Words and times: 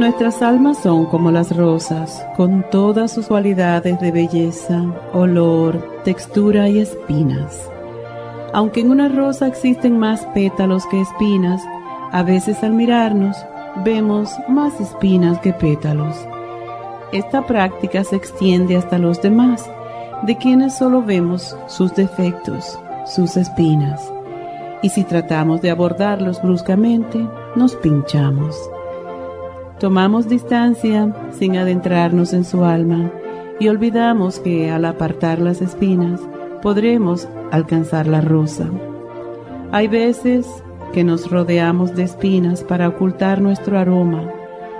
Nuestras 0.00 0.40
almas 0.40 0.78
son 0.78 1.04
como 1.04 1.30
las 1.30 1.54
rosas, 1.54 2.26
con 2.34 2.64
todas 2.70 3.12
sus 3.12 3.26
cualidades 3.26 4.00
de 4.00 4.10
belleza, 4.10 4.82
olor, 5.12 6.00
textura 6.04 6.70
y 6.70 6.78
espinas. 6.78 7.70
Aunque 8.54 8.80
en 8.80 8.92
una 8.92 9.10
rosa 9.10 9.46
existen 9.46 9.98
más 9.98 10.24
pétalos 10.32 10.86
que 10.86 11.02
espinas, 11.02 11.60
a 12.12 12.22
veces 12.22 12.64
al 12.64 12.72
mirarnos 12.72 13.36
vemos 13.84 14.32
más 14.48 14.80
espinas 14.80 15.38
que 15.40 15.52
pétalos. 15.52 16.16
Esta 17.12 17.46
práctica 17.46 18.02
se 18.02 18.16
extiende 18.16 18.78
hasta 18.78 18.96
los 18.96 19.20
demás, 19.20 19.70
de 20.22 20.34
quienes 20.38 20.78
solo 20.78 21.02
vemos 21.02 21.54
sus 21.66 21.94
defectos, 21.94 22.78
sus 23.04 23.36
espinas. 23.36 24.00
Y 24.80 24.88
si 24.88 25.04
tratamos 25.04 25.60
de 25.60 25.70
abordarlos 25.70 26.40
bruscamente, 26.40 27.28
nos 27.54 27.76
pinchamos. 27.76 28.56
Tomamos 29.80 30.28
distancia 30.28 31.10
sin 31.38 31.56
adentrarnos 31.56 32.34
en 32.34 32.44
su 32.44 32.64
alma 32.64 33.10
y 33.58 33.68
olvidamos 33.68 34.38
que 34.38 34.70
al 34.70 34.84
apartar 34.84 35.38
las 35.38 35.62
espinas 35.62 36.20
podremos 36.60 37.26
alcanzar 37.50 38.06
la 38.06 38.20
rosa. 38.20 38.68
Hay 39.72 39.88
veces 39.88 40.46
que 40.92 41.02
nos 41.02 41.30
rodeamos 41.30 41.96
de 41.96 42.02
espinas 42.02 42.62
para 42.62 42.88
ocultar 42.88 43.40
nuestro 43.40 43.78
aroma, 43.78 44.30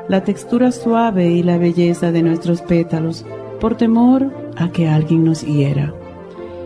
la 0.06 0.23
textura 0.23 0.71
suave 0.71 1.31
y 1.31 1.43
la 1.43 1.56
belleza 1.56 2.12
de 2.12 2.23
nuestros 2.23 2.61
pétalos 2.61 3.25
por 3.59 3.77
temor 3.77 4.31
a 4.56 4.69
que 4.69 4.87
alguien 4.87 5.25
nos 5.25 5.41
hiera 5.41 5.95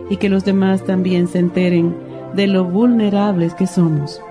y 0.09 0.17
que 0.17 0.27
los 0.27 0.43
demás 0.43 0.83
también 0.83 1.29
se 1.29 1.39
enteren 1.39 1.95
de 2.33 2.47
lo 2.47 2.65
vulnerables 2.65 3.53
que 3.53 3.65
somos. 3.65 4.21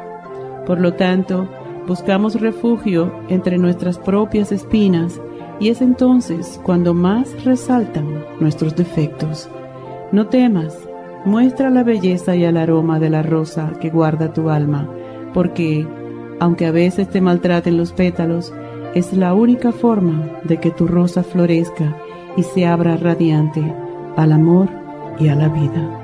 Por 0.67 0.79
lo 0.79 0.93
tanto, 0.93 1.49
buscamos 1.87 2.41
refugio 2.41 3.13
entre 3.29 3.59
nuestras 3.59 3.99
propias 3.99 4.53
espinas 4.53 5.21
y 5.61 5.69
es 5.69 5.81
entonces 5.81 6.61
cuando 6.63 6.95
más 6.95 7.45
resaltan 7.45 8.25
nuestros 8.41 8.75
defectos. 8.75 9.49
No 10.13 10.27
temas, 10.27 10.77
muestra 11.25 11.71
la 11.71 11.83
belleza 11.83 12.37
y 12.37 12.45
el 12.45 12.57
aroma 12.57 12.99
de 12.99 13.11
la 13.11 13.23
rosa 13.23 13.73
que 13.81 13.91
guarda 13.91 14.33
tu 14.33 14.51
alma, 14.51 14.89
porque, 15.33 15.87
aunque 16.41 16.67
a 16.67 16.73
veces 16.73 17.09
te 17.09 17.21
maltraten 17.21 17.77
los 17.77 17.93
pétalos, 17.93 18.53
es 18.95 19.13
la 19.13 19.35
única 19.35 19.73
forma 19.73 20.41
de 20.45 20.59
que 20.59 20.71
tu 20.71 20.87
rosa 20.87 21.23
florezca 21.23 21.97
y 22.37 22.43
se 22.43 22.67
abra 22.67 22.97
radiante 22.97 23.63
al 24.17 24.33
amor 24.33 24.69
y 25.19 25.29
a 25.29 25.35
la 25.35 25.49
vida. 25.49 26.04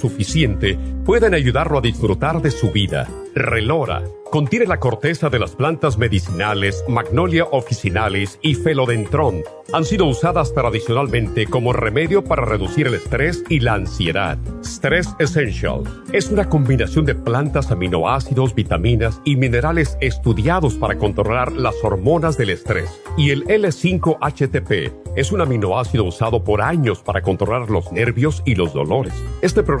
suficiente 0.01 0.77
pueden 1.05 1.33
ayudarlo 1.33 1.77
a 1.77 1.81
disfrutar 1.81 2.41
de 2.41 2.51
su 2.51 2.71
vida. 2.71 3.07
Relora 3.33 4.03
contiene 4.31 4.65
la 4.65 4.79
corteza 4.79 5.29
de 5.29 5.39
las 5.39 5.57
plantas 5.57 5.97
medicinales 5.97 6.85
Magnolia 6.87 7.43
officinalis 7.51 8.39
y 8.41 8.55
Felodentron. 8.55 9.43
Han 9.73 9.83
sido 9.83 10.05
usadas 10.05 10.53
tradicionalmente 10.53 11.45
como 11.47 11.73
remedio 11.73 12.23
para 12.23 12.45
reducir 12.45 12.87
el 12.87 12.93
estrés 12.93 13.43
y 13.49 13.59
la 13.59 13.73
ansiedad. 13.73 14.37
Stress 14.63 15.09
Essential 15.19 15.83
es 16.13 16.31
una 16.31 16.47
combinación 16.47 17.05
de 17.05 17.13
plantas, 17.13 17.71
aminoácidos, 17.71 18.55
vitaminas 18.55 19.19
y 19.25 19.35
minerales 19.35 19.97
estudiados 19.99 20.75
para 20.75 20.97
controlar 20.97 21.51
las 21.51 21.75
hormonas 21.83 22.37
del 22.37 22.51
estrés. 22.51 22.89
Y 23.17 23.31
el 23.31 23.43
L5-HTP 23.45 24.93
es 25.17 25.33
un 25.33 25.41
aminoácido 25.41 26.05
usado 26.05 26.41
por 26.43 26.61
años 26.61 27.01
para 27.03 27.21
controlar 27.21 27.69
los 27.69 27.91
nervios 27.91 28.41
y 28.45 28.55
los 28.55 28.73
dolores. 28.73 29.13
Este 29.41 29.61
programa 29.61 29.80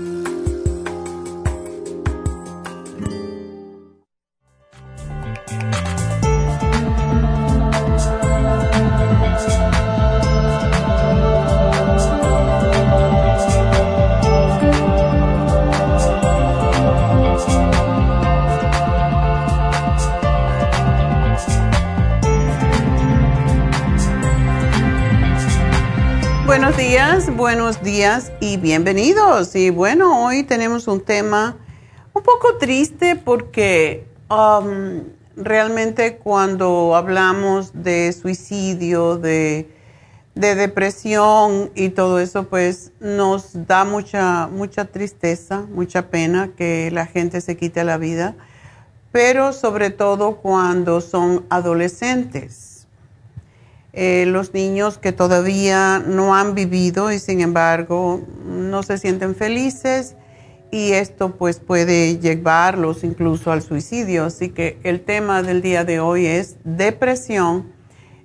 Buenos 27.53 27.83
días 27.83 28.31
y 28.39 28.55
bienvenidos. 28.55 29.57
Y 29.57 29.71
bueno, 29.71 30.23
hoy 30.23 30.43
tenemos 30.43 30.87
un 30.87 31.01
tema 31.01 31.57
un 32.13 32.23
poco 32.23 32.55
triste 32.57 33.17
porque 33.17 34.07
um, 34.29 35.01
realmente 35.35 36.15
cuando 36.15 36.95
hablamos 36.95 37.73
de 37.73 38.13
suicidio, 38.13 39.17
de, 39.17 39.69
depresión 40.33 41.71
y 41.75 41.89
todo 41.89 42.19
eso, 42.19 42.47
pues 42.47 42.93
nos 43.01 43.67
da 43.67 43.83
mucha, 43.83 44.47
mucha 44.47 44.85
tristeza, 44.85 45.65
mucha 45.69 46.07
pena 46.07 46.51
que 46.55 46.89
la 46.89 47.05
gente 47.05 47.41
se 47.41 47.57
quite 47.57 47.83
la 47.83 47.97
vida, 47.97 48.33
pero 49.11 49.51
sobre 49.51 49.89
todo 49.89 50.37
cuando 50.37 51.01
son 51.01 51.45
adolescentes. 51.49 52.70
Eh, 53.93 54.25
los 54.25 54.53
niños 54.53 54.97
que 54.97 55.11
todavía 55.11 55.99
no 55.99 56.33
han 56.33 56.55
vivido 56.55 57.11
y 57.11 57.19
sin 57.19 57.41
embargo 57.41 58.21
no 58.45 58.83
se 58.83 58.97
sienten 58.97 59.35
felices 59.35 60.15
y 60.71 60.93
esto 60.93 61.35
pues 61.35 61.59
puede 61.59 62.17
llevarlos 62.17 63.03
incluso 63.03 63.51
al 63.51 63.61
suicidio. 63.61 64.25
Así 64.25 64.49
que 64.49 64.79
el 64.83 65.01
tema 65.01 65.43
del 65.43 65.61
día 65.61 65.83
de 65.83 65.99
hoy 65.99 66.25
es 66.25 66.55
depresión 66.63 67.73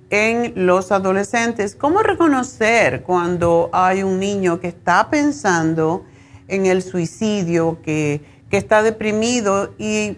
en 0.09 0.53
los 0.65 0.93
adolescentes. 0.93 1.75
¿Cómo 1.75 2.01
reconocer 2.01 3.03
cuando 3.03 3.69
hay 3.73 4.03
un 4.03 4.19
niño 4.19 4.61
que 4.61 4.69
está 4.69 5.09
pensando 5.09 6.05
en 6.47 6.65
el 6.65 6.81
suicidio, 6.81 7.81
que, 7.83 8.21
que 8.49 8.55
está 8.55 8.83
deprimido 8.83 9.73
y 9.77 10.17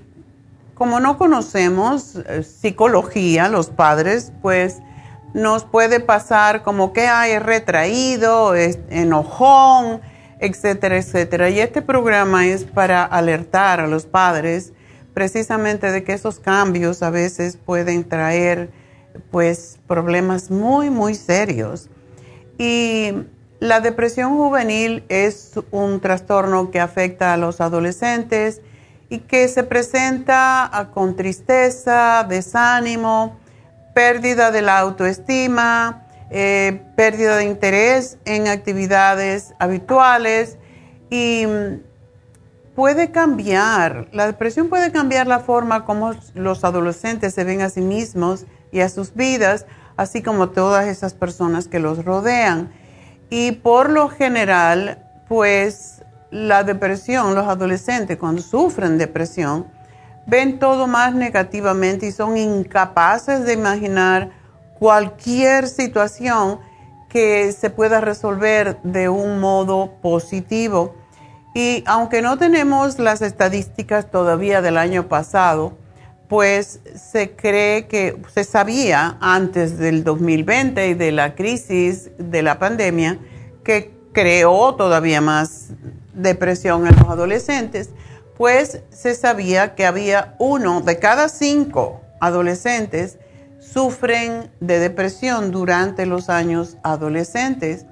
como 0.76 1.00
no 1.00 1.18
conocemos 1.18 2.16
eh, 2.16 2.44
psicología, 2.44 3.50
los 3.50 3.72
padres, 3.72 4.32
pues 4.44 4.78
nos 5.34 5.64
puede 5.64 6.00
pasar 6.00 6.64
como 6.64 6.94
que 6.94 7.08
hay 7.08 7.38
retraído, 7.40 8.56
enojón, 8.56 10.02
etcétera, 10.40 10.98
etcétera. 10.98 11.50
Y 11.50 11.60
este 11.60 11.82
programa 11.82 12.48
es 12.48 12.64
para 12.64 13.04
alertar 13.04 13.80
a 13.80 13.88
los 13.88 14.06
padres 14.06 14.74
precisamente 15.14 15.92
de 15.92 16.04
que 16.04 16.14
esos 16.14 16.40
cambios 16.40 17.04
a 17.04 17.10
veces 17.10 17.58
pueden 17.58 18.08
traer 18.08 18.72
pues 19.32 19.80
problemas 19.88 20.50
muy, 20.50 20.90
muy 20.90 21.16
serios. 21.16 21.90
Y 22.58 23.14
la 23.60 23.82
depresión 23.82 24.38
juvenil 24.38 25.04
es 25.10 25.54
un 25.72 26.00
trastorno 26.00 26.72
que 26.72 26.80
afecta 26.80 27.34
a 27.34 27.38
los 27.38 27.60
adolescentes 27.60 28.62
y 29.10 29.20
que 29.20 29.48
se 29.48 29.64
presenta 29.64 30.90
con 30.94 31.16
tristeza, 31.16 32.26
desánimo, 32.30 33.38
pérdida 33.94 34.52
de 34.52 34.62
la 34.62 34.80
autoestima, 34.80 36.06
eh, 36.32 36.82
pérdida 36.96 37.38
de 37.38 37.46
interés 37.46 38.18
en 38.26 38.48
actividades 38.48 39.54
habituales 39.60 40.58
y 41.10 41.46
mm, 41.48 41.82
puede 42.76 43.12
cambiar, 43.12 44.08
la 44.12 44.28
depresión 44.28 44.70
puede 44.70 44.92
cambiar 44.92 45.28
la 45.28 45.40
forma 45.40 45.86
como 45.86 46.14
los 46.36 46.64
adolescentes 46.64 47.34
se 47.34 47.44
ven 47.44 47.62
a 47.62 47.70
sí 47.70 47.82
mismos 47.82 48.46
y 48.72 48.82
a 48.82 48.90
sus 48.90 49.14
vidas, 49.16 49.66
así 49.98 50.22
como 50.22 50.50
todas 50.50 50.88
esas 50.88 51.14
personas 51.14 51.68
que 51.68 51.80
los 51.80 52.06
rodean. 52.06 52.72
Y 53.30 53.52
por 53.52 53.90
lo 53.90 54.08
general, 54.08 55.04
pues 55.28 56.04
la 56.32 56.64
depresión, 56.64 57.36
los 57.36 57.48
adolescentes 57.48 58.18
cuando 58.18 58.42
sufren 58.42 58.98
depresión, 58.98 59.68
ven 60.30 60.60
todo 60.60 60.88
más 60.88 61.16
negativamente 61.16 62.08
y 62.08 62.12
son 62.12 62.38
incapaces 62.38 63.46
de 63.46 63.54
imaginar 63.54 64.32
cualquier 64.78 65.68
situación 65.68 66.60
que 67.10 67.52
se 67.52 67.70
pueda 67.70 68.00
resolver 68.00 68.78
de 68.84 69.10
un 69.10 69.40
modo 69.40 69.94
positivo. 70.02 70.96
Y 71.56 71.84
aunque 71.88 72.22
no 72.22 72.38
tenemos 72.38 73.00
las 73.00 73.22
estadísticas 73.22 74.12
todavía 74.12 74.62
del 74.62 74.78
año 74.78 75.08
pasado, 75.08 75.74
pues 76.28 76.80
se 76.96 77.32
cree 77.32 77.88
que 77.88 78.22
se 78.32 78.44
sabía 78.44 79.18
antes 79.20 79.80
del 79.80 80.04
2020 80.04 80.90
y 80.90 80.94
de 80.94 81.12
la 81.12 81.34
crisis 81.34 82.12
de 82.20 82.44
la 82.44 82.60
pandemia 82.60 83.18
que 83.64 83.92
creó 84.14 84.76
todavía 84.76 85.22
más 85.22 85.70
depresión 86.14 86.86
en 86.86 86.96
los 86.96 87.10
adolescentes, 87.10 87.90
pues 88.40 88.80
se 88.90 89.16
sabía 89.16 89.76
que 89.76 89.86
había 89.86 90.36
uno 90.40 90.80
de 90.80 90.98
cada 90.98 91.28
cinco 91.28 92.00
adolescentes 92.22 93.18
sufren 93.60 94.50
de 94.62 94.80
depresión 94.80 95.52
durante 95.52 96.06
los 96.06 96.30
años 96.30 96.78
adolescentes 96.82 97.86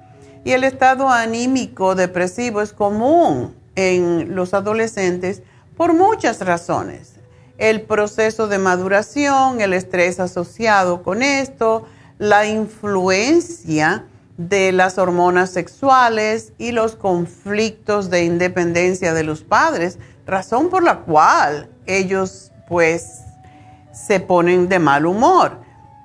y 0.46 0.52
el 0.52 0.64
estado 0.64 1.10
anímico 1.10 1.94
depresivo 1.94 2.62
es 2.62 2.72
común 2.72 3.56
en 3.76 4.34
los 4.34 4.54
adolescentes 4.54 5.42
por 5.76 5.92
muchas 5.92 6.40
razones. 6.40 7.16
El 7.58 7.82
proceso 7.82 8.48
de 8.48 8.56
maduración, 8.56 9.60
el 9.60 9.74
estrés 9.74 10.18
asociado 10.18 11.02
con 11.02 11.22
esto, 11.22 11.84
la 12.16 12.46
influencia 12.46 14.06
de 14.38 14.72
las 14.72 14.96
hormonas 14.96 15.50
sexuales 15.50 16.54
y 16.56 16.72
los 16.72 16.94
conflictos 16.96 18.08
de 18.08 18.24
independencia 18.24 19.12
de 19.12 19.24
los 19.24 19.42
padres, 19.42 19.98
razón 20.28 20.68
por 20.68 20.82
la 20.84 20.98
cual 20.98 21.70
ellos 21.86 22.52
pues 22.68 23.22
se 23.92 24.20
ponen 24.20 24.68
de 24.68 24.78
mal 24.78 25.06
humor. 25.06 25.58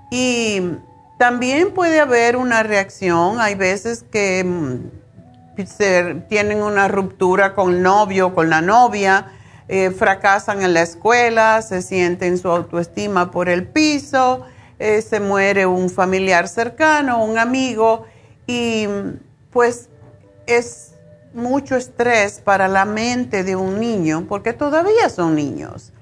Y 0.10 0.62
también 1.20 1.74
puede 1.74 2.00
haber 2.00 2.38
una 2.38 2.64
reacción, 2.64 3.40
hay 3.40 3.56
veces 3.56 4.04
que 4.10 4.44
mm, 4.44 6.24
tienen 6.30 6.64
una 6.64 6.88
ruptura 6.88 7.54
con 7.54 7.74
el 7.74 7.84
novio, 7.84 8.34
con 8.34 8.50
la 8.50 8.62
novia, 8.62 9.28
eh, 9.68 9.92
fracasan 9.92 10.62
en 10.64 10.74
la 10.74 10.82
escuela, 10.82 11.62
se 11.62 11.82
sienten 11.82 12.38
su 12.38 12.50
autoestima 12.50 13.30
por 13.30 13.50
el 13.50 13.68
piso, 13.68 14.46
eh, 14.80 15.02
se 15.02 15.20
muere 15.20 15.66
un 15.66 15.90
familiar 15.90 16.48
cercano, 16.48 17.24
un 17.24 17.38
amigo, 17.38 18.06
y 18.48 18.88
pues 19.52 19.90
es 20.48 20.93
mucho 21.34 21.76
estrés 21.76 22.40
para 22.40 22.68
la 22.68 22.86
mente 22.86 23.44
de 23.44 23.56
un 23.56 23.80
niño, 23.80 24.26
porque 24.28 24.54
todavía 24.54 25.10
son 25.10 25.36
niños 25.36 25.94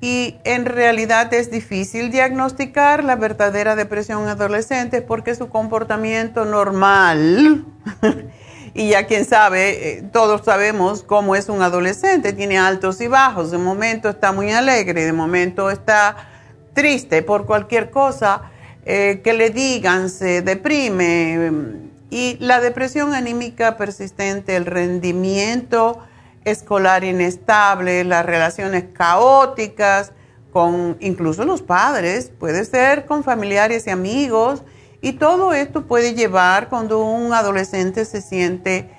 y 0.00 0.36
en 0.44 0.64
realidad 0.64 1.32
es 1.34 1.50
difícil 1.50 2.10
diagnosticar 2.10 3.02
la 3.02 3.16
verdadera 3.16 3.74
depresión 3.74 4.22
en 4.22 4.28
adolescentes 4.28 5.02
porque 5.02 5.34
su 5.34 5.48
comportamiento 5.48 6.44
normal, 6.44 7.64
y 8.74 8.90
ya 8.90 9.06
quien 9.06 9.24
sabe, 9.24 9.98
eh, 9.98 10.02
todos 10.12 10.44
sabemos 10.44 11.02
cómo 11.02 11.34
es 11.34 11.48
un 11.48 11.62
adolescente, 11.62 12.32
tiene 12.32 12.58
altos 12.58 13.00
y 13.00 13.08
bajos, 13.08 13.50
de 13.50 13.58
momento 13.58 14.08
está 14.08 14.30
muy 14.30 14.52
alegre, 14.52 15.04
de 15.04 15.12
momento 15.12 15.68
está 15.68 16.28
triste 16.74 17.22
por 17.22 17.44
cualquier 17.44 17.90
cosa 17.90 18.42
eh, 18.86 19.20
que 19.24 19.32
le 19.32 19.50
digan, 19.50 20.10
se 20.10 20.42
deprime. 20.42 21.87
Y 22.10 22.36
la 22.40 22.60
depresión 22.60 23.14
anímica 23.14 23.76
persistente, 23.76 24.56
el 24.56 24.66
rendimiento, 24.66 25.98
escolar 26.44 27.04
inestable, 27.04 28.04
las 28.04 28.24
relaciones 28.24 28.84
caóticas 28.92 30.12
con 30.52 30.96
incluso 31.00 31.44
los 31.44 31.62
padres, 31.62 32.32
puede 32.38 32.64
ser 32.64 33.04
con 33.04 33.22
familiares 33.22 33.86
y 33.86 33.90
amigos, 33.90 34.62
y 35.00 35.12
todo 35.12 35.52
esto 35.52 35.86
puede 35.86 36.14
llevar 36.14 36.68
cuando 36.68 37.04
un 37.04 37.32
adolescente 37.32 38.04
se 38.04 38.20
siente 38.20 38.90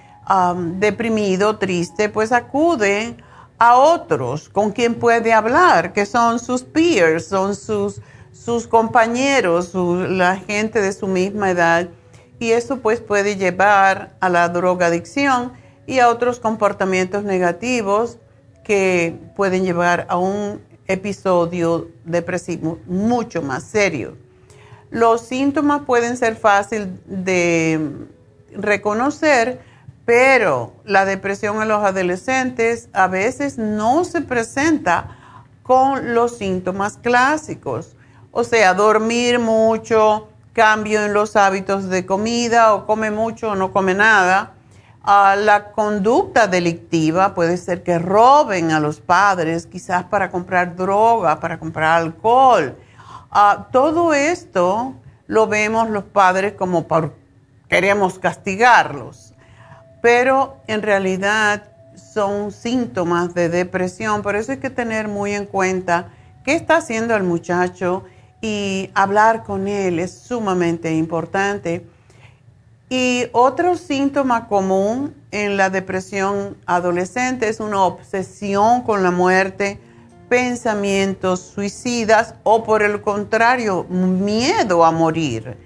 deprimido, 0.77 1.57
triste, 1.57 2.07
pues 2.07 2.31
acude 2.31 3.17
a 3.57 3.75
otros 3.75 4.47
con 4.47 4.71
quien 4.71 4.95
puede 4.95 5.33
hablar, 5.33 5.91
que 5.91 6.05
son 6.05 6.39
sus 6.39 6.63
peers, 6.63 7.25
son 7.25 7.55
sus, 7.55 7.99
sus 8.31 8.67
compañeros, 8.67 9.73
la 9.73 10.37
gente 10.37 10.81
de 10.81 10.93
su 10.93 11.07
misma 11.07 11.49
edad. 11.49 11.89
Y 12.39 12.51
eso 12.51 12.79
pues 12.79 13.01
puede 13.01 13.35
llevar 13.35 14.15
a 14.19 14.29
la 14.29 14.47
drogadicción 14.49 15.53
y 15.85 15.99
a 15.99 16.09
otros 16.09 16.39
comportamientos 16.39 17.23
negativos 17.23 18.17
que 18.63 19.17
pueden 19.35 19.63
llevar 19.63 20.05
a 20.09 20.17
un 20.17 20.61
episodio 20.87 21.89
depresivo 22.05 22.79
mucho 22.85 23.41
más 23.41 23.63
serio. 23.63 24.15
Los 24.89 25.21
síntomas 25.21 25.83
pueden 25.85 26.17
ser 26.17 26.35
fáciles 26.35 26.87
de 27.05 28.07
reconocer, 28.55 29.59
pero 30.05 30.73
la 30.85 31.05
depresión 31.05 31.61
en 31.61 31.67
los 31.67 31.83
adolescentes 31.83 32.89
a 32.93 33.07
veces 33.07 33.57
no 33.57 34.03
se 34.03 34.21
presenta 34.21 35.15
con 35.61 36.15
los 36.15 36.37
síntomas 36.37 36.97
clásicos. 36.97 37.95
O 38.31 38.43
sea, 38.43 38.73
dormir 38.73 39.37
mucho, 39.37 40.27
cambio 40.59 41.05
en 41.05 41.13
los 41.13 41.37
hábitos 41.37 41.87
de 41.87 42.05
comida 42.05 42.73
o 42.73 42.85
come 42.85 43.11
mucho 43.11 43.51
o 43.51 43.55
no 43.55 43.71
come 43.71 43.93
nada, 43.93 44.55
la 45.05 45.71
conducta 45.71 46.47
delictiva 46.47 47.33
puede 47.33 47.55
ser 47.55 47.81
que 47.81 47.97
roben 47.97 48.71
a 48.71 48.81
los 48.81 48.99
padres, 48.99 49.67
quizás 49.67 50.03
para 50.03 50.29
comprar 50.29 50.75
droga, 50.75 51.39
para 51.39 51.59
comprar 51.59 52.01
alcohol. 52.01 52.75
todo 53.71 54.13
esto 54.13 54.95
lo 55.27 55.47
vemos 55.47 55.89
los 55.89 56.03
padres 56.03 56.55
como 56.55 56.85
queremos 57.69 58.19
castigarlos, 58.19 59.33
pero 60.01 60.57
en 60.67 60.81
realidad 60.81 61.71
son 61.95 62.51
síntomas 62.51 63.33
de 63.33 63.47
depresión, 63.47 64.21
por 64.23 64.35
eso 64.35 64.51
hay 64.51 64.57
que 64.57 64.69
tener 64.69 65.07
muy 65.07 65.35
en 65.35 65.45
cuenta 65.45 66.09
qué 66.43 66.53
está 66.53 66.75
haciendo 66.75 67.15
el 67.15 67.23
muchacho 67.23 68.03
y 68.41 68.89
hablar 68.93 69.43
con 69.43 69.67
él 69.67 69.99
es 69.99 70.11
sumamente 70.11 70.93
importante. 70.93 71.85
Y 72.89 73.27
otro 73.33 73.75
síntoma 73.75 74.47
común 74.47 75.13
en 75.31 75.57
la 75.57 75.69
depresión 75.69 76.57
adolescente 76.65 77.47
es 77.47 77.59
una 77.59 77.83
obsesión 77.83 78.81
con 78.81 79.03
la 79.03 79.11
muerte, 79.11 79.79
pensamientos 80.27 81.39
suicidas 81.39 82.35
o 82.43 82.63
por 82.63 82.81
el 82.81 83.01
contrario, 83.01 83.83
miedo 83.89 84.85
a 84.85 84.91
morir. 84.91 85.57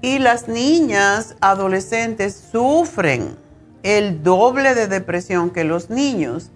Y 0.00 0.18
las 0.18 0.48
niñas 0.48 1.36
adolescentes 1.40 2.48
sufren 2.52 3.36
el 3.82 4.22
doble 4.22 4.74
de 4.74 4.86
depresión 4.86 5.50
que 5.50 5.64
los 5.64 5.90
niños. 5.90 6.50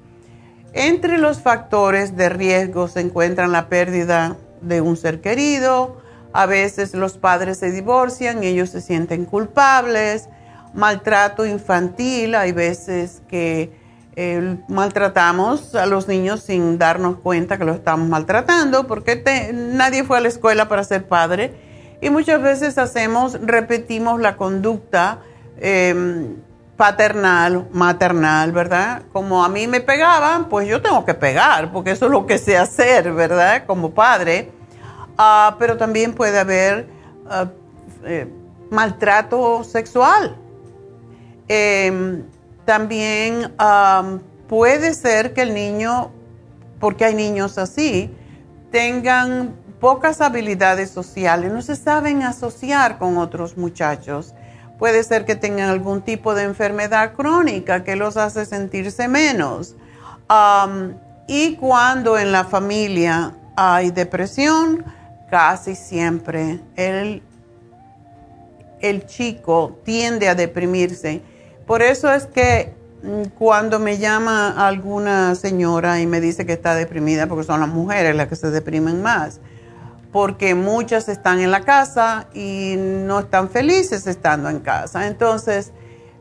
Entre 0.73 1.19
los 1.19 1.41
factores 1.41 2.17
de 2.17 2.29
riesgo 2.29 2.89
se 2.89 3.01
encuentran 3.01 3.53
la 3.53 3.69
pérdida 3.69 4.37
de 4.65 4.81
un 4.81 4.97
ser 4.97 5.21
querido, 5.21 6.01
a 6.33 6.47
veces 6.47 6.95
los 6.95 7.17
padres 7.17 7.59
se 7.59 7.71
divorcian 7.71 8.43
y 8.43 8.49
ellos 8.49 8.71
se 8.71 8.81
sienten 8.81 9.25
culpables, 9.25 10.29
maltrato 10.75 11.47
infantil, 11.47 12.35
hay 12.35 12.53
veces 12.53 13.23
que 13.29 13.71
eh, 14.17 14.57
maltratamos 14.69 15.75
a 15.75 15.87
los 15.87 16.09
niños 16.09 16.41
sin 16.41 16.79
darnos 16.79 17.17
cuenta 17.17 17.59
que 17.59 17.65
los 17.65 17.77
estamos 17.77 18.09
maltratando 18.09 18.87
porque 18.87 19.53
nadie 19.53 20.05
fue 20.05 20.19
a 20.19 20.21
la 20.21 20.29
escuela 20.29 20.69
para 20.69 20.85
ser 20.85 21.07
padre 21.07 21.55
y 22.01 22.11
muchas 22.11 22.43
veces 22.43 22.79
hacemos, 22.79 23.39
repetimos 23.43 24.21
la 24.21 24.37
conducta 24.37 25.21
em, 25.59 26.37
paternal, 26.77 27.67
maternal, 27.73 28.53
¿verdad? 28.53 29.03
Como 29.13 29.45
a 29.45 29.49
mí 29.49 29.67
me 29.67 29.81
pegaban, 29.81 30.49
pues 30.49 30.69
yo 30.69 30.83
tengo 30.83 31.05
que 31.05 31.15
pegar, 31.15 31.73
porque 31.73 31.93
eso 31.93 32.07
es 32.07 32.11
lo 32.11 32.27
que 32.27 32.39
sé 32.39 32.59
hacer, 32.59 33.13
¿verdad? 33.13 33.65
Como 33.67 33.93
padre. 33.93 34.51
Ah, 35.17 35.57
pero 35.59 35.77
también 35.77 36.15
puede 36.15 36.39
haber 36.39 36.89
ah, 37.29 37.51
eh, 38.05 38.29
maltrato 38.71 39.65
sexual. 39.65 40.37
Em, 41.49 42.25
también 42.65 43.53
puede 44.49 44.95
ser 44.95 45.35
que 45.35 45.43
el 45.43 45.53
niño, 45.53 46.11
porque 46.81 47.05
hay 47.05 47.15
niños 47.15 47.59
así, 47.59 48.11
tengan 48.71 49.55
pocas 49.81 50.23
habilidades 50.23 50.91
sociales, 50.91 51.53
no 51.53 51.61
se 51.61 51.77
saben 51.77 52.23
asociar 52.23 52.99
con 52.99 53.19
otros 53.19 53.59
muchachos 53.59 54.35
Puede 54.79 55.05
ser 55.05 55.25
que 55.25 55.37
tengan 55.37 55.71
algún 55.71 56.03
tipo 56.03 56.35
de 56.35 56.43
enfermedad 56.43 57.15
crónica 57.15 57.85
que 57.85 57.97
los 57.97 58.17
hace 58.17 58.45
sentirse 58.45 59.09
menos. 59.09 59.77
y 61.27 61.57
cuando 61.57 62.19
en 62.19 62.33
la 62.33 62.45
familia 62.45 63.33
hay 63.57 63.91
depresión, 63.91 64.85
casi 65.35 65.75
siempre 65.75 66.61
el, 66.77 67.21
el 68.81 69.05
chico 69.05 69.81
tiende 69.83 70.29
a 70.29 70.37
deprimirse. 70.37 71.23
Por 71.67 71.83
eso 71.83 72.13
es 72.13 72.27
que 72.27 72.73
mm, 73.03 73.31
cuando 73.37 73.81
me 73.81 73.99
llama 73.99 74.65
alguna 74.65 75.35
señora 75.35 76.01
y 76.01 76.07
me 76.07 76.21
dice 76.21 76.47
que 76.47 76.53
está 76.53 76.77
deprimida, 76.77 77.27
porque 77.27 77.43
son 77.43 77.59
las 77.59 77.69
mujeres 77.69 78.15
las 78.15 78.29
que 78.29 78.37
se 78.37 78.53
deprimen 78.53 79.03
más, 79.03 79.41
porque 80.13 80.55
muchas 80.55 81.09
están 81.09 81.41
en 81.41 81.51
la 81.51 81.63
casa 81.63 82.29
y 82.33 82.77
no 82.79 83.19
están 83.19 83.51
felices 83.51 84.07
estando 84.07 84.49
en 84.49 84.61
casa. 84.61 85.09
Entonces, 85.09 85.73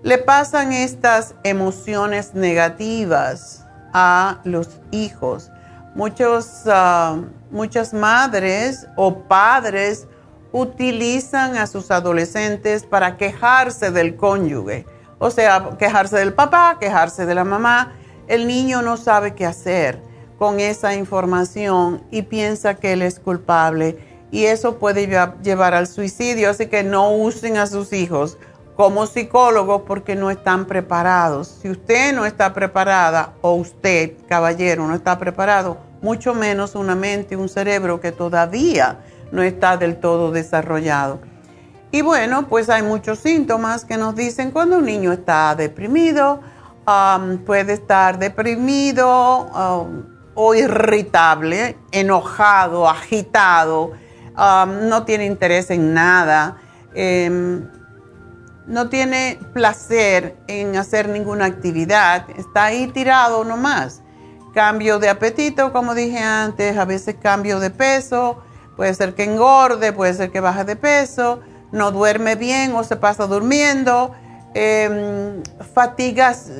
le 0.01 0.17
pasan 0.17 0.73
estas 0.73 1.35
emociones 1.43 2.33
negativas 2.33 3.63
a 3.93 4.41
los 4.43 4.81
hijos. 4.89 5.51
Muchos, 5.95 6.63
ah, 6.65 7.21
muchas 7.51 7.93
madres 7.93 8.87
o 8.95 9.19
padres 9.23 10.07
utilizan 10.51 11.57
a 11.57 11.67
sus 11.67 11.91
adolescentes 11.91 12.83
para 12.83 13.17
quejarse 13.17 13.91
del 13.91 14.15
cónyuge. 14.15 14.85
O 15.19 15.29
sea, 15.31 15.69
quejarse 15.77 16.17
del 16.17 16.33
papá, 16.33 16.77
quejarse 16.79 17.25
de 17.25 17.35
la 17.35 17.43
mamá. 17.43 17.93
El 18.27 18.47
niño 18.47 18.81
no 18.81 18.97
sabe 18.97 19.35
qué 19.35 19.45
hacer 19.45 20.01
con 20.37 20.59
esa 20.59 20.95
información 20.95 22.03
y 22.11 22.23
piensa 22.23 22.75
que 22.75 22.93
él 22.93 23.01
es 23.01 23.19
culpable 23.19 23.97
y 24.31 24.45
eso 24.45 24.79
puede 24.79 25.07
llevar 25.43 25.73
al 25.73 25.87
suicidio. 25.87 26.49
Así 26.49 26.67
que 26.67 26.83
no 26.83 27.11
usen 27.11 27.57
a 27.57 27.67
sus 27.67 27.93
hijos 27.93 28.37
como 28.75 29.05
psicólogos 29.05 29.83
porque 29.83 30.15
no 30.15 30.31
están 30.31 30.65
preparados. 30.65 31.47
Si 31.61 31.69
usted 31.69 32.13
no 32.13 32.25
está 32.25 32.53
preparada 32.53 33.33
o 33.41 33.53
usted, 33.53 34.13
caballero, 34.27 34.87
no 34.87 34.95
está 34.95 35.17
preparado, 35.19 35.77
mucho 36.01 36.33
menos 36.33 36.75
una 36.75 36.95
mente, 36.95 37.35
un 37.35 37.49
cerebro 37.49 38.01
que 38.01 38.11
todavía 38.11 38.99
no 39.31 39.41
está 39.43 39.77
del 39.77 39.97
todo 39.99 40.31
desarrollado. 40.31 41.19
Y 41.91 42.01
bueno, 42.01 42.47
pues 42.49 42.69
hay 42.69 42.81
muchos 42.81 43.19
síntomas 43.19 43.85
que 43.85 43.97
nos 43.97 44.15
dicen 44.15 44.51
cuando 44.51 44.77
un 44.77 44.85
niño 44.85 45.11
está 45.11 45.55
deprimido, 45.55 46.41
puede 47.45 47.73
estar 47.73 48.17
deprimido, 48.17 49.07
o 50.35 50.55
irritable, 50.55 51.77
enojado, 51.91 52.89
agitado, 52.89 53.91
no 54.35 55.03
tiene 55.05 55.25
interés 55.25 55.69
en 55.69 55.93
nada, 55.93 56.57
em, 56.95 57.69
no 58.67 58.89
tiene 58.89 59.39
placer 59.53 60.35
en 60.47 60.75
hacer 60.77 61.09
ninguna 61.09 61.45
actividad, 61.45 62.25
está 62.37 62.65
ahí 62.65 62.87
tirado 62.87 63.43
nomás. 63.43 64.01
Cambio 64.53 64.99
de 64.99 65.09
apetito, 65.09 65.73
como 65.73 65.95
dije 65.95 66.19
antes, 66.19 66.77
a 66.77 66.85
veces 66.85 67.15
cambio 67.21 67.59
de 67.59 67.71
peso, 67.71 68.43
puede 68.75 68.93
ser 68.93 69.15
que 69.15 69.23
engorde, 69.23 69.93
puede 69.93 70.13
ser 70.13 70.31
que 70.31 70.39
baje 70.39 70.63
de 70.63 70.75
peso, 70.75 71.41
no 71.71 71.91
duerme 71.91 72.35
bien 72.35 72.73
o 72.75 72.83
se 72.83 72.95
pasa 72.95 73.25
durmiendo, 73.25 74.13
em, 74.53 75.41
fatigas 75.73 76.51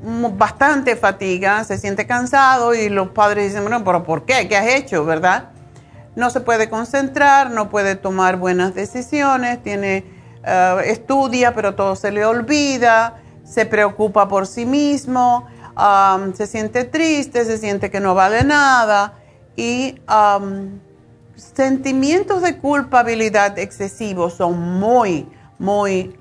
bastante 0.00 0.96
fatiga, 0.96 1.64
se 1.64 1.78
siente 1.78 2.06
cansado 2.06 2.74
y 2.74 2.88
los 2.88 3.08
padres 3.08 3.48
dicen, 3.48 3.62
bueno, 3.62 3.84
pero 3.84 4.02
¿por 4.02 4.24
qué? 4.24 4.48
¿Qué 4.48 4.56
has 4.56 4.66
hecho? 4.66 5.04
¿Verdad? 5.04 5.50
No 6.14 6.30
se 6.30 6.40
puede 6.40 6.68
concentrar, 6.68 7.50
no 7.50 7.68
puede 7.68 7.96
tomar 7.96 8.36
buenas 8.36 8.74
decisiones, 8.74 9.62
tiene, 9.62 10.04
eh, 10.46 10.76
estudia, 10.86 11.54
pero 11.54 11.74
todo 11.74 11.96
se 11.96 12.12
le 12.12 12.24
olvida, 12.24 13.16
se 13.44 13.66
preocupa 13.66 14.28
por 14.28 14.46
sí 14.46 14.64
mismo, 14.64 15.46
se 16.34 16.46
siente 16.46 16.84
triste, 16.84 17.44
se 17.44 17.58
siente 17.58 17.90
que 17.90 18.00
no 18.00 18.14
vale 18.14 18.44
nada 18.44 19.14
y 19.56 20.00
sentimientos 21.34 22.42
de 22.42 22.58
culpabilidad 22.58 23.58
excesivos 23.58 24.34
son 24.34 24.58
muy, 24.58 25.28
muy 25.58 26.16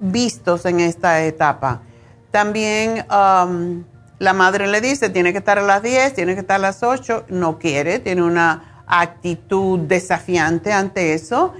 vistos 0.00 0.64
en 0.64 0.80
esta 0.80 1.22
etapa. 1.24 1.82
También 2.30 3.04
la 3.08 4.32
madre 4.32 4.68
le 4.68 4.80
dice, 4.80 5.10
tiene 5.10 5.32
que 5.32 5.38
estar 5.38 5.58
a 5.58 5.62
las 5.62 5.82
10, 5.82 6.14
tiene 6.14 6.34
que 6.34 6.40
estar 6.40 6.56
a 6.56 6.60
las 6.60 6.82
8, 6.82 7.26
no 7.28 7.58
quiere, 7.58 7.98
tiene 7.98 8.22
una 8.22 8.84
actitud 8.86 9.80
desafiante 9.80 10.72
ante 10.72 11.14
eso 11.14 11.54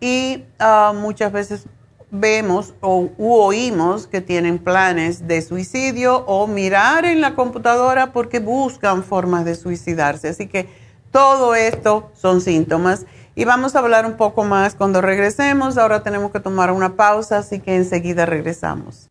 y 0.00 0.44
uh, 0.60 0.94
muchas 0.94 1.32
veces 1.32 1.66
vemos 2.10 2.74
o 2.80 3.10
oímos 3.18 4.06
que 4.06 4.20
tienen 4.20 4.58
planes 4.58 5.26
de 5.26 5.42
suicidio 5.42 6.18
o 6.26 6.46
mirar 6.46 7.04
en 7.04 7.20
la 7.20 7.34
computadora 7.34 8.12
porque 8.12 8.38
buscan 8.38 9.02
formas 9.02 9.44
de 9.44 9.54
suicidarse. 9.54 10.28
Así 10.28 10.46
que 10.46 10.68
todo 11.10 11.54
esto 11.54 12.10
son 12.14 12.40
síntomas 12.40 13.06
y 13.34 13.44
vamos 13.44 13.74
a 13.74 13.80
hablar 13.80 14.06
un 14.06 14.16
poco 14.16 14.44
más 14.44 14.74
cuando 14.74 15.00
regresemos. 15.00 15.76
Ahora 15.76 16.02
tenemos 16.02 16.30
que 16.30 16.40
tomar 16.40 16.70
una 16.70 16.96
pausa, 16.96 17.38
así 17.38 17.58
que 17.60 17.74
enseguida 17.74 18.26
regresamos. 18.26 19.10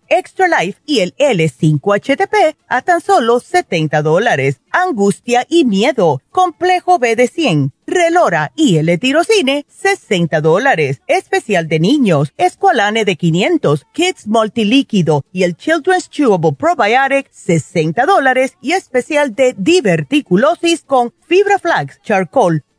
Extra 0.11 0.47
Life 0.47 0.81
y 0.85 0.99
el 0.99 1.15
L5HTP 1.15 2.57
a 2.67 2.81
tan 2.81 2.99
solo 2.99 3.39
70 3.39 4.01
dólares. 4.01 4.59
Angustia 4.71 5.45
y 5.49 5.63
Miedo, 5.63 6.21
Complejo 6.29 6.99
B 6.99 7.15
de 7.15 7.27
100, 7.27 7.71
Relora 7.87 8.51
y 8.55 8.77
L-Tirocine, 8.77 9.65
60 9.69 10.41
dólares. 10.41 11.01
Especial 11.07 11.67
de 11.67 11.79
niños, 11.79 12.33
Esqualane 12.37 13.05
de 13.05 13.15
500, 13.15 13.85
Kids 13.93 14.27
Multilíquido 14.27 15.23
y 15.31 15.43
el 15.43 15.55
Children's 15.55 16.09
Chewable 16.09 16.53
Probiotic, 16.53 17.29
60 17.31 18.05
dólares. 18.05 18.57
Y 18.61 18.73
especial 18.73 19.33
de 19.33 19.55
diverticulosis 19.57 20.83
con 20.83 21.13
Fibra 21.25 21.57
Flax, 21.57 22.01
Charcoal, 22.01 22.63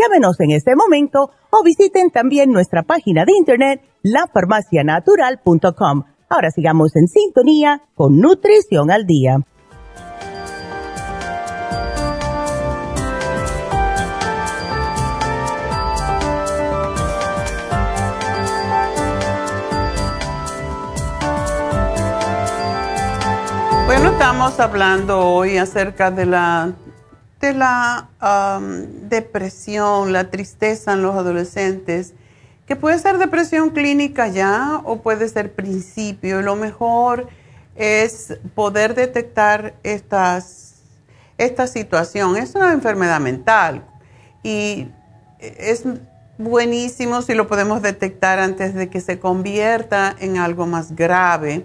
Llámenos 0.00 0.40
en 0.40 0.50
este 0.52 0.74
momento 0.76 1.30
o 1.50 1.62
visiten 1.62 2.10
también 2.10 2.52
nuestra 2.52 2.84
página 2.84 3.26
de 3.26 3.34
internet 3.36 3.82
lafarmacianatural.com. 4.02 6.04
Ahora 6.30 6.50
sigamos 6.50 6.96
en 6.96 7.06
sintonía 7.06 7.82
con 7.94 8.18
Nutrición 8.18 8.90
al 8.90 9.04
Día. 9.04 9.40
Bueno, 23.84 24.12
estamos 24.12 24.58
hablando 24.60 25.20
hoy 25.20 25.58
acerca 25.58 26.10
de 26.10 26.24
la, 26.24 26.72
de 27.40 27.54
la 27.54 28.08
depresión, 29.08 30.12
la 30.12 30.30
tristeza 30.30 30.92
en 30.92 31.02
los 31.02 31.14
adolescentes, 31.14 32.12
que 32.66 32.76
puede 32.76 32.98
ser 32.98 33.18
depresión 33.18 33.70
clínica 33.70 34.28
ya 34.28 34.80
o 34.84 35.02
puede 35.02 35.28
ser 35.28 35.52
principio. 35.52 36.42
Lo 36.42 36.54
mejor 36.54 37.28
es 37.74 38.38
poder 38.54 38.94
detectar 38.94 39.74
estas, 39.82 40.74
esta 41.38 41.66
situación. 41.66 42.36
Es 42.36 42.54
una 42.54 42.72
enfermedad 42.72 43.20
mental 43.20 43.84
y 44.42 44.88
es 45.40 45.84
buenísimo 46.38 47.22
si 47.22 47.34
lo 47.34 47.48
podemos 47.48 47.82
detectar 47.82 48.38
antes 48.38 48.74
de 48.74 48.88
que 48.88 49.00
se 49.00 49.18
convierta 49.18 50.14
en 50.20 50.38
algo 50.38 50.66
más 50.66 50.94
grave 50.94 51.64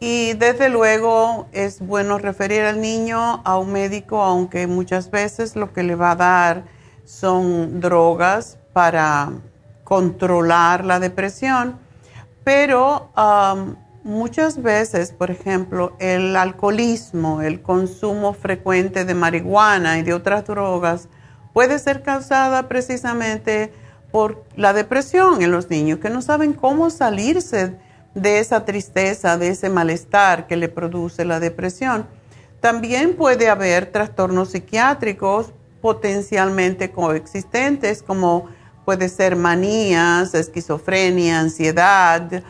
y 0.00 0.32
desde 0.32 0.70
luego 0.70 1.46
es 1.52 1.80
bueno 1.80 2.16
referir 2.16 2.62
al 2.62 2.80
niño 2.80 3.42
a 3.44 3.58
un 3.58 3.70
médico, 3.70 4.22
aunque 4.22 4.66
muchas 4.66 5.10
veces 5.10 5.56
lo 5.56 5.74
que 5.74 5.82
le 5.82 5.94
va 5.94 6.12
a 6.12 6.16
dar 6.16 6.64
son 7.04 7.80
drogas 7.80 8.58
para 8.72 9.30
controlar 9.84 10.86
la 10.86 11.00
depresión, 11.00 11.78
pero 12.44 13.10
muchas 14.02 14.62
veces, 14.62 15.12
por 15.12 15.30
ejemplo, 15.30 15.94
el 15.98 16.34
alcoholismo, 16.34 17.42
el 17.42 17.60
consumo 17.60 18.32
frecuente 18.32 19.04
de 19.04 19.14
marihuana 19.14 19.98
y 19.98 20.02
de 20.02 20.14
otras 20.14 20.46
drogas 20.46 21.08
puede 21.52 21.78
ser 21.78 22.02
causada 22.02 22.68
precisamente 22.68 23.70
por 24.10 24.44
la 24.56 24.72
depresión 24.72 25.42
en 25.42 25.50
los 25.50 25.68
niños 25.68 25.98
que 25.98 26.08
no 26.08 26.22
saben 26.22 26.54
cómo 26.54 26.88
salirse 26.88 27.76
de 28.14 28.38
esa 28.40 28.64
tristeza, 28.64 29.38
de 29.38 29.48
ese 29.48 29.68
malestar 29.68 30.46
que 30.46 30.56
le 30.56 30.68
produce 30.68 31.24
la 31.24 31.40
depresión. 31.40 32.06
También 32.60 33.16
puede 33.16 33.48
haber 33.48 33.86
trastornos 33.86 34.50
psiquiátricos 34.50 35.52
potencialmente 35.80 36.90
coexistentes, 36.90 38.02
como 38.02 38.48
puede 38.84 39.08
ser 39.08 39.36
manías, 39.36 40.34
esquizofrenia, 40.34 41.40
ansiedad, 41.40 42.42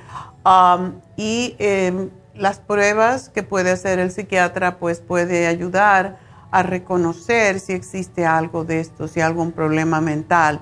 um, 0.45 0.95
y 1.17 1.55
em, 1.59 2.11
las 2.35 2.59
pruebas 2.59 3.29
que 3.29 3.43
puede 3.43 3.71
hacer 3.71 3.99
el 3.99 4.11
psiquiatra 4.11 4.79
pues 4.79 5.01
puede 5.01 5.47
ayudar 5.47 6.19
a 6.51 6.63
reconocer 6.63 7.61
si 7.61 7.73
existe 7.73 8.27
algo 8.27 8.65
de 8.65 8.81
esto, 8.81 9.07
si 9.07 9.21
hay 9.21 9.27
algún 9.27 9.53
problema 9.53 10.01
mental. 10.01 10.61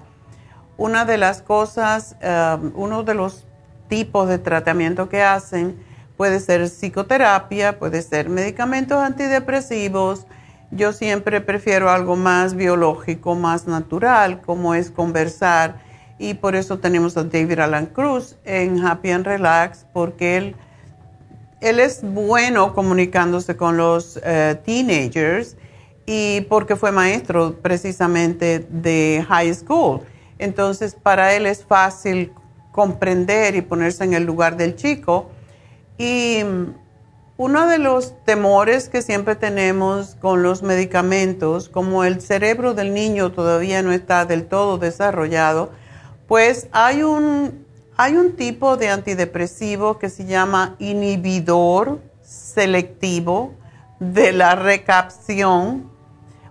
Una 0.77 1.05
de 1.05 1.17
las 1.17 1.41
cosas, 1.41 2.17
um, 2.23 2.73
uno 2.75 3.03
de 3.03 3.15
los 3.15 3.48
tipos 3.89 4.29
de 4.29 4.39
tratamiento 4.39 5.09
que 5.09 5.23
hacen. 5.23 5.77
Puede 6.17 6.41
ser 6.41 6.69
psicoterapia, 6.69 7.79
puede 7.79 8.03
ser 8.03 8.29
medicamentos 8.29 8.99
antidepresivos. 8.99 10.27
Yo 10.71 10.93
siempre 10.93 11.41
prefiero 11.41 11.91
algo 11.91 12.17
más 12.17 12.55
biológico, 12.55 13.35
más 13.35 13.67
natural, 13.67 14.41
como 14.43 14.75
es 14.75 14.91
conversar. 14.91 15.81
Y 16.19 16.35
por 16.35 16.57
eso 16.57 16.79
tenemos 16.79 17.17
a 17.17 17.25
David 17.25 17.61
Alan 17.61 17.87
Cruz 17.87 18.37
en 18.45 18.85
Happy 18.85 19.11
and 19.11 19.25
Relax, 19.25 19.87
porque 19.93 20.37
él, 20.37 20.57
él 21.61 21.81
es 21.81 22.01
bueno 22.03 22.75
comunicándose 22.75 23.57
con 23.57 23.77
los 23.77 24.19
eh, 24.25 24.61
teenagers 24.65 25.57
y 26.07 26.41
porque 26.43 26.75
fue 26.75 26.91
maestro 26.91 27.55
precisamente 27.61 28.67
de 28.71 29.25
high 29.29 29.55
school. 29.55 30.01
Entonces, 30.39 30.95
para 30.95 31.35
él 31.35 31.47
es 31.47 31.65
fácil 31.65 32.33
comprender 32.79 33.57
y 33.57 33.61
ponerse 33.61 34.05
en 34.05 34.15
el 34.15 34.23
lugar 34.23 34.57
del 34.57 34.77
chico. 34.77 35.31
Y 35.99 36.45
uno 37.37 37.67
de 37.67 37.79
los 37.79 38.15
temores 38.25 38.89
que 38.89 39.03
siempre 39.03 39.35
tenemos 39.35 40.15
con 40.21 40.45
los 40.45 40.63
medicamentos, 40.63 41.69
como 41.69 42.05
el 42.05 42.21
cerebro 42.21 42.75
del 42.75 42.95
niño 42.95 43.33
todavía 43.33 43.83
no 43.83 43.91
está 43.91 44.27
del 44.27 44.47
todo 44.47 44.79
desarrollado, 44.79 45.73
pues 46.29 46.69
hay 46.71 47.03
un, 47.03 47.67
hay 47.97 48.17
un 48.17 48.37
tipo 48.37 48.77
de 48.77 48.91
antidepresivo 48.91 49.99
que 49.99 50.09
se 50.09 50.27
llama 50.27 50.77
inhibidor 50.79 52.01
selectivo 52.23 53.55
de 53.99 54.31
la 54.31 54.55
recaptación 54.55 55.91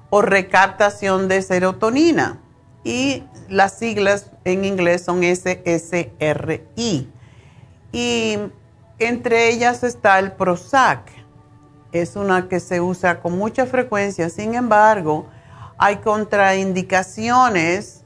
o 0.10 0.22
recaptación 0.22 1.30
de 1.30 1.42
serotonina. 1.42 2.42
Y 2.84 3.24
las 3.48 3.78
siglas 3.78 4.32
en 4.48 4.66
inglés 4.66 5.04
son 5.04 5.22
SSRI. 5.24 7.10
Y 7.92 8.38
entre 9.00 9.50
ellas 9.50 9.84
está 9.84 10.20
el 10.20 10.32
Prozac. 10.32 11.12
Es 11.92 12.16
una 12.16 12.48
que 12.48 12.60
se 12.60 12.82
usa 12.82 13.20
con 13.20 13.38
mucha 13.38 13.66
frecuencia. 13.66 14.30
Sin 14.30 14.56
embargo, 14.56 15.28
hay 15.78 15.98
contraindicaciones 15.98 18.04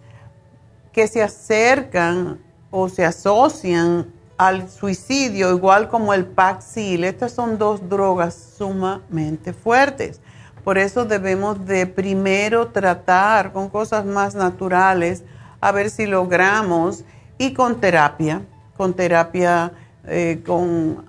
que 0.91 1.07
se 1.07 1.23
acercan 1.23 2.39
o 2.69 2.89
se 2.89 3.05
asocian 3.05 4.11
al 4.37 4.69
suicidio, 4.69 5.55
igual 5.55 5.87
como 5.87 6.13
el 6.13 6.25
Paxil. 6.25 7.03
Estas 7.03 7.31
son 7.31 7.57
dos 7.57 7.87
drogas 7.87 8.35
sumamente 8.57 9.53
fuertes. 9.53 10.19
Por 10.63 10.77
eso 10.77 11.05
debemos 11.05 11.65
de 11.65 11.87
primero 11.87 12.67
tratar 12.67 13.51
con 13.51 13.69
cosas 13.69 14.05
más 14.05 14.35
naturales 14.35 15.23
a 15.61 15.71
ver 15.71 15.89
si 15.89 16.07
logramos 16.07 17.05
y 17.37 17.53
con 17.53 17.79
terapia, 17.79 18.41
con 18.75 18.95
terapia, 18.95 19.71
eh, 20.07 20.41
con 20.45 21.05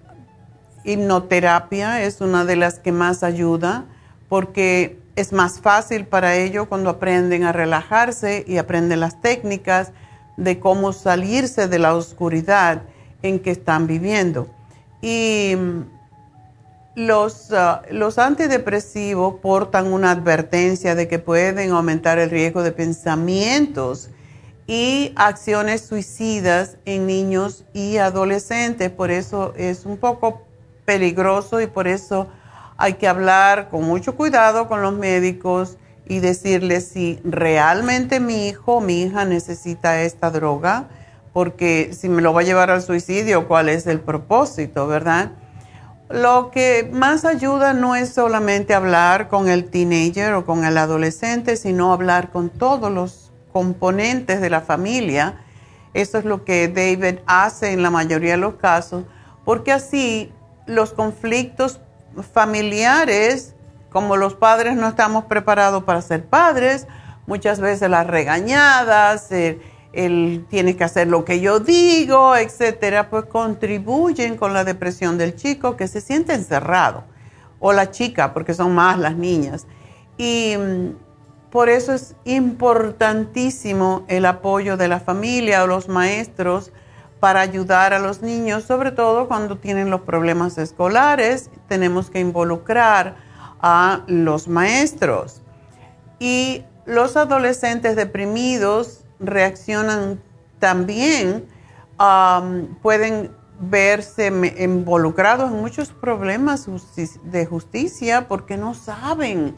hipnoterapia 0.84 2.02
es 2.02 2.20
una 2.20 2.44
de 2.44 2.56
las 2.56 2.78
que 2.78 2.92
más 2.92 3.22
ayuda 3.22 3.86
porque 4.28 4.98
es 5.16 5.32
más 5.32 5.60
fácil 5.60 6.06
para 6.06 6.36
ellos 6.36 6.68
cuando 6.68 6.90
aprenden 6.90 7.44
a 7.44 7.52
relajarse 7.52 8.44
y 8.46 8.58
aprenden 8.58 9.00
las 9.00 9.20
técnicas 9.20 9.92
de 10.36 10.58
cómo 10.58 10.92
salirse 10.92 11.68
de 11.68 11.78
la 11.78 11.94
oscuridad 11.94 12.82
en 13.22 13.38
que 13.38 13.50
están 13.50 13.86
viviendo. 13.86 14.48
Y 15.02 15.54
mm, 15.56 15.80
los, 16.94 17.52
ah, 17.52 17.82
los 17.90 18.18
antidepresivos 18.18 19.34
portan 19.40 19.92
una 19.92 20.10
advertencia 20.10 20.94
de 20.94 21.08
que 21.08 21.18
pueden 21.18 21.70
aumentar 21.70 22.18
el 22.18 22.30
riesgo 22.30 22.62
de 22.62 22.72
pensamientos 22.72 24.10
y 24.66 25.12
acciones 25.16 25.86
suicidas 25.86 26.76
en 26.84 27.06
niños 27.06 27.64
y 27.72 27.96
adolescentes. 27.98 28.90
Por 28.90 29.10
eso 29.10 29.52
es 29.56 29.84
un 29.86 29.96
poco 29.96 30.42
peligroso 30.84 31.60
y 31.60 31.66
por 31.66 31.88
eso 31.88 32.28
hay 32.76 32.94
que 32.94 33.08
hablar 33.08 33.68
con 33.68 33.84
mucho 33.84 34.16
cuidado 34.16 34.68
con 34.68 34.82
los 34.82 34.94
médicos 34.94 35.76
y 36.06 36.20
decirles 36.20 36.88
si 36.88 37.20
realmente 37.24 38.20
mi 38.20 38.48
hijo 38.48 38.76
o 38.76 38.80
mi 38.80 39.02
hija 39.02 39.24
necesita 39.24 40.02
esta 40.02 40.30
droga, 40.30 40.88
porque 41.32 41.92
si 41.92 42.08
me 42.08 42.22
lo 42.22 42.32
va 42.32 42.40
a 42.40 42.44
llevar 42.44 42.70
al 42.70 42.82
suicidio, 42.82 43.46
¿cuál 43.46 43.68
es 43.68 43.86
el 43.86 44.00
propósito, 44.00 44.86
verdad? 44.86 45.30
Lo 46.10 46.50
que 46.50 46.90
más 46.92 47.24
ayuda 47.24 47.72
no 47.72 47.94
es 47.94 48.12
solamente 48.12 48.74
hablar 48.74 49.28
con 49.28 49.48
el 49.48 49.70
teenager 49.70 50.34
o 50.34 50.44
con 50.44 50.64
el 50.64 50.76
adolescente, 50.76 51.56
sino 51.56 51.92
hablar 51.92 52.30
con 52.30 52.50
todos 52.50 52.90
los 52.92 53.21
componentes 53.52 54.40
de 54.40 54.50
la 54.50 54.60
familia. 54.60 55.40
Eso 55.94 56.18
es 56.18 56.24
lo 56.24 56.44
que 56.44 56.68
David 56.68 57.20
hace 57.26 57.72
en 57.72 57.82
la 57.82 57.90
mayoría 57.90 58.32
de 58.32 58.38
los 58.38 58.54
casos, 58.54 59.04
porque 59.44 59.72
así 59.72 60.32
los 60.66 60.92
conflictos 60.92 61.80
familiares, 62.32 63.54
como 63.90 64.16
los 64.16 64.34
padres 64.34 64.74
no 64.76 64.88
estamos 64.88 65.24
preparados 65.24 65.84
para 65.84 66.00
ser 66.02 66.24
padres, 66.24 66.86
muchas 67.26 67.60
veces 67.60 67.90
las 67.90 68.06
regañadas, 68.06 69.30
el, 69.92 70.46
tiene 70.48 70.76
que 70.76 70.84
hacer 70.84 71.08
lo 71.08 71.24
que 71.24 71.40
yo 71.40 71.60
digo, 71.60 72.36
etcétera, 72.36 73.10
pues 73.10 73.26
contribuyen 73.26 74.36
con 74.36 74.54
la 74.54 74.64
depresión 74.64 75.18
del 75.18 75.36
chico 75.36 75.76
que 75.76 75.88
se 75.88 76.00
siente 76.00 76.34
encerrado, 76.34 77.04
o 77.60 77.72
la 77.72 77.90
chica, 77.90 78.32
porque 78.32 78.54
son 78.54 78.74
más 78.74 78.98
las 78.98 79.16
niñas. 79.16 79.66
Y 80.16 80.56
mm, 80.56 80.90
por 81.52 81.68
eso 81.68 81.92
es 81.92 82.16
importantísimo 82.24 84.04
el 84.08 84.24
apoyo 84.24 84.78
de 84.78 84.88
la 84.88 85.00
familia 85.00 85.62
o 85.62 85.66
los 85.66 85.86
maestros 85.86 86.72
para 87.20 87.42
ayudar 87.42 87.92
a 87.92 87.98
los 87.98 88.22
niños, 88.22 88.64
sobre 88.64 88.90
todo 88.90 89.28
cuando 89.28 89.58
tienen 89.58 89.90
los 89.90 90.00
problemas 90.00 90.56
escolares, 90.56 91.50
tenemos 91.68 92.08
que 92.08 92.20
involucrar 92.20 93.16
a 93.60 94.02
los 94.06 94.48
maestros. 94.48 95.42
Y 96.18 96.64
los 96.86 97.18
adolescentes 97.18 97.96
deprimidos 97.96 99.04
reaccionan 99.20 100.22
también, 100.58 101.46
pueden 102.80 103.30
verse 103.60 104.32
involucrados 104.58 105.52
en 105.52 105.60
muchos 105.60 105.90
problemas 105.90 106.66
de 107.24 107.46
justicia 107.46 108.26
porque 108.26 108.56
no 108.56 108.72
saben 108.72 109.54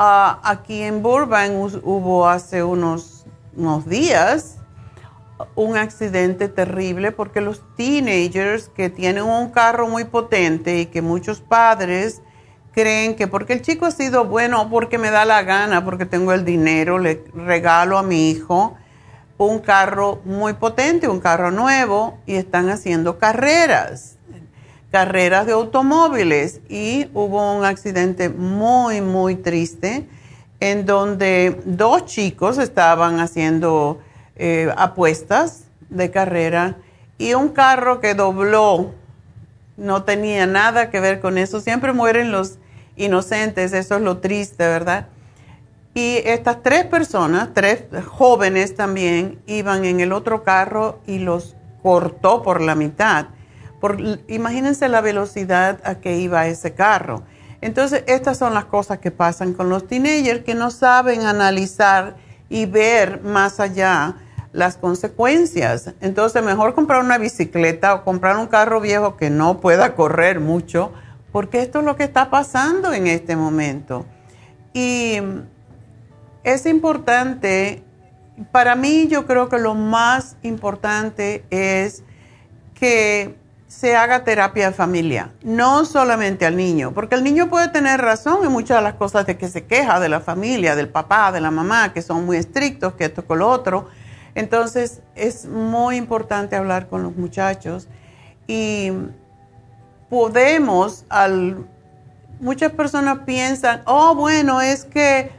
Ah, 0.00 0.38
aquí 0.44 0.80
en 0.82 1.02
Burbank 1.02 1.80
hubo 1.82 2.28
hace 2.28 2.62
unos, 2.62 3.26
unos 3.56 3.84
días 3.88 4.58
un 5.56 5.76
accidente 5.76 6.48
terrible 6.48 7.10
porque 7.10 7.40
los 7.40 7.64
teenagers 7.76 8.68
que 8.68 8.90
tienen 8.90 9.24
un 9.24 9.50
carro 9.50 9.88
muy 9.88 10.04
potente 10.04 10.78
y 10.78 10.86
que 10.86 11.02
muchos 11.02 11.40
padres 11.40 12.22
creen 12.70 13.16
que 13.16 13.26
porque 13.26 13.54
el 13.54 13.62
chico 13.62 13.86
ha 13.86 13.90
sido 13.90 14.24
bueno, 14.24 14.70
porque 14.70 14.98
me 14.98 15.10
da 15.10 15.24
la 15.24 15.42
gana, 15.42 15.84
porque 15.84 16.06
tengo 16.06 16.32
el 16.32 16.44
dinero, 16.44 17.00
le 17.00 17.24
regalo 17.34 17.98
a 17.98 18.04
mi 18.04 18.30
hijo 18.30 18.76
un 19.36 19.58
carro 19.58 20.20
muy 20.24 20.52
potente, 20.52 21.08
un 21.08 21.18
carro 21.18 21.50
nuevo, 21.50 22.18
y 22.24 22.34
están 22.34 22.70
haciendo 22.70 23.18
carreras 23.18 24.17
carreras 24.90 25.46
de 25.46 25.52
automóviles 25.52 26.60
y 26.68 27.08
hubo 27.12 27.56
un 27.56 27.64
accidente 27.64 28.28
muy, 28.28 29.00
muy 29.00 29.36
triste 29.36 30.06
en 30.60 30.86
donde 30.86 31.60
dos 31.64 32.06
chicos 32.06 32.58
estaban 32.58 33.20
haciendo 33.20 34.00
eh, 34.36 34.72
apuestas 34.76 35.64
de 35.90 36.10
carrera 36.10 36.76
y 37.18 37.34
un 37.34 37.50
carro 37.50 38.00
que 38.00 38.14
dobló 38.14 38.92
no 39.76 40.02
tenía 40.04 40.46
nada 40.46 40.90
que 40.90 41.00
ver 41.00 41.20
con 41.20 41.38
eso. 41.38 41.60
Siempre 41.60 41.92
mueren 41.92 42.32
los 42.32 42.58
inocentes, 42.96 43.72
eso 43.72 43.96
es 43.96 44.02
lo 44.02 44.18
triste, 44.18 44.66
¿verdad? 44.66 45.06
Y 45.94 46.16
estas 46.24 46.62
tres 46.62 46.84
personas, 46.84 47.50
tres 47.54 47.84
jóvenes 48.06 48.74
también, 48.74 49.38
iban 49.46 49.84
en 49.84 50.00
el 50.00 50.12
otro 50.12 50.42
carro 50.42 51.00
y 51.06 51.18
los 51.18 51.54
cortó 51.82 52.42
por 52.42 52.60
la 52.60 52.74
mitad 52.74 53.28
imagínense 54.28 54.88
la 54.88 55.00
velocidad 55.00 55.80
a 55.84 55.96
que 55.96 56.18
iba 56.18 56.46
ese 56.46 56.74
carro. 56.74 57.22
Entonces, 57.60 58.04
estas 58.06 58.38
son 58.38 58.54
las 58.54 58.66
cosas 58.66 58.98
que 58.98 59.10
pasan 59.10 59.52
con 59.52 59.68
los 59.68 59.86
teenagers 59.86 60.44
que 60.44 60.54
no 60.54 60.70
saben 60.70 61.22
analizar 61.22 62.16
y 62.48 62.66
ver 62.66 63.22
más 63.22 63.60
allá 63.60 64.16
las 64.52 64.76
consecuencias. 64.76 65.92
Entonces, 66.00 66.42
mejor 66.42 66.74
comprar 66.74 67.04
una 67.04 67.18
bicicleta 67.18 67.94
o 67.94 68.04
comprar 68.04 68.36
un 68.36 68.46
carro 68.46 68.80
viejo 68.80 69.16
que 69.16 69.30
no 69.30 69.60
pueda 69.60 69.94
correr 69.94 70.40
mucho, 70.40 70.92
porque 71.32 71.60
esto 71.60 71.80
es 71.80 71.84
lo 71.84 71.96
que 71.96 72.04
está 72.04 72.30
pasando 72.30 72.92
en 72.92 73.06
este 73.06 73.36
momento. 73.36 74.06
Y 74.72 75.18
es 76.44 76.64
importante, 76.66 77.82
para 78.52 78.76
mí 78.76 79.08
yo 79.08 79.26
creo 79.26 79.48
que 79.48 79.58
lo 79.58 79.74
más 79.74 80.36
importante 80.42 81.44
es 81.50 82.04
que 82.74 83.36
se 83.68 83.94
haga 83.94 84.24
terapia 84.24 84.70
de 84.70 84.74
familia, 84.74 85.30
no 85.42 85.84
solamente 85.84 86.46
al 86.46 86.56
niño, 86.56 86.92
porque 86.94 87.14
el 87.14 87.22
niño 87.22 87.50
puede 87.50 87.68
tener 87.68 88.00
razón 88.00 88.44
en 88.44 88.50
muchas 88.50 88.78
de 88.78 88.82
las 88.82 88.94
cosas 88.94 89.26
de 89.26 89.36
que 89.36 89.48
se 89.48 89.66
queja 89.66 90.00
de 90.00 90.08
la 90.08 90.20
familia, 90.20 90.74
del 90.74 90.88
papá, 90.88 91.30
de 91.32 91.42
la 91.42 91.50
mamá, 91.50 91.92
que 91.92 92.00
son 92.00 92.24
muy 92.24 92.38
estrictos, 92.38 92.94
que 92.94 93.04
esto 93.04 93.26
con 93.26 93.40
lo 93.40 93.48
otro. 93.48 93.88
Entonces 94.34 95.02
es 95.14 95.44
muy 95.46 95.96
importante 95.96 96.56
hablar 96.56 96.88
con 96.88 97.02
los 97.02 97.14
muchachos 97.16 97.88
y 98.46 98.90
podemos, 100.08 101.04
al, 101.10 101.66
muchas 102.40 102.72
personas 102.72 103.20
piensan, 103.26 103.82
oh 103.84 104.14
bueno, 104.14 104.62
es 104.62 104.86
que 104.86 105.30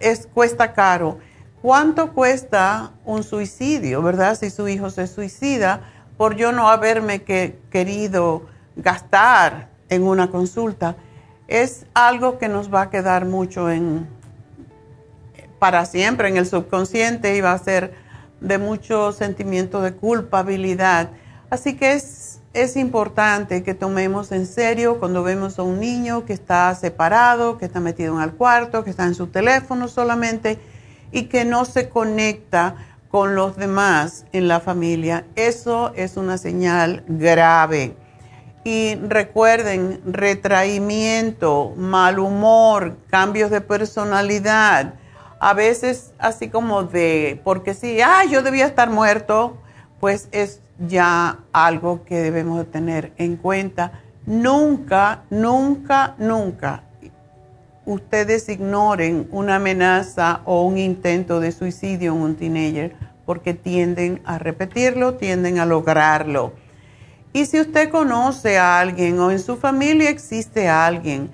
es, 0.00 0.26
cuesta 0.32 0.72
caro. 0.72 1.18
¿Cuánto 1.60 2.14
cuesta 2.14 2.92
un 3.04 3.22
suicidio, 3.22 4.00
verdad? 4.00 4.38
Si 4.38 4.48
su 4.48 4.68
hijo 4.68 4.88
se 4.90 5.06
suicida 5.06 5.82
por 6.18 6.36
yo 6.36 6.52
no 6.52 6.68
haberme 6.68 7.22
querido 7.22 8.42
gastar 8.76 9.68
en 9.88 10.02
una 10.02 10.30
consulta, 10.30 10.96
es 11.46 11.86
algo 11.94 12.38
que 12.38 12.48
nos 12.48 12.74
va 12.74 12.82
a 12.82 12.90
quedar 12.90 13.24
mucho 13.24 13.68
para 15.58 15.86
siempre 15.86 16.28
en 16.28 16.36
el 16.36 16.44
subconsciente 16.44 17.36
y 17.36 17.40
va 17.40 17.52
a 17.52 17.58
ser 17.58 17.94
de 18.40 18.58
mucho 18.58 19.12
sentimiento 19.12 19.80
de 19.80 19.94
culpabilidad. 19.94 21.10
Así 21.50 21.76
que 21.76 21.92
es 21.92 22.76
importante 22.76 23.62
que 23.62 23.74
tomemos 23.74 24.32
en 24.32 24.46
serio 24.46 24.98
cuando 24.98 25.22
vemos 25.22 25.58
a 25.58 25.62
un 25.62 25.78
niño 25.78 26.26
que 26.26 26.32
está 26.32 26.74
separado, 26.74 27.58
que 27.58 27.66
está 27.66 27.78
metido 27.78 28.16
en 28.16 28.22
el 28.22 28.32
cuarto, 28.32 28.82
que 28.82 28.90
está 28.90 29.04
en 29.04 29.14
su 29.14 29.28
teléfono 29.28 29.86
solamente 29.86 30.58
y 31.12 31.24
que 31.24 31.44
no 31.44 31.64
se 31.64 31.88
conecta 31.88 32.74
con 33.10 33.34
los 33.34 33.56
demás 33.56 34.26
en 34.32 34.48
la 34.48 34.60
familia, 34.60 35.24
eso 35.34 35.92
es 35.94 36.16
una 36.16 36.38
señal 36.38 37.04
grave. 37.08 37.96
Y 38.64 38.96
recuerden, 38.96 40.00
retraimiento, 40.04 41.72
mal 41.76 42.18
humor, 42.18 42.98
cambios 43.08 43.50
de 43.50 43.60
personalidad, 43.60 44.94
a 45.40 45.54
veces 45.54 46.12
así 46.18 46.48
como 46.48 46.82
de, 46.82 47.40
porque 47.44 47.72
si, 47.72 48.00
ah, 48.02 48.24
yo 48.28 48.42
debía 48.42 48.66
estar 48.66 48.90
muerto, 48.90 49.56
pues 50.00 50.28
es 50.32 50.60
ya 50.78 51.38
algo 51.52 52.04
que 52.04 52.16
debemos 52.16 52.70
tener 52.70 53.12
en 53.16 53.36
cuenta. 53.36 54.02
Nunca, 54.26 55.22
nunca, 55.30 56.14
nunca 56.18 56.82
ustedes 57.88 58.48
ignoren 58.50 59.28
una 59.30 59.56
amenaza 59.56 60.42
o 60.44 60.62
un 60.62 60.76
intento 60.76 61.40
de 61.40 61.52
suicidio 61.52 62.12
en 62.12 62.20
un 62.20 62.36
teenager 62.36 62.94
porque 63.24 63.54
tienden 63.54 64.20
a 64.24 64.38
repetirlo, 64.38 65.14
tienden 65.14 65.58
a 65.58 65.66
lograrlo. 65.66 66.52
Y 67.32 67.46
si 67.46 67.60
usted 67.60 67.90
conoce 67.90 68.58
a 68.58 68.78
alguien 68.78 69.18
o 69.20 69.30
en 69.30 69.38
su 69.38 69.56
familia 69.56 70.10
existe 70.10 70.68
alguien 70.68 71.30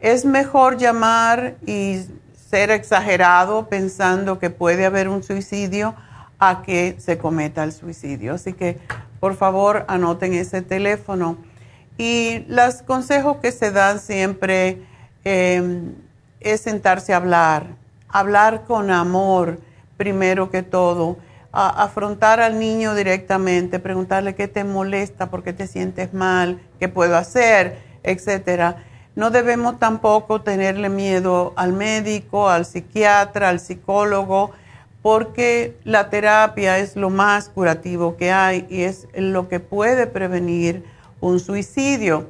Es 0.00 0.24
mejor 0.24 0.76
llamar 0.76 1.56
y 1.66 2.04
ser 2.48 2.70
exagerado 2.70 3.68
pensando 3.68 4.38
que 4.38 4.50
puede 4.50 4.86
haber 4.86 5.08
un 5.08 5.22
suicidio 5.22 5.94
a 6.38 6.62
que 6.62 6.96
se 6.98 7.18
cometa 7.18 7.64
el 7.64 7.72
suicidio. 7.72 8.34
Así 8.34 8.52
que 8.52 8.78
por 9.20 9.36
favor 9.36 9.84
anoten 9.88 10.34
ese 10.34 10.62
teléfono. 10.62 11.38
Y 11.98 12.44
los 12.48 12.82
consejos 12.82 13.38
que 13.38 13.52
se 13.52 13.70
dan 13.70 14.00
siempre 14.00 14.82
em, 15.24 15.94
es 16.40 16.60
sentarse 16.60 17.14
a 17.14 17.16
hablar, 17.16 17.68
hablar 18.08 18.64
con 18.64 18.90
amor 18.90 19.58
primero 19.96 20.50
que 20.50 20.62
todo 20.62 21.16
afrontar 21.56 22.40
al 22.40 22.58
niño 22.58 22.94
directamente, 22.94 23.78
preguntarle 23.78 24.34
qué 24.34 24.46
te 24.46 24.62
molesta, 24.62 25.30
por 25.30 25.42
qué 25.42 25.54
te 25.54 25.66
sientes 25.66 26.12
mal, 26.12 26.60
qué 26.78 26.88
puedo 26.88 27.16
hacer, 27.16 27.78
etcétera. 28.02 28.84
No 29.16 29.30
debemos 29.30 29.78
tampoco 29.78 30.42
tenerle 30.42 30.90
miedo 30.90 31.54
al 31.56 31.72
médico, 31.72 32.50
al 32.50 32.66
psiquiatra, 32.66 33.48
al 33.48 33.60
psicólogo, 33.60 34.52
porque 35.00 35.74
la 35.84 36.10
terapia 36.10 36.78
es 36.78 36.96
lo 36.96 37.08
más 37.08 37.48
curativo 37.48 38.16
que 38.16 38.30
hay 38.30 38.66
y 38.68 38.82
es 38.82 39.08
lo 39.14 39.48
que 39.48 39.58
puede 39.58 40.06
prevenir 40.06 40.84
un 41.20 41.40
suicidio. 41.40 42.28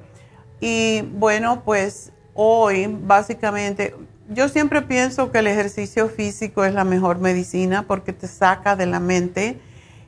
Y 0.60 1.02
bueno, 1.02 1.62
pues 1.64 2.12
hoy 2.34 2.86
básicamente 2.88 3.94
yo 4.28 4.48
siempre 4.48 4.82
pienso 4.82 5.32
que 5.32 5.38
el 5.38 5.48
ejercicio 5.48 6.08
físico 6.08 6.64
es 6.64 6.72
la 6.72 6.84
mejor 6.84 7.18
medicina 7.18 7.82
porque 7.82 8.12
te 8.12 8.28
saca 8.28 8.76
de 8.76 8.86
la 8.86 9.00
mente 9.00 9.58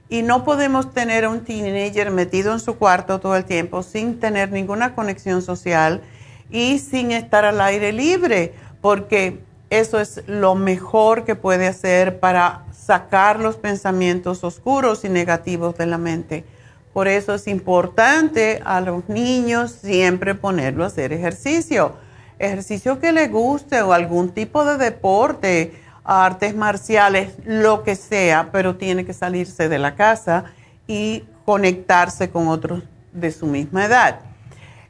y 0.09 0.23
no 0.23 0.45
podemos 0.45 0.93
tener 0.93 1.25
a 1.25 1.29
un 1.29 1.45
teenager 1.45 2.13
metido 2.13 2.53
en 2.53 2.61
su 2.61 2.77
cuarto 2.77 3.19
todo 3.19 3.35
el 3.35 3.45
tiempo 3.45 3.83
sin 3.83 4.21
tener 4.21 4.53
ninguna 4.53 4.95
conexión 4.95 5.43
social 5.43 6.03
y 6.51 6.79
sin 6.79 7.13
estar 7.13 7.45
al 7.45 7.61
aire 7.61 7.93
libre, 7.93 8.55
porque 8.81 9.41
eso 9.71 10.01
es 10.01 10.23
lo 10.27 10.55
mejor 10.55 11.25
que 11.25 11.35
puede 11.35 11.67
hacer 11.67 12.21
para 12.21 12.65
sacar 12.73 13.39
los 13.39 13.57
pensamientos 13.57 14.45
oscuros 14.45 15.05
y 15.05 15.09
negativos 15.09 15.77
de 15.77 15.87
la 15.87 15.99
mente. 15.99 16.45
Por 16.93 17.07
eso 17.07 17.35
es 17.35 17.47
importante 17.47 18.61
a 18.65 18.81
los 18.81 19.09
niños 19.09 19.73
siempre 19.73 20.35
ponerlo 20.35 20.85
a 20.85 20.89
hacer 20.89 21.13
ejercicio 21.13 21.95
ejercicio 22.39 23.01
que 23.01 23.13
le 23.13 23.29
guste 23.29 23.83
o 23.83 23.93
algún 23.93 24.31
tipo 24.31 24.65
de 24.65 24.77
deporte, 24.79 25.81
artes 26.05 26.55
marciales, 26.55 27.35
lo 27.45 27.83
que 27.83 27.97
sea, 27.97 28.51
pero 28.53 28.77
tiene 28.77 29.05
que 29.05 29.13
salirse 29.13 29.69
de 29.69 29.79
la 29.79 29.95
casa 29.95 30.45
y 30.87 31.25
conectarse 31.45 32.31
con 32.31 32.49
otros 32.49 32.83
de 33.13 33.31
su 33.33 33.47
misma 33.47 33.85
edad. 33.85 34.21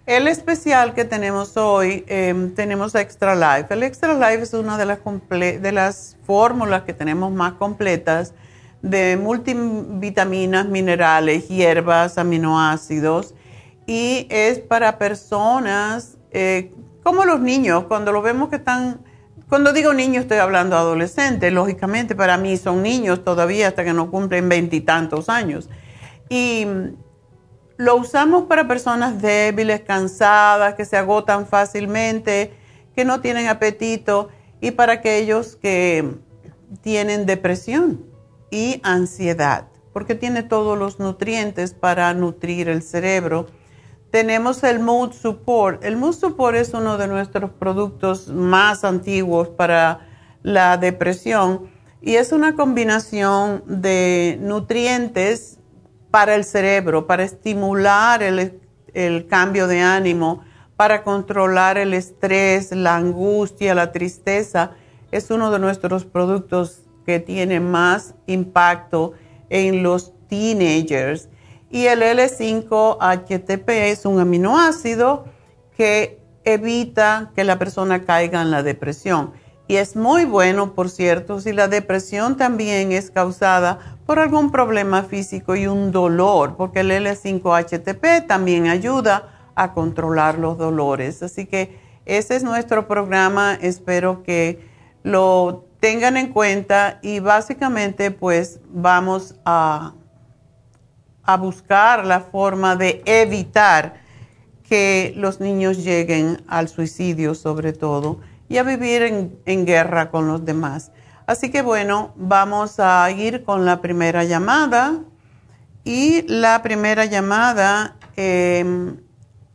El 0.08 0.26
especial 0.26 0.94
que 0.94 1.04
tenemos 1.04 1.58
hoy, 1.58 2.02
em, 2.06 2.54
tenemos 2.54 2.94
Extra 2.94 3.34
Life. 3.34 3.74
El 3.74 3.82
Extra 3.82 4.14
Life 4.14 4.44
es 4.44 4.54
una 4.54 4.78
de 4.78 4.86
las, 5.70 6.16
fórmulas 6.24 6.84
que 6.84 6.94
tenemos 6.94 7.30
más 7.30 7.52
completas 7.52 8.32
de 8.80 9.18
multivitaminas, 9.18 10.66
minerales, 10.66 11.48
hierbas, 11.48 12.16
aminoácidos 12.16 13.34
y 13.86 14.26
es 14.30 14.60
para 14.60 14.96
personas 14.96 16.16
eh, 16.30 16.72
como 17.02 17.26
los 17.26 17.40
niños, 17.40 17.84
cuando 17.84 18.10
lo 18.10 18.22
vemos 18.22 18.48
que 18.48 18.56
están, 18.56 19.00
cuando 19.46 19.74
digo 19.74 19.92
niños 19.92 20.22
estoy 20.22 20.38
hablando 20.38 20.74
adolescentes, 20.78 21.52
lógicamente 21.52 22.16
para 22.16 22.38
mí 22.38 22.56
son 22.56 22.82
niños 22.82 23.24
todavía 23.24 23.68
hasta 23.68 23.84
que 23.84 23.92
no 23.92 24.10
cumplen 24.10 24.48
veintitantos 24.48 25.28
años. 25.28 25.68
Y 26.30 26.66
lo 27.78 27.96
usamos 27.96 28.44
para 28.44 28.68
personas 28.68 29.22
débiles, 29.22 29.80
cansadas, 29.80 30.74
que 30.74 30.84
se 30.84 30.98
agotan 30.98 31.46
fácilmente, 31.46 32.52
que 32.94 33.06
no 33.06 33.22
tienen 33.22 33.48
apetito 33.48 34.28
y 34.60 34.72
para 34.72 34.94
aquellos 34.94 35.56
que 35.56 36.16
tienen 36.82 37.24
depresión 37.24 38.04
y 38.50 38.80
ansiedad, 38.82 39.68
porque 39.94 40.14
tiene 40.14 40.42
todos 40.42 40.78
los 40.78 40.98
nutrientes 40.98 41.72
para 41.72 42.12
nutrir 42.12 42.68
el 42.68 42.82
cerebro 42.82 43.46
tenemos 44.10 44.64
el 44.64 44.80
Mood 44.80 45.12
Support. 45.12 45.84
El 45.84 45.96
Mood 45.96 46.14
Support 46.14 46.56
es 46.56 46.72
uno 46.72 46.96
de 46.98 47.08
nuestros 47.08 47.50
productos 47.50 48.28
más 48.28 48.84
antiguos 48.84 49.48
para 49.48 50.00
la 50.42 50.76
depresión 50.76 51.70
y 52.00 52.14
es 52.14 52.32
una 52.32 52.54
combinación 52.54 53.62
de 53.66 54.38
nutrientes 54.40 55.57
para 56.10 56.34
el 56.34 56.44
cerebro, 56.44 57.06
para 57.06 57.24
estimular 57.24 58.22
el, 58.22 58.60
el 58.94 59.26
cambio 59.26 59.66
de 59.66 59.80
ánimo, 59.80 60.42
para 60.76 61.02
controlar 61.02 61.78
el 61.78 61.94
estrés, 61.94 62.72
la 62.72 62.96
angustia, 62.96 63.74
la 63.74 63.92
tristeza. 63.92 64.72
Es 65.10 65.30
uno 65.30 65.50
de 65.50 65.58
nuestros 65.58 66.04
productos 66.04 66.82
que 67.04 67.20
tiene 67.20 67.60
más 67.60 68.14
impacto 68.26 69.14
en 69.50 69.82
los 69.82 70.12
teenagers 70.28 71.28
y 71.70 71.86
el 71.86 72.02
L5-HTP 72.02 73.68
es 73.68 74.06
un 74.06 74.20
aminoácido 74.20 75.26
que 75.76 76.18
evita 76.44 77.32
que 77.34 77.44
la 77.44 77.58
persona 77.58 78.04
caiga 78.04 78.40
en 78.40 78.50
la 78.50 78.62
depresión. 78.62 79.32
Y 79.68 79.76
es 79.76 79.94
muy 79.94 80.24
bueno, 80.24 80.74
por 80.74 80.90
cierto, 80.90 81.40
si 81.40 81.52
la 81.52 81.68
depresión 81.68 82.36
también 82.36 82.90
es 82.90 83.10
causada 83.10 83.98
por 84.06 84.18
algún 84.18 84.50
problema 84.50 85.02
físico 85.02 85.54
y 85.54 85.66
un 85.66 85.92
dolor, 85.92 86.56
porque 86.56 86.80
el 86.80 86.90
L5-HTP 86.90 88.26
también 88.26 88.66
ayuda 88.66 89.52
a 89.54 89.74
controlar 89.74 90.38
los 90.38 90.58
dolores. 90.58 91.22
Así 91.22 91.46
que 91.46 91.78
ese 92.06 92.36
es 92.36 92.42
nuestro 92.42 92.88
programa. 92.88 93.58
Espero 93.60 94.22
que 94.22 94.66
lo 95.02 95.66
tengan 95.80 96.16
en 96.16 96.32
cuenta 96.32 96.98
y 97.02 97.20
básicamente 97.20 98.10
pues 98.10 98.60
vamos 98.70 99.36
a 99.44 99.92
a 101.28 101.36
buscar 101.36 102.06
la 102.06 102.20
forma 102.20 102.74
de 102.74 103.02
evitar 103.04 104.00
que 104.66 105.12
los 105.14 105.40
niños 105.40 105.84
lleguen 105.84 106.42
al 106.48 106.68
suicidio 106.68 107.34
sobre 107.34 107.74
todo 107.74 108.20
y 108.48 108.56
a 108.56 108.62
vivir 108.62 109.02
en, 109.44 109.66
guerra 109.66 110.10
con 110.10 110.26
los 110.28 110.44
demás. 110.44 110.92
Así 111.26 111.50
que 111.50 111.62
bueno, 111.62 112.12
vamos 112.16 112.80
a 112.80 113.10
ir 113.10 113.44
con 113.44 113.64
la 113.64 113.80
primera 113.80 114.24
llamada 114.24 115.00
y 115.84 116.22
la 116.28 116.62
primera 116.62 117.04
llamada 117.04 117.96
em, 118.16 118.96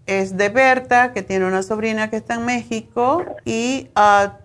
es 0.05 0.37
de 0.37 0.49
Berta, 0.49 1.13
que 1.13 1.23
tiene 1.23 1.45
una 1.45 1.63
sobrina 1.63 2.09
que 2.09 2.17
está 2.17 2.35
en 2.35 2.45
México 2.45 3.23
y 3.45 3.89
ah, 3.95 4.37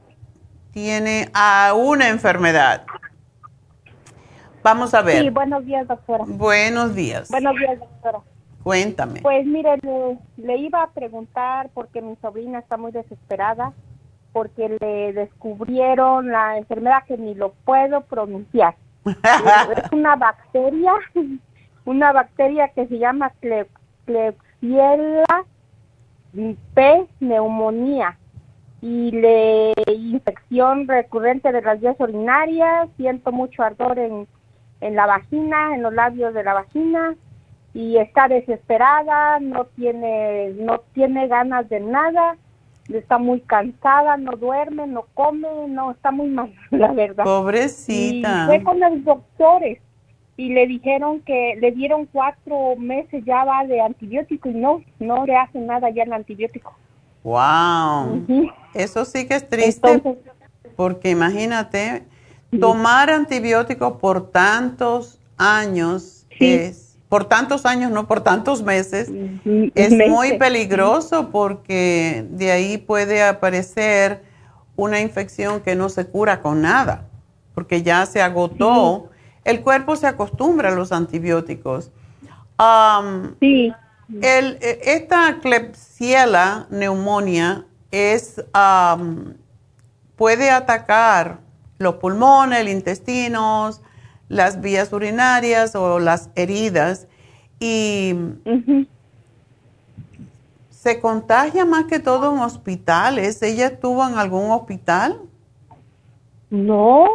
tiene 0.72 1.28
a 1.34 1.74
una 1.76 2.08
enfermedad. 2.08 2.84
Vamos 4.62 4.94
a 4.94 5.02
ver. 5.02 5.22
Sí, 5.22 5.30
buenos 5.30 5.64
días, 5.64 5.86
doctora. 5.86 6.24
Buenos 6.26 6.94
días. 6.94 7.30
Buenos 7.30 7.54
días, 7.56 7.78
doctora. 7.78 8.20
Cuéntame. 8.62 9.20
Pues 9.22 9.46
mire, 9.46 9.78
le, 10.36 10.56
iba 10.58 10.82
a 10.82 10.90
preguntar 10.90 11.70
porque 11.72 12.02
mi 12.02 12.16
sobrina 12.16 12.58
está 12.58 12.76
muy 12.76 12.92
desesperada 12.92 13.72
porque 14.32 14.76
le 14.80 15.12
descubrieron 15.12 16.28
la 16.28 16.58
enfermedad 16.58 17.04
que 17.06 17.16
ni 17.16 17.34
lo 17.34 17.52
puedo 17.64 18.02
pronunciar. 18.02 18.74
es 19.04 19.92
una 19.92 20.16
bacteria, 20.16 20.92
una 21.84 22.12
bacteria 22.12 22.68
que 22.68 22.86
se 22.86 22.98
llama 22.98 23.32
Klebsiella 24.04 25.24
P 26.74 27.06
neumonía 27.20 28.18
y 28.80 29.10
le 29.10 29.72
infección 29.86 30.86
recurrente 30.86 31.50
de 31.50 31.62
las 31.62 31.80
vías 31.80 31.96
urinarias, 31.98 32.88
siento 32.96 33.32
mucho 33.32 33.62
ardor 33.62 33.98
en 33.98 34.28
en 34.80 34.94
la 34.94 35.06
vagina, 35.06 35.74
en 35.74 35.82
los 35.82 35.92
labios 35.92 36.34
de 36.34 36.44
la 36.44 36.54
vagina 36.54 37.14
y 37.74 37.96
está 37.98 38.28
desesperada, 38.28 39.40
no 39.40 39.66
tiene 39.66 40.50
no 40.58 40.80
tiene 40.92 41.28
ganas 41.28 41.68
de 41.68 41.80
nada, 41.80 42.36
está 42.96 43.18
muy 43.18 43.40
cansada, 43.40 44.16
no 44.16 44.32
duerme, 44.32 44.86
no 44.86 45.06
come, 45.14 45.48
no 45.68 45.90
está 45.90 46.10
muy 46.10 46.28
mal, 46.28 46.52
la 46.70 46.92
verdad. 46.92 47.24
Pobrecita. 47.24 48.44
Y 48.44 48.46
fue 48.46 48.62
con 48.62 48.80
los 48.80 49.04
doctores 49.04 49.78
y 50.36 50.50
le 50.50 50.66
dijeron 50.66 51.20
que 51.20 51.56
le 51.60 51.72
dieron 51.72 52.06
cuatro 52.06 52.76
meses 52.76 53.24
ya 53.26 53.44
va 53.44 53.64
de 53.66 53.80
antibiótico 53.80 54.48
y 54.48 54.54
no, 54.54 54.82
no 55.00 55.26
le 55.26 55.36
hacen 55.36 55.66
nada 55.66 55.90
ya 55.90 56.04
el 56.04 56.12
antibiótico. 56.12 56.72
Wow, 57.24 58.24
eso 58.72 59.04
sí 59.04 59.26
que 59.26 59.34
es 59.34 59.48
triste 59.48 60.00
porque 60.78 61.10
imagínate, 61.10 62.04
tomar 62.60 63.10
antibióticos 63.10 63.94
por 63.94 64.30
tantos 64.30 65.18
años 65.36 66.24
es, 66.30 66.87
por 67.08 67.24
tantos 67.24 67.64
años, 67.64 67.90
no 67.90 68.06
por 68.06 68.20
tantos 68.20 68.62
meses, 68.62 69.10
es 69.74 70.08
muy 70.08 70.38
peligroso 70.38 71.30
porque 71.30 72.26
de 72.30 72.52
ahí 72.52 72.78
puede 72.78 73.22
aparecer 73.22 74.22
una 74.76 75.00
infección 75.00 75.60
que 75.60 75.74
no 75.74 75.88
se 75.88 76.06
cura 76.06 76.42
con 76.42 76.62
nada, 76.62 77.08
porque 77.54 77.82
ya 77.82 78.04
se 78.06 78.20
agotó. 78.20 79.10
El 79.44 79.62
cuerpo 79.62 79.96
se 79.96 80.06
acostumbra 80.06 80.68
a 80.68 80.74
los 80.74 80.92
antibióticos. 80.92 81.90
sí. 83.40 83.72
El, 84.22 84.58
e, 84.62 84.80
esta 84.84 85.38
Klebsiella 85.42 86.66
neumonía 86.70 87.66
es, 87.90 88.42
puede 90.16 90.50
atacar 90.50 91.40
los 91.78 91.94
pulmones, 91.96 92.60
el 92.60 92.68
intestino, 92.68 93.70
las 94.28 94.60
vías 94.60 94.92
urinarias 94.92 95.74
o 95.74 95.98
las 95.98 96.30
heridas 96.34 97.08
y 97.60 98.14
se 100.70 101.00
contagia 101.00 101.64
más 101.64 101.84
que 101.84 101.98
todo 101.98 102.32
en 102.32 102.40
hospitales. 102.40 103.42
¿Ella 103.42 103.66
estuvo 103.66 104.06
en 104.06 104.14
algún 104.14 104.50
hospital? 104.50 105.20
No, 106.50 107.06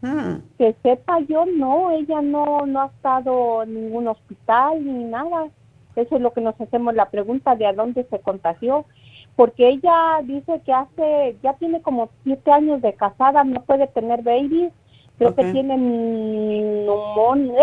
hmm. 0.00 0.36
que 0.58 0.74
sepa 0.82 1.20
yo, 1.20 1.44
no, 1.46 1.90
ella 1.90 2.20
no, 2.22 2.66
no 2.66 2.82
ha 2.82 2.86
estado 2.86 3.62
en 3.62 3.74
ningún 3.74 4.08
hospital 4.08 4.84
ni 4.84 5.04
nada. 5.04 5.48
Eso 5.94 6.16
es 6.16 6.22
lo 6.22 6.32
que 6.32 6.40
nos 6.40 6.60
hacemos 6.60 6.94
la 6.94 7.10
pregunta 7.10 7.54
de 7.54 7.66
a 7.66 7.72
dónde 7.72 8.04
se 8.10 8.18
contagió, 8.20 8.84
porque 9.34 9.68
ella 9.68 10.20
dice 10.24 10.60
que 10.64 10.72
hace, 10.72 11.36
ya 11.42 11.54
tiene 11.54 11.80
como 11.82 12.10
siete 12.24 12.50
años 12.50 12.82
de 12.82 12.94
casada, 12.94 13.44
no 13.44 13.62
puede 13.62 13.86
tener 13.86 14.22
babies, 14.22 14.72
creo 15.18 15.34
que 15.34 15.52
tienen 15.52 16.86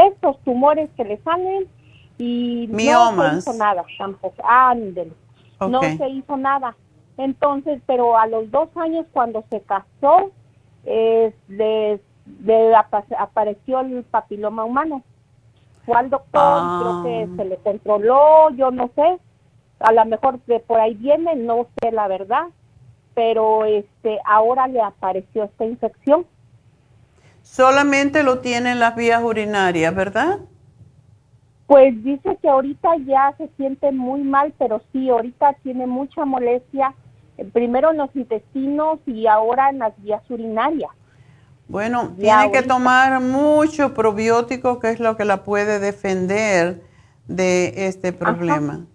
estos 0.08 0.40
tumores 0.44 0.90
que 0.96 1.04
le 1.04 1.18
salen 1.18 1.68
y 2.18 2.68
no 2.70 3.30
se 3.30 3.38
hizo 3.38 3.54
nada 3.54 3.84
tampoco, 3.98 4.44
no 5.70 5.82
se 5.82 6.10
hizo 6.10 6.38
nada. 6.38 6.76
Entonces, 7.18 7.82
pero 7.86 8.18
a 8.18 8.28
los 8.28 8.50
dos 8.50 8.70
años 8.76 9.06
cuando 9.12 9.44
se 9.50 9.62
casó, 9.62 10.32
eh, 10.86 11.34
de, 11.48 12.00
apareció 13.18 13.80
el 13.82 14.04
papiloma 14.04 14.64
humano. 14.64 15.04
Fue 15.86 15.98
al 15.98 16.10
doctor, 16.10 16.80
creo 16.80 17.04
que 17.04 17.24
ah. 17.30 17.36
se 17.36 17.46
le 17.46 17.58
controló, 17.58 18.50
yo 18.52 18.72
no 18.72 18.90
sé, 18.96 19.20
a 19.80 19.92
lo 19.92 20.06
mejor 20.06 20.40
de 20.46 20.60
por 20.62 20.80
ahí 20.80 20.94
viene, 20.94 21.36
no 21.36 21.68
sé 21.82 21.92
la 21.92 22.08
verdad, 22.08 22.48
pero 23.14 23.66
este 23.66 24.20
ahora 24.26 24.68
le 24.68 24.82
apareció 24.82 25.44
esta 25.44 25.66
infección. 25.66 26.26
Solamente 27.54 28.24
lo 28.24 28.40
tiene 28.40 28.72
en 28.72 28.80
las 28.80 28.96
vías 28.96 29.22
urinarias, 29.22 29.94
¿verdad? 29.94 30.40
Pues 31.68 32.04
dice 32.04 32.36
que 32.42 32.50
ahorita 32.50 32.90
ya 33.06 33.36
se 33.38 33.48
siente 33.58 33.92
muy 33.92 34.24
mal, 34.24 34.56
pero 34.58 34.82
sí, 34.92 35.08
ahorita 35.08 35.54
tiene 35.62 35.86
mucha 35.86 36.26
molestia, 36.26 36.96
eh, 37.38 37.46
primero 37.46 37.92
en 37.92 37.98
los 37.98 38.10
intestinos 38.16 38.98
y 39.06 39.28
ahora 39.28 39.70
en 39.70 39.78
las 39.78 39.94
vías 40.02 40.24
urinarias. 40.32 40.90
Bueno, 41.68 42.16
tiene 42.20 42.52
que 42.52 42.64
tomar 42.64 43.22
mucho 43.22 43.94
probiótico, 43.94 44.80
que 44.80 44.90
es 44.90 45.00
lo 45.00 45.16
que 45.16 45.24
la 45.24 45.44
puede 45.44 45.78
defender 45.78 46.82
de 47.28 47.86
este 47.86 48.14
problema. 48.14 48.88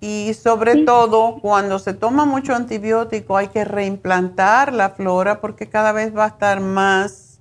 Y 0.00 0.34
sobre 0.34 0.84
todo, 0.84 1.38
cuando 1.40 1.78
se 1.78 1.94
toma 1.94 2.24
mucho 2.24 2.56
antibiótico, 2.56 3.36
hay 3.36 3.46
que 3.48 3.64
reimplantar 3.64 4.72
la 4.72 4.90
flora 4.90 5.40
porque 5.40 5.68
cada 5.68 5.92
vez 5.92 6.12
va 6.12 6.24
a 6.24 6.28
estar 6.28 6.58
más, 6.58 7.33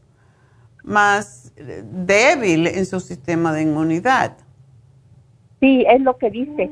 más 0.83 1.53
eh, 1.55 1.83
débil 1.83 2.67
en 2.67 2.85
su 2.85 2.99
sistema 2.99 3.53
de 3.53 3.63
inmunidad. 3.63 4.37
Sí, 5.59 5.85
es 5.87 6.01
lo 6.01 6.17
que 6.17 6.29
dice, 6.29 6.69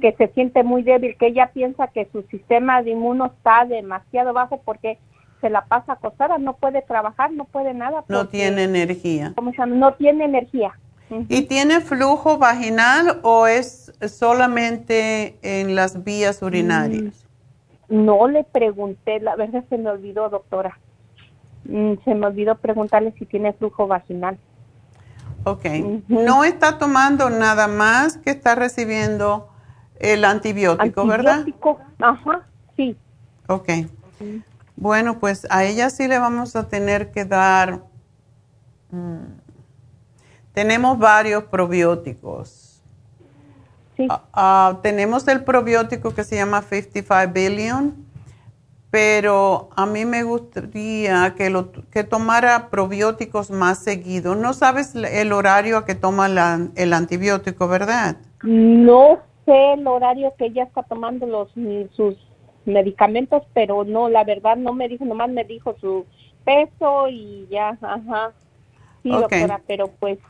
que 0.00 0.12
se 0.12 0.28
siente 0.28 0.62
muy 0.62 0.82
débil, 0.82 1.16
que 1.16 1.28
ella 1.28 1.50
piensa 1.52 1.88
que 1.88 2.08
su 2.12 2.22
sistema 2.24 2.82
de 2.82 2.90
inmuno 2.90 3.26
está 3.26 3.64
demasiado 3.64 4.32
bajo 4.32 4.60
porque 4.64 4.98
se 5.40 5.50
la 5.50 5.64
pasa 5.64 5.94
acostada, 5.94 6.38
no 6.38 6.54
puede 6.56 6.82
trabajar, 6.82 7.30
no 7.32 7.44
puede 7.44 7.74
nada. 7.74 8.04
No 8.08 8.28
tiene 8.28 8.64
energía. 8.64 9.32
¿Cómo 9.34 9.50
se 9.50 9.58
llama? 9.58 9.76
No 9.76 9.94
tiene 9.94 10.24
energía. 10.24 10.72
¿Y 11.28 11.42
tiene 11.42 11.80
flujo 11.80 12.38
vaginal 12.38 13.20
o 13.22 13.46
es 13.46 13.92
solamente 14.08 15.36
en 15.42 15.74
las 15.74 16.02
vías 16.02 16.42
urinarias? 16.42 17.26
Mm, 17.88 18.04
no 18.04 18.26
le 18.26 18.44
pregunté, 18.44 19.20
la 19.20 19.36
verdad 19.36 19.64
se 19.68 19.78
me 19.78 19.90
olvidó, 19.90 20.28
doctora. 20.30 20.78
Mm, 21.64 21.94
se 22.04 22.14
me 22.14 22.26
olvidó 22.26 22.56
preguntarle 22.56 23.12
si 23.18 23.26
tiene 23.26 23.52
flujo 23.52 23.86
vaginal. 23.86 24.38
Ok. 25.44 25.64
No 26.08 26.44
está 26.44 26.78
tomando 26.78 27.30
nada 27.30 27.68
más 27.68 28.16
que 28.16 28.30
está 28.30 28.54
recibiendo 28.54 29.48
el 29.98 30.24
antibiótico, 30.24 31.06
¿verdad? 31.06 31.38
Antibiótico, 31.38 31.80
ajá, 31.98 32.46
sí. 32.76 32.96
Ok. 33.46 33.68
Bueno, 34.76 35.18
pues 35.18 35.46
a 35.50 35.64
ella 35.64 35.90
sí 35.90 36.08
le 36.08 36.18
vamos 36.18 36.56
a 36.56 36.68
tener 36.68 37.10
que 37.12 37.24
dar, 37.24 37.82
mm, 38.90 39.24
tenemos 40.52 40.98
varios 40.98 41.44
probióticos. 41.44 42.82
Sí. 43.96 44.06
Ah, 44.10 44.22
ah, 44.32 44.78
tenemos 44.82 45.28
el 45.28 45.44
probiótico 45.44 46.14
que 46.14 46.24
se 46.24 46.36
llama 46.36 46.62
55 46.62 47.32
Billion, 47.32 47.94
pero 48.94 49.70
a 49.74 49.86
mí 49.86 50.04
me 50.04 50.22
gustaría 50.22 51.34
que, 51.36 51.50
lo, 51.50 51.72
que 51.90 52.04
tomara 52.04 52.70
probióticos 52.70 53.50
más 53.50 53.78
seguido. 53.82 54.36
No 54.36 54.52
sabes 54.52 54.94
el 54.94 55.32
horario 55.32 55.78
a 55.78 55.84
que 55.84 55.96
toma 55.96 56.28
el 56.76 56.92
antibiótico, 56.92 57.66
¿verdad? 57.66 58.18
No 58.44 59.18
sé 59.44 59.72
el 59.72 59.84
horario 59.88 60.32
que 60.38 60.44
ella 60.44 60.62
está 60.62 60.84
tomando 60.84 61.26
los, 61.26 61.48
sus 61.96 62.14
medicamentos, 62.66 63.42
pero 63.52 63.82
no, 63.82 64.08
la 64.08 64.22
verdad 64.22 64.56
no 64.56 64.72
me 64.72 64.88
dijo, 64.88 65.04
nomás 65.04 65.28
me 65.28 65.42
dijo 65.42 65.74
su 65.80 66.06
peso 66.44 67.08
y 67.08 67.48
ya, 67.50 67.76
ajá. 67.82 68.30
Sí, 69.02 69.10
doctora, 69.10 69.60
pero 69.66 69.88
pues. 69.88 70.20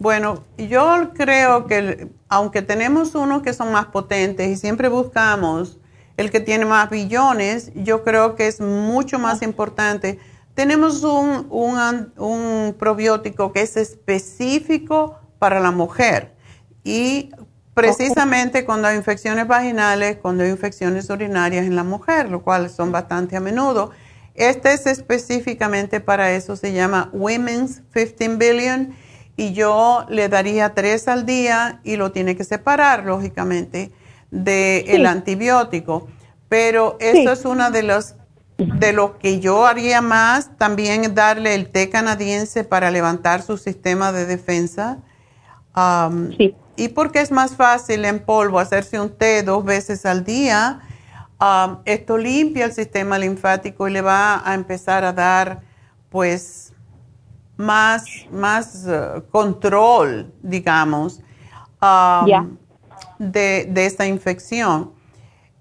Bueno, 0.00 0.42
yo 0.56 1.10
creo 1.14 1.66
que 1.68 2.08
aunque 2.28 2.62
tenemos 2.62 3.14
unos 3.14 3.42
que 3.42 3.52
son 3.52 3.70
más 3.70 3.86
potentes 3.86 4.48
y 4.48 4.56
siempre 4.56 4.88
buscamos 4.88 5.78
el 6.18 6.30
que 6.30 6.40
tiene 6.40 6.66
más 6.66 6.90
billones, 6.90 7.72
yo 7.74 8.04
creo 8.04 8.36
que 8.36 8.46
es 8.46 8.60
mucho 8.60 9.18
más 9.18 9.40
importante. 9.40 10.18
Tenemos 10.52 11.02
un, 11.04 11.46
un, 11.48 12.12
un 12.18 12.76
probiótico 12.78 13.52
que 13.52 13.62
es 13.62 13.78
específico 13.78 15.18
para 15.38 15.60
la 15.60 15.70
mujer 15.70 16.34
y 16.84 17.30
Precisamente 17.78 18.64
cuando 18.64 18.88
hay 18.88 18.96
infecciones 18.96 19.46
vaginales, 19.46 20.16
cuando 20.16 20.42
hay 20.42 20.50
infecciones 20.50 21.08
urinarias 21.10 21.64
en 21.64 21.76
la 21.76 21.84
mujer, 21.84 22.28
lo 22.28 22.42
cual 22.42 22.70
son 22.70 22.90
bastante 22.90 23.36
a 23.36 23.40
menudo. 23.40 23.92
Este 24.34 24.72
es 24.72 24.86
específicamente 24.86 26.00
para 26.00 26.32
eso, 26.32 26.56
se 26.56 26.72
llama 26.72 27.08
Women's 27.12 27.82
15 27.94 28.36
Billion 28.36 28.96
y 29.36 29.52
yo 29.52 30.06
le 30.08 30.28
daría 30.28 30.74
tres 30.74 31.06
al 31.06 31.24
día 31.24 31.80
y 31.84 31.94
lo 31.94 32.10
tiene 32.10 32.34
que 32.34 32.42
separar, 32.42 33.04
lógicamente, 33.04 33.92
del 34.30 35.06
antibiótico. 35.06 36.08
Pero 36.48 36.96
eso 37.00 37.32
es 37.32 37.44
una 37.44 37.70
de 37.70 37.82
los 37.82 38.14
de 38.56 38.92
lo 38.92 39.18
que 39.18 39.38
yo 39.38 39.66
haría 39.66 40.00
más, 40.00 40.56
también 40.58 41.14
darle 41.14 41.54
el 41.54 41.70
té 41.70 41.90
canadiense 41.90 42.64
para 42.64 42.90
levantar 42.90 43.42
su 43.42 43.56
sistema 43.56 44.10
de 44.10 44.26
defensa. 44.26 44.98
sí 46.36 46.56
y 46.78 46.88
porque 46.88 47.20
es 47.20 47.32
más 47.32 47.56
fácil 47.56 48.04
en 48.04 48.20
polvo 48.20 48.60
hacerse 48.60 49.00
un 49.00 49.10
té 49.10 49.42
dos 49.42 49.64
veces 49.64 50.06
al 50.06 50.24
día, 50.24 50.80
um, 51.40 51.78
esto 51.84 52.16
limpia 52.16 52.64
el 52.64 52.72
sistema 52.72 53.18
linfático 53.18 53.88
y 53.88 53.90
le 53.90 54.00
va 54.00 54.48
a 54.48 54.54
empezar 54.54 55.04
a 55.04 55.12
dar 55.12 55.60
pues 56.08 56.72
más, 57.56 58.04
más 58.30 58.86
uh, 58.86 59.28
control, 59.28 60.32
digamos, 60.40 61.20
um, 61.82 62.56
de, 63.18 63.66
de 63.70 63.86
esta 63.86 64.06
infección. 64.06 64.92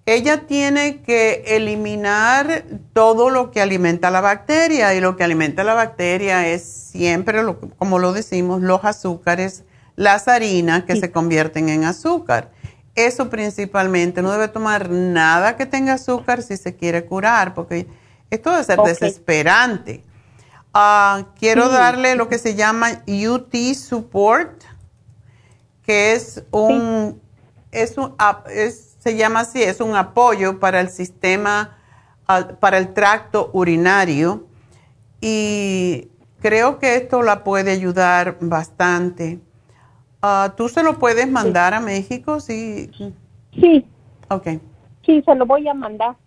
Ella 0.05 0.47
tiene 0.47 1.01
que 1.01 1.43
eliminar 1.47 2.63
todo 2.93 3.29
lo 3.29 3.51
que 3.51 3.61
alimenta 3.61 4.09
la 4.09 4.21
bacteria 4.21 4.93
y 4.93 5.01
lo 5.01 5.17
que 5.17 5.23
alimenta 5.23 5.63
la 5.63 5.73
bacteria 5.73 6.47
es 6.47 6.63
siempre, 6.63 7.41
como 7.77 7.99
lo 7.99 8.13
decimos, 8.13 8.61
los 8.61 8.85
azúcares 8.85 9.65
las 9.97 10.27
harinas 10.27 10.83
que 10.83 10.95
se 10.95 11.11
convierten 11.11 11.67
en 11.67 11.83
azúcar. 11.83 12.51
Eso 12.95 13.29
principalmente, 13.29 14.21
no 14.21 14.31
debe 14.31 14.47
tomar 14.47 14.89
nada 14.89 15.57
que 15.57 15.65
tenga 15.65 15.93
azúcar 15.93 16.41
si 16.41 16.55
se 16.55 16.75
quiere 16.75 17.03
curar, 17.05 17.53
porque 17.53 17.87
esto 18.29 18.51
debe 18.51 18.63
ser 18.63 18.79
desesperante. 18.79 20.03
Ah, 20.73 21.25
quiero 21.37 21.67
darle 21.67 22.15
lo 22.15 22.29
que 22.29 22.37
se 22.37 22.55
llama 22.55 23.03
UT 23.07 23.53
Support, 23.73 24.63
que 25.83 26.13
es 26.13 26.43
un, 26.51 27.19
es 27.71 27.97
un 27.97 28.15
se 29.07 29.15
llama 29.15 29.41
así, 29.41 29.63
es 29.63 29.79
un 29.79 29.95
apoyo 29.95 30.59
para 30.59 30.81
el 30.81 30.89
sistema, 30.89 31.77
para 32.59 32.77
el 32.77 32.93
tracto 32.93 33.49
urinario. 33.53 34.47
Y 35.21 36.09
creo 36.41 36.79
que 36.79 36.95
esto 36.95 37.21
la 37.23 37.43
puede 37.43 37.71
ayudar 37.71 38.37
bastante. 38.41 39.39
Ah, 40.21 40.53
¿Tú 40.57 40.67
se 40.67 40.83
lo 40.83 40.99
puedes 40.99 41.29
mandar 41.29 41.73
a 41.73 41.79
México? 41.79 42.39
Sí. 42.39 42.91
Sí. 43.53 43.85
Ok. 44.29 44.47
Sí, 45.05 45.21
se 45.23 45.35
lo 45.35 45.45
voy 45.45 45.67
a 45.67 45.73
mandar. 45.73 46.17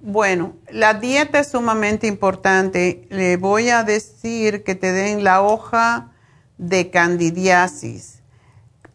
Bueno, 0.00 0.54
la 0.70 0.94
dieta 0.94 1.38
es 1.38 1.52
sumamente 1.52 2.08
importante. 2.08 3.06
Le 3.10 3.36
voy 3.36 3.68
a 3.70 3.84
decir 3.84 4.64
que 4.64 4.74
te 4.74 4.90
den 4.90 5.22
la 5.22 5.42
hoja 5.42 6.10
de 6.58 6.90
candidiasis 6.90 8.21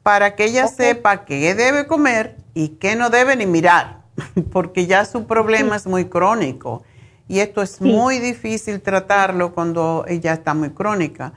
para 0.08 0.36
que 0.36 0.46
ella 0.46 0.70
sepa 0.70 1.26
qué 1.26 1.54
debe 1.54 1.86
comer 1.86 2.38
y 2.54 2.70
qué 2.80 2.96
no 2.96 3.10
debe 3.10 3.36
ni 3.36 3.46
mirar, 3.46 4.04
porque 4.54 4.88
ya 4.88 5.04
su 5.04 5.28
problema 5.28 5.76
es 5.76 5.86
muy 5.86 6.06
crónico. 6.06 6.84
Y 7.28 7.40
esto 7.40 7.62
es 7.62 7.82
muy 7.82 8.20
difícil 8.20 8.80
tratarlo 8.80 9.54
cuando 9.54 10.06
ella 10.08 10.32
está 10.32 10.54
muy 10.54 10.70
crónica. 10.70 11.34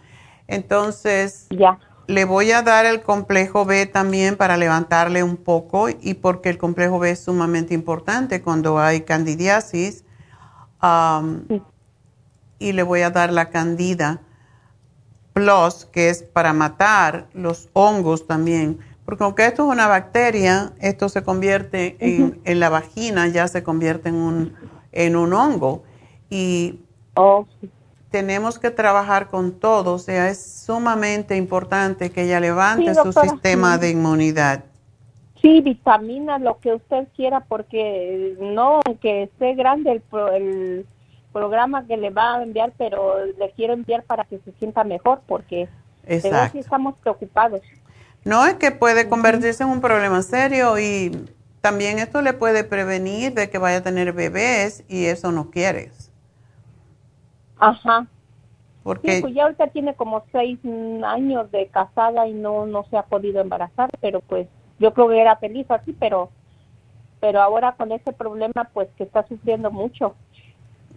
Entonces, 0.46 1.48
ya. 1.50 1.80
le 2.06 2.24
voy 2.24 2.52
a 2.52 2.62
dar 2.62 2.86
el 2.86 3.02
complejo 3.02 3.64
B 3.64 3.86
también 3.86 4.36
para 4.36 4.56
levantarle 4.56 5.24
un 5.24 5.36
poco 5.36 5.88
y 5.88 6.14
porque 6.14 6.48
el 6.48 6.56
complejo 6.56 7.00
B 7.00 7.10
es 7.10 7.24
sumamente 7.24 7.74
importante 7.74 8.40
cuando 8.40 8.78
hay 8.78 9.00
candidiasis. 9.00 10.04
Y 12.60 12.72
le 12.72 12.82
voy 12.84 13.00
a 13.00 13.10
dar 13.10 13.32
la 13.32 13.50
candida 13.50 14.20
plus, 15.40 15.86
que 15.86 16.10
es 16.10 16.22
para 16.22 16.52
matar 16.52 17.26
los 17.32 17.68
hongos 17.72 18.26
también. 18.26 18.78
Porque 19.04 19.24
aunque 19.24 19.46
esto 19.46 19.66
es 19.66 19.72
una 19.72 19.88
bacteria, 19.88 20.72
esto 20.80 21.08
se 21.08 21.22
convierte 21.22 21.96
en, 21.98 22.40
en, 22.44 22.60
la 22.60 22.68
vagina, 22.68 23.26
ya 23.28 23.48
se 23.48 23.62
convierte 23.62 24.10
en 24.10 24.14
un, 24.14 24.54
en 24.92 25.16
un 25.16 25.32
hongo. 25.32 25.82
Y 26.28 26.80
oh, 27.14 27.46
tenemos 28.10 28.58
que 28.58 28.70
trabajar 28.70 29.28
con 29.28 29.52
todo, 29.52 29.94
o 29.94 29.98
sea, 29.98 30.28
es 30.28 30.64
sumamente 30.64 31.36
importante 31.36 32.10
que 32.10 32.24
ella 32.24 32.40
levante 32.40 32.94
su 32.94 33.12
sistema 33.12 33.78
de 33.78 33.90
inmunidad. 33.90 34.64
Sí, 35.40 35.60
vitaminas, 35.62 36.40
lo 36.40 36.58
que 36.58 36.74
usted 36.74 37.08
quiera, 37.16 37.40
porque 37.40 38.36
no, 38.40 38.80
aunque 38.86 39.24
esté 39.24 39.54
grande 39.54 39.92
el, 39.92 40.02
el 40.34 40.86
programa 41.32 41.86
que 41.86 41.96
le 41.96 42.10
va 42.10 42.36
a 42.36 42.42
enviar, 42.42 42.72
pero 42.76 43.24
le 43.24 43.50
quiero 43.52 43.72
enviar 43.72 44.02
para 44.04 44.24
que 44.24 44.38
se 44.38 44.52
sienta 44.52 44.84
mejor, 44.84 45.20
porque 45.26 45.68
Exacto. 46.06 46.58
estamos 46.58 46.96
preocupados. 46.98 47.62
No, 48.24 48.44
es 48.46 48.54
que 48.54 48.70
puede 48.70 49.08
convertirse 49.08 49.62
en 49.62 49.70
un 49.70 49.80
problema 49.80 50.22
serio 50.22 50.78
y 50.78 51.10
también 51.60 51.98
esto 51.98 52.22
le 52.22 52.32
puede 52.32 52.64
prevenir 52.64 53.34
de 53.34 53.50
que 53.50 53.58
vaya 53.58 53.78
a 53.78 53.82
tener 53.82 54.12
bebés 54.12 54.84
y 54.88 55.06
eso 55.06 55.32
no 55.32 55.50
quieres. 55.50 56.10
Ajá. 57.58 58.06
Porque 58.82 59.16
sí, 59.16 59.20
pues 59.22 59.34
ya 59.34 59.42
ahorita 59.44 59.66
tiene 59.68 59.94
como 59.94 60.24
seis 60.32 60.58
años 61.04 61.50
de 61.50 61.66
casada 61.68 62.26
y 62.26 62.32
no 62.32 62.64
no 62.66 62.84
se 62.84 62.96
ha 62.96 63.02
podido 63.02 63.42
embarazar, 63.42 63.90
pero 64.00 64.20
pues 64.20 64.48
yo 64.78 64.94
creo 64.94 65.08
que 65.08 65.20
era 65.20 65.36
feliz 65.36 65.70
así, 65.70 65.92
pero 65.92 66.30
pero 67.20 67.42
ahora 67.42 67.72
con 67.72 67.92
ese 67.92 68.12
problema 68.12 68.70
pues 68.72 68.88
que 68.96 69.04
está 69.04 69.26
sufriendo 69.28 69.70
mucho. 69.70 70.14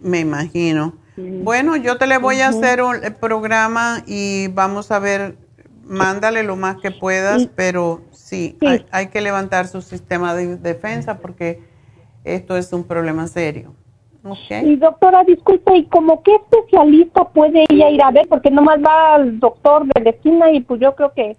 Me 0.00 0.20
imagino. 0.20 0.94
Bueno, 1.16 1.76
yo 1.76 1.96
te 1.96 2.06
le 2.06 2.18
voy 2.18 2.40
a 2.40 2.48
hacer 2.48 2.82
un 2.82 2.96
programa 3.20 4.02
y 4.06 4.48
vamos 4.48 4.90
a 4.90 4.98
ver, 4.98 5.36
mándale 5.84 6.42
lo 6.42 6.56
más 6.56 6.76
que 6.78 6.90
puedas, 6.90 7.48
pero 7.54 8.02
sí, 8.10 8.58
Hay, 8.62 8.84
hay 8.90 9.06
que 9.08 9.20
levantar 9.20 9.68
su 9.68 9.80
sistema 9.80 10.34
de 10.34 10.56
defensa 10.56 11.18
porque 11.18 11.62
esto 12.24 12.56
es 12.56 12.72
un 12.72 12.84
problema 12.84 13.28
serio. 13.28 13.74
Y 14.64 14.76
doctora, 14.76 15.22
disculpe, 15.24 15.76
¿y 15.76 15.84
como 15.84 16.22
qué 16.22 16.36
especialista 16.36 17.24
puede 17.28 17.66
ella 17.68 17.90
ir 17.90 18.02
a 18.02 18.10
ver? 18.10 18.26
Porque 18.26 18.50
nomás 18.50 18.78
va 18.78 19.16
al 19.16 19.38
doctor 19.38 19.84
de 19.86 20.00
la 20.02 20.10
esquina 20.10 20.50
y 20.50 20.60
pues 20.60 20.80
yo 20.80 20.94
creo 20.94 21.12
que 21.12 21.36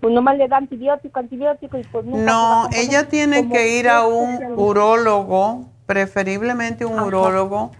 pues 0.00 0.14
nomás 0.14 0.38
le 0.38 0.48
da 0.48 0.56
antibiótico, 0.56 1.20
antibiótico 1.20 1.78
y 1.78 1.84
pues 1.84 2.06
No, 2.06 2.68
ella 2.74 3.06
tiene 3.08 3.48
que 3.50 3.78
ir 3.78 3.88
a 3.88 4.06
un 4.06 4.54
urólogo, 4.56 5.66
preferiblemente 5.84 6.86
un 6.86 6.98
urólogo, 6.98 7.70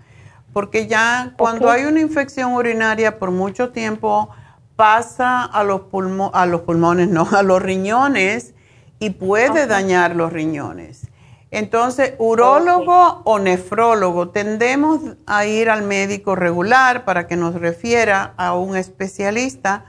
porque 0.53 0.87
ya 0.87 1.35
cuando 1.39 1.71
hay 1.71 1.85
una 1.85 2.01
infección 2.01 2.53
urinaria 2.53 3.19
por 3.19 3.31
mucho 3.31 3.71
tiempo 3.71 4.31
pasa 4.77 5.45
a 5.45 5.65
los, 5.65 5.83
pulmo 5.83 6.31
a 6.35 6.47
los 6.47 6.63
pulmones, 6.63 7.09
no, 7.09 7.29
a 7.33 7.43
los 7.43 7.63
riñones 7.63 8.55
y 8.99 9.11
puede 9.11 9.67
dañar 9.67 10.15
los 10.17 10.33
riñones. 10.33 11.09
Entonces, 11.51 12.15
urólogo 12.19 13.21
o 13.25 13.39
nefrólogo, 13.39 14.31
tendemos 14.31 15.01
a 15.27 15.45
ir 15.45 15.69
al 15.69 15.83
médico 15.83 16.35
regular 16.35 17.05
para 17.05 17.27
que 17.27 17.37
nos 17.37 17.55
refiera 17.55 18.33
a 18.39 18.55
un 18.55 18.75
especialista, 18.75 19.85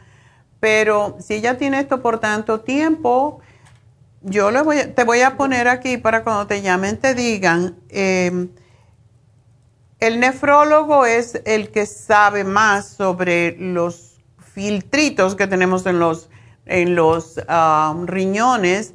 pero 0.59 1.15
si 1.19 1.39
ya 1.39 1.57
tiene 1.57 1.79
esto 1.79 2.01
por 2.01 2.19
tanto 2.19 2.59
tiempo, 2.59 3.39
yo 4.23 4.51
le 4.51 4.61
voy 4.61 4.77
te 4.93 5.03
voy 5.05 5.21
a 5.21 5.37
poner 5.37 5.67
aquí 5.67 5.97
para 5.97 6.23
cuando 6.23 6.47
te 6.47 6.61
llamen 6.61 6.97
te 6.97 7.13
digan, 7.13 7.75
em, 7.89 8.49
el 10.03 10.19
nefrólogo 10.19 11.05
es 11.05 11.41
el 11.45 11.69
que 11.69 11.85
sabe 11.85 12.43
más 12.43 12.87
sobre 12.87 13.55
los 13.57 14.19
filtritos 14.53 15.35
que 15.35 15.47
tenemos 15.47 15.85
en 15.85 15.99
los 15.99 16.29
en 16.65 16.95
los 16.95 17.37
um, 17.37 18.05
riñones, 18.05 18.93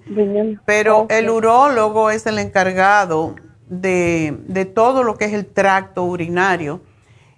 pero 0.64 1.06
el 1.10 1.28
urólogo 1.28 2.10
es 2.10 2.26
el 2.26 2.38
encargado 2.38 3.34
de, 3.68 4.70
todo 4.74 5.02
lo 5.02 5.16
que 5.16 5.26
es 5.26 5.34
el 5.34 5.44
tracto 5.44 6.04
urinario. 6.04 6.80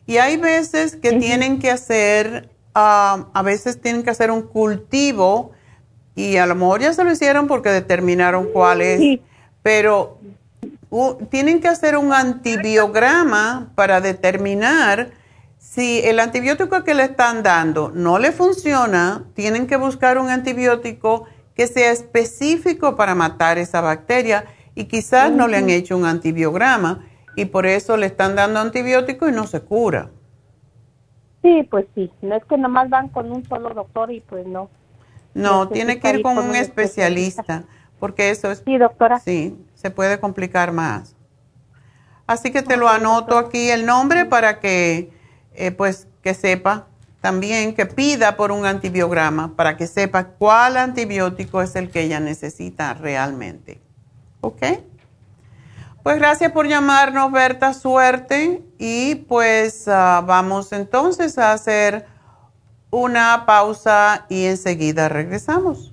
Y 0.06 0.18
hay 0.18 0.36
veces 0.36 0.94
que 0.94 1.14
tienen 1.14 1.58
que 1.58 1.70
hacer, 1.70 2.48
um, 2.76 3.26
a 3.32 3.42
veces 3.44 3.80
tienen 3.80 4.04
que 4.04 4.10
hacer 4.10 4.30
un 4.30 4.42
cultivo 4.42 5.50
y 6.14 6.36
a 6.36 6.46
lo 6.46 6.54
mejor 6.54 6.80
ya 6.80 6.92
se 6.92 7.02
lo 7.02 7.10
hicieron 7.10 7.48
porque 7.48 7.70
determinaron 7.70 8.50
cuál 8.52 8.82
es, 8.82 9.20
pero 9.62 10.18
tienen 11.30 11.61
que 11.61 11.68
hacer 11.68 11.97
un 11.97 12.12
antibiograma 12.12 13.72
para 13.74 14.01
determinar 14.01 15.11
si 15.59 16.01
el 16.01 16.18
antibiótico 16.18 16.82
que 16.84 16.95
le 16.95 17.05
están 17.05 17.43
dando 17.43 17.91
no 17.95 18.18
le 18.18 18.32
funciona, 18.32 19.24
tienen 19.34 19.66
que 19.66 19.76
buscar 19.76 20.18
un 20.18 20.28
antibiótico 20.28 21.26
que 21.55 21.66
sea 21.66 21.93
específico 21.93 22.97
para 22.97 23.14
matar 23.14 23.59
esa 23.59 23.80
bacteria 23.80 24.47
y 24.74 24.86
quizás 24.86 25.30
no 25.30 25.47
le 25.47 25.59
han 25.59 25.70
hecho 25.70 25.97
un 25.97 26.07
antibiograma 26.07 27.07
y 27.36 27.45
por 27.45 27.66
eso 27.66 27.97
le 27.97 28.07
están 28.07 28.34
dando 28.34 28.61
antibiótico 28.61 29.28
y 29.28 29.32
no 29.32 29.47
se 29.47 29.61
cura. 29.61 30.11
Sí, 31.43 31.66
pues 31.70 31.86
sí, 31.95 32.11
no 32.22 32.34
es 32.34 32.45
que 32.45 32.59
nomás 32.59 32.91
van 32.91 33.09
con 33.09 33.30
un 33.30 33.47
solo 33.47 33.72
doctor 33.72 34.11
y 34.11 34.20
pues 34.20 34.47
no. 34.47 34.68
No, 35.34 35.68
tiene 35.68 36.01
que 36.01 36.11
ir 36.11 36.22
con, 36.22 36.38
un 36.38 36.57
especialista, 36.57 37.64
porque 37.99 38.30
eso 38.30 38.51
es... 38.51 38.62
Sí, 38.64 38.76
doctora. 38.76 39.20
Sí, 39.20 39.57
se 39.80 39.90
puede 39.90 40.20
complicar 40.20 40.72
más. 40.72 41.16
Así 42.26 42.50
que 42.50 42.62
te 42.62 42.76
lo 42.76 42.88
anoto 42.88 43.38
aquí 43.38 43.70
el 43.70 43.86
nombre 43.86 44.24
para 44.24 44.60
que 44.60 45.10
eh, 45.54 45.70
pues 45.70 46.06
que 46.22 46.34
sepa 46.34 46.86
también 47.20 47.74
que 47.74 47.86
pida 47.86 48.36
por 48.36 48.52
un 48.52 48.66
antibiograma 48.66 49.56
para 49.56 49.76
que 49.76 49.86
sepa 49.86 50.24
cuál 50.24 50.76
antibiótico 50.76 51.60
es 51.60 51.76
el 51.76 51.90
que 51.90 52.02
ella 52.02 52.20
necesita 52.20 52.94
realmente. 52.94 53.80
¿Ok? 54.40 54.62
Pues 56.02 56.18
gracias 56.18 56.52
por 56.52 56.66
llamarnos, 56.66 57.30
Berta, 57.30 57.74
suerte. 57.74 58.62
Y 58.78 59.16
pues 59.16 59.86
ah, 59.88 60.22
vamos 60.26 60.72
entonces 60.72 61.36
a 61.36 61.52
hacer 61.52 62.06
una 62.90 63.44
pausa 63.46 64.24
y 64.28 64.46
enseguida 64.46 65.08
regresamos. 65.08 65.92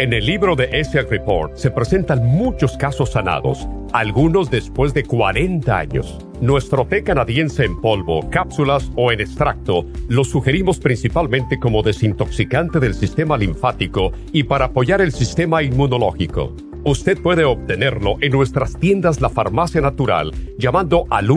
En 0.00 0.14
el 0.14 0.24
libro 0.24 0.56
de 0.56 0.66
ESIAC 0.72 1.10
Report 1.10 1.56
se 1.56 1.70
presentan 1.70 2.24
muchos 2.24 2.78
casos 2.78 3.10
sanados, 3.10 3.68
algunos 3.92 4.50
después 4.50 4.94
de 4.94 5.04
40 5.04 5.78
años. 5.78 6.16
Nuestro 6.40 6.86
té 6.86 7.02
canadiense 7.04 7.66
en 7.66 7.78
polvo, 7.82 8.26
cápsulas 8.30 8.90
o 8.96 9.12
en 9.12 9.20
extracto 9.20 9.84
lo 10.08 10.24
sugerimos 10.24 10.78
principalmente 10.78 11.58
como 11.58 11.82
desintoxicante 11.82 12.80
del 12.80 12.94
sistema 12.94 13.36
linfático 13.36 14.12
y 14.32 14.44
para 14.44 14.64
apoyar 14.64 15.02
el 15.02 15.12
sistema 15.12 15.62
inmunológico. 15.62 16.56
Usted 16.82 17.20
puede 17.20 17.44
obtenerlo 17.44 18.16
en 18.22 18.32
nuestras 18.32 18.78
tiendas 18.80 19.20
La 19.20 19.28
Farmacia 19.28 19.82
Natural 19.82 20.32
llamando 20.58 21.04
al 21.10 21.30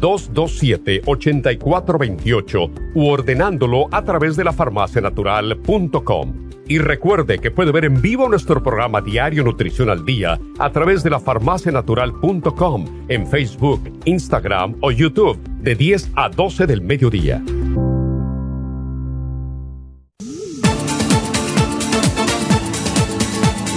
1-800-227-8428 0.00 2.70
u 2.94 3.06
ordenándolo 3.06 3.88
a 3.92 4.02
través 4.04 4.36
de 4.36 4.44
lafarmacianatural.com. 4.44 6.44
Y 6.66 6.78
recuerde 6.78 7.38
que 7.38 7.50
puede 7.50 7.72
ver 7.72 7.84
en 7.84 8.00
vivo 8.00 8.26
nuestro 8.28 8.62
programa 8.62 9.02
Diario 9.02 9.44
Nutrición 9.44 9.90
al 9.90 10.06
Día 10.06 10.40
a 10.58 10.70
través 10.70 11.02
de 11.02 11.10
lafarmacianatural.com 11.10 13.04
en 13.08 13.26
Facebook, 13.26 13.82
Instagram 14.06 14.76
o 14.80 14.90
YouTube 14.90 15.38
de 15.60 15.74
10 15.74 16.12
a 16.16 16.30
12 16.30 16.66
del 16.66 16.80
mediodía. 16.80 17.42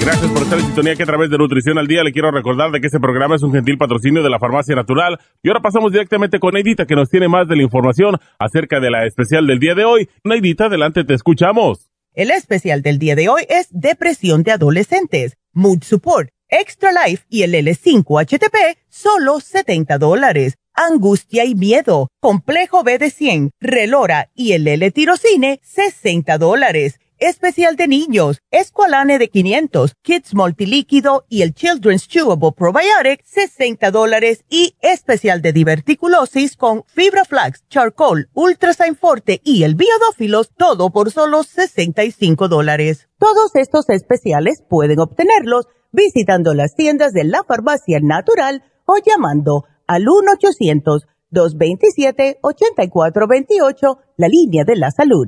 Gracias 0.08 0.32
por 0.32 0.44
estar 0.44 0.58
en 0.58 0.66
sintonía 0.66 0.96
que 0.96 1.04
a 1.04 1.06
través 1.06 1.30
de 1.30 1.38
Nutrición 1.38 1.78
al 1.78 1.86
Día 1.86 2.02
le 2.02 2.14
quiero 2.14 2.32
recordar 2.32 2.72
de 2.72 2.80
que 2.80 2.88
este 2.88 2.98
programa 2.98 3.36
es 3.36 3.44
un 3.44 3.52
gentil 3.52 3.78
patrocinio 3.78 4.24
de 4.24 4.30
la 4.30 4.40
Farmacia 4.40 4.74
Natural. 4.74 5.20
Y 5.44 5.50
ahora 5.50 5.60
pasamos 5.60 5.92
directamente 5.92 6.40
con 6.40 6.54
Neidita 6.54 6.86
que 6.86 6.96
nos 6.96 7.10
tiene 7.10 7.28
más 7.28 7.46
de 7.50 7.58
la 7.58 7.64
información 7.64 8.16
acerca 8.40 8.80
de 8.80 8.90
la 8.90 9.06
especial 9.06 9.46
del 9.46 9.60
día 9.60 9.76
de 9.76 9.84
hoy. 9.84 10.08
Neidita, 10.24 10.68
adelante, 10.68 11.04
te 11.04 11.14
escuchamos. 11.14 11.92
El 12.14 12.32
especial 12.32 12.82
del 12.84 13.00
día 13.00 13.18
de 13.18 13.28
hoy 13.28 13.44
es 13.50 13.68
Depresión 13.72 14.44
de 14.44 14.54
Adolescentes, 14.54 15.36
Mood 15.52 15.84
Support, 15.84 16.30
Extra 16.48 16.92
Life 16.94 17.26
y 17.28 17.42
el 17.42 17.54
L5-HTP, 17.56 18.78
solo 18.88 19.42
70 19.42 19.98
dólares. 19.98 20.56
Angustia 20.74 21.44
y 21.44 21.54
Miedo, 21.54 22.08
Complejo 22.22 22.84
B 22.84 22.98
de 22.98 23.10
100, 23.10 23.50
Relora 23.60 24.30
y 24.36 24.54
el 24.54 24.68
L-Tirocine, 24.68 25.60
60 25.64 26.38
dólares 26.38 26.98
especial 27.20 27.76
de 27.76 27.88
niños, 27.88 28.42
Esqualane 28.52 29.20
de 29.20 29.30
500, 29.30 29.96
Kids 30.02 30.36
Multilíquido 30.36 31.26
y 31.30 31.42
el 31.42 31.54
Children's 31.54 32.08
Chewable 32.08 32.52
Probiotic, 32.56 33.24
60 33.26 33.92
dólares 33.92 34.46
y 34.50 34.76
especial 34.82 35.42
de 35.42 35.52
diverticulosis 35.54 36.56
con 36.56 36.84
Fibra 36.86 37.26
Flax, 37.26 37.68
Charcoal, 37.70 38.30
Ultrasign 38.34 38.96
Forte 38.96 39.42
y 39.44 39.64
el 39.64 39.76
Biodófilos, 39.76 40.52
todo 40.56 40.92
por 40.92 41.12
solo 41.12 41.44
65 41.44 42.48
dólares. 42.48 43.10
Todos 43.18 43.56
estos 43.56 43.90
especiales 43.90 44.64
pueden 44.68 45.00
obtenerlos 45.00 45.66
visitando 45.92 46.54
las 46.54 46.76
tiendas 46.76 47.14
de 47.14 47.24
la 47.24 47.44
farmacia 47.44 48.00
natural 48.02 48.64
o 48.86 48.98
llamando 49.04 49.64
al 49.88 50.06
1-800-227-8428, 51.32 53.98
la 54.18 54.28
línea 54.28 54.64
de 54.66 54.76
la 54.76 54.92
salud 54.92 55.28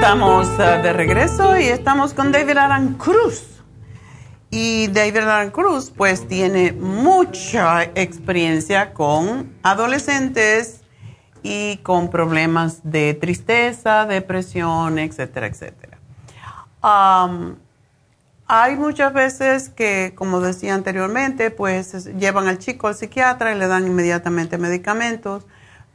Estamos 0.00 0.48
uh, 0.48 0.82
de 0.82 0.94
regreso 0.94 1.58
y 1.58 1.64
estamos 1.64 2.14
con 2.14 2.32
David 2.32 2.56
Aran 2.56 2.94
Cruz. 2.94 3.62
Y 4.48 4.86
David 4.86 5.18
Aran 5.18 5.50
Cruz 5.50 5.92
pues 5.94 6.26
tiene 6.26 6.72
mucha 6.72 7.82
experiencia 7.82 8.94
con 8.94 9.52
adolescentes 9.62 10.80
y 11.42 11.76
con 11.82 12.08
problemas 12.08 12.80
de 12.82 13.12
tristeza, 13.12 14.06
depresión, 14.06 14.98
etcétera, 14.98 15.48
etcétera. 15.48 15.98
Hay 18.46 18.76
muchas 18.76 19.12
veces 19.12 19.68
que, 19.68 20.14
como 20.16 20.40
decía 20.40 20.74
anteriormente, 20.74 21.50
pues 21.50 22.06
llevan 22.16 22.48
al 22.48 22.58
chico 22.58 22.88
al 22.88 22.94
psiquiatra 22.94 23.54
y 23.54 23.58
le 23.58 23.66
dan 23.66 23.86
inmediatamente 23.86 24.56
medicamentos, 24.56 25.46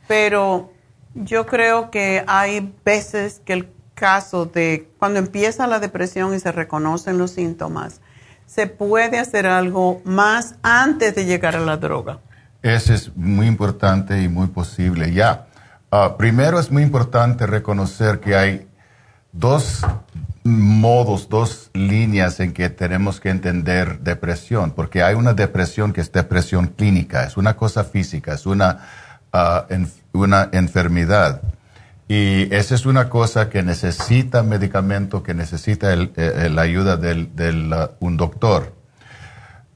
pero 0.08 0.72
yo 1.16 1.48
creo 1.48 1.90
que 1.90 2.24
hay 2.28 2.72
veces 2.84 3.42
que 3.44 3.54
el 3.54 3.75
caso 3.96 4.46
de 4.46 4.90
cuando 5.00 5.20
empieza 5.20 5.66
la 5.66 5.80
depresión 5.80 6.36
y 6.36 6.40
se 6.40 6.52
reconocen 6.52 7.18
los 7.18 7.32
síntomas, 7.32 8.02
se 8.46 8.68
puede 8.68 9.18
hacer 9.18 9.48
algo 9.48 10.02
más 10.06 10.56
antes 10.62 11.16
de 11.16 11.26
llegar 11.26 11.56
a 11.56 11.62
la 11.62 11.78
droga. 11.78 12.20
Eso 12.62 12.94
es 12.94 13.16
muy 13.16 13.48
importante 13.48 14.22
y 14.22 14.28
muy 14.28 14.48
posible 14.48 15.12
ya. 15.14 15.48
Ah, 15.92 16.16
primero 16.18 16.60
es 16.60 16.72
muy 16.72 16.84
importante 16.84 17.48
reconocer 17.48 18.20
que 18.20 18.36
hay 18.36 18.68
dos 19.32 19.86
modos, 20.44 21.28
dos 21.30 21.70
líneas 21.74 22.40
en 22.40 22.54
que 22.54 22.70
tenemos 22.70 23.20
que 23.20 23.30
entender 23.30 24.00
depresión, 24.00 24.72
porque 24.72 25.04
hay 25.04 25.16
una 25.16 25.34
depresión 25.34 25.94
que 25.94 26.02
es 26.02 26.12
depresión 26.12 26.68
clínica, 26.68 27.24
es 27.24 27.38
una 27.38 27.56
cosa 27.56 27.84
física, 27.84 28.34
es 28.34 28.46
una, 28.46 28.80
ah, 29.34 29.66
una 30.14 30.50
enfermedad. 30.52 31.42
Y 32.08 32.54
esa 32.54 32.76
es 32.76 32.86
una 32.86 33.10
cosa 33.10 33.50
que 33.50 33.64
necesita 33.64 34.44
medicamento, 34.44 35.24
que 35.24 35.34
necesita 35.34 35.94
eh, 35.94 36.50
la 36.52 36.62
ayuda 36.62 36.98
de 36.98 37.94
un 38.00 38.18
doctor. 38.18 38.76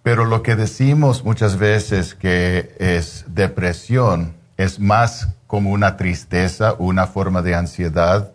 Pero 0.04 0.26
lo 0.26 0.44
que 0.44 0.56
decimos 0.56 1.24
muchas 1.24 1.58
veces 1.58 2.16
que 2.16 2.76
es 2.80 3.26
depresión 3.28 4.36
es 4.58 4.80
más 4.80 5.30
como 5.48 5.72
una 5.72 5.98
tristeza, 5.98 6.76
una 6.78 7.08
forma 7.08 7.42
de 7.42 7.56
ansiedad, 7.56 8.32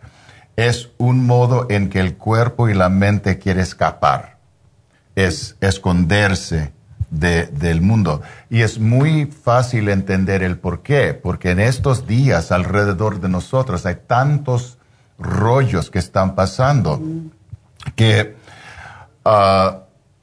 es 0.56 0.90
un 0.98 1.26
modo 1.26 1.66
en 1.70 1.88
que 1.88 2.00
el 2.00 2.16
cuerpo 2.16 2.68
y 2.68 2.74
la 2.74 2.88
mente 2.88 3.38
quiere 3.38 3.62
escapar, 3.62 4.38
es 5.14 5.56
esconderse, 5.60 6.72
del 7.18 7.80
mundo. 7.80 8.22
Y 8.50 8.62
es 8.62 8.78
muy 8.78 9.26
fácil 9.26 9.88
entender 9.88 10.42
el 10.42 10.58
por 10.58 10.82
qué, 10.82 11.14
porque 11.14 11.50
en 11.50 11.60
estos 11.60 12.06
días 12.06 12.52
alrededor 12.52 13.20
de 13.20 13.28
nosotros 13.28 13.86
hay 13.86 13.96
tantos 14.06 14.78
rollos 15.18 15.90
que 15.90 15.98
están 15.98 16.34
pasando 16.34 17.00
que 17.96 18.36
ah, 19.24 19.80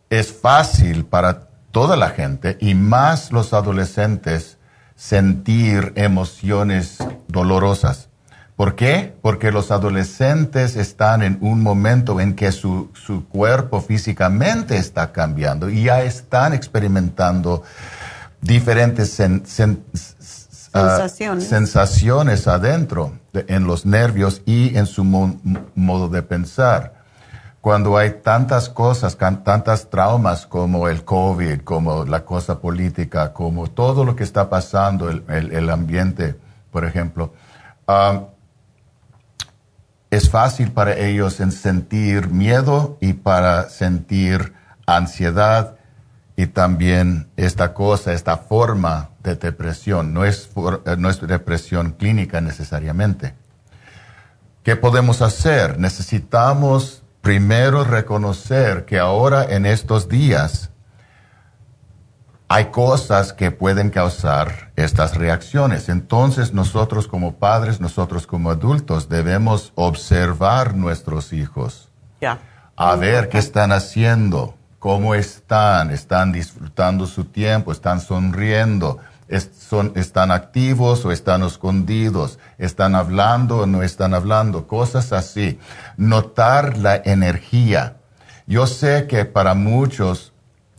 es 0.09 0.33
fácil 0.33 1.05
para 1.05 1.47
toda 1.71 1.95
la 1.95 2.09
gente 2.09 2.57
y 2.59 2.75
más 2.75 3.31
los 3.31 3.53
adolescentes 3.53 4.57
sentir 4.95 5.93
emociones 5.95 6.97
dolorosas. 7.27 8.10
¿Por 8.61 8.75
qué? 8.75 9.11
Porque 9.23 9.51
los 9.51 9.71
adolescentes 9.71 10.75
están 10.75 11.23
en 11.23 11.39
un 11.41 11.63
momento 11.63 12.19
en 12.19 12.35
que 12.35 12.51
su, 12.51 12.91
cuerpo 13.27 13.81
físicamente 13.81 14.77
está 14.77 15.11
cambiando 15.11 15.67
y 15.67 15.85
ya 15.85 16.03
están 16.03 16.53
experimentando 16.53 17.63
diferentes 18.39 19.19
ah, 20.73 21.09
sensaciones. 21.39 22.47
adentro, 22.47 23.13
en 23.33 23.65
los 23.65 23.87
nervios 23.87 24.43
y 24.45 24.77
en 24.77 24.85
su 24.85 25.03
modo 25.05 26.07
de 26.07 26.21
pensar. 26.21 27.01
Cuando 27.61 27.97
hay 27.97 28.11
tantas 28.21 28.69
cosas, 28.69 29.17
tantas 29.17 29.89
traumas 29.89 30.45
como 30.45 30.87
el 30.87 31.03
COVID, 31.03 31.61
como 31.61 32.05
la 32.05 32.25
cosa 32.25 32.59
política, 32.59 33.33
como 33.33 33.71
todo 33.71 34.05
lo 34.05 34.15
que 34.15 34.23
está 34.23 34.51
pasando, 34.51 35.09
el, 35.09 35.69
ambiente, 35.71 36.35
por 36.69 36.85
ejemplo, 36.85 37.33
ah, 37.87 38.25
es 40.11 40.29
fácil 40.29 40.71
para 40.71 40.97
ellos 40.97 41.39
en 41.39 41.53
sentir 41.53 42.29
miedo 42.29 42.97
y 42.99 43.13
para 43.13 43.69
sentir 43.69 44.53
ansiedad 44.85 45.77
y 46.35 46.47
también 46.47 47.29
esta 47.37 47.73
cosa, 47.73 48.13
esta 48.13 48.37
forma 48.37 49.11
de 49.23 49.35
depresión, 49.35 50.13
no 50.13 50.25
es, 50.25 50.49
eh, 50.85 50.95
no 50.97 51.09
es 51.09 51.21
depresión 51.21 51.91
clínica 51.91 52.41
necesariamente. 52.41 53.35
¿Qué 54.63 54.75
podemos 54.75 55.21
hacer? 55.21 55.79
Necesitamos 55.79 57.03
primero 57.21 57.83
reconocer 57.83 58.85
que 58.85 58.99
ahora 58.99 59.45
en 59.45 59.65
estos 59.65 60.09
días 60.09 60.70
hay 62.53 62.65
cosas 62.65 63.31
que 63.31 63.49
pueden 63.49 63.91
causar 63.91 64.73
estas 64.75 65.15
reacciones. 65.15 65.87
Entonces 65.87 66.53
nosotros 66.53 67.07
como 67.07 67.35
padres, 67.35 67.79
nosotros 67.79 68.27
como 68.27 68.51
adultos 68.51 69.07
debemos 69.07 69.71
observar 69.75 70.75
nuestros 70.75 71.31
hijos. 71.31 71.87
A 72.75 72.95
ver 72.97 73.29
qué 73.29 73.37
están 73.37 73.71
haciendo, 73.71 74.55
cómo 74.79 75.15
están, 75.15 75.91
están 75.91 76.33
disfrutando 76.33 77.07
su 77.07 77.23
tiempo, 77.23 77.71
están 77.71 78.01
sonriendo, 78.01 78.97
son, 79.57 79.93
están 79.95 80.29
activos 80.29 81.05
o 81.05 81.13
están 81.13 81.43
escondidos, 81.43 82.37
están 82.57 82.95
hablando 82.95 83.59
o 83.59 83.65
no 83.65 83.81
están 83.81 84.13
hablando, 84.13 84.67
cosas 84.67 85.13
así. 85.13 85.57
Notar 85.95 86.77
la 86.77 86.97
energía. 86.97 87.95
Yo 88.45 88.67
sé 88.67 89.07
que 89.07 89.23
para 89.23 89.53
muchos 89.53 90.30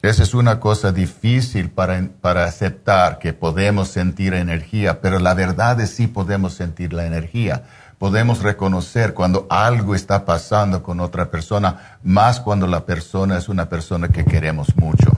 esa 0.03 0.23
es 0.23 0.35
una 0.35 0.61
cosa 0.61 0.93
difícil 0.93 1.71
para, 1.71 2.09
para 2.21 2.45
aceptar 2.45 3.19
que 3.19 3.33
podemos 3.33 3.89
sentir 3.89 4.35
energía, 4.35 5.01
pero 5.01 5.19
la 5.19 5.35
verdad 5.35 5.81
es 5.81 5.91
sí 5.91 6.07
podemos 6.09 6.55
sentir 6.55 6.93
la 6.93 7.07
energía 7.07 7.63
podemos 8.03 8.43
reconocer 8.43 9.15
cuando 9.15 9.47
algo 9.49 9.95
está 9.95 10.25
pasando 10.25 10.83
con 10.83 10.99
otra 10.99 11.31
persona, 11.31 11.99
más 12.03 12.41
cuando 12.41 12.67
la 12.67 12.85
persona 12.85 13.39
es 13.39 13.49
una 13.49 13.69
persona 13.69 14.09
que 14.09 14.25
queremos 14.25 14.75
mucho. 14.75 15.13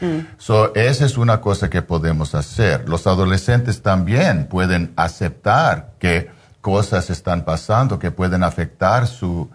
Mm. 0.00 0.20
So, 0.38 0.72
esa 0.76 1.06
es 1.06 1.18
una 1.18 1.40
cosa 1.40 1.68
que 1.68 1.82
podemos 1.82 2.36
hacer. 2.36 2.88
Los 2.88 3.08
adolescentes 3.08 3.82
también 3.82 4.46
pueden 4.46 4.92
aceptar 4.94 5.94
que 5.98 6.30
cosas 6.60 7.10
están 7.10 7.44
pasando 7.44 7.98
que 7.98 8.12
pueden 8.12 8.44
afectar 8.44 9.08
su, 9.08 9.50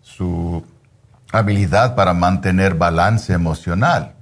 su 0.00 0.64
habilidad 1.32 1.94
para 1.94 2.14
mantener 2.14 2.74
balance 2.74 3.32
emocional. 3.32 4.14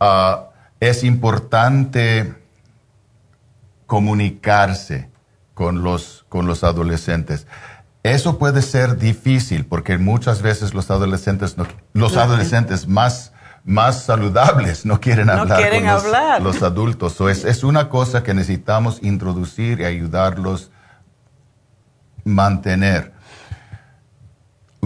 Ah, 0.00 0.44
es 0.80 1.04
importante 1.04 2.34
comunicarse 3.86 5.10
con 5.54 5.82
los, 5.82 6.24
con 6.28 6.46
los 6.46 6.62
adolescentes. 6.62 7.46
Eso 8.04 8.38
puede 8.38 8.62
ser 8.62 8.96
difícil 8.96 9.66
porque 9.66 9.98
muchas 9.98 10.40
veces 10.40 10.72
los 10.72 10.90
adolescentes, 10.90 11.56
los 11.92 12.16
adolescentes 12.16 12.86
más, 12.86 13.32
más 13.64 14.04
saludables 14.04 14.86
no 14.86 15.00
quieren 15.00 15.28
hablar 15.28 15.72
con 15.72 16.44
los, 16.44 16.62
adultos. 16.62 17.20
es, 17.22 17.44
es 17.44 17.64
una 17.64 17.88
cosa 17.88 18.22
que 18.22 18.34
necesitamos 18.34 19.00
introducir 19.02 19.80
y 19.80 19.84
ayudarlos 19.84 20.70
mantener. 22.24 23.17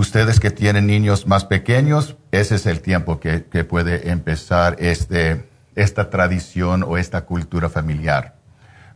Ustedes 0.03 0.41
que 0.41 0.51
tienen 0.51 0.89
niños 0.89 1.29
más 1.29 1.45
pequeños, 1.45 2.17
ese 2.33 2.57
es 2.57 2.67
el 2.67 2.81
tiempo 2.81 3.21
que, 3.21 3.39
puede 3.63 4.11
empezar 4.11 4.75
este, 4.81 5.49
esta 5.77 6.11
tradición 6.11 6.83
o 6.83 6.99
esta 6.99 7.21
cultura 7.21 7.69
familiar. 7.69 8.35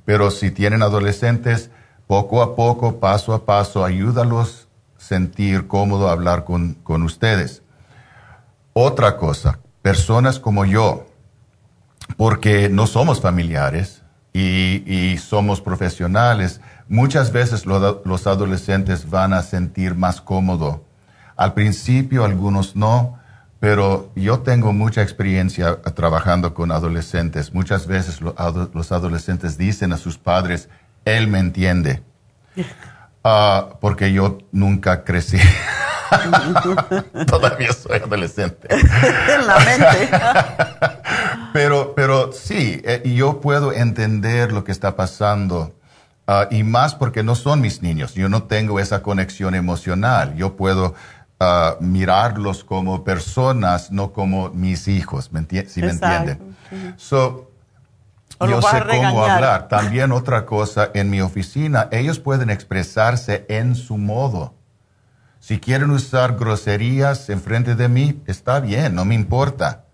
Pero 0.04 0.32
si 0.32 0.50
tienen 0.50 0.82
adolescentes, 0.82 1.70
poco 2.08 2.42
a 2.42 2.56
poco, 2.56 2.98
paso 2.98 3.34
a 3.34 3.46
paso, 3.46 3.84
ayúdalos 3.84 4.66
a 4.98 5.00
sentir 5.00 5.68
cómodo 5.68 6.08
hablar 6.08 6.44
con, 6.44 6.74
con 6.74 7.04
ustedes. 7.04 7.62
Otra 8.72 9.16
cosa, 9.16 9.60
personas 9.82 10.40
como 10.40 10.64
yo, 10.64 11.06
porque 12.16 12.68
no 12.68 12.88
somos 12.88 13.20
familiares 13.20 14.02
y, 14.32 14.82
y 14.92 15.18
somos 15.18 15.60
profesionales, 15.60 16.60
muchas 16.88 17.30
veces 17.30 17.64
los 17.64 18.26
adolescentes 18.26 19.08
van 19.08 19.34
a 19.34 19.44
sentir 19.44 19.94
más 19.94 20.20
cómodo. 20.20 20.85
Al 21.36 21.54
principio 21.54 22.24
algunos 22.24 22.76
no, 22.76 23.18
pero 23.60 24.10
yo 24.14 24.40
tengo 24.40 24.72
mucha 24.72 25.02
experiencia 25.02 25.80
trabajando 25.94 26.54
con 26.54 26.70
adolescentes. 26.72 27.52
Muchas 27.52 27.86
veces 27.86 28.20
los 28.20 28.92
adolescentes 28.92 29.58
dicen 29.58 29.92
a 29.92 29.96
sus 29.96 30.18
padres, 30.18 30.68
él 31.04 31.28
me 31.28 31.38
entiende. 31.38 32.02
Ah, 33.28 33.70
porque 33.80 34.12
yo 34.12 34.38
nunca 34.52 35.02
crecí. 35.02 35.36
Todavía 37.26 37.72
soy 37.72 37.98
adolescente. 37.98 38.68
en 38.70 39.46
la 39.48 39.58
mente. 39.58 40.10
pero, 41.52 41.92
pero 41.96 42.30
sí, 42.32 42.80
eh, 42.84 43.02
yo 43.16 43.40
puedo 43.40 43.72
entender 43.72 44.52
lo 44.52 44.62
que 44.62 44.70
está 44.70 44.94
pasando. 44.94 45.74
Ah, 46.28 46.46
y 46.52 46.62
más 46.62 46.94
porque 46.94 47.24
no 47.24 47.34
son 47.34 47.60
mis 47.60 47.82
niños. 47.82 48.14
Yo 48.14 48.28
no 48.28 48.44
tengo 48.44 48.78
esa 48.78 49.02
conexión 49.02 49.56
emocional. 49.56 50.36
Yo 50.36 50.56
puedo 50.56 50.94
mirarlos 51.80 52.64
como 52.64 53.04
personas, 53.04 53.90
no 53.90 54.12
como 54.12 54.50
mis 54.50 54.88
hijos, 54.88 55.32
¿me 55.32 55.40
si 55.66 55.82
me 55.82 55.90
entienden? 55.90 56.56
So, 56.96 57.50
yo 58.40 58.62
sé 58.62 58.82
cómo 58.88 59.24
hablar. 59.24 59.68
También 59.68 60.12
otra 60.12 60.46
cosa, 60.46 60.90
en 60.94 61.10
mi 61.10 61.20
oficina, 61.20 61.88
ellos 61.90 62.18
pueden 62.18 62.50
expresarse 62.50 63.46
en 63.48 63.74
su 63.74 63.98
modo. 63.98 64.54
Si 65.38 65.60
quieren 65.60 65.90
usar 65.90 66.36
groserías 66.36 67.28
en 67.30 67.40
frente 67.40 67.74
de 67.74 67.88
mí, 67.88 68.20
está 68.26 68.60
bien, 68.60 68.94
no 68.94 69.04
me 69.04 69.14
importa. 69.14 69.84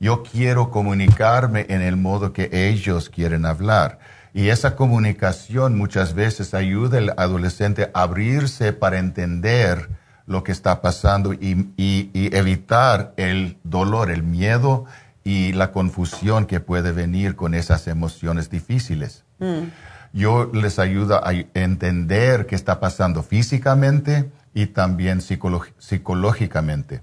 Yo 0.00 0.22
quiero 0.22 0.70
comunicarme 0.70 1.66
en 1.68 1.80
el 1.80 1.96
modo 1.96 2.32
que 2.32 2.50
ellos 2.52 3.08
quieren 3.08 3.46
hablar. 3.46 3.98
Y 4.34 4.48
esa 4.48 4.76
comunicación 4.76 5.78
muchas 5.78 6.12
veces 6.12 6.52
ayuda 6.52 6.98
al 6.98 7.14
adolescente 7.16 7.90
a 7.94 8.02
abrirse 8.02 8.72
para 8.72 8.98
entender 8.98 9.88
lo 10.26 10.42
que 10.42 10.52
está 10.52 10.82
pasando 10.82 11.32
y, 11.32 11.70
evitar 12.14 13.14
el 13.16 13.58
dolor, 13.62 14.10
el 14.10 14.22
miedo 14.22 14.84
y 15.24 15.52
la 15.52 15.72
confusión 15.72 16.46
que 16.46 16.60
puede 16.60 16.92
venir 16.92 17.36
con 17.36 17.54
esas 17.54 17.86
emociones 17.86 18.50
difíciles. 18.50 19.24
Mm. 19.38 19.68
Yo 20.12 20.50
les 20.52 20.78
ayudo 20.78 21.24
a 21.24 21.32
entender 21.54 22.46
qué 22.46 22.54
está 22.54 22.80
pasando 22.80 23.22
físicamente 23.22 24.30
y 24.54 24.66
también 24.66 25.20
psicológicamente. 25.20 27.02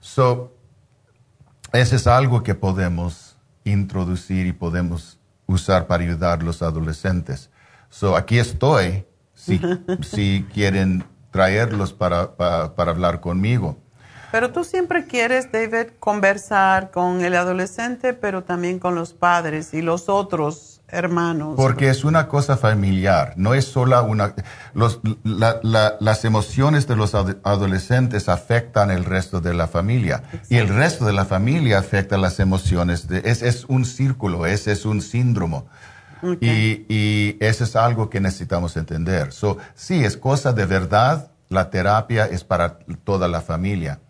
So, 0.00 0.54
ese 1.72 1.96
es 1.96 2.06
algo 2.06 2.42
que 2.42 2.54
podemos 2.54 3.36
introducir 3.64 4.46
y 4.46 4.52
podemos 4.52 5.18
usar 5.46 5.86
para 5.86 6.04
ayudar 6.04 6.40
a 6.40 6.42
los 6.42 6.62
adolescentes. 6.62 7.50
So, 7.88 8.16
aquí 8.16 8.38
estoy 8.38 9.04
si, 9.34 9.60
si 10.02 10.46
quieren 10.52 11.04
traerlos 11.32 11.92
para, 11.92 12.36
para, 12.36 12.90
hablar 12.90 13.20
conmigo. 13.20 13.76
Pero 14.30 14.52
tú 14.52 14.64
siempre 14.64 15.06
quieres, 15.06 15.50
David, 15.50 15.92
conversar 15.98 16.90
con 16.90 17.22
el 17.22 17.34
adolescente, 17.34 18.14
pero 18.14 18.44
también 18.44 18.78
con 18.78 18.94
los 18.94 19.12
padres 19.12 19.74
y 19.74 19.82
los 19.82 20.08
otros 20.08 20.80
hermanos. 20.88 21.54
Porque 21.56 21.88
es 21.90 22.04
una 22.04 22.28
cosa 22.28 22.56
familiar, 22.56 23.34
no 23.36 23.54
es 23.54 23.64
solo 23.64 24.02
una... 24.04 24.34
Los, 24.72 25.00
las 25.24 26.24
emociones 26.24 26.86
de 26.86 26.96
los 26.96 27.14
adolescentes 27.14 28.28
afectan 28.28 28.90
el 28.90 29.04
resto 29.04 29.40
de 29.40 29.52
la 29.52 29.68
familia 29.68 30.22
y 30.48 30.56
el 30.56 30.68
resto 30.68 31.04
de 31.04 31.12
la 31.12 31.24
familia 31.24 31.78
afecta 31.78 32.16
las 32.16 32.40
emociones. 32.40 33.08
De, 33.08 33.22
es, 33.24 33.42
es 33.42 33.64
un 33.68 33.84
círculo, 33.84 34.46
ese 34.46 34.72
es 34.72 34.86
un 34.86 35.02
síndrome. 35.02 35.64
Y, 36.40 36.86
y, 36.88 37.36
eso 37.40 37.64
es 37.64 37.74
algo 37.74 38.08
que 38.08 38.20
necesitamos 38.20 38.76
entender. 38.76 39.32
So, 39.32 39.58
sí, 39.74 40.04
es 40.04 40.16
cosa 40.16 40.52
de 40.52 40.66
verdad. 40.66 41.30
La 41.48 41.68
terapia 41.70 42.26
es 42.26 42.44
para 42.44 42.78
toda 43.04 43.28
la 43.28 43.40
familia. 43.40 44.00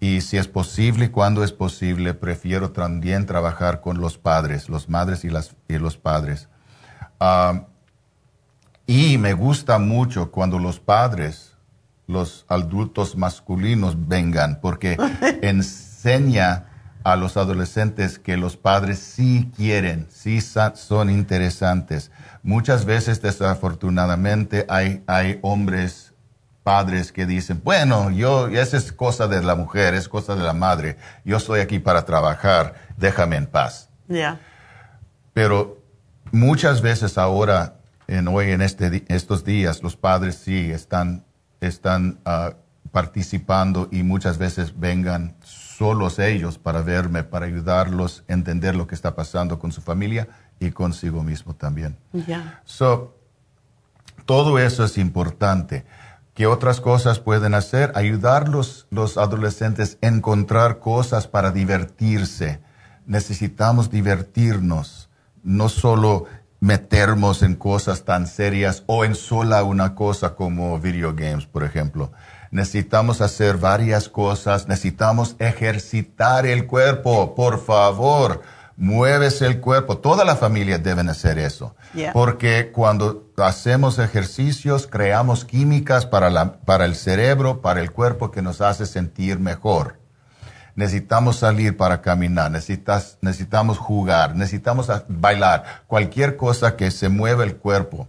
Y 0.00 0.20
si 0.20 0.36
es 0.36 0.48
posible, 0.48 1.10
cuando 1.10 1.42
es 1.42 1.52
posible, 1.52 2.14
prefiero 2.14 2.70
también 2.70 3.26
trabajar 3.26 3.80
con 3.80 4.00
los 4.00 4.16
padres, 4.16 4.68
los 4.68 4.88
madres 4.88 5.24
y, 5.24 5.30
las, 5.30 5.56
y 5.68 5.78
los 5.78 5.96
padres. 5.96 6.48
Y 8.86 9.18
me 9.18 9.32
gusta 9.34 9.78
mucho 9.78 10.30
cuando 10.30 10.58
los 10.58 10.78
padres, 10.80 11.56
los 12.06 12.46
adultos 12.48 13.16
masculinos 13.16 14.08
vengan, 14.08 14.60
porque 14.60 14.96
enseña 15.42 16.67
a 17.12 17.16
los 17.16 17.36
adolescentes 17.36 18.18
que 18.18 18.36
los 18.36 18.56
padres 18.56 18.98
sí 18.98 19.50
quieren, 19.56 20.06
sí 20.10 20.40
son 20.40 21.08
interesantes. 21.08 22.10
Muchas 22.42 22.84
veces, 22.84 23.22
desafortunadamente, 23.22 24.66
hay, 24.68 25.02
hay 25.06 25.38
hombres, 25.42 26.12
padres 26.62 27.12
que 27.12 27.24
dicen, 27.24 27.62
bueno, 27.64 28.10
yo, 28.10 28.48
esa 28.48 28.76
es 28.76 28.92
cosa 28.92 29.26
de 29.26 29.42
la 29.42 29.54
mujer, 29.54 29.94
es 29.94 30.06
cosa 30.06 30.36
de 30.36 30.42
la 30.42 30.52
madre, 30.52 30.98
yo 31.24 31.38
estoy 31.38 31.60
aquí 31.60 31.78
para 31.78 32.04
trabajar, 32.04 32.74
déjame 32.98 33.36
en 33.36 33.46
paz. 33.46 33.88
Pero 35.32 35.78
muchas 36.30 36.82
veces 36.82 37.16
ahora, 37.16 37.76
en 38.06 38.28
hoy, 38.28 38.50
en 38.50 38.60
este, 38.60 39.02
estos 39.08 39.46
días, 39.46 39.82
los 39.82 39.96
padres 39.96 40.34
sí 40.34 40.70
están, 40.70 41.24
están 41.62 42.18
ah, 42.26 42.52
participando 42.90 43.88
y 43.90 44.02
muchas 44.02 44.36
veces 44.36 44.78
vengan 44.78 45.36
solos 45.78 46.18
ellos 46.18 46.58
para 46.58 46.82
verme, 46.82 47.22
para 47.22 47.46
ayudarlos 47.46 48.24
a 48.28 48.32
entender 48.32 48.74
lo 48.74 48.88
que 48.88 48.96
está 48.96 49.14
pasando 49.14 49.60
con 49.60 49.70
su 49.70 49.80
familia 49.80 50.26
y 50.58 50.72
consigo 50.72 51.22
mismo 51.22 51.54
también. 51.54 51.96
So, 52.64 53.16
todo 54.26 54.58
eso 54.58 54.84
es 54.84 54.98
importante. 54.98 55.86
¿Qué 56.34 56.48
otras 56.48 56.80
cosas 56.80 57.20
pueden 57.20 57.54
hacer? 57.54 57.92
Ayudar 57.94 58.48
los, 58.48 58.88
los 58.90 59.16
adolescentes 59.16 59.98
a 60.02 60.08
encontrar 60.08 60.80
cosas 60.80 61.28
para 61.28 61.52
divertirse. 61.52 62.60
Necesitamos 63.06 63.88
divertirnos, 63.88 65.10
no 65.44 65.68
solo 65.68 66.26
meternos 66.60 67.42
en 67.42 67.54
cosas 67.54 68.04
tan 68.04 68.26
serias 68.26 68.82
o 68.86 69.04
en 69.04 69.14
sola 69.14 69.62
una 69.62 69.94
cosa 69.94 70.34
como 70.34 70.78
video 70.80 71.14
games, 71.14 71.46
por 71.46 71.62
ejemplo. 71.62 72.10
Necesitamos 72.50 73.20
hacer 73.20 73.58
varias 73.58 74.08
cosas, 74.08 74.68
necesitamos 74.68 75.36
ejercitar 75.38 76.46
el 76.46 76.66
cuerpo, 76.66 77.34
por 77.34 77.62
favor 77.64 78.42
mueves 78.78 79.42
el 79.42 79.60
cuerpo. 79.60 79.98
Toda 79.98 80.24
la 80.24 80.36
familia 80.36 80.78
deben 80.78 81.10
hacer 81.10 81.38
eso. 81.38 81.74
Porque 82.12 82.70
cuando 82.72 83.26
hacemos 83.36 83.98
ejercicios, 83.98 84.86
creamos 84.86 85.44
químicas 85.44 86.06
para, 86.06 86.30
la, 86.30 86.54
para 86.60 86.84
el 86.84 86.94
cerebro, 86.94 87.60
para 87.60 87.80
el 87.80 87.90
cuerpo 87.90 88.30
que 88.30 88.40
nos 88.40 88.60
hace 88.60 88.86
sentir 88.86 89.38
mejor. 89.40 89.98
Necesitamos 90.76 91.38
salir 91.38 91.76
para 91.76 92.00
caminar, 92.02 92.52
necesitas, 92.52 93.18
necesitamos 93.20 93.78
jugar, 93.78 94.36
necesitamos 94.36 94.88
bailar, 95.08 95.82
cualquier 95.88 96.36
cosa 96.36 96.76
que 96.76 96.92
se 96.92 97.08
mueva 97.08 97.42
el 97.42 97.56
cuerpo. 97.56 98.06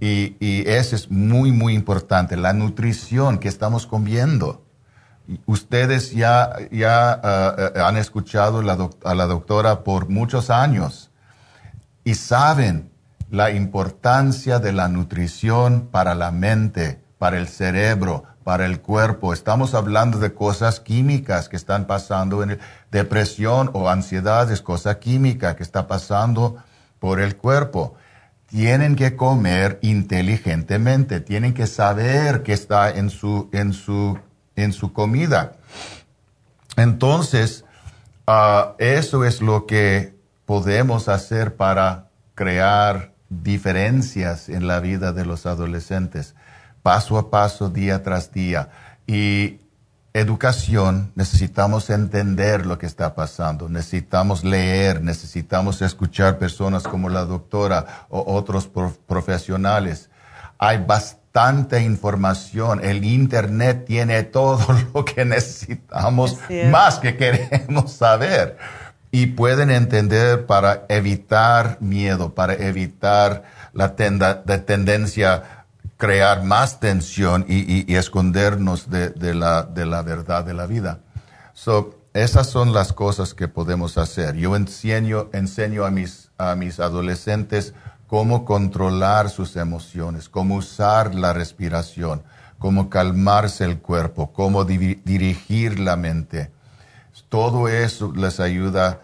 Y, 0.00 0.36
y 0.40 0.64
eso 0.66 0.96
es 0.96 1.10
muy, 1.10 1.52
muy 1.52 1.74
importante, 1.74 2.36
la 2.36 2.52
nutrición 2.52 3.38
que 3.38 3.48
estamos 3.48 3.86
comiendo 3.86 4.64
ustedes 5.46 6.12
ya, 6.12 6.56
ya 6.70 7.20
eh, 7.22 7.72
eh, 7.74 7.80
han 7.80 7.96
escuchado 7.96 8.60
a 8.60 9.14
la 9.14 9.26
doctora 9.26 9.84
por 9.84 10.08
muchos 10.08 10.50
años 10.50 11.10
y 12.04 12.14
saben 12.14 12.90
la 13.30 13.50
importancia 13.50 14.58
de 14.58 14.72
la 14.72 14.88
nutrición 14.88 15.88
para 15.90 16.14
la 16.14 16.30
mente, 16.30 17.02
para 17.18 17.36
el 17.36 17.48
cerebro, 17.48 18.24
para 18.42 18.64
el 18.64 18.80
cuerpo. 18.80 19.34
Estamos 19.34 19.74
hablando 19.74 20.18
de 20.18 20.32
cosas 20.32 20.80
químicas 20.80 21.50
que 21.50 21.56
están 21.56 21.86
pasando 21.86 22.42
en 22.42 22.58
depresión 22.90 23.70
o 23.74 23.90
ansiedad, 23.90 24.50
es 24.50 24.62
cosa 24.62 24.98
química 24.98 25.56
que 25.56 25.62
está 25.62 25.86
pasando 25.86 26.56
por 26.98 27.20
el 27.20 27.36
cuerpo. 27.36 27.96
Tienen 28.48 28.96
que 28.96 29.14
comer 29.14 29.78
inteligentemente, 29.82 31.20
tienen 31.20 31.54
que 31.54 31.66
saber 31.66 32.42
qué 32.42 32.52
está 32.52 32.90
en 32.90 33.10
su, 33.10 33.48
en 33.52 33.72
su 33.72 34.18
en 34.58 34.72
su 34.72 34.92
comida. 34.92 35.52
Entonces, 36.76 37.64
ah, 38.26 38.74
eso 38.78 39.24
es 39.24 39.40
lo 39.40 39.66
que 39.66 40.14
podemos 40.44 41.08
hacer 41.08 41.56
para 41.56 42.10
crear 42.34 43.14
diferencias 43.28 44.48
en 44.48 44.66
la 44.66 44.80
vida 44.80 45.12
de 45.12 45.24
los 45.24 45.46
adolescentes, 45.46 46.34
paso 46.82 47.18
a 47.18 47.30
paso, 47.30 47.68
día 47.68 48.02
tras 48.02 48.32
día. 48.32 48.70
Y 49.06 49.60
educación, 50.18 51.12
necesitamos 51.14 51.90
entender 51.90 52.66
lo 52.66 52.78
que 52.78 52.86
está 52.86 53.14
pasando, 53.14 53.68
necesitamos 53.68 54.44
leer, 54.44 55.02
necesitamos 55.02 55.82
escuchar 55.82 56.38
personas 56.38 56.82
como 56.84 57.08
la 57.08 57.24
doctora 57.24 58.06
o 58.08 58.34
otros 58.34 58.68
profesionales. 59.06 60.10
Hay 60.58 60.78
bastante 60.78 61.82
información. 61.82 62.84
El 62.84 63.04
Internet 63.04 63.84
tiene 63.86 64.22
todo 64.24 64.66
lo 64.94 65.04
que 65.04 65.24
necesitamos, 65.24 66.38
más 66.70 66.98
que 66.98 67.16
queremos 67.16 67.92
saber. 67.92 68.56
Y 69.10 69.26
pueden 69.26 69.70
entender 69.70 70.44
para 70.44 70.84
evitar 70.88 71.78
miedo, 71.80 72.34
para 72.34 72.52
evitar 72.54 73.44
la, 73.72 73.96
tenda, 73.96 74.42
tendencia 74.42 75.57
crear 75.98 76.44
más 76.44 76.78
tensión 76.78 77.44
y, 77.48 77.92
escondernos 77.94 78.88
de, 78.88 79.34
la, 79.34 80.02
verdad 80.02 80.44
de 80.44 80.54
la 80.54 80.66
vida. 80.66 81.00
So, 81.52 81.98
esas 82.14 82.46
son 82.48 82.72
las 82.72 82.92
cosas 82.92 83.34
que 83.34 83.48
podemos 83.48 83.98
hacer. 83.98 84.36
Yo 84.36 84.56
enseño, 84.56 85.28
a 85.34 85.90
mis, 85.90 86.80
adolescentes 86.80 87.74
cómo 88.06 88.44
controlar 88.44 89.28
sus 89.28 89.56
emociones, 89.56 90.28
cómo 90.28 90.54
usar 90.54 91.14
la 91.14 91.32
respiración, 91.32 92.22
cómo 92.58 92.88
calmarse 92.88 93.64
el 93.64 93.78
cuerpo, 93.78 94.32
cómo 94.32 94.64
dirigir 94.64 95.80
la 95.80 95.96
mente. 95.96 96.52
Todo 97.28 97.68
eso 97.68 98.12
les 98.14 98.38
ayuda 98.38 99.00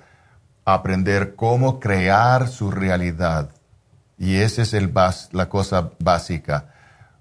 a 0.64 0.74
aprender 0.74 1.34
cómo 1.34 1.80
crear 1.80 2.48
su 2.48 2.70
realidad. 2.70 3.50
Y 4.16 4.36
esa 4.36 4.62
es 4.62 4.72
la 5.32 5.48
cosa 5.48 5.90
básica. 5.98 6.73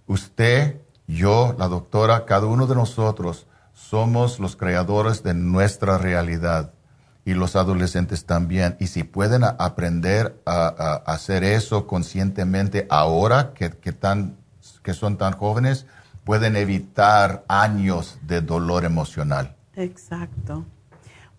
Usted, 0.07 0.81
yo, 1.07 1.55
la 1.57 1.67
doctora, 1.67 2.25
cada 2.25 2.47
uno 2.47 2.67
de 2.67 2.75
nosotros 2.75 3.47
somos 3.73 4.39
los 4.39 4.55
creadores 4.55 5.23
de 5.23 5.33
nuestra 5.33 5.97
realidad 5.97 6.73
y 7.25 7.33
los 7.33 7.55
adolescentes 7.55 8.25
también. 8.25 8.75
Y 8.79 8.87
si 8.87 9.03
pueden 9.03 9.43
aprender 9.43 10.39
a, 10.45 11.01
hacer 11.05 11.43
eso 11.43 11.87
conscientemente 11.87 12.85
ahora 12.89 13.53
que, 13.53 13.71
que, 13.71 13.93
tan, 13.93 14.37
que 14.81 14.93
son 14.93 15.17
tan 15.17 15.33
jóvenes, 15.33 15.85
pueden 16.23 16.55
evitar 16.55 17.43
años 17.47 18.17
de 18.21 18.41
dolor 18.41 18.85
emocional. 18.85 19.55
Exacto. 19.75 20.65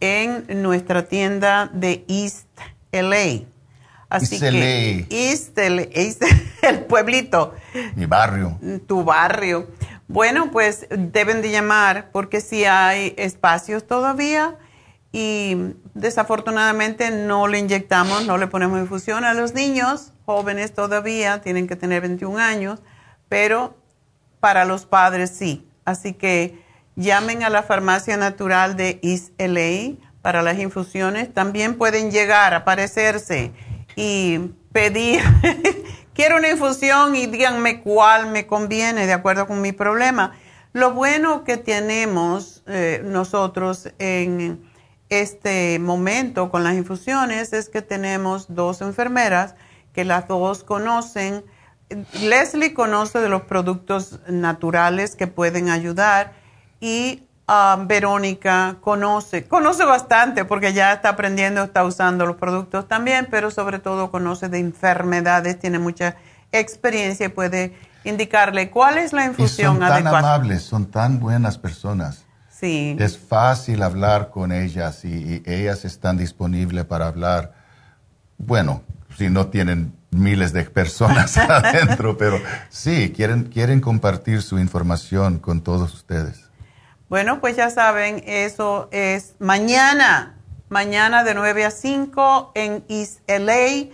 en 0.00 0.44
nuestra 0.60 1.06
tienda 1.06 1.70
de 1.72 2.04
East 2.06 2.48
LA. 2.92 3.46
Así 4.10 4.34
East 4.34 4.42
que 4.42 5.06
East 5.08 5.58
East, 5.94 6.22
el 6.60 6.80
pueblito. 6.80 7.54
Mi 7.94 8.04
barrio. 8.04 8.58
Tu 8.86 9.02
barrio. 9.02 9.68
Bueno, 10.08 10.50
pues 10.50 10.86
deben 10.90 11.42
de 11.42 11.50
llamar 11.50 12.10
porque 12.12 12.40
si 12.40 12.64
hay 12.64 13.14
espacios 13.18 13.86
todavía 13.86 14.56
y 15.12 15.74
desafortunadamente 15.94 17.10
no 17.10 17.46
le 17.46 17.58
inyectamos, 17.58 18.26
no 18.26 18.38
le 18.38 18.46
ponemos 18.46 18.80
infusión 18.80 19.24
a 19.24 19.34
los 19.34 19.54
niños 19.54 20.12
jóvenes 20.24 20.74
todavía, 20.74 21.40
tienen 21.40 21.66
que 21.66 21.76
tener 21.76 22.02
21 22.02 22.38
años, 22.38 22.80
pero 23.28 23.76
para 24.40 24.64
los 24.64 24.86
padres 24.86 25.30
sí. 25.30 25.66
Así 25.84 26.12
que 26.12 26.62
llamen 26.96 27.42
a 27.42 27.50
la 27.50 27.62
farmacia 27.62 28.16
natural 28.16 28.76
de 28.76 29.00
East 29.02 29.32
LA 29.38 29.96
para 30.20 30.42
las 30.42 30.58
infusiones. 30.58 31.32
También 31.32 31.76
pueden 31.78 32.10
llegar, 32.10 32.52
aparecerse 32.52 33.52
y 33.96 34.38
pedir, 34.72 35.22
quiero 36.18 36.36
una 36.36 36.50
infusión 36.50 37.14
y 37.14 37.26
díganme 37.26 37.80
cuál 37.80 38.26
me 38.26 38.48
conviene 38.48 39.06
de 39.06 39.12
acuerdo 39.12 39.46
con 39.46 39.60
mi 39.60 39.70
problema. 39.70 40.32
Lo 40.72 40.92
bueno 40.92 41.44
que 41.44 41.58
tenemos 41.58 42.64
eh, 42.66 43.02
nosotros 43.04 43.90
en 44.00 44.68
este 45.10 45.78
momento 45.78 46.50
con 46.50 46.64
las 46.64 46.74
infusiones 46.74 47.52
es 47.52 47.68
que 47.68 47.82
tenemos 47.82 48.52
dos 48.52 48.80
enfermeras 48.80 49.54
que 49.94 50.04
las 50.04 50.26
dos 50.26 50.64
conocen. 50.64 51.44
Leslie 52.20 52.74
conoce 52.74 53.20
de 53.20 53.28
los 53.28 53.42
productos 53.42 54.18
naturales 54.26 55.14
que 55.14 55.28
pueden 55.28 55.68
ayudar 55.70 56.32
y 56.80 57.27
um, 57.48 57.86
Verónica 57.86 58.76
conoce, 58.80 59.44
conoce 59.44 59.84
bastante 59.84 60.44
porque 60.44 60.72
ya 60.72 60.92
está 60.92 61.10
aprendiendo, 61.10 61.64
está 61.64 61.84
usando 61.84 62.26
los 62.26 62.36
productos 62.36 62.86
también, 62.86 63.26
pero 63.30 63.50
sobre 63.50 63.78
todo 63.78 64.10
conoce 64.10 64.48
de 64.48 64.58
enfermedades, 64.58 65.58
tiene 65.58 65.78
mucha 65.78 66.16
experiencia 66.52 67.26
y 67.26 67.30
puede 67.30 67.74
indicarle 68.04 68.70
cuál 68.70 68.98
es 68.98 69.12
la 69.12 69.24
infusión 69.24 69.76
y 69.76 69.78
son 69.78 69.88
tan 69.88 70.06
amables, 70.06 70.62
son 70.62 70.86
tan 70.86 71.18
buenas 71.20 71.58
personas. 71.58 72.24
Es 72.60 73.18
fácil 73.18 73.82
hablar 73.82 74.30
con 74.30 74.50
ellas 74.50 75.04
y, 75.04 75.42
ellas 75.46 75.84
están 75.84 76.16
disponibles 76.16 76.84
para 76.86 77.06
hablar. 77.06 77.52
Bueno, 78.36 78.82
si 79.16 79.30
no 79.30 79.46
tienen 79.46 79.94
miles 80.10 80.52
de 80.52 80.64
personas 80.64 81.36
adentro, 81.38 82.18
pero 82.18 82.40
sí, 82.68 83.12
quieren, 83.14 83.44
quieren 83.44 83.80
compartir 83.80 84.42
su 84.42 84.58
información 84.58 85.38
con 85.38 85.60
todos 85.60 85.94
ustedes. 85.94 86.47
Bueno, 87.08 87.40
pues 87.40 87.56
ya 87.56 87.70
saben, 87.70 88.22
eso 88.26 88.90
es 88.92 89.34
mañana, 89.38 90.36
mañana 90.68 91.24
de 91.24 91.32
9 91.34 91.64
a 91.64 91.70
5 91.70 92.52
en 92.54 92.84
East 92.88 93.20
LA. 93.26 93.86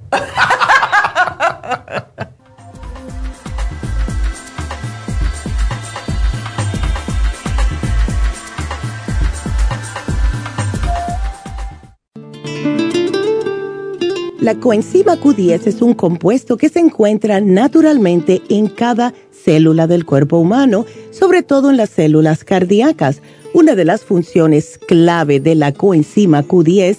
La 14.45 14.57
coenzima 14.57 15.17
Q10 15.17 15.67
es 15.69 15.81
un 15.81 15.95
compuesto 15.95 16.59
que 16.59 16.69
se 16.69 16.79
encuentra 16.79 17.41
naturalmente 17.41 18.43
en 18.51 18.67
cada 18.67 19.15
célula 19.31 19.87
del 19.87 20.05
cuerpo 20.05 20.37
humano, 20.37 20.85
sobre 21.13 21.43
todo 21.43 21.71
en 21.71 21.79
las 21.79 21.89
células 21.89 22.45
cardíacas. 22.45 23.23
Una 23.55 23.75
de 23.75 23.87
las 23.87 24.05
funciones 24.05 24.79
clave 24.87 25.41
de 25.41 25.55
la 25.55 25.73
coenzima 25.73 26.43
Q10 26.43 26.99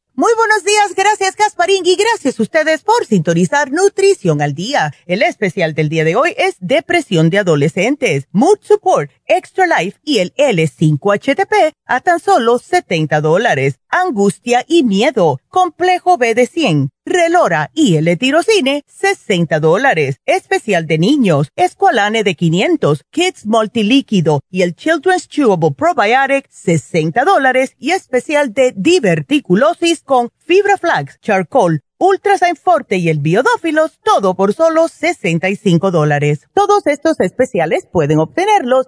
Muy 0.21 0.33
buenos 0.37 0.63
días, 0.63 0.93
gracias 0.95 1.35
Casparín 1.35 1.83
y 1.83 1.95
gracias 1.95 2.39
a 2.39 2.43
ustedes 2.43 2.83
por 2.83 3.07
sintonizar 3.07 3.71
Nutrición 3.71 4.43
al 4.43 4.53
Día. 4.53 4.93
El 5.07 5.23
especial 5.23 5.73
del 5.73 5.89
día 5.89 6.03
de 6.03 6.15
hoy 6.15 6.35
es 6.37 6.57
Depresión 6.59 7.31
de 7.31 7.39
Adolescentes, 7.39 8.27
Mood 8.31 8.59
Support, 8.61 9.09
Extra 9.33 9.65
Life 9.65 9.97
y 10.03 10.19
el 10.19 10.33
L5HTP 10.35 11.71
a 11.85 12.01
tan 12.01 12.19
solo 12.19 12.59
70 12.59 13.21
dólares. 13.21 13.79
Angustia 13.87 14.65
y 14.67 14.83
Miedo, 14.83 15.39
Complejo 15.47 16.17
B 16.17 16.35
de 16.35 16.47
100, 16.47 16.89
Relora 17.05 17.71
y 17.73 17.95
L-Tirocine, 17.95 18.83
60 18.87 19.61
dólares. 19.61 20.17
Especial 20.25 20.85
de 20.85 20.97
niños, 20.97 21.47
Esqualane 21.55 22.25
de 22.25 22.35
500, 22.35 23.03
Kids 23.09 23.45
Multilíquido 23.45 24.41
y 24.49 24.63
el 24.63 24.75
Children's 24.75 25.29
Chewable 25.29 25.71
Probiotic, 25.71 26.49
60 26.49 27.23
dólares. 27.23 27.75
Y 27.79 27.91
especial 27.91 28.53
de 28.53 28.73
diverticulosis 28.75 30.03
con 30.03 30.29
Fibra 30.39 30.77
Flax, 30.77 31.21
Charcoal, 31.21 31.81
Ultrasign 31.99 32.57
Forte 32.57 32.97
y 32.97 33.07
el 33.07 33.19
Biodófilos, 33.19 33.99
todo 34.03 34.35
por 34.35 34.53
solo 34.53 34.89
65 34.89 35.89
dólares. 35.89 36.49
Todos 36.53 36.85
estos 36.87 37.17
especiales 37.21 37.87
pueden 37.89 38.19
obtenerlos 38.19 38.87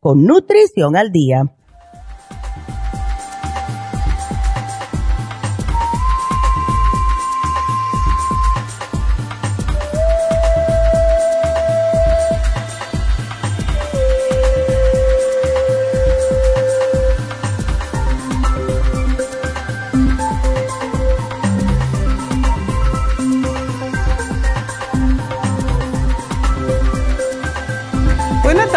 con 0.00 0.24
Nutrición 0.24 0.96
al 0.96 1.12
Día. 1.12 1.54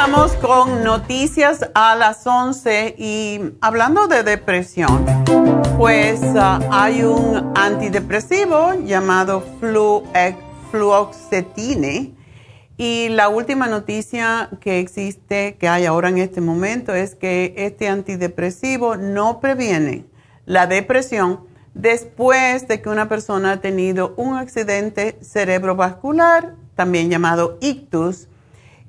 Estamos 0.06 0.34
con 0.34 0.84
noticias 0.84 1.70
a 1.74 1.96
las 1.96 2.28
11 2.28 2.96
y 2.98 3.40
hablando 3.62 4.08
de 4.08 4.24
depresión, 4.24 5.06
pues 5.78 6.20
ah, 6.36 6.60
hay 6.72 7.04
un 7.04 7.54
antidepresivo 7.56 8.74
llamado 8.84 9.42
fluoxetine. 10.72 12.12
Y 12.76 13.08
la 13.12 13.30
última 13.30 13.68
noticia 13.68 14.50
que 14.60 14.82
existe, 14.82 15.56
que 15.56 15.70
hay 15.70 15.86
ahora 15.86 16.10
en 16.10 16.18
este 16.18 16.42
momento, 16.42 16.94
es 16.94 17.16
que 17.16 17.54
este 17.56 17.88
antidepresivo 17.88 18.98
no 18.98 19.40
previene 19.40 20.06
la 20.46 20.68
depresión 20.68 21.48
después 21.76 22.68
de 22.68 22.82
que 22.82 22.90
una 22.90 23.08
persona 23.08 23.54
ha 23.54 23.62
tenido 23.62 24.16
un 24.18 24.36
accidente 24.36 25.18
cerebrovascular, 25.22 26.56
también 26.76 27.10
llamado 27.10 27.58
ictus, 27.62 28.28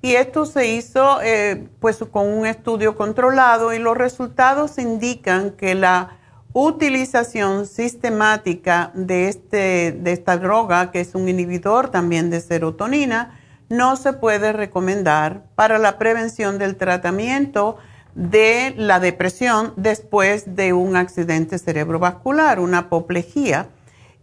y 0.05 0.17
esto 0.17 0.45
se 0.45 0.67
hizo 0.67 1.23
eh, 1.23 1.67
pues 1.81 1.97
con 1.97 2.29
un 2.29 2.45
estudio 2.45 2.95
controlado 2.95 3.73
y 3.73 3.79
los 3.79 3.97
resultados 3.97 4.77
indican 4.77 5.53
que 5.53 5.75
la 5.75 6.19
utilización 6.53 7.67
sistemática 7.67 8.91
de, 8.93 9.29
este, 9.29 9.93
de 9.93 10.13
esta 10.13 10.37
droga, 10.37 10.91
que 10.91 11.01
es 11.01 11.15
un 11.15 11.27
inhibidor 11.27 11.89
también 11.89 12.29
de 12.29 12.43
serotonina, 12.43 13.41
no 13.71 13.97
se 13.97 14.13
puede 14.13 14.53
recomendar 14.53 15.47
para 15.55 15.79
la 15.79 15.97
prevención 15.97 16.59
del 16.59 16.77
tratamiento 16.77 17.79
de 18.15 18.75
la 18.77 19.01
depresión 19.01 19.73
después 19.77 20.55
de 20.55 20.75
un 20.75 20.97
accidente 20.97 21.59
cerebrovascular, 21.59 22.61
una 22.61 22.81
apoplejía. 22.81 23.71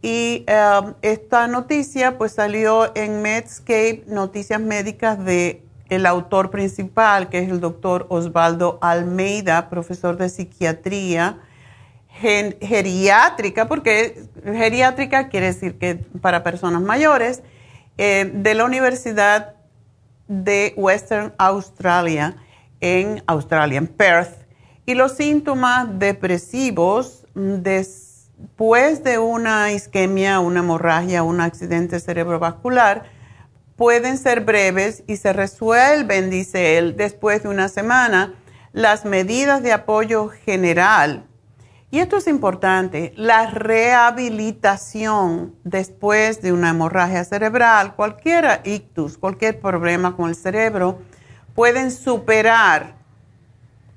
Y 0.04 0.44
eh, 0.46 0.94
esta 1.02 1.48
noticia 1.48 2.20
pues 2.20 2.34
salió 2.34 2.96
en 2.96 3.24
Medscape, 3.24 4.04
Noticias 4.06 4.62
Médicas 4.62 5.26
de 5.26 5.64
el 5.92 6.06
autor 6.06 6.52
principal, 6.52 7.28
que 7.28 7.40
es 7.40 7.50
el 7.50 7.60
doctor 7.60 8.06
Osvaldo 8.10 8.80
Almeida, 8.82 9.70
profesor 9.70 10.16
de 10.16 10.30
psiquiatría, 10.30 11.40
geriátrica, 12.10 13.68
porque 13.68 14.24
geriátrica 14.44 15.28
quiere 15.28 15.48
decir 15.48 15.78
que 15.78 15.96
para 16.22 16.44
personas 16.44 16.82
mayores, 16.82 17.44
eh, 17.98 18.32
de 18.34 18.54
la 18.56 18.64
Universidad 18.64 19.56
de 20.30 20.74
Western 20.78 21.34
Australia, 21.38 22.38
en 22.80 23.22
Australia, 23.28 23.78
en 23.78 23.88
Perth. 23.88 24.46
Y 24.86 24.96
los 24.96 25.12
síntomas 25.12 26.00
depresivos 26.00 27.26
después 27.36 29.04
de 29.04 29.20
una 29.20 29.74
isquemia, 29.74 30.40
una 30.40 30.62
hemorragia, 30.62 31.24
un 31.24 31.42
accidente 31.42 32.00
cerebrovascular, 32.00 33.04
pueden 33.76 34.18
ser 34.18 34.42
breves 34.42 35.04
y 35.08 35.18
se 35.18 35.34
resuelven, 35.34 36.30
dice 36.30 36.78
él, 36.78 36.96
después 36.98 37.44
de 37.44 37.50
una 37.50 37.70
semana. 37.70 38.36
Las 38.74 39.06
medidas 39.06 39.64
de 39.64 39.74
apoyo 39.74 40.30
general 40.30 41.28
y 41.94 42.00
esto 42.00 42.16
es 42.16 42.28
importante, 42.28 43.12
la 43.18 43.52
rehabilitación 43.52 45.54
después 45.66 46.42
de 46.42 46.54
una 46.54 46.70
hemorragia 46.70 47.26
cerebral, 47.26 47.98
cualquier 47.98 48.62
ictus, 48.64 49.18
cualquier 49.18 49.60
problema 49.60 50.16
con 50.16 50.30
el 50.30 50.38
cerebro, 50.38 51.02
pueden 51.54 51.92
superar 51.92 52.96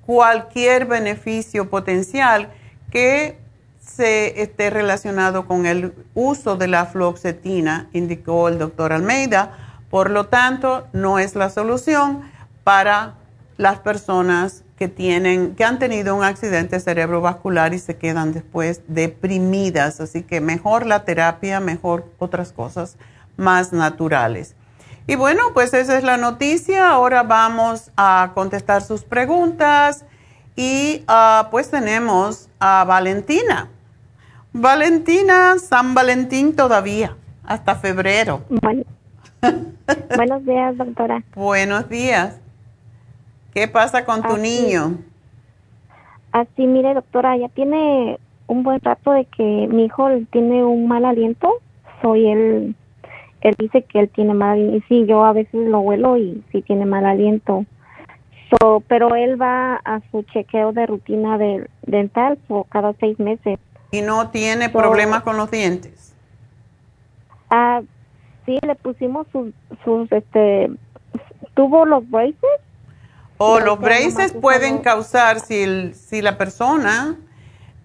cualquier 0.04 0.86
beneficio 0.86 1.70
potencial 1.70 2.52
que 2.90 3.38
se 3.84 4.42
esté 4.42 4.70
relacionado 4.70 5.46
con 5.46 5.66
el 5.66 5.94
uso 6.14 6.56
de 6.56 6.68
la 6.68 6.86
fluoxetina, 6.86 7.88
indicó 7.92 8.48
el 8.48 8.58
doctor 8.58 8.92
Almeida. 8.92 9.76
Por 9.90 10.10
lo 10.10 10.26
tanto, 10.26 10.86
no 10.92 11.18
es 11.18 11.34
la 11.34 11.50
solución 11.50 12.22
para 12.64 13.14
las 13.56 13.78
personas 13.78 14.64
que 14.76 14.88
tienen, 14.88 15.54
que 15.54 15.64
han 15.64 15.78
tenido 15.78 16.16
un 16.16 16.24
accidente 16.24 16.80
cerebrovascular 16.80 17.74
y 17.74 17.78
se 17.78 17.96
quedan 17.96 18.32
después 18.32 18.80
deprimidas. 18.88 20.00
Así 20.00 20.22
que 20.22 20.40
mejor 20.40 20.86
la 20.86 21.04
terapia, 21.04 21.60
mejor 21.60 22.10
otras 22.18 22.52
cosas 22.52 22.96
más 23.36 23.72
naturales. 23.72 24.56
Y 25.06 25.16
bueno, 25.16 25.42
pues 25.52 25.74
esa 25.74 25.96
es 25.96 26.02
la 26.02 26.16
noticia. 26.16 26.90
Ahora 26.90 27.22
vamos 27.22 27.92
a 27.96 28.32
contestar 28.34 28.82
sus 28.82 29.04
preguntas 29.04 30.04
y 30.56 31.04
ah, 31.06 31.48
pues 31.50 31.70
tenemos 31.70 32.48
a 32.58 32.84
Valentina. 32.84 33.68
Valentina, 34.56 35.58
San 35.58 35.94
Valentín 35.94 36.54
todavía, 36.54 37.16
hasta 37.42 37.74
febrero. 37.74 38.42
buenos 40.16 40.46
días, 40.46 40.76
doctora. 40.76 41.24
Buenos 41.34 41.88
días. 41.88 42.40
¿Qué 43.52 43.66
pasa 43.66 44.04
con 44.04 44.22
tu 44.22 44.36
niño? 44.36 44.98
Así, 46.30 46.68
mire, 46.68 46.94
doctora, 46.94 47.36
ya 47.36 47.48
tiene 47.48 48.20
un 48.46 48.62
buen 48.62 48.80
rato 48.80 49.10
de 49.10 49.24
que 49.24 49.42
mi 49.42 49.86
hijo 49.86 50.08
tiene 50.30 50.64
un 50.64 50.86
mal 50.86 51.04
aliento. 51.04 51.54
Soy 52.00 52.30
él, 52.30 52.76
él 53.40 53.54
dice 53.58 53.82
que 53.82 53.98
él 53.98 54.08
tiene 54.08 54.34
mal 54.34 54.50
aliento. 54.52 54.76
Y 54.76 54.82
sí, 54.82 55.04
yo 55.06 55.24
a 55.24 55.32
veces 55.32 55.68
lo 55.68 55.80
huelo 55.80 56.16
y 56.16 56.44
sí 56.52 56.62
tiene 56.62 56.86
mal 56.86 57.06
aliento. 57.06 57.66
So, 58.50 58.84
pero 58.86 59.16
él 59.16 59.40
va 59.40 59.80
a 59.84 60.00
su 60.12 60.22
chequeo 60.22 60.72
de 60.72 60.86
rutina 60.86 61.38
de, 61.38 61.68
dental 61.82 62.38
so, 62.46 62.68
cada 62.70 62.92
seis 63.00 63.18
meses. 63.18 63.58
¿Y 63.94 64.02
no 64.02 64.30
tiene 64.30 64.70
problemas 64.70 65.22
con 65.22 65.36
los 65.36 65.52
dientes? 65.52 66.12
Ah, 67.48 67.80
sí, 68.44 68.58
le 68.66 68.74
pusimos 68.74 69.24
sus, 69.30 69.54
sus 69.84 70.10
este, 70.10 70.68
tuvo 71.54 71.84
los 71.86 72.10
braces 72.10 72.34
o 73.36 73.60
los 73.60 73.78
braces 73.78 74.32
pueden 74.32 74.78
causar, 74.78 75.38
si, 75.38 75.92
si 75.94 76.22
la 76.22 76.36
persona 76.38 77.16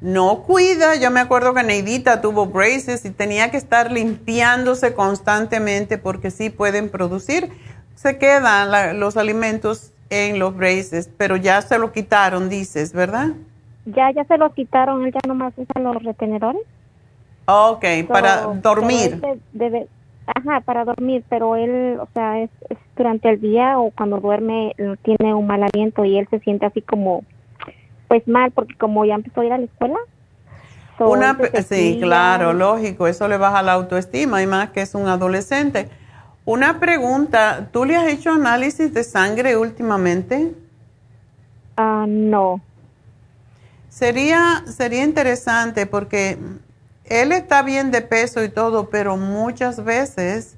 no 0.01 0.41
cuida, 0.47 0.95
yo 0.95 1.11
me 1.11 1.19
acuerdo 1.19 1.53
que 1.53 1.61
Neidita 1.61 2.21
tuvo 2.21 2.47
braces 2.47 3.05
y 3.05 3.11
tenía 3.11 3.51
que 3.51 3.57
estar 3.57 3.91
limpiándose 3.91 4.95
constantemente 4.95 5.99
porque 5.99 6.31
sí 6.31 6.49
pueden 6.49 6.89
producir, 6.89 7.51
se 7.93 8.17
quedan 8.17 8.99
los 8.99 9.15
alimentos 9.15 9.91
en 10.09 10.39
los 10.39 10.57
braces, 10.57 11.07
pero 11.17 11.35
ya 11.35 11.61
se 11.61 11.77
lo 11.77 11.91
quitaron, 11.91 12.49
dices, 12.49 12.93
¿verdad? 12.93 13.33
Ya, 13.85 14.11
ya 14.11 14.23
se 14.25 14.37
lo 14.37 14.53
quitaron, 14.53 15.05
él 15.05 15.13
ya 15.13 15.27
nomás 15.27 15.53
usa 15.57 15.81
los 15.81 16.03
retenedores. 16.03 16.61
Ok, 17.45 17.85
para 18.07 18.47
dormir. 18.61 19.19
Debe, 19.51 19.87
Ajá, 20.35 20.61
para 20.61 20.85
dormir, 20.85 21.23
pero 21.27 21.55
él, 21.55 21.97
o 21.99 22.07
sea, 22.13 22.41
es, 22.41 22.49
durante 22.95 23.29
el 23.29 23.41
día 23.41 23.79
o 23.79 23.91
cuando 23.91 24.19
duerme 24.19 24.75
tiene 25.01 25.33
un 25.33 25.47
mal 25.47 25.63
aliento 25.63 26.05
y 26.05 26.17
él 26.17 26.27
se 26.29 26.39
siente 26.39 26.65
así 26.65 26.81
como, 26.81 27.23
pues 28.07 28.27
mal, 28.27 28.51
porque 28.51 28.75
como 28.75 29.05
ya 29.05 29.15
empezó 29.15 29.41
a 29.41 29.45
ir 29.45 29.53
a 29.53 29.57
la 29.57 29.65
escuela. 29.65 29.97
Una, 30.99 31.39
sí, 31.63 31.97
claro, 31.99 32.53
lógico, 32.53 33.07
eso 33.07 33.27
le 33.27 33.37
baja 33.37 33.63
la 33.63 33.73
autoestima 33.73 34.43
y 34.43 34.47
más 34.47 34.69
que 34.69 34.81
es 34.81 34.93
un 34.93 35.07
adolescente. 35.07 35.89
Una 36.45 36.79
pregunta, 36.79 37.69
¿tú 37.71 37.85
le 37.85 37.95
has 37.95 38.07
hecho 38.07 38.31
análisis 38.31 38.93
de 38.93 39.03
sangre 39.03 39.55
últimamente? 39.57 40.51
Ah, 41.77 42.05
no. 42.07 42.61
Sería, 43.99 44.63
sería 44.65 45.03
interesante 45.03 45.85
porque 45.85 46.37
él 47.03 47.33
está 47.33 47.63
bien 47.63 47.91
de 47.91 48.01
peso 48.01 48.41
y 48.41 48.47
todo, 48.47 48.89
pero 48.89 49.17
muchas 49.17 49.83
veces 49.83 50.57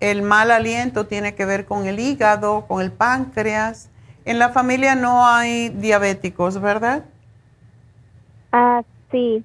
el 0.00 0.22
mal 0.22 0.50
aliento 0.50 1.06
tiene 1.06 1.34
que 1.34 1.44
ver 1.44 1.66
con 1.66 1.84
el 1.84 2.00
hígado, 2.00 2.64
con 2.66 2.80
el 2.80 2.90
páncreas. 2.90 3.90
En 4.24 4.38
la 4.38 4.48
familia 4.48 4.94
no 4.94 5.26
hay 5.26 5.68
diabéticos, 5.68 6.62
¿verdad? 6.62 7.04
Ah, 8.52 8.80
sí. 9.10 9.44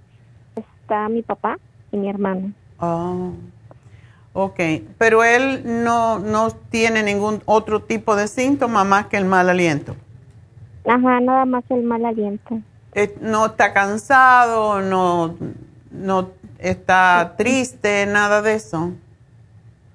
Está 0.56 1.10
mi 1.10 1.22
papá 1.22 1.58
y 1.92 1.98
mi 1.98 2.10
hermano. 2.10 2.54
Oh. 2.80 3.34
Ok, 4.32 4.60
pero 4.98 5.26
él 5.26 5.84
no, 5.84 6.20
no 6.20 6.52
tiene 6.52 7.04
ningún 7.04 7.42
otro 7.44 7.82
tipo 7.82 8.16
de 8.16 8.30
síntoma 8.30 8.86
más 8.86 9.08
que 9.08 9.18
el 9.18 9.26
mal 9.26 9.50
aliento. 9.50 9.98
Ajá, 10.86 11.20
nada 11.20 11.44
más 11.44 11.66
el 11.70 11.84
mal 11.84 12.06
aliento. 12.06 12.62
No 13.22 13.46
está 13.48 13.74
cansado, 13.74 14.82
no 14.82 15.36
no 15.92 16.30
está 16.60 17.34
triste, 17.38 18.06
nada 18.06 18.42
de 18.42 18.54
eso. 18.54 18.92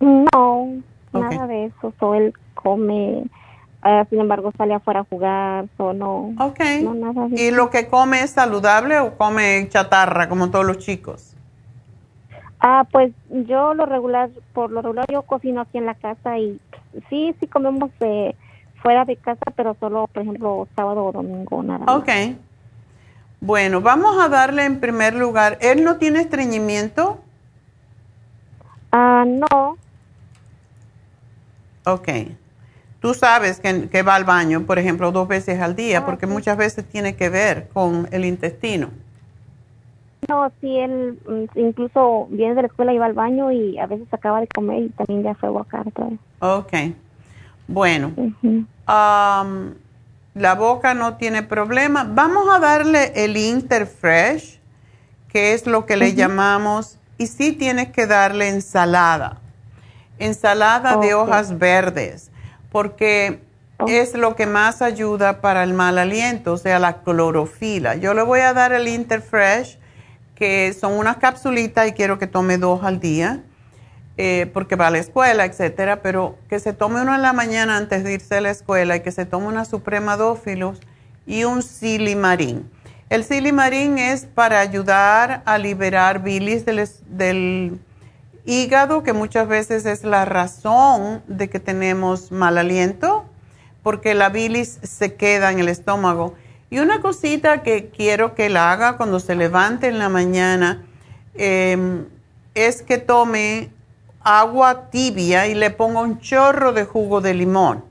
No, 0.00 0.68
nada 1.12 1.46
de 1.46 1.66
eso. 1.66 1.92
So, 1.98 2.14
él 2.14 2.34
come, 2.54 3.24
eh, 3.84 4.04
sin 4.10 4.20
embargo, 4.20 4.52
sale 4.56 4.74
afuera 4.74 5.00
a 5.00 5.04
jugar, 5.04 5.66
o 5.76 5.92
no. 5.92 6.32
Ok. 6.38 6.60
¿Y 7.36 7.50
lo 7.50 7.70
que 7.70 7.88
come 7.88 8.22
es 8.22 8.30
saludable 8.30 8.98
o 8.98 9.16
come 9.16 9.68
chatarra, 9.68 10.28
como 10.28 10.50
todos 10.50 10.64
los 10.64 10.78
chicos? 10.78 11.34
Ah, 12.60 12.86
pues 12.90 13.12
yo 13.28 13.74
lo 13.74 13.86
regular, 13.86 14.30
por 14.52 14.70
lo 14.70 14.82
regular 14.82 15.06
yo 15.10 15.22
cocino 15.22 15.62
aquí 15.62 15.78
en 15.78 15.86
la 15.86 15.94
casa 15.94 16.38
y 16.38 16.60
sí, 17.08 17.34
sí 17.40 17.48
comemos 17.48 17.90
de 17.98 18.36
fuera 18.80 19.04
de 19.04 19.16
casa, 19.16 19.50
pero 19.56 19.76
solo, 19.80 20.06
por 20.06 20.22
ejemplo, 20.22 20.68
sábado 20.76 21.04
o 21.04 21.12
domingo, 21.12 21.62
nada 21.62 21.84
Ok. 21.92 22.08
Bueno, 23.44 23.80
vamos 23.80 24.22
a 24.22 24.28
darle 24.28 24.64
en 24.64 24.78
primer 24.78 25.14
lugar, 25.14 25.58
¿él 25.60 25.82
no 25.82 25.96
tiene 25.96 26.20
estreñimiento? 26.20 27.18
Ah, 28.92 29.24
no. 29.26 29.76
Ok. 31.84 32.08
Tú 33.00 33.14
sabes 33.14 33.58
que, 33.58 34.02
va 34.04 34.14
al 34.14 34.22
baño, 34.22 34.62
por 34.64 34.78
ejemplo, 34.78 35.10
dos 35.10 35.26
veces 35.26 35.60
al 35.60 35.74
día, 35.74 35.98
ah, 35.98 36.06
porque 36.06 36.28
muchas 36.28 36.56
veces 36.56 36.88
tiene 36.88 37.16
que 37.16 37.30
ver 37.30 37.66
con 37.70 38.08
el 38.12 38.24
intestino. 38.24 38.90
No, 40.28 40.52
sí, 40.60 40.78
él 40.78 41.18
mm, 41.26 41.58
incluso 41.58 42.28
viene 42.30 42.54
de 42.54 42.62
la 42.62 42.68
escuela 42.68 42.94
y 42.94 42.98
va 42.98 43.06
al 43.06 43.14
baño 43.14 43.50
y 43.50 43.76
a 43.76 43.86
veces 43.86 44.06
acaba 44.12 44.40
de 44.40 44.46
comer 44.46 44.84
y 44.84 44.88
también 44.90 45.24
ya 45.24 45.34
fue 45.34 45.48
a 45.48 45.52
bocar. 45.52 45.84
Ok. 46.38 46.72
Bueno 47.66 48.12
la 50.34 50.54
boca 50.54 50.94
no 50.94 51.16
tiene 51.16 51.42
problema. 51.42 52.06
Vamos 52.08 52.48
a 52.54 52.58
darle 52.58 53.12
el 53.14 53.36
Interfresh, 53.36 54.60
que 55.28 55.54
es 55.54 55.66
lo 55.66 55.86
que 55.86 55.96
le 55.96 56.14
llamamos, 56.14 56.98
y 57.18 57.26
sí 57.26 57.52
tienes 57.52 57.88
que 57.88 58.06
darle 58.06 58.48
ensalada, 58.48 59.38
ensalada 60.18 60.96
de 60.96 61.14
hojas 61.14 61.58
verdes, 61.58 62.30
porque 62.70 63.40
es 63.86 64.14
lo 64.14 64.36
que 64.36 64.46
más 64.46 64.82
ayuda 64.82 65.40
para 65.40 65.62
el 65.62 65.74
mal 65.74 65.98
aliento, 65.98 66.54
o 66.54 66.58
sea, 66.58 66.78
la 66.78 67.02
clorofila. 67.02 67.96
Yo 67.96 68.14
le 68.14 68.22
voy 68.22 68.40
a 68.40 68.52
dar 68.52 68.72
el 68.72 68.88
Interfresh, 68.88 69.78
que 70.34 70.72
son 70.72 70.94
unas 70.94 71.18
capsulitas 71.18 71.88
y 71.88 71.92
quiero 71.92 72.18
que 72.18 72.26
tome 72.26 72.58
dos 72.58 72.82
al 72.84 73.00
día 73.00 73.42
eh, 74.18 74.50
porque 74.52 74.76
va 74.76 74.88
a 74.88 74.90
la 74.90 74.98
escuela, 74.98 75.46
etcétera, 75.46 76.02
pero 76.02 76.36
que 76.50 76.60
se 76.60 76.72
tome 76.72 77.00
uno 77.00 77.14
en 77.14 77.22
la 77.22 77.32
mañana 77.32 77.78
antes 77.78 78.04
de 78.04 78.12
irse 78.12 78.36
a 78.36 78.40
la 78.42 78.50
escuela 78.50 78.96
y 78.96 79.00
que 79.00 79.10
se 79.10 79.24
tome 79.24 79.46
una 79.46 79.64
supremadófilos 79.64 80.80
y 81.26 81.44
un 81.44 81.62
silimarín. 81.62 82.70
El 83.08 83.24
silimarín 83.24 83.98
es 83.98 84.24
para 84.24 84.60
ayudar 84.60 85.42
a 85.44 85.58
liberar 85.58 86.22
bilis 86.22 86.64
del, 86.64 87.78
hígado, 88.44 89.02
que 89.02 89.12
muchas 89.12 89.46
veces 89.46 89.86
es 89.86 90.02
la 90.02 90.24
razón 90.24 91.22
de 91.26 91.48
que 91.48 91.60
tenemos 91.60 92.32
mal 92.32 92.58
aliento, 92.58 93.24
porque 93.82 94.14
la 94.14 94.30
bilis 94.30 94.78
se 94.82 95.14
queda 95.14 95.52
en 95.52 95.58
el 95.58 95.68
estómago. 95.68 96.34
Y 96.70 96.78
una 96.78 97.00
cosita 97.02 97.62
que 97.62 97.90
quiero 97.90 98.34
que 98.34 98.46
él 98.46 98.56
haga 98.56 98.96
cuando 98.96 99.20
se 99.20 99.34
levante 99.34 99.88
en 99.88 99.98
la 99.98 100.08
mañana 100.08 100.82
em, 101.34 102.06
es 102.54 102.82
que 102.82 102.96
tome 102.96 103.70
agua 104.24 104.90
tibia 104.90 105.46
y 105.46 105.54
le 105.54 105.70
ponga 105.70 106.00
un 106.00 106.20
chorro 106.20 106.72
de 106.72 106.84
jugo 106.84 107.20
de 107.20 107.34
limón. 107.34 107.84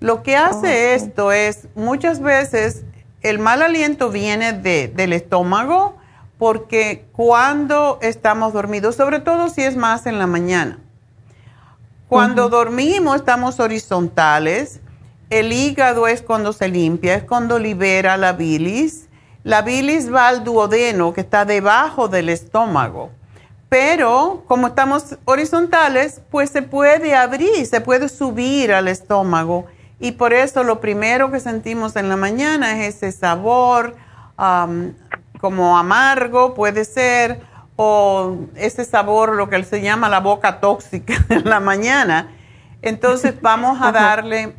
Lo 0.00 0.22
que 0.22 0.36
hace 0.36 0.94
esto 0.94 1.30
es, 1.32 1.68
muchas 1.74 2.20
veces 2.20 2.84
el 3.20 3.38
mal 3.38 3.62
aliento 3.62 4.10
viene 4.10 4.52
del 4.52 5.12
estómago 5.12 5.96
porque 6.38 7.04
cuando 7.12 7.98
estamos 8.00 8.54
dormidos, 8.54 8.96
sobre 8.96 9.20
todo 9.20 9.50
si 9.50 9.62
es 9.62 9.76
más 9.76 10.06
en 10.06 10.18
la 10.18 10.26
mañana, 10.26 10.78
cuando 12.08 12.48
dormimos 12.48 13.16
estamos 13.16 13.60
horizontales, 13.60 14.80
el 15.28 15.52
hígado 15.52 16.08
es 16.08 16.22
cuando 16.22 16.52
se 16.52 16.68
limpia, 16.68 17.14
es 17.14 17.22
cuando 17.22 17.58
libera 17.58 18.16
la 18.16 18.32
bilis. 18.32 19.08
La 19.44 19.62
bilis 19.62 20.12
va 20.12 20.26
al 20.26 20.42
duodeno 20.42 21.12
que 21.12 21.20
está 21.20 21.44
debajo 21.44 22.08
del 22.08 22.30
estómago. 22.30 23.10
Pero 23.70 24.42
como 24.48 24.66
estamos 24.66 25.16
horizontales, 25.24 26.20
pues 26.28 26.50
se 26.50 26.60
puede 26.60 27.14
abrir, 27.14 27.64
se 27.66 27.80
puede 27.80 28.08
subir 28.08 28.72
al 28.72 28.88
estómago. 28.88 29.66
Y 30.00 30.12
por 30.12 30.32
eso 30.32 30.64
lo 30.64 30.80
primero 30.80 31.30
que 31.30 31.38
sentimos 31.38 31.94
en 31.94 32.08
la 32.08 32.16
mañana 32.16 32.84
es 32.84 32.96
ese 32.96 33.12
sabor 33.12 33.94
como 35.40 35.78
amargo, 35.78 36.54
puede 36.54 36.84
ser, 36.84 37.42
o 37.76 38.38
ese 38.56 38.84
sabor, 38.84 39.36
lo 39.36 39.48
que 39.48 39.62
se 39.62 39.80
llama 39.80 40.08
la 40.08 40.18
boca 40.18 40.58
tóxica 40.58 41.14
en 41.28 41.48
la 41.48 41.60
mañana. 41.60 42.32
Entonces 42.82 43.34
vamos 43.40 43.80
a 43.80 43.92
darle 43.92 44.56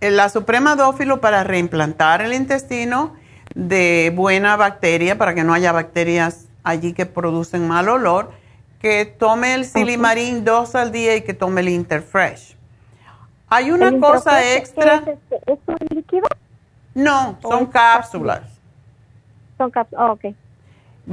la 0.00 0.28
suprema 0.28 0.76
dófilo 0.76 1.20
para 1.20 1.42
reimplantar 1.42 2.22
el 2.22 2.32
intestino 2.32 3.14
de 3.56 4.12
buena 4.14 4.56
bacteria, 4.56 5.18
para 5.18 5.34
que 5.34 5.42
no 5.42 5.52
haya 5.52 5.72
bacterias 5.72 6.46
allí 6.62 6.92
que 6.92 7.06
producen 7.06 7.66
mal 7.66 7.88
olor 7.88 8.41
que 8.82 9.06
tome 9.06 9.54
el 9.54 9.64
silimarín 9.64 10.44
dos 10.44 10.74
al 10.74 10.90
día 10.90 11.14
y 11.14 11.22
que 11.22 11.32
tome 11.32 11.60
el 11.60 11.68
Interfresh. 11.68 12.56
Hay 13.48 13.70
una 13.70 13.96
cosa 14.00 14.54
extra. 14.54 14.96
¿Es, 14.96 15.08
este? 15.08 15.52
¿Es 15.52 15.58
un 15.66 15.76
líquido? 15.90 16.26
No, 16.92 17.38
son 17.40 17.66
cápsulas. 17.66 18.42
Son 19.56 19.70
cápsulas, 19.70 20.04
oh, 20.04 20.12
ok. 20.14 20.34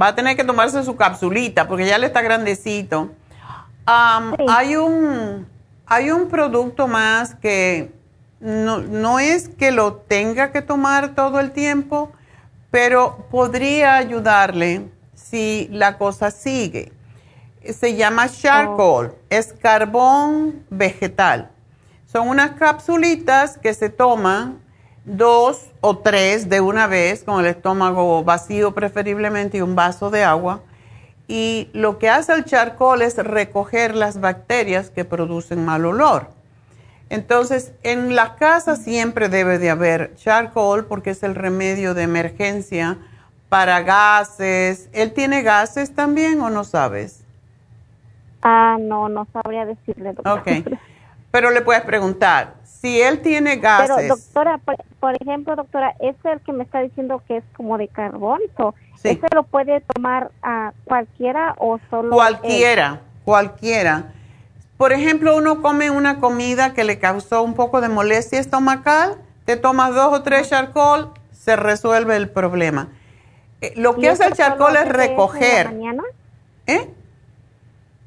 Va 0.00 0.08
a 0.08 0.14
tener 0.16 0.36
que 0.36 0.42
tomarse 0.42 0.82
su 0.82 0.96
capsulita 0.96 1.68
porque 1.68 1.86
ya 1.86 1.96
le 1.96 2.06
está 2.06 2.22
grandecito. 2.22 3.10
Hay 3.86 4.74
un 4.76 5.46
hay 5.86 6.10
un 6.10 6.28
producto 6.28 6.88
más 6.88 7.34
que 7.36 7.92
no, 8.40 8.78
no 8.78 9.20
es 9.20 9.48
que 9.48 9.70
lo 9.70 9.94
tenga 9.94 10.50
que 10.50 10.62
tomar 10.62 11.14
todo 11.14 11.38
el 11.40 11.52
tiempo, 11.52 12.12
pero 12.70 13.26
podría 13.30 13.96
ayudarle 13.96 14.88
si 15.14 15.68
la 15.70 15.98
cosa 15.98 16.30
sigue 16.30 16.92
se 17.64 17.94
llama 17.94 18.28
charcoal, 18.28 19.12
oh. 19.12 19.18
es 19.28 19.52
carbón 19.52 20.64
vegetal. 20.70 21.50
Son 22.06 22.28
unas 22.28 22.52
capsulitas 22.52 23.58
que 23.58 23.74
se 23.74 23.88
toman 23.88 24.58
dos 25.04 25.66
o 25.80 25.98
tres 25.98 26.48
de 26.48 26.60
una 26.60 26.86
vez 26.86 27.22
con 27.24 27.40
el 27.40 27.46
estómago 27.46 28.24
vacío 28.24 28.74
preferiblemente 28.74 29.58
y 29.58 29.60
un 29.60 29.76
vaso 29.76 30.10
de 30.10 30.24
agua. 30.24 30.62
Y 31.28 31.68
lo 31.72 31.98
que 31.98 32.08
hace 32.08 32.32
el 32.32 32.44
charcoal 32.44 33.02
es 33.02 33.16
recoger 33.16 33.94
las 33.94 34.20
bacterias 34.20 34.90
que 34.90 35.04
producen 35.04 35.64
mal 35.64 35.84
olor. 35.84 36.28
Entonces, 37.08 37.72
en 37.82 38.16
la 38.16 38.36
casa 38.36 38.76
siempre 38.76 39.28
debe 39.28 39.58
de 39.58 39.70
haber 39.70 40.14
charcoal 40.16 40.86
porque 40.86 41.10
es 41.10 41.22
el 41.22 41.34
remedio 41.34 41.94
de 41.94 42.02
emergencia 42.02 42.98
para 43.48 43.82
gases. 43.82 44.88
¿Él 44.92 45.12
tiene 45.12 45.42
gases 45.42 45.94
también 45.94 46.40
o 46.40 46.50
no 46.50 46.64
sabes? 46.64 47.19
Ah, 48.42 48.78
no, 48.80 49.08
no 49.08 49.26
sabría 49.32 49.66
decirle, 49.66 50.12
doctora. 50.12 50.34
Ok, 50.34 50.78
pero 51.30 51.50
le 51.50 51.60
puedes 51.60 51.82
preguntar, 51.82 52.54
si 52.64 53.00
él 53.00 53.20
tiene 53.20 53.56
gases. 53.56 53.94
Pero, 53.96 54.16
doctora, 54.16 54.60
por, 54.98 55.14
ejemplo, 55.20 55.54
doctora, 55.54 55.94
¿es 56.00 56.16
el 56.24 56.40
que 56.40 56.52
me 56.52 56.64
está 56.64 56.80
diciendo 56.80 57.22
que 57.28 57.38
es 57.38 57.44
como 57.56 57.76
de 57.78 57.88
carbón? 57.88 58.40
sí. 58.96 59.08
¿Ese 59.10 59.26
lo 59.34 59.42
puede 59.44 59.80
tomar 59.80 60.30
a 60.42 60.72
cualquiera 60.84 61.54
o 61.58 61.78
solo 61.90 62.10
Cualquiera, 62.10 63.00
cualquiera. 63.24 64.12
Por 64.76 64.92
ejemplo, 64.92 65.36
uno 65.36 65.60
come 65.60 65.90
una 65.90 66.20
comida 66.20 66.72
que 66.72 66.84
le 66.84 66.98
causó 66.98 67.42
un 67.42 67.54
poco 67.54 67.82
de 67.82 67.90
molestia 67.90 68.40
estomacal, 68.40 69.16
te 69.44 69.56
tomas 69.56 69.94
dos 69.94 70.12
o 70.12 70.22
tres 70.22 70.48
charcoal, 70.48 71.10
se 71.32 71.54
resuelve 71.56 72.16
el 72.16 72.30
problema. 72.30 72.88
Eh, 73.60 73.74
lo 73.76 73.96
que 73.96 74.08
hace 74.08 74.26
el 74.26 74.32
charcoal 74.32 74.76
es 74.76 74.88
recoger. 74.88 75.66
mañana? 75.66 76.02
¿Eh? 76.66 76.88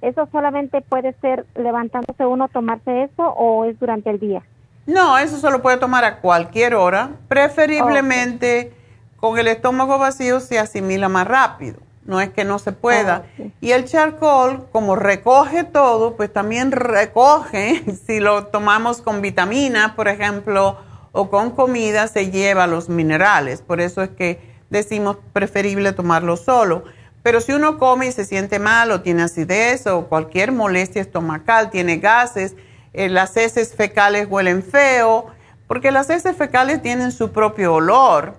¿Eso 0.04 0.28
solamente 0.34 0.82
puede 0.82 1.14
ser 1.22 1.46
levantándose 1.56 2.26
uno, 2.26 2.50
tomarse 2.50 3.04
eso 3.04 3.24
o 3.24 3.64
es 3.64 3.80
durante 3.80 4.10
el 4.10 4.20
día? 4.20 4.44
No, 4.86 5.18
eso 5.18 5.38
se 5.38 5.50
lo 5.50 5.62
puede 5.62 5.78
tomar 5.78 6.04
a 6.04 6.18
cualquier 6.18 6.76
hora. 6.76 7.12
Preferiblemente 7.30 8.74
con 9.16 9.40
el 9.40 9.48
estómago 9.48 9.98
vacío 9.98 10.42
se 10.42 10.60
asimila 10.60 11.08
más 11.08 11.26
rápido. 11.26 11.78
No 12.04 12.20
es 12.20 12.32
que 12.32 12.44
no 12.44 12.60
se 12.60 12.74
pueda. 12.74 13.24
Y 13.62 13.72
el 13.72 13.86
charcoal, 13.86 14.66
como 14.74 14.98
recoge 14.98 15.64
todo, 15.64 16.18
pues 16.18 16.34
también 16.34 16.74
recoge, 16.74 17.82
si 18.06 18.20
lo 18.20 18.48
tomamos 18.48 19.02
con 19.02 19.22
vitaminas, 19.22 19.94
por 19.94 20.10
ejemplo, 20.10 20.80
o 21.14 21.30
con 21.30 21.52
comida, 21.52 22.10
se 22.10 22.30
lleva 22.30 22.68
los 22.68 22.90
minerales. 22.90 23.62
Por 23.62 23.80
eso 23.80 24.02
es 24.02 24.10
que 24.10 24.42
decimos 24.70 25.16
preferible 25.32 25.94
tomarlo 25.94 26.36
solo. 26.36 26.84
Pero 27.24 27.40
si 27.40 27.54
uno 27.54 27.78
come 27.80 28.08
y 28.08 28.12
se 28.12 28.26
siente 28.26 28.60
mal 28.60 28.92
o 28.92 29.02
tiene 29.02 29.24
acidez 29.24 29.88
o 29.88 30.08
cualquier 30.08 30.52
molestia 30.52 31.02
estomacal, 31.02 31.70
tiene 31.72 31.98
gases, 31.98 32.54
eh, 32.92 33.10
las 33.10 33.36
heces 33.38 33.74
fecales 33.74 34.28
huelen 34.30 34.62
feo, 34.62 35.28
porque 35.68 35.92
las 35.92 36.10
heces 36.10 36.36
fecales 36.36 36.82
tienen 36.82 37.14
su 37.14 37.32
propio 37.32 37.76
olor, 37.76 38.36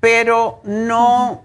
pero 0.00 0.60
no 0.64 1.42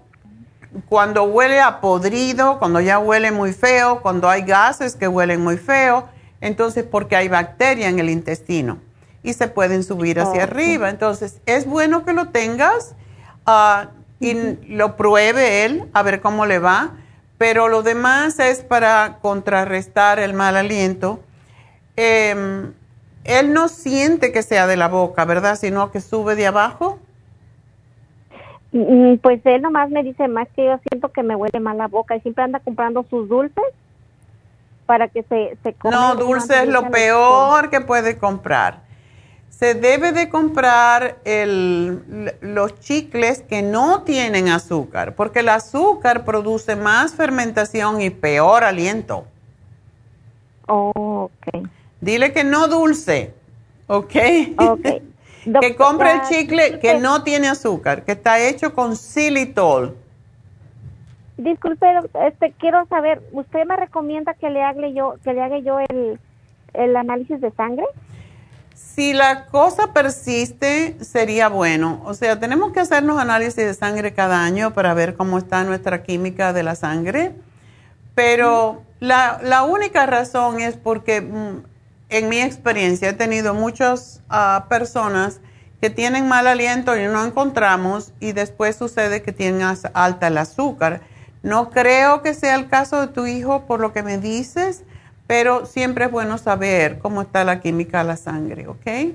cuando 0.88 1.24
huele 1.24 1.60
a 1.60 1.80
podrido, 1.80 2.58
cuando 2.58 2.80
ya 2.80 2.98
huele 2.98 3.32
muy 3.32 3.52
feo, 3.52 4.00
cuando 4.00 4.28
hay 4.28 4.42
gases 4.42 4.96
que 4.96 5.08
huelen 5.08 5.42
muy 5.42 5.58
feo, 5.58 6.08
entonces 6.40 6.84
porque 6.84 7.16
hay 7.16 7.28
bacteria 7.28 7.88
en 7.88 7.98
el 7.98 8.10
intestino 8.10 8.78
y 9.22 9.32
se 9.34 9.48
pueden 9.48 9.82
subir 9.82 10.20
hacia 10.20 10.44
arriba. 10.44 10.88
Entonces 10.88 11.40
es 11.46 11.66
bueno 11.66 12.04
que 12.04 12.12
lo 12.12 12.28
tengas. 12.28 12.94
Uh, 13.46 13.97
y 14.20 14.34
lo 14.74 14.96
pruebe 14.96 15.64
él 15.64 15.84
a 15.92 16.02
ver 16.02 16.20
cómo 16.20 16.46
le 16.46 16.58
va, 16.58 16.92
pero 17.38 17.68
lo 17.68 17.82
demás 17.82 18.38
es 18.40 18.64
para 18.64 19.18
contrarrestar 19.20 20.18
el 20.18 20.34
mal 20.34 20.56
aliento. 20.56 21.20
Em, 21.96 22.72
él 23.24 23.52
no 23.52 23.68
siente 23.68 24.32
que 24.32 24.42
sea 24.42 24.66
de 24.66 24.76
la 24.76 24.88
boca, 24.88 25.24
¿verdad? 25.24 25.56
Sino 25.56 25.90
que 25.90 26.00
sube 26.00 26.34
de 26.34 26.46
abajo. 26.46 26.98
Mm, 28.72 29.16
pues 29.16 29.40
él 29.44 29.62
nomás 29.62 29.90
me 29.90 30.02
dice 30.02 30.28
más 30.28 30.48
que 30.54 30.66
yo 30.66 30.78
siento 30.90 31.10
que 31.10 31.22
me 31.22 31.36
huele 31.36 31.60
mal 31.60 31.78
la 31.78 31.86
boca 31.86 32.16
y 32.16 32.20
siempre 32.20 32.44
anda 32.44 32.60
comprando 32.60 33.04
sus 33.08 33.28
dulces 33.28 33.64
para 34.84 35.08
que 35.08 35.22
se, 35.22 35.56
se 35.62 35.74
No, 35.84 36.14
dulce 36.16 36.62
es 36.62 36.68
lo 36.68 36.90
peor 36.90 37.70
que 37.70 37.80
puede 37.80 38.18
comprar 38.18 38.87
se 39.58 39.74
debe 39.74 40.12
de 40.12 40.28
comprar 40.28 41.16
los 42.40 42.78
chicles 42.78 43.42
que 43.42 43.60
no 43.60 44.02
tienen 44.02 44.48
azúcar, 44.48 45.16
porque 45.16 45.40
el 45.40 45.48
azúcar 45.48 46.24
produce 46.24 46.76
más 46.76 47.14
fermentación 47.14 48.00
y 48.00 48.10
peor 48.10 48.62
aliento. 48.62 49.26
Oh, 50.68 51.28
ok. 51.32 51.66
Dile 52.00 52.32
que 52.32 52.44
no 52.44 52.68
dulce, 52.68 53.34
¿ok? 53.88 54.14
Ok. 54.58 54.86
que 55.60 55.74
compre 55.74 56.12
el 56.12 56.22
chicle 56.22 56.78
que 56.78 57.00
no 57.00 57.24
tiene 57.24 57.48
azúcar, 57.48 58.04
que 58.04 58.12
está 58.12 58.38
hecho 58.38 58.72
con 58.74 58.94
xilitol. 58.94 59.96
Disculpe, 61.36 61.86
este, 62.28 62.52
quiero 62.52 62.86
saber, 62.86 63.20
¿usted 63.32 63.64
me 63.66 63.74
recomienda 63.74 64.34
que 64.34 64.50
le 64.50 64.62
haga 64.62 64.88
yo, 64.88 65.16
que 65.24 65.32
le 65.34 65.42
haga 65.42 65.58
yo 65.58 65.80
el, 65.80 66.20
el 66.74 66.96
análisis 66.96 67.40
de 67.40 67.50
sangre? 67.52 67.84
Si 68.78 69.12
la 69.12 69.46
cosa 69.46 69.92
persiste, 69.92 70.96
sería 71.04 71.48
bueno. 71.48 72.00
O 72.04 72.14
sea, 72.14 72.38
tenemos 72.38 72.72
que 72.72 72.80
hacernos 72.80 73.18
análisis 73.18 73.56
de 73.56 73.74
sangre 73.74 74.14
cada 74.14 74.44
año 74.44 74.72
para 74.72 74.94
ver 74.94 75.16
cómo 75.16 75.38
está 75.38 75.64
nuestra 75.64 76.04
química 76.04 76.52
de 76.52 76.62
la 76.62 76.76
sangre. 76.76 77.34
Pero 78.14 78.82
la, 79.00 79.64
única 79.68 80.06
razón 80.06 80.60
es 80.60 80.76
porque, 80.76 81.20
mm, 81.20 81.64
en 82.10 82.28
mi 82.28 82.40
experiencia, 82.40 83.08
he 83.08 83.12
tenido 83.14 83.52
muchas 83.52 84.22
ah, 84.28 84.66
personas 84.68 85.40
que 85.80 85.90
tienen 85.90 86.28
mal 86.28 86.46
aliento 86.46 86.96
y 86.96 87.04
no 87.06 87.24
encontramos 87.24 88.12
y 88.20 88.30
después 88.30 88.76
sucede 88.76 89.22
que 89.22 89.32
tienen 89.32 89.66
alta 89.92 90.28
el 90.28 90.38
azúcar. 90.38 91.00
No 91.42 91.70
creo 91.70 92.22
que 92.22 92.32
sea 92.34 92.54
el 92.54 92.68
caso 92.68 93.00
de 93.00 93.08
tu 93.08 93.26
hijo 93.26 93.66
por 93.66 93.80
lo 93.80 93.92
que 93.92 94.02
me 94.02 94.18
dices, 94.18 94.84
pero 95.28 95.66
siempre 95.66 96.06
es 96.06 96.10
bueno 96.10 96.38
saber 96.38 96.98
cómo 96.98 97.20
está 97.20 97.44
la 97.44 97.60
química 97.60 97.98
de 97.98 98.04
la 98.04 98.16
sangre, 98.16 98.66
¿ok? 98.66 99.12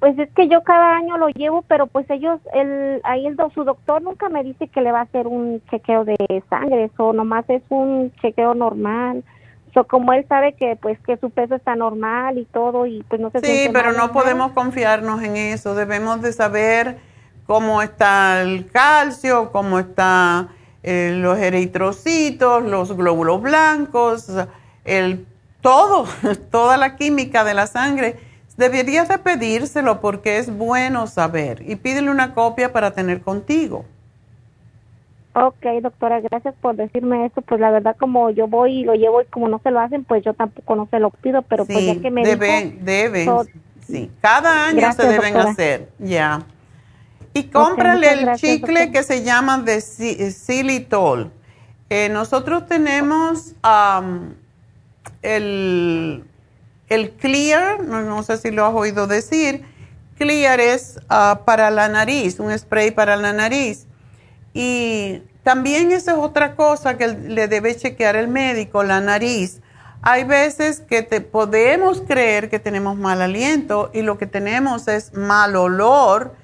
Pues 0.00 0.18
es 0.18 0.28
que 0.32 0.48
yo 0.48 0.64
cada 0.64 0.96
año 0.96 1.16
lo 1.18 1.28
llevo, 1.28 1.62
pero 1.68 1.86
pues 1.86 2.10
ellos, 2.10 2.40
el, 2.52 3.00
ahí 3.04 3.26
el, 3.26 3.36
su 3.54 3.62
doctor 3.62 4.02
nunca 4.02 4.28
me 4.28 4.42
dice 4.42 4.66
que 4.66 4.80
le 4.80 4.90
va 4.90 5.00
a 5.00 5.02
hacer 5.02 5.28
un 5.28 5.62
chequeo 5.70 6.04
de 6.04 6.16
sangre, 6.50 6.84
eso 6.84 7.12
nomás 7.12 7.48
es 7.48 7.62
un 7.68 8.12
chequeo 8.20 8.54
normal. 8.54 9.22
So, 9.72 9.84
como 9.84 10.12
él 10.14 10.26
sabe 10.28 10.54
que 10.54 10.74
pues 10.74 10.98
que 11.00 11.16
su 11.18 11.30
peso 11.30 11.54
está 11.54 11.76
normal 11.76 12.38
y 12.38 12.44
todo 12.46 12.86
y 12.86 13.04
pues 13.08 13.20
no 13.20 13.30
se 13.30 13.40
Sí, 13.40 13.68
pero 13.72 13.92
no 13.92 14.10
podemos 14.10 14.50
confiarnos 14.50 15.22
en 15.22 15.36
eso, 15.36 15.76
debemos 15.76 16.22
de 16.22 16.32
saber 16.32 16.96
cómo 17.46 17.82
está 17.82 18.42
el 18.42 18.68
calcio, 18.68 19.52
cómo 19.52 19.78
están 19.78 20.48
eh, 20.82 21.16
los 21.16 21.38
eritrocitos, 21.38 22.64
los 22.64 22.96
glóbulos 22.96 23.42
blancos, 23.42 24.28
el 24.84 25.26
todo, 25.66 26.06
toda 26.52 26.76
la 26.76 26.94
química 26.94 27.42
de 27.42 27.54
la 27.54 27.66
sangre 27.66 28.16
Deberías 28.56 29.08
de 29.08 29.18
pedírselo 29.18 30.00
porque 30.00 30.38
es 30.38 30.56
bueno 30.56 31.06
saber 31.06 31.62
y 31.66 31.76
pídele 31.76 32.10
una 32.10 32.32
copia 32.32 32.72
para 32.72 32.92
tener 32.92 33.20
contigo. 33.20 33.84
Ok, 35.34 35.66
doctora, 35.82 36.20
gracias 36.20 36.54
por 36.62 36.74
decirme 36.74 37.26
esto. 37.26 37.42
Pues 37.42 37.60
la 37.60 37.70
verdad, 37.70 37.96
como 37.98 38.30
yo 38.30 38.48
voy 38.48 38.78
y 38.78 38.84
lo 38.84 38.94
llevo 38.94 39.20
y 39.20 39.26
como 39.26 39.48
no 39.48 39.60
se 39.62 39.70
lo 39.70 39.80
hacen, 39.80 40.04
pues 40.04 40.24
yo 40.24 40.32
tampoco 40.32 40.74
no 40.74 40.88
se 40.90 40.98
lo 40.98 41.10
pido, 41.10 41.42
pero 41.42 41.66
pues 41.66 41.84
ya 41.84 42.00
que 42.00 42.10
me 42.10 42.22
deben, 42.22 42.82
deben, 42.82 43.28
sí. 43.86 44.10
Cada 44.22 44.68
año 44.68 44.90
se 44.94 45.06
deben 45.06 45.36
hacer, 45.36 45.90
ya. 45.98 46.42
Y 47.34 47.44
cómprale 47.50 48.10
el 48.10 48.36
chicle 48.36 48.90
que 48.90 49.02
se 49.02 49.22
llama 49.22 49.58
de 49.58 49.82
xilitol. 49.82 51.30
Eh, 51.90 52.08
nosotros 52.08 52.66
tenemos 52.66 53.54
el 55.22 56.24
el 56.88 57.10
Clear, 57.12 57.82
no, 57.82 58.22
sé 58.22 58.36
si 58.38 58.50
lo 58.50 58.64
has 58.64 58.74
oído 58.74 59.06
decir, 59.06 59.64
Clear 60.18 60.60
es 60.60 61.00
ah, 61.08 61.42
para 61.44 61.70
la 61.70 61.88
nariz, 61.88 62.38
un 62.38 62.56
spray 62.56 62.90
para 62.90 63.16
la 63.16 63.32
nariz. 63.32 63.86
Y 64.54 65.22
también 65.42 65.92
esa 65.92 66.12
es 66.12 66.18
otra 66.18 66.54
cosa 66.54 66.96
que 66.96 67.08
le 67.08 67.48
debe 67.48 67.76
chequear 67.76 68.16
el 68.16 68.28
médico, 68.28 68.82
la 68.82 69.00
nariz. 69.00 69.60
Hay 70.00 70.24
veces 70.24 70.80
que 70.80 71.02
te 71.02 71.20
podemos 71.20 72.02
creer 72.02 72.48
que 72.48 72.58
tenemos 72.58 72.96
mal 72.96 73.20
aliento 73.20 73.90
y 73.92 74.02
lo 74.02 74.16
que 74.16 74.26
tenemos 74.26 74.86
es 74.88 75.12
mal 75.12 75.56
olor 75.56 76.34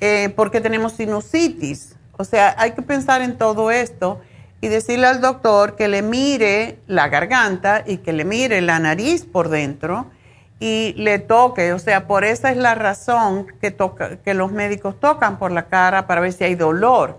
eh, 0.00 0.32
porque 0.36 0.60
tenemos 0.60 0.92
sinusitis. 0.92 1.96
O 2.18 2.24
sea, 2.24 2.54
hay 2.58 2.72
que 2.72 2.82
pensar 2.82 3.22
en 3.22 3.38
todo 3.38 3.70
esto 3.70 4.20
y 4.60 4.68
decirle 4.68 5.06
al 5.06 5.20
doctor 5.20 5.76
que 5.76 5.88
le 5.88 6.02
mire 6.02 6.78
la 6.86 7.08
garganta 7.08 7.84
y 7.86 7.98
que 7.98 8.12
le 8.12 8.24
mire 8.24 8.60
la 8.60 8.78
nariz 8.78 9.24
por 9.24 9.48
dentro 9.48 10.10
y 10.58 10.94
le 10.96 11.18
toque, 11.18 11.72
o 11.72 11.78
sea, 11.78 12.06
por 12.06 12.24
esa 12.24 12.50
es 12.50 12.56
la 12.56 12.74
razón 12.74 13.46
que, 13.60 13.70
toca, 13.70 14.16
que 14.16 14.32
los 14.32 14.52
médicos 14.52 14.98
tocan 14.98 15.38
por 15.38 15.52
la 15.52 15.66
cara 15.66 16.06
para 16.06 16.20
ver 16.20 16.32
si 16.32 16.44
hay 16.44 16.54
dolor. 16.54 17.18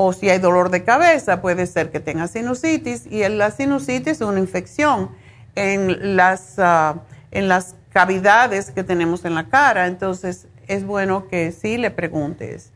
O 0.00 0.12
si 0.12 0.30
hay 0.30 0.38
dolor 0.38 0.70
de 0.70 0.84
cabeza, 0.84 1.42
puede 1.42 1.66
ser 1.66 1.90
que 1.90 1.98
tenga 1.98 2.28
sinusitis 2.28 3.06
y 3.06 3.28
la 3.28 3.50
sinusitis 3.50 4.12
es 4.12 4.20
una 4.20 4.38
infección 4.38 5.10
en 5.56 6.16
las, 6.16 6.54
ah, 6.58 7.00
en 7.32 7.48
las 7.48 7.74
cavidades 7.92 8.70
que 8.70 8.84
tenemos 8.84 9.24
en 9.24 9.34
la 9.34 9.48
cara, 9.48 9.88
entonces 9.88 10.46
es 10.68 10.84
bueno 10.84 11.26
que 11.26 11.50
sí 11.50 11.78
le 11.78 11.90
preguntes. 11.90 12.70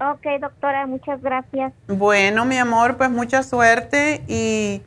Ok, 0.00 0.40
doctora, 0.40 0.86
muchas 0.86 1.20
gracias. 1.20 1.72
Bueno, 1.88 2.44
mi 2.44 2.56
amor, 2.56 2.96
pues 2.96 3.10
mucha 3.10 3.42
suerte 3.42 4.22
y 4.28 4.80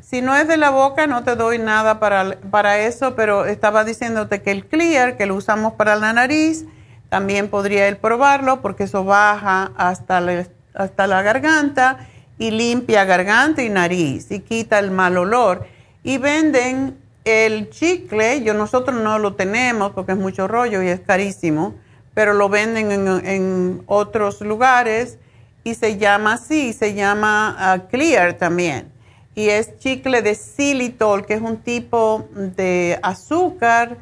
si 0.00 0.22
no 0.22 0.34
es 0.34 0.48
de 0.48 0.56
la 0.56 0.70
boca 0.70 1.06
no 1.06 1.22
te 1.22 1.36
doy 1.36 1.58
nada 1.58 2.00
para, 2.00 2.38
para 2.50 2.78
eso, 2.80 3.14
pero 3.14 3.46
estaba 3.46 3.84
diciéndote 3.84 4.42
que 4.42 4.50
el 4.50 4.66
clear, 4.66 5.16
que 5.16 5.26
lo 5.26 5.36
usamos 5.36 5.74
para 5.74 5.94
la 5.94 6.12
nariz, 6.12 6.64
también 7.08 7.48
podría 7.48 7.86
él 7.86 7.96
probarlo 7.96 8.60
porque 8.60 8.84
eso 8.84 9.04
baja 9.04 9.70
hasta 9.76 10.20
la, 10.20 10.46
hasta 10.74 11.06
la 11.06 11.22
garganta 11.22 11.98
y 12.36 12.50
limpia 12.50 13.04
garganta 13.04 13.62
y 13.62 13.68
nariz 13.68 14.32
y 14.32 14.40
quita 14.40 14.80
el 14.80 14.90
mal 14.90 15.16
olor. 15.16 15.68
Y 16.02 16.18
venden 16.18 16.98
el 17.24 17.70
chicle, 17.70 18.42
yo 18.42 18.52
nosotros 18.52 19.00
no 19.00 19.20
lo 19.20 19.34
tenemos 19.34 19.92
porque 19.92 20.12
es 20.12 20.18
mucho 20.18 20.48
rollo 20.48 20.82
y 20.82 20.88
es 20.88 21.00
carísimo 21.00 21.74
pero 22.16 22.32
lo 22.32 22.48
venden 22.48 22.90
en, 23.26 23.82
otros 23.84 24.40
lugares 24.40 25.18
y 25.64 25.74
se 25.74 25.98
llama 25.98 26.32
así, 26.32 26.72
se 26.72 26.94
llama 26.94 27.54
ah, 27.58 27.80
Clear 27.90 28.38
también. 28.38 28.90
Y 29.34 29.50
es 29.50 29.78
chicle 29.80 30.22
de 30.22 30.34
xilitol, 30.34 31.26
que 31.26 31.34
es 31.34 31.42
un 31.42 31.58
tipo 31.58 32.26
de 32.32 32.98
azúcar 33.02 33.98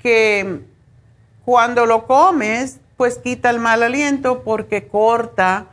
que 0.00 0.62
cuando 1.44 1.86
lo 1.86 2.08
comes, 2.08 2.80
pues 2.96 3.18
quita 3.18 3.50
el 3.50 3.60
mal 3.60 3.84
aliento 3.84 4.42
porque 4.42 4.88
corta 4.88 5.66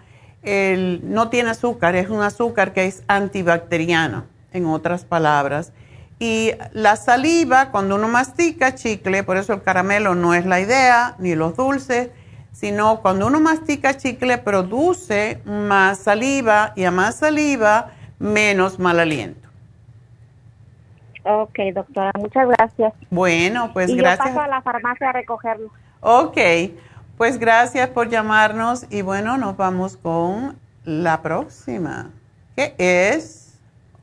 el, 0.44 1.02
no 1.03 1.30
tiene 1.30 1.49
azúcar, 1.49 1.95
es 1.95 2.12
un 2.12 2.22
azúcar 2.22 2.74
que 2.74 2.86
es 2.86 3.02
antibacteriano, 3.08 4.26
en 4.53 4.68
otras 4.68 5.03
palabras. 5.03 5.74
Y 6.22 6.52
la 6.73 6.98
saliva, 6.98 7.72
cuando 7.72 7.95
uno 7.95 8.07
mastica 8.07 8.76
chicle, 8.76 9.23
por 9.23 9.38
eso 9.38 9.53
el 9.53 9.64
caramelo 9.64 10.14
no 10.14 10.35
es 10.35 10.45
la 10.45 10.60
idea, 10.60 11.15
ni 11.18 11.34
los 11.34 11.57
dulces, 11.57 12.11
sino 12.52 13.02
cuando 13.02 13.26
uno 13.26 13.39
mastica 13.39 13.98
chicle 13.98 14.38
produce 14.38 15.41
más 15.45 15.98
saliva 15.98 16.73
y 16.76 16.84
a 16.84 16.91
más 16.91 17.15
saliva 17.15 17.93
menos 18.19 18.77
mal 18.77 18.99
aliento. 18.99 19.49
Ok, 21.23 21.57
doctora, 21.73 22.11
muchas 22.19 22.49
gracias. 22.49 22.93
Bueno, 23.10 23.73
pues 23.73 23.89
y 23.89 23.95
gracias. 23.95 24.27
Yo 24.27 24.35
paso 24.35 24.41
a 24.41 24.48
la 24.48 24.61
farmacia 24.61 25.10
a 25.10 25.14
recogerlo. 25.14 25.72
Ok, 26.02 26.38
pues 27.18 27.39
gracias 27.39 27.89
por 27.89 28.10
llamarnos 28.10 28.85
y 28.91 29.02
bueno, 29.02 29.39
nos 29.39 29.57
vamos 29.57 29.98
con 29.98 30.56
la 30.84 31.23
próxima, 31.23 32.11
que 32.56 32.76
es 32.77 33.60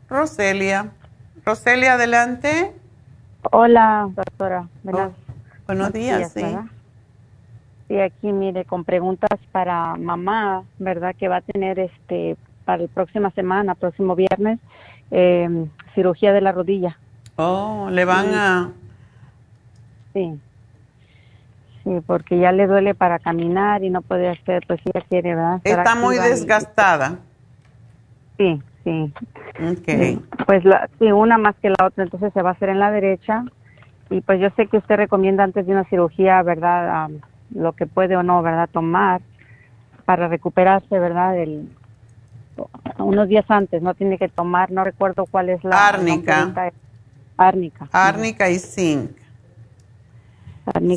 Roselia. 0.09 0.91
Roselia, 1.49 1.95
adelante. 1.95 2.75
Hola, 3.53 4.07
doctora. 4.15 4.69
Oh, 4.85 5.13
buenos, 5.65 5.95
días, 5.95 6.31
sí. 6.35 6.45
Sí, 7.89 7.99
aquí 7.99 8.33
mire, 8.35 8.67
con 8.67 8.85
preguntas 8.85 9.41
para 9.51 9.97
mamá, 9.97 10.65
¿verdad? 10.79 11.17
Que 11.19 11.27
va 11.27 11.37
a 11.37 11.41
tener 11.41 11.79
este 11.79 12.37
para 12.67 12.83
la 12.83 12.89
próxima 12.89 13.31
semana, 13.31 13.75
próximo 13.75 14.15
viernes, 14.15 14.59
em, 15.11 15.71
cirugía 15.95 16.35
de 16.35 16.43
la 16.43 16.53
rodilla. 16.53 16.99
Oh, 17.37 17.89
le 17.91 18.05
van 18.05 18.35
a... 18.35 18.73
Sí. 20.13 20.39
Sí, 21.83 21.91
porque 22.07 22.39
ya 22.39 22.53
le 22.53 22.67
duele 22.67 22.95
para 22.95 23.19
caminar 23.19 23.83
y 23.85 23.89
no 23.89 24.03
puede 24.03 24.29
hacer, 24.29 24.65
pues 24.67 24.81
ella 24.85 25.03
quiere, 25.09 25.35
¿verdad? 25.35 25.63
Está 25.65 25.95
muy 25.95 26.19
desgastada. 26.19 27.21
Sí, 28.37 28.61
sí. 28.89 29.13
Okay. 29.81 30.21
Pues 30.47 30.65
la, 30.65 30.89
sí, 30.99 31.13
una 31.13 31.39
más 31.39 31.55
que 31.57 31.71
la 31.71 31.87
otra, 31.87 32.05
entonces 32.05 32.33
se 32.33 32.43
va 32.43 32.51
a 32.51 32.53
hacer 32.53 32.71
en 32.71 32.79
la 32.79 32.91
derecha. 32.91 33.45
Y 34.11 34.21
pues 34.23 34.41
yo 34.41 34.49
sé 34.57 34.67
que 34.67 34.79
usted 34.79 34.97
recomienda 34.97 35.45
antes 35.45 35.67
de 35.67 35.73
una 35.73 35.85
cirugía, 35.85 36.43
¿verdad? 36.43 37.11
lo 37.55 37.73
que 37.73 37.87
puede 37.87 38.17
o 38.17 38.23
no, 38.23 38.43
¿verdad? 38.43 38.69
Tomar 38.71 39.21
para 40.05 40.29
recuperarse, 40.29 40.99
¿verdad? 40.99 41.39
El, 41.39 41.69
unos 42.99 43.29
días 43.29 43.45
antes, 43.49 43.83
no 43.83 43.95
tiene 43.95 44.19
que 44.19 44.29
tomar, 44.29 44.71
no 44.71 44.85
recuerdo 44.85 45.27
cuál 45.31 45.51
es 45.51 45.63
la... 45.65 45.89
Árnica. 45.89 46.73
Árnica. 47.37 47.89
Árnica 47.93 48.51
y 48.51 48.59
zinc. 48.59 49.11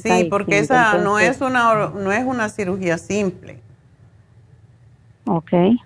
sí, 0.02 0.28
porque 0.30 0.60
esa 0.60 0.98
no 0.98 1.20
es 1.20 1.40
una 1.40 1.90
no 1.90 2.12
es 2.12 2.26
una 2.26 2.50
cirugía 2.50 2.98
simple. 2.98 3.60
Okay 5.26 5.78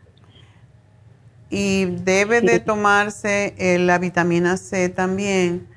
y 1.57 1.85
debe 1.85 2.41
de 2.41 2.59
tomarse 2.59 3.55
eh, 3.57 3.79
la 3.79 3.97
vitamina 3.97 4.57
C 4.57 4.89
también. 4.89 5.67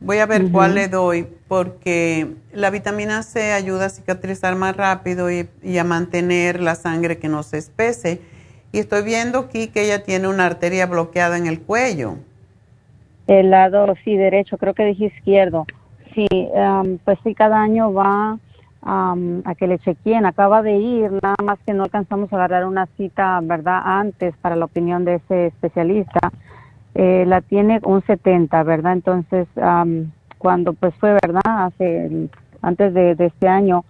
Voy 0.00 0.16
a 0.16 0.24
ver 0.24 0.50
cuál 0.50 0.76
le 0.76 0.88
doy 0.88 1.26
porque 1.46 2.36
la 2.54 2.70
vitamina 2.70 3.22
C 3.22 3.52
ayuda 3.52 3.86
a 3.86 3.88
cicatrizar 3.90 4.56
más 4.56 4.74
rápido 4.74 5.30
y, 5.30 5.78
a 5.78 5.84
mantener 5.84 6.60
la 6.60 6.74
sangre 6.74 7.18
que 7.18 7.28
no 7.28 7.42
se 7.42 7.58
espese. 7.58 8.22
Y 8.72 8.78
estoy 8.78 9.04
viendo 9.04 9.40
aquí 9.40 9.68
que 9.68 9.84
ella 9.84 10.04
tiene 10.04 10.26
una 10.28 10.46
arteria 10.46 10.86
bloqueada 10.86 11.36
en 11.36 11.46
el 11.46 11.60
cuello. 11.60 12.16
El 13.26 13.50
lado, 13.50 13.94
sí, 14.04 14.16
derecho, 14.16 14.56
creo 14.56 14.72
que 14.72 14.86
dije 14.86 15.12
izquierdo. 15.16 15.66
Sí, 16.14 16.28
pues 17.04 17.18
sí, 17.24 17.34
cada 17.34 17.60
año 17.60 17.92
va 17.92 18.38
a 18.82 19.54
que 19.58 19.66
le 19.66 19.78
chequeen. 19.78 20.26
Acaba 20.26 20.62
de 20.62 20.76
ir, 20.76 21.10
nada 21.22 21.36
más 21.42 21.58
que 21.66 21.74
no 21.74 21.84
alcanzamos 21.84 22.32
a 22.32 22.36
agarrar 22.36 22.66
una 22.66 22.86
cita, 22.96 23.40
¿verdad? 23.42 23.80
Antes 23.84 24.34
para 24.36 24.56
la 24.56 24.64
opinión 24.64 25.04
de 25.04 25.16
ese 25.16 25.46
especialista. 25.46 26.30
Eh, 26.94 27.24
la 27.26 27.42
tiene 27.42 27.80
un 27.82 28.02
70, 28.02 28.62
¿verdad? 28.62 28.94
Entonces, 28.94 29.46
cuando 30.38 30.72
pues 30.72 30.94
fue, 30.94 31.12
¿verdad? 31.12 31.42
Hace, 31.44 32.28
antes 32.62 32.94
de, 32.94 33.16
este 33.18 33.48
año, 33.48 33.84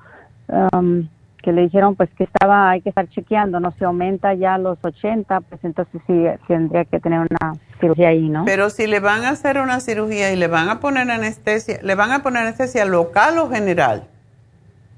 que 1.46 1.52
le 1.52 1.62
dijeron 1.62 1.94
pues 1.94 2.10
que 2.16 2.24
estaba, 2.24 2.70
hay 2.70 2.80
que 2.80 2.88
estar 2.88 3.08
chequeando, 3.08 3.60
no 3.60 3.70
se 3.78 3.84
aumenta 3.84 4.34
ya 4.34 4.58
los 4.58 4.78
80, 4.82 5.40
pues 5.42 5.62
entonces 5.62 6.02
sí 6.08 6.24
tendría 6.48 6.84
que 6.84 6.98
tener 6.98 7.20
una 7.20 7.52
cirugía 7.78 8.08
ahí, 8.08 8.28
¿no? 8.28 8.44
Pero 8.44 8.68
si 8.68 8.88
le 8.88 8.98
van 8.98 9.24
a 9.24 9.30
hacer 9.30 9.60
una 9.60 9.78
cirugía 9.78 10.32
y 10.32 10.36
le 10.36 10.48
van 10.48 10.68
a 10.68 10.80
poner 10.80 11.08
anestesia, 11.08 11.78
¿le 11.82 11.94
van 11.94 12.10
a 12.10 12.24
poner 12.24 12.42
anestesia 12.42 12.84
local 12.84 13.38
o 13.38 13.48
general? 13.48 14.08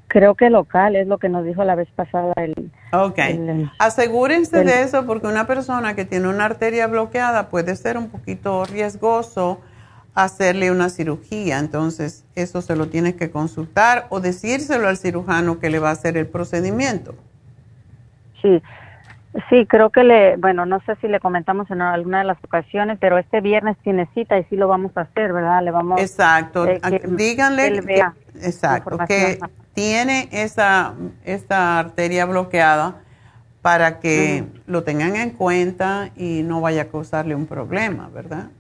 Creo 0.09 0.35
que 0.35 0.49
local 0.51 0.97
es 0.97 1.07
lo 1.07 1.19
que 1.19 1.29
nos 1.29 1.45
dijo 1.45 1.63
la 1.65 1.75
vez 1.75 1.89
pasada 1.95 2.33
el. 2.37 2.71
Ok. 2.93 3.19
el- 3.19 3.71
Asegúrense 3.79 4.61
el- 4.61 4.67
de 4.67 4.83
eso 4.83 5.07
porque 5.07 5.27
una 5.27 5.47
persona 5.47 5.95
que 5.95 6.05
tiene 6.07 6.29
una 6.29 6.47
arteria 6.47 6.87
bloqueada 6.87 7.49
puede 7.51 7.77
ser 7.77 7.99
un 7.99 8.09
poquito 8.09 8.65
riesgoso 8.65 9.61
hacerle 10.15 10.71
una 10.71 10.89
cirugía. 10.89 11.59
Entonces, 11.59 12.25
eso 12.35 12.63
se 12.63 12.75
lo 12.75 12.89
tienes 12.89 13.15
que 13.15 13.31
consultar 13.31 14.07
o 14.09 14.21
decírselo 14.21 14.89
al 14.89 14.97
cirujano 14.97 15.61
que 15.61 15.71
le 15.71 15.79
va 15.79 15.91
a 15.91 15.93
hacer 15.93 16.17
el 16.17 16.27
procedimiento. 16.27 17.15
Sí, 18.41 18.63
sí, 19.51 19.67
creo 19.67 19.91
que 19.91 20.05
le, 20.05 20.37
bueno, 20.37 20.65
no 20.65 20.81
sé 20.87 20.97
si 21.01 21.09
le 21.09 21.21
comentamos 21.21 21.71
en 21.71 21.83
alguna 21.83 22.19
de 22.21 22.25
las 22.25 22.39
ocasiones, 22.43 22.99
pero 23.01 23.19
este 23.19 23.41
viernes 23.41 23.77
tiene 23.85 24.09
cita 24.15 24.39
y 24.39 24.45
sí 24.45 24.57
lo 24.57 24.69
vamos 24.69 24.91
a 24.97 25.03
hacer, 25.03 25.33
¿verdad? 25.33 25.63
Le 25.63 25.71
vamos. 25.71 26.01
Exacto. 26.01 26.67
eh, 26.67 26.81
que 26.81 27.03
Díganle 27.05 27.73
que, 27.75 27.81
vea 27.83 28.15
exacto, 28.43 28.99
que. 29.07 29.39
Tiene 29.79 30.29
esa, 30.33 30.95
esa 31.25 31.79
arteria 31.79 32.27
bloqueada 32.27 32.97
para 33.63 34.01
que 34.01 34.45
lo 34.67 34.83
tengan 34.83 35.15
en 35.15 35.31
cuenta 35.31 36.11
y 36.17 36.43
no 36.43 36.61
vaya 36.61 36.83
a 36.83 36.85
causarle 36.87 37.37
un 37.37 37.47
problema, 37.47 38.09
¿verdad? 38.13 38.51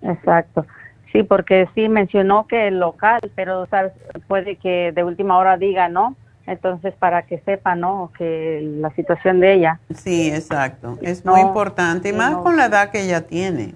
Exacto. 0.00 0.64
Sí, 1.12 1.22
porque 1.24 1.68
sí 1.74 1.90
mencionó 1.90 2.46
que 2.46 2.68
el 2.68 2.80
local, 2.80 3.20
pero 3.34 3.66
sabes, 3.66 3.92
puede 4.26 4.56
que 4.56 4.92
de 4.92 5.04
última 5.04 5.36
hora 5.36 5.58
diga, 5.58 5.90
¿no? 5.90 6.16
Entonces, 6.46 6.94
para 6.94 7.26
que 7.26 7.40
sepa, 7.40 7.74
¿no? 7.74 8.10
Que 8.16 8.60
la 8.80 8.90
situación 8.94 9.40
de 9.40 9.52
ella. 9.52 9.80
Sí, 9.94 10.30
exacto. 10.30 10.98
Es 11.02 11.22
No, 11.26 11.32
muy 11.32 11.42
importante 11.42 12.08
y 12.08 12.12
más 12.14 12.32
no. 12.32 12.42
con 12.42 12.56
la 12.56 12.66
edad 12.66 12.90
que 12.90 13.02
ella 13.02 13.26
tiene. 13.26 13.74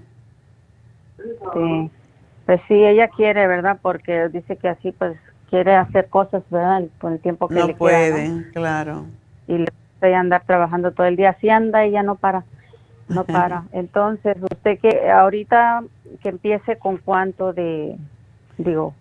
Sí. 1.53 1.91
Pues 2.47 2.61
sí, 2.69 2.75
ella 2.75 3.09
quiere, 3.09 3.47
¿verdad? 3.47 3.79
Porque 3.83 4.29
dice 4.31 4.57
que 4.57 4.69
así, 4.69 4.93
pues, 4.93 5.19
quiere 5.51 5.75
hacer 5.77 6.09
cosas, 6.09 6.43
¿verdad? 6.51 6.83
Con 7.01 7.15
el 7.15 7.21
tiempo 7.21 7.49
que 7.49 7.55
No 7.55 7.67
le 7.67 7.75
puede, 7.75 8.11
queda, 8.13 8.29
¿no? 8.29 8.45
claro. 8.53 9.05
y 9.47 9.59
le 9.59 9.67
gusta 9.67 10.19
andar 10.19 10.43
trabajando 10.47 10.93
todo 10.93 11.07
el 11.07 11.17
día. 11.17 11.31
Así 11.31 11.49
anda, 11.49 11.85
ella 11.85 12.03
no 12.03 12.15
para, 12.17 12.45
no 13.09 13.25
para. 13.25 13.65
Entonces, 13.73 14.37
usted 14.43 14.79
que 14.79 15.11
ahorita 15.11 15.83
que 16.23 16.29
empiece 16.29 16.77
con 16.77 16.99
cuánto 16.99 17.53
de, 17.53 17.97
digo, 18.59 18.95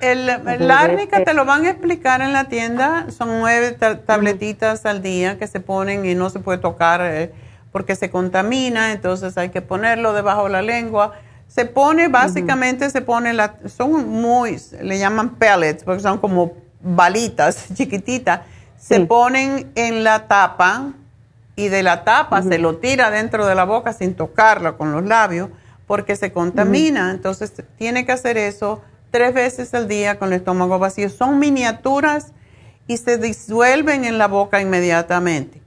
El, 0.00 0.28
el 0.28 0.70
árnica 0.70 1.18
este- 1.18 1.30
te 1.30 1.34
lo 1.34 1.44
van 1.44 1.64
a 1.64 1.70
explicar 1.70 2.20
en 2.20 2.32
la 2.32 2.44
tienda. 2.44 3.10
Son 3.10 3.28
nueve 3.40 3.72
ta- 3.72 3.98
tabletitas 4.00 4.84
al 4.86 5.02
día 5.02 5.38
que 5.38 5.46
se 5.46 5.60
ponen 5.60 6.04
y 6.04 6.14
no 6.14 6.30
se 6.30 6.40
puede 6.40 6.58
tocar 6.58 7.00
eh, 7.02 7.32
porque 7.72 7.94
se 7.96 8.10
contamina. 8.10 8.92
Entonces 8.92 9.36
hay 9.38 9.48
que 9.48 9.62
ponerlo 9.62 10.12
debajo 10.12 10.44
de 10.44 10.50
la 10.50 10.62
lengua. 10.62 11.14
Se 11.48 11.64
pone, 11.64 12.08
básicamente 12.08 12.88
se 12.90 13.00
pone, 13.00 13.32
la, 13.32 13.56
son 13.66 14.08
muy, 14.08 14.60
le 14.80 14.98
llaman 14.98 15.36
pellets 15.36 15.82
porque 15.82 16.02
son 16.02 16.18
como 16.18 16.52
balitas 16.80 17.66
chiquititas. 17.74 18.42
Se 18.78 19.00
ponen 19.00 19.72
en 19.74 20.04
la 20.04 20.28
tapa 20.28 20.92
y 21.56 21.68
de 21.68 21.82
la 21.82 22.04
tapa 22.04 22.42
se 22.42 22.58
lo 22.58 22.76
tira 22.76 23.10
dentro 23.10 23.46
de 23.46 23.56
la 23.56 23.64
boca 23.64 23.92
sin 23.92 24.14
tocarla 24.14 24.76
con 24.76 24.92
los 24.92 25.04
labios 25.04 25.50
porque 25.88 26.14
se 26.14 26.32
contamina. 26.32 27.10
Entonces 27.10 27.52
tiene 27.76 28.06
que 28.06 28.12
hacer 28.12 28.36
eso 28.36 28.82
tres 29.10 29.34
veces 29.34 29.74
al 29.74 29.88
día 29.88 30.18
con 30.18 30.28
el 30.28 30.34
estómago 30.34 30.78
vacío. 30.78 31.10
Son 31.10 31.38
miniaturas 31.38 32.32
y 32.86 32.96
se 32.96 33.18
disuelven 33.18 34.04
en 34.04 34.18
la 34.18 34.28
boca 34.28 34.60
inmediatamente, 34.60 35.60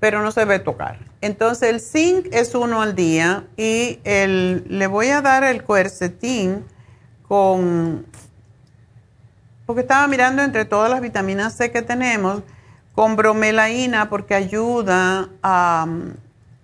pero 0.00 0.22
no 0.22 0.32
se 0.32 0.40
debe 0.40 0.58
tocar. 0.58 0.98
Entonces 1.20 1.68
el 1.68 1.80
zinc 1.80 2.26
es 2.32 2.54
uno 2.54 2.80
al 2.80 2.94
día 2.94 3.44
y 3.56 4.00
el, 4.04 4.64
le 4.68 4.86
voy 4.86 5.08
a 5.08 5.20
dar 5.20 5.44
el 5.44 5.62
cuercetín 5.62 6.64
con, 7.28 8.06
porque 9.66 9.82
estaba 9.82 10.08
mirando 10.08 10.42
entre 10.42 10.64
todas 10.64 10.90
las 10.90 11.02
vitaminas 11.02 11.54
C 11.54 11.70
que 11.70 11.82
tenemos, 11.82 12.42
con 12.94 13.14
bromelaína 13.14 14.08
porque 14.08 14.34
ayuda 14.34 15.28
a, 15.42 15.86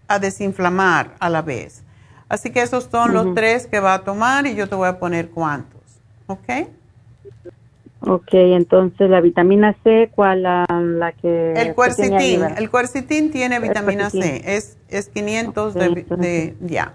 a 0.09 0.19
desinflamar 0.19 1.15
a 1.21 1.29
la 1.29 1.43
vez. 1.43 1.83
Así 2.29 2.51
que 2.51 2.63
esos 2.63 2.89
son 2.91 3.13
los 3.13 3.35
tres 3.35 3.67
que 3.67 3.79
va 3.79 3.95
a 3.95 4.03
tomar 4.03 4.47
y 4.47 4.57
yo 4.57 4.69
te 4.69 4.75
voy 4.75 4.89
a 4.89 4.99
poner 4.99 5.31
cuántos, 5.31 5.81
¿ok? 6.27 6.69
Ok, 8.07 8.29
entonces 8.33 9.11
la 9.11 9.21
vitamina 9.21 9.77
C, 9.83 10.11
¿cuál 10.15 10.43
la, 10.45 10.65
la 10.69 11.13
que 11.13 11.53
El 11.55 11.75
cuercitín, 11.75 12.43
el 12.57 12.71
cuercitín 12.71 13.31
tiene 13.31 13.61
vitamina 13.61 14.11
C, 14.11 14.43
es, 14.45 14.79
es 14.89 15.09
500 15.09 15.75
Ok, 15.75 15.81
de, 15.81 15.87
entonces- 15.87 16.61
de- 16.61 16.67
ya. 16.67 16.95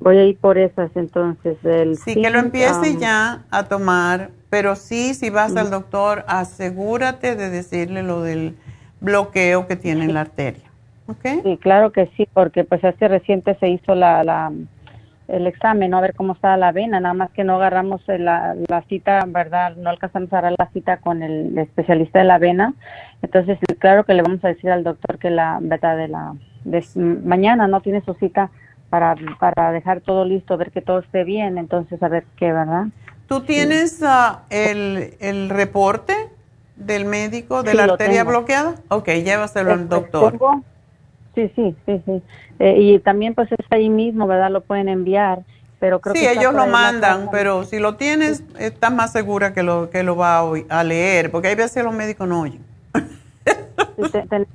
Voy 0.00 0.18
a 0.18 0.24
ir 0.24 0.38
por 0.38 0.58
esas 0.58 0.90
entonces. 0.96 1.56
El 1.62 1.96
Sí, 1.96 2.14
que 2.20 2.30
lo 2.30 2.40
empiece 2.40 2.90
um, 2.90 2.98
ya 2.98 3.42
a 3.52 3.64
tomar, 3.64 4.30
pero 4.50 4.74
sí, 4.74 5.14
si 5.14 5.30
vas 5.30 5.56
al 5.56 5.70
doctor, 5.70 6.24
asegúrate 6.26 7.36
de 7.36 7.50
decirle 7.50 8.02
lo 8.02 8.20
del 8.22 8.56
bloqueo 9.00 9.68
que 9.68 9.76
tiene 9.76 10.04
en 10.04 10.14
la 10.14 10.22
arteria, 10.22 10.70
¿ok? 11.06 11.44
Sí, 11.44 11.56
claro 11.58 11.92
que 11.92 12.10
sí, 12.16 12.28
porque 12.32 12.64
pues 12.64 12.84
hace 12.84 13.06
reciente 13.06 13.56
se 13.60 13.68
hizo 13.68 13.94
la, 13.94 14.24
la 14.24 14.52
el 15.28 15.46
examen, 15.46 15.90
¿no? 15.90 15.98
A 15.98 16.02
ver 16.02 16.14
cómo 16.14 16.32
está 16.34 16.56
la 16.56 16.72
vena, 16.72 17.00
nada 17.00 17.14
más 17.14 17.30
que 17.30 17.44
no 17.44 17.56
agarramos 17.56 18.06
el- 18.08 18.24
la, 18.24 18.54
la 18.68 18.82
cita, 18.82 19.24
¿verdad? 19.26 19.76
No 19.76 19.90
alcanzamos 19.90 20.32
a 20.32 20.38
agarrar 20.38 20.56
la 20.58 20.68
cita 20.72 20.96
con 20.98 21.22
el 21.22 21.56
especialista 21.56 22.18
de 22.18 22.24
la 22.26 22.38
vena. 22.38 22.74
Entonces, 23.22 23.58
sí, 23.66 23.74
claro 23.76 24.04
que 24.04 24.14
le 24.14 24.22
vamos 24.22 24.44
a 24.44 24.48
decir 24.48 24.70
al 24.70 24.84
doctor 24.84 25.18
que 25.18 25.30
la 25.30 25.58
beta 25.60 25.96
de 25.96 26.08
la 26.08 26.34
de, 26.64 26.84
mañana 27.24 27.66
no 27.68 27.80
tiene 27.80 28.02
su 28.04 28.14
cita 28.14 28.50
para, 28.90 29.14
para 29.40 29.72
dejar 29.72 30.00
todo 30.00 30.24
listo, 30.24 30.56
ver 30.58 30.70
que 30.70 30.82
todo 30.82 30.98
esté 30.98 31.24
bien, 31.24 31.56
entonces 31.56 32.02
a 32.02 32.08
ver 32.08 32.24
qué, 32.36 32.52
¿verdad? 32.52 32.86
¿Tú 33.26 33.40
tienes 33.40 34.02
ah, 34.02 34.40
el, 34.50 35.14
el 35.20 35.48
reporte 35.48 36.14
del 36.76 37.04
médico 37.06 37.62
de 37.62 37.70
Sí, 37.70 37.76
la 37.76 37.84
arteria 37.84 38.20
tengo. 38.20 38.30
bloqueada? 38.30 38.74
Ok, 38.88 39.08
llévaselo 39.24 39.72
al 39.72 39.80
Eh, 39.82 39.86
pues, 39.88 40.02
doctor. 40.02 40.32
tengo- 40.32 40.62
Sí, 41.34 41.50
sí, 41.56 41.76
sí, 41.86 42.02
sí. 42.04 42.22
Eh, 42.58 42.76
y 42.78 42.98
también 43.00 43.34
pues 43.34 43.50
es 43.52 43.66
ahí 43.70 43.88
mismo, 43.88 44.26
¿verdad? 44.26 44.50
Lo 44.50 44.64
pueden 44.64 44.88
enviar, 44.88 45.44
pero 45.78 46.00
creo 46.00 46.14
Sí, 46.14 46.20
que 46.20 46.26
está 46.26 46.40
ellos 46.40 46.52
lo 46.54 46.62
ahí 46.64 46.72
mandan, 46.72 47.28
pero 47.30 47.64
si 47.64 47.78
lo 47.78 47.96
tienes, 47.96 48.42
estás 48.58 48.92
más 48.92 49.12
segura 49.12 49.54
que 49.54 49.62
lo, 49.62 49.88
que 49.88 50.02
lo 50.02 50.14
va 50.16 50.40
a, 50.68 50.84
leer, 50.84 51.30
porque 51.30 51.48
hay 51.48 51.54
veces 51.54 51.84
los 51.84 51.94
médicos 51.94 52.28
no 52.28 52.42
oyen. 52.42 52.62
Sí, 53.96 54.02
te- 54.10 54.26
ten- 54.28 54.46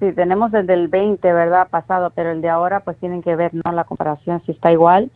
sí, 0.00 0.12
tenemos 0.14 0.52
el 0.54 0.66
del 0.66 0.88
20, 0.88 1.32
¿verdad? 1.32 1.68
Pasado, 1.70 2.12
pero 2.14 2.30
el 2.32 2.40
de 2.42 2.48
ahora 2.48 2.80
pues 2.80 2.98
tienen 2.98 3.22
que 3.22 3.36
ver, 3.36 3.52
¿no? 3.54 3.72
La 3.72 3.84
comparación, 3.84 4.42
si 4.46 4.52
está 4.52 4.72
igual 4.72 5.10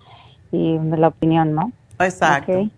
y 0.53 0.79
la 0.79 1.09
opinión, 1.09 1.55
¿no? 1.55 1.73
Exacto. 1.99 2.69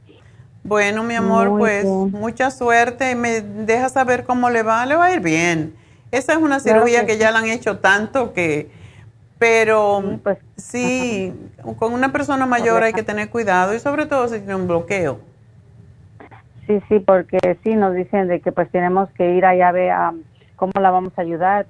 Bueno, 0.65 1.03
mi 1.03 1.15
amor, 1.15 1.49
Muy 1.49 1.59
pues 1.59 1.85
bien. 1.85 2.13
mucha 2.13 2.51
suerte 2.51 3.11
y 3.11 3.15
me 3.15 3.41
deja 3.41 3.89
saber 3.89 4.25
cómo 4.25 4.51
le 4.51 4.63
va. 4.63 4.87
Le 4.87 4.97
va 4.97 5.07
a 5.07 5.15
ir 5.15 5.21
bien. 5.21 5.75
Esa 6.13 6.33
es 6.35 6.39
una 6.39 6.61
Claro 6.61 6.81
cirugía 6.87 7.07
que 7.07 7.15
sí. 7.15 7.19
ya 7.19 7.33
la 7.33 7.41
han 7.41 7.47
hecho 7.47 7.79
tanto 7.79 8.33
que, 8.33 8.71
pero 9.39 10.03
Sí, 10.03 10.21
pues, 10.23 10.39
sí, 10.57 11.33
con 11.79 11.93
una 11.95 12.13
persona 12.13 12.47
mayor 12.47 12.85
hay 12.85 12.93
que 12.93 13.03
tener 13.03 13.29
cuidado 13.31 13.75
y 13.75 13.81
sobre 13.81 14.07
todo 14.07 14.29
si 14.29 14.39
tiene 14.39 14.55
un 14.55 14.69
bloqueo. 14.69 15.19
Sí, 16.69 16.81
sí, 16.89 17.01
porque 17.01 17.59
sí 17.65 17.75
nos 17.75 17.95
dicen 17.95 18.29
de 18.29 18.41
que 18.41 18.53
pues 18.53 18.71
tenemos 18.71 19.11
que 19.17 19.35
ir 19.35 19.45
allá 19.45 19.69
a 19.71 19.73
ver 19.73 19.91
am, 19.91 20.23
cómo 20.55 20.73
la 20.81 20.91
vamos 20.93 21.13
a 21.17 21.23
ayudar 21.23 21.67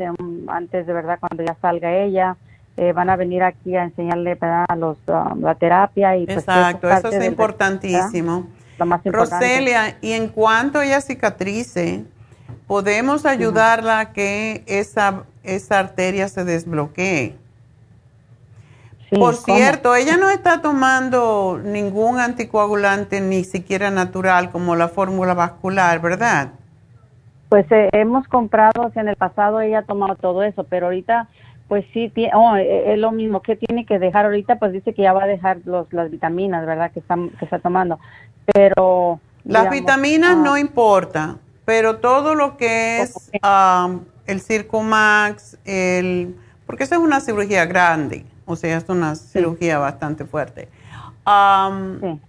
antes 0.48 0.86
de 0.86 0.92
verdad 0.92 1.18
cuando 1.18 1.42
ya 1.44 1.56
salga 1.62 1.96
ella. 1.96 2.36
eh, 2.76 2.92
van 2.92 3.10
a 3.10 3.16
venir 3.16 3.42
aquí 3.42 3.76
a 3.76 3.84
enseñarle 3.84 4.34
¿verdad? 4.34 4.66
Los, 4.78 4.96
ah, 5.08 5.34
la 5.38 5.54
terapia 5.54 6.16
y 6.16 6.24
pues, 6.26 6.38
Exacto, 6.38 6.90
eso 6.90 7.08
es 7.08 7.24
importantísimo. 7.26 8.46
Lo 8.78 8.86
más 8.86 9.04
importante. 9.06 9.46
Roselia, 9.46 9.96
y 10.00 10.12
en 10.12 10.28
cuanto 10.28 10.80
ella 10.82 11.00
cicatrice, 11.00 12.04
podemos 12.72 13.26
ayudarla 13.26 14.00
a 14.00 14.12
que 14.14 14.64
esa, 14.66 15.24
esa 15.42 15.78
arteria 15.78 16.26
se 16.28 16.42
desbloquee. 16.42 17.36
Sí, 19.10 19.18
Por 19.18 19.34
¿cómo? 19.42 19.58
cierto, 19.58 19.94
ella 19.94 20.16
no 20.16 20.30
está 20.30 20.62
tomando 20.62 21.60
ningún 21.62 22.18
anticoagulante 22.18 23.20
ni 23.20 23.44
siquiera 23.44 23.90
natural 23.90 24.50
como 24.50 24.74
la 24.74 24.88
fórmula 24.88 25.34
vascular, 25.34 26.00
¿verdad? 26.00 26.52
Pues 27.50 27.70
eh, 27.70 27.90
hemos 27.92 28.26
comprado, 28.28 28.90
en 28.94 29.08
el 29.08 29.16
pasado 29.16 29.60
ella 29.60 29.80
ha 29.80 29.82
tomado 29.82 30.14
todo 30.14 30.42
eso, 30.42 30.64
pero 30.64 30.86
ahorita 30.86 31.28
pues 31.68 31.84
sí, 31.92 32.10
tie- 32.14 32.30
oh, 32.32 32.56
eh, 32.56 32.94
es 32.94 32.98
lo 32.98 33.12
mismo 33.12 33.42
que 33.42 33.54
tiene 33.54 33.84
que 33.84 33.98
dejar 33.98 34.24
ahorita, 34.24 34.58
pues 34.58 34.72
dice 34.72 34.94
que 34.94 35.02
ya 35.02 35.12
va 35.12 35.24
a 35.24 35.26
dejar 35.26 35.58
los, 35.66 35.92
las 35.92 36.10
vitaminas, 36.10 36.64
¿verdad? 36.64 36.90
Que 36.90 37.00
está, 37.00 37.16
que 37.38 37.44
está 37.44 37.58
tomando. 37.58 37.98
Pero... 38.46 39.20
Las 39.44 39.64
digamos, 39.64 39.80
vitaminas 39.80 40.30
ah, 40.38 40.42
no 40.42 40.56
importa, 40.56 41.36
pero 41.64 41.96
todo 41.96 42.34
lo 42.34 42.56
que 42.56 43.02
es 43.02 43.30
am, 43.42 44.04
el 44.26 44.40
Circumax, 44.40 45.58
el, 45.64 46.36
porque 46.66 46.84
eso 46.84 46.94
es 46.94 47.00
una 47.00 47.20
cirugía 47.20 47.66
grande, 47.66 48.24
o 48.46 48.56
sea, 48.56 48.76
es 48.76 48.88
una 48.88 49.14
cirugía 49.14 49.78
bastante 49.78 50.24
fuerte. 50.24 50.68
Sí. 51.24 52.20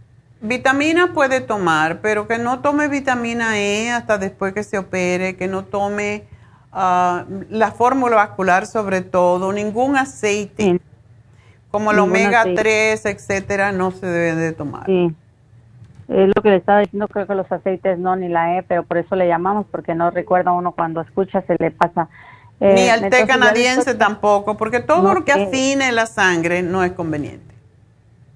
Vitamina 0.41 1.14
puede 1.14 1.39
tomar, 1.39 2.01
pero 2.01 2.27
que 2.27 2.38
no 2.38 2.60
tome 2.60 2.89
vitamina 2.89 3.57
E 3.57 3.89
hasta 3.91 4.18
después 4.18 4.53
que 4.53 4.64
se 4.64 4.77
opere, 4.77 5.38
que 5.38 5.47
no 5.47 5.64
tome 5.64 6.26
ah, 6.73 7.23
la 7.49 7.72
fórmula 7.72 8.18
vascular 8.18 8.68
sobre 8.68 9.01
todo, 9.01 9.53
ningún 9.53 9.95
aceite, 9.95 10.64
Sí. 10.64 10.81
Como 11.72 11.91
el 11.91 11.97
Ningún 11.97 12.18
aceite. 12.18 12.27
Mm. 12.27 12.43
omega 12.43 12.61
3, 12.61 13.05
etcétera, 13.05 13.72
no 13.72 13.91
se 13.91 14.05
debe 14.05 14.35
de 14.35 14.51
tomar. 14.51 14.85
Sí. 14.85 15.15
Es 16.07 16.31
lo 16.35 16.41
que 16.41 16.49
le 16.49 16.57
estaba 16.57 16.80
diciendo, 16.80 17.07
creo 17.07 17.27
que 17.27 17.35
los 17.35 17.51
aceites 17.51 17.97
no, 17.97 18.15
ni 18.15 18.27
la 18.27 18.57
E, 18.57 18.63
pero 18.63 18.84
por 18.84 18.97
eso 18.97 19.15
le 19.15 19.27
llamamos, 19.27 19.65
porque 19.71 19.95
no 19.95 20.11
recuerda 20.11 20.51
uno 20.51 20.73
cuando 20.73 21.01
escucha, 21.01 21.41
se 21.43 21.55
le 21.57 21.71
pasa. 21.71 22.09
Eh, 22.59 22.73
ni 22.75 22.81
el 22.89 23.09
té 23.09 23.25
canadiense 23.25 23.95
tampoco, 23.95 24.55
porque 24.57 24.80
todo 24.80 25.13
lo 25.13 25.25
que 25.25 25.31
afine 25.31 25.91
la 25.91 26.05
sangre 26.05 26.61
no 26.61 26.84
es 26.84 26.91
conveniente. 26.91 27.53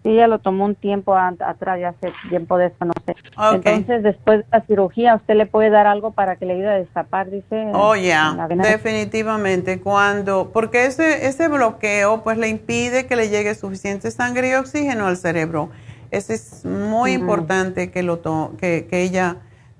Sí, 0.03 0.15
ya 0.15 0.27
lo 0.27 0.39
tomó 0.39 0.64
un 0.65 0.76
tiempo 0.76 1.15
atrás, 1.15 1.80
ya 1.81 1.89
hace 1.89 2.14
tiempo 2.30 2.57
de 2.57 2.68
eso, 2.68 2.85
no 2.85 2.94
sé. 3.06 3.15
Entonces, 3.53 4.03
después 4.03 4.39
de 4.39 4.45
la 4.52 4.61
cirugía, 4.61 5.15
¿usted 5.15 5.35
le 5.35 5.45
puede 5.45 5.69
dar 5.69 5.85
algo 5.85 6.11
para 6.11 6.38
que 6.38 6.45
le 6.45 6.53
ayude 6.53 6.69
a 6.69 6.77
destapar, 6.77 7.30
dice? 7.30 7.72
Oh, 7.73 7.95
ya, 7.95 8.48
definitivamente. 8.49 9.81
Cuando, 9.81 10.52
porque 10.53 10.85
ese, 10.85 11.27
ese 11.27 11.49
bloqueo, 11.49 12.23
pues 12.23 12.38
le 12.38 12.48
impide 12.48 13.06
que 13.06 13.18
le 13.18 13.27
llegue 13.27 13.53
suficiente 13.56 14.10
sangre 14.11 14.52
y 14.52 14.53
oxígeno 14.53 15.07
al 15.07 15.18
cerebro. 15.18 15.72
Eso 16.12 16.34
es 16.34 16.66
muy 16.66 17.14
importante 17.14 17.92
que, 17.92 18.04
lo 18.04 18.22
que, 18.60 18.88
que 18.90 19.02
ella 19.02 19.38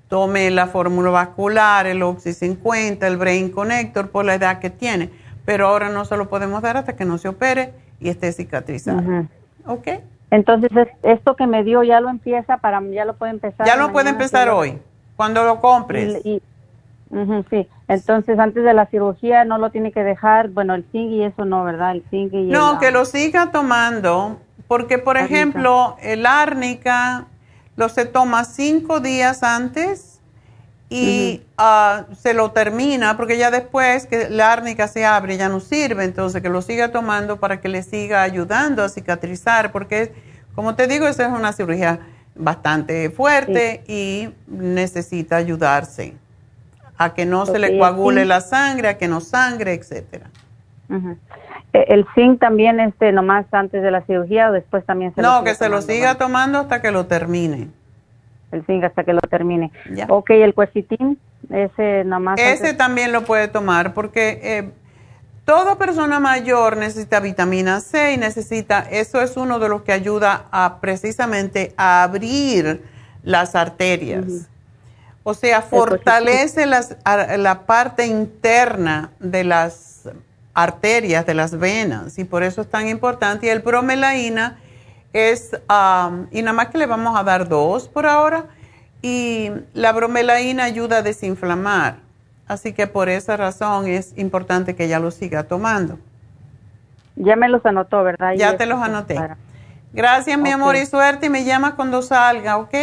tome 0.08 0.50
la 0.50 0.66
fórmula 0.66 1.10
vascular, 1.10 1.86
el 1.86 2.02
Oxy 2.02 2.32
50, 2.32 3.06
el 3.06 3.16
Brain 3.16 3.50
Connector 3.50 4.10
por 4.10 4.24
la 4.24 4.34
edad 4.34 4.58
que 4.58 4.70
tiene. 4.70 5.10
Pero 5.44 5.68
ahora 5.68 5.88
no 5.88 6.04
se 6.04 6.16
lo 6.16 6.28
podemos 6.28 6.62
dar 6.62 6.76
hasta 6.76 6.96
que 6.96 7.04
no 7.04 7.18
se 7.18 7.28
opere 7.28 7.72
y 8.00 8.08
esté 8.08 8.32
cicatrizado. 8.32 9.02
¿Ok? 9.66 9.88
Entonces, 10.30 10.70
esto 11.02 11.36
que 11.36 11.46
me 11.46 11.64
dio 11.64 11.82
ya 11.82 12.00
lo 12.00 12.10
empieza 12.10 12.58
para, 12.58 12.82
ya 12.90 13.04
lo 13.04 13.16
puede 13.16 13.32
empezar. 13.32 13.66
Ya 13.66 13.76
lo 13.76 13.92
puede 13.92 14.10
empezar 14.10 14.50
hoy, 14.50 14.78
cuando 15.16 15.44
lo 15.44 15.60
compres. 15.60 16.22
sí, 16.22 16.42
entonces 17.88 18.38
antes 18.38 18.62
de 18.62 18.74
la 18.74 18.86
cirugía 18.86 19.46
no 19.46 19.56
lo 19.56 19.70
tiene 19.70 19.90
que 19.92 20.04
dejar, 20.04 20.48
bueno, 20.48 20.74
el 20.74 20.84
zinc 20.92 21.10
y 21.12 21.22
eso 21.22 21.46
no, 21.46 21.64
¿verdad? 21.64 21.92
El 21.92 22.02
zinc 22.10 22.34
y 22.34 22.42
No, 22.48 22.78
que 22.78 22.90
lo 22.90 23.06
siga 23.06 23.50
tomando, 23.50 24.38
porque 24.68 24.98
por 24.98 25.16
ejemplo, 25.16 25.96
el 26.00 26.26
árnica 26.26 27.26
lo 27.76 27.88
se 27.88 28.04
toma 28.04 28.44
cinco 28.44 29.00
días 29.00 29.42
antes 29.42 30.20
y 30.90 31.42
ah, 31.58 32.06
se 32.18 32.34
lo 32.34 32.52
termina, 32.52 33.16
porque 33.16 33.36
ya 33.36 33.50
después 33.50 34.06
que 34.06 34.30
la 34.30 34.52
árnica 34.52 34.88
se 34.88 35.04
abre 35.04 35.36
ya 35.36 35.48
no 35.48 35.60
sirve, 35.60 36.04
entonces 36.04 36.40
que 36.40 36.48
lo 36.48 36.62
siga 36.62 36.92
tomando 36.92 37.38
para 37.40 37.60
que 37.60 37.68
le 37.68 37.82
siga 37.82 38.22
ayudando 38.22 38.82
a 38.82 38.88
cicatrizar, 38.88 39.72
porque 39.72 40.12
como 40.54 40.74
te 40.74 40.86
digo, 40.86 41.06
esa 41.06 41.26
es 41.26 41.32
una 41.32 41.52
cirugía 41.52 42.00
bastante 42.34 43.10
fuerte 43.10 43.84
y 43.86 44.30
necesita 44.46 45.36
ayudarse 45.36 46.14
a 46.96 47.14
que 47.14 47.26
no 47.26 47.46
se 47.46 47.58
le 47.58 47.78
coagule 47.78 48.24
la 48.24 48.40
sangre, 48.40 48.88
a 48.88 48.98
que 48.98 49.08
no 49.08 49.20
sangre, 49.20 49.74
etcétera. 49.74 50.30
¿El 51.72 52.06
zinc 52.14 52.40
también 52.40 52.80
este 52.80 53.12
nomás 53.12 53.46
antes 53.52 53.82
de 53.82 53.90
la 53.90 54.02
cirugía 54.02 54.48
o 54.48 54.52
después 54.52 54.84
también 54.86 55.14
se 55.14 55.20
No, 55.20 55.44
que 55.44 55.54
se 55.54 55.68
lo 55.68 55.82
siga 55.82 56.16
tomando 56.16 56.58
hasta 56.58 56.80
que 56.80 56.90
lo 56.90 57.06
termine. 57.06 57.68
El 58.52 58.64
zinc 58.64 58.84
hasta 58.84 59.04
que 59.04 59.12
lo 59.12 59.20
termine. 59.20 59.70
Ya. 59.92 60.06
Ok, 60.08 60.30
el 60.30 60.54
cuercitín, 60.54 61.18
ese 61.50 62.04
nomás. 62.04 62.40
Ese 62.40 62.72
también 62.72 63.12
lo 63.12 63.24
puede 63.24 63.48
tomar 63.48 63.92
porque 63.92 64.40
eh, 64.42 64.70
toda 65.44 65.76
persona 65.76 66.20
mayor 66.20 66.78
necesita 66.78 67.20
vitamina 67.20 67.80
C 67.80 68.12
y 68.12 68.16
necesita, 68.16 68.80
eso 68.90 69.20
es 69.20 69.36
uno 69.36 69.58
de 69.58 69.68
los 69.68 69.82
que 69.82 69.92
ayuda 69.92 70.46
a 70.50 70.78
precisamente 70.80 71.74
a 71.76 72.02
abrir 72.02 72.82
las 73.22 73.54
arterias. 73.54 74.48
O 75.22 75.34
sea, 75.34 75.60
fortalece 75.60 76.64
las, 76.64 76.96
la 77.36 77.66
parte 77.66 78.06
interna 78.06 79.10
de 79.20 79.44
las 79.44 79.87
arterias, 80.62 81.24
de 81.24 81.34
las 81.34 81.56
venas, 81.56 82.18
y 82.18 82.24
por 82.24 82.42
eso 82.42 82.62
es 82.62 82.68
tan 82.68 82.88
importante. 82.88 83.46
Y 83.46 83.50
el 83.50 83.60
bromelaína 83.60 84.58
es, 85.12 85.52
y 86.32 86.42
nada 86.42 86.52
más 86.52 86.68
que 86.68 86.78
le 86.78 86.86
vamos 86.86 87.16
a 87.16 87.22
dar 87.22 87.48
dos 87.48 87.88
por 87.88 88.06
ahora, 88.06 88.46
y 89.00 89.50
la 89.74 89.92
bromelaína 89.92 90.64
ayuda 90.64 90.98
a 90.98 91.02
desinflamar. 91.02 91.98
Así 92.48 92.72
que 92.72 92.86
por 92.88 93.08
esa 93.08 93.36
razón 93.36 93.86
es 93.86 94.12
importante 94.16 94.74
que 94.74 94.86
ella 94.86 94.98
lo 94.98 95.10
siga 95.10 95.44
tomando. 95.44 95.98
Ya 97.14 97.36
me 97.36 97.48
los 97.48 97.64
anotó, 97.64 98.02
¿verdad? 98.02 98.32
Ya 98.36 98.56
te 98.56 98.66
los 98.66 98.82
anoté. 98.82 99.16
Gracias, 99.92 100.38
mi 100.38 100.50
amor, 100.50 100.74
y 100.74 100.86
suerte. 100.86 101.26
Y 101.26 101.30
me 101.30 101.44
llama 101.44 101.76
cuando 101.76 102.02
salga, 102.02 102.56
¿ok? 102.56 102.74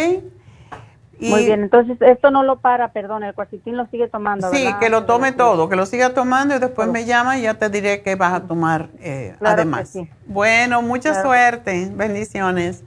Muy 1.18 1.46
bien, 1.46 1.62
entonces 1.62 1.96
esto 2.00 2.30
no 2.30 2.42
lo 2.42 2.60
para, 2.60 2.92
perdón, 2.92 3.24
el 3.24 3.34
cuarcitín 3.34 3.76
lo 3.76 3.86
sigue 3.86 4.08
tomando. 4.08 4.50
Sí, 4.50 4.66
que 4.80 4.90
lo 4.90 5.04
tome 5.04 5.32
todo, 5.32 5.68
que 5.68 5.76
lo 5.76 5.86
siga 5.86 6.12
tomando 6.12 6.56
y 6.56 6.58
después 6.58 6.88
me 6.88 7.04
llama 7.04 7.38
y 7.38 7.42
ya 7.42 7.54
te 7.54 7.70
diré 7.70 8.02
que 8.02 8.16
vas 8.16 8.34
a 8.34 8.40
tomar 8.40 8.90
eh, 9.00 9.34
además. 9.40 9.96
Bueno, 10.26 10.82
mucha 10.82 11.22
suerte, 11.22 11.90
bendiciones. 11.94 12.84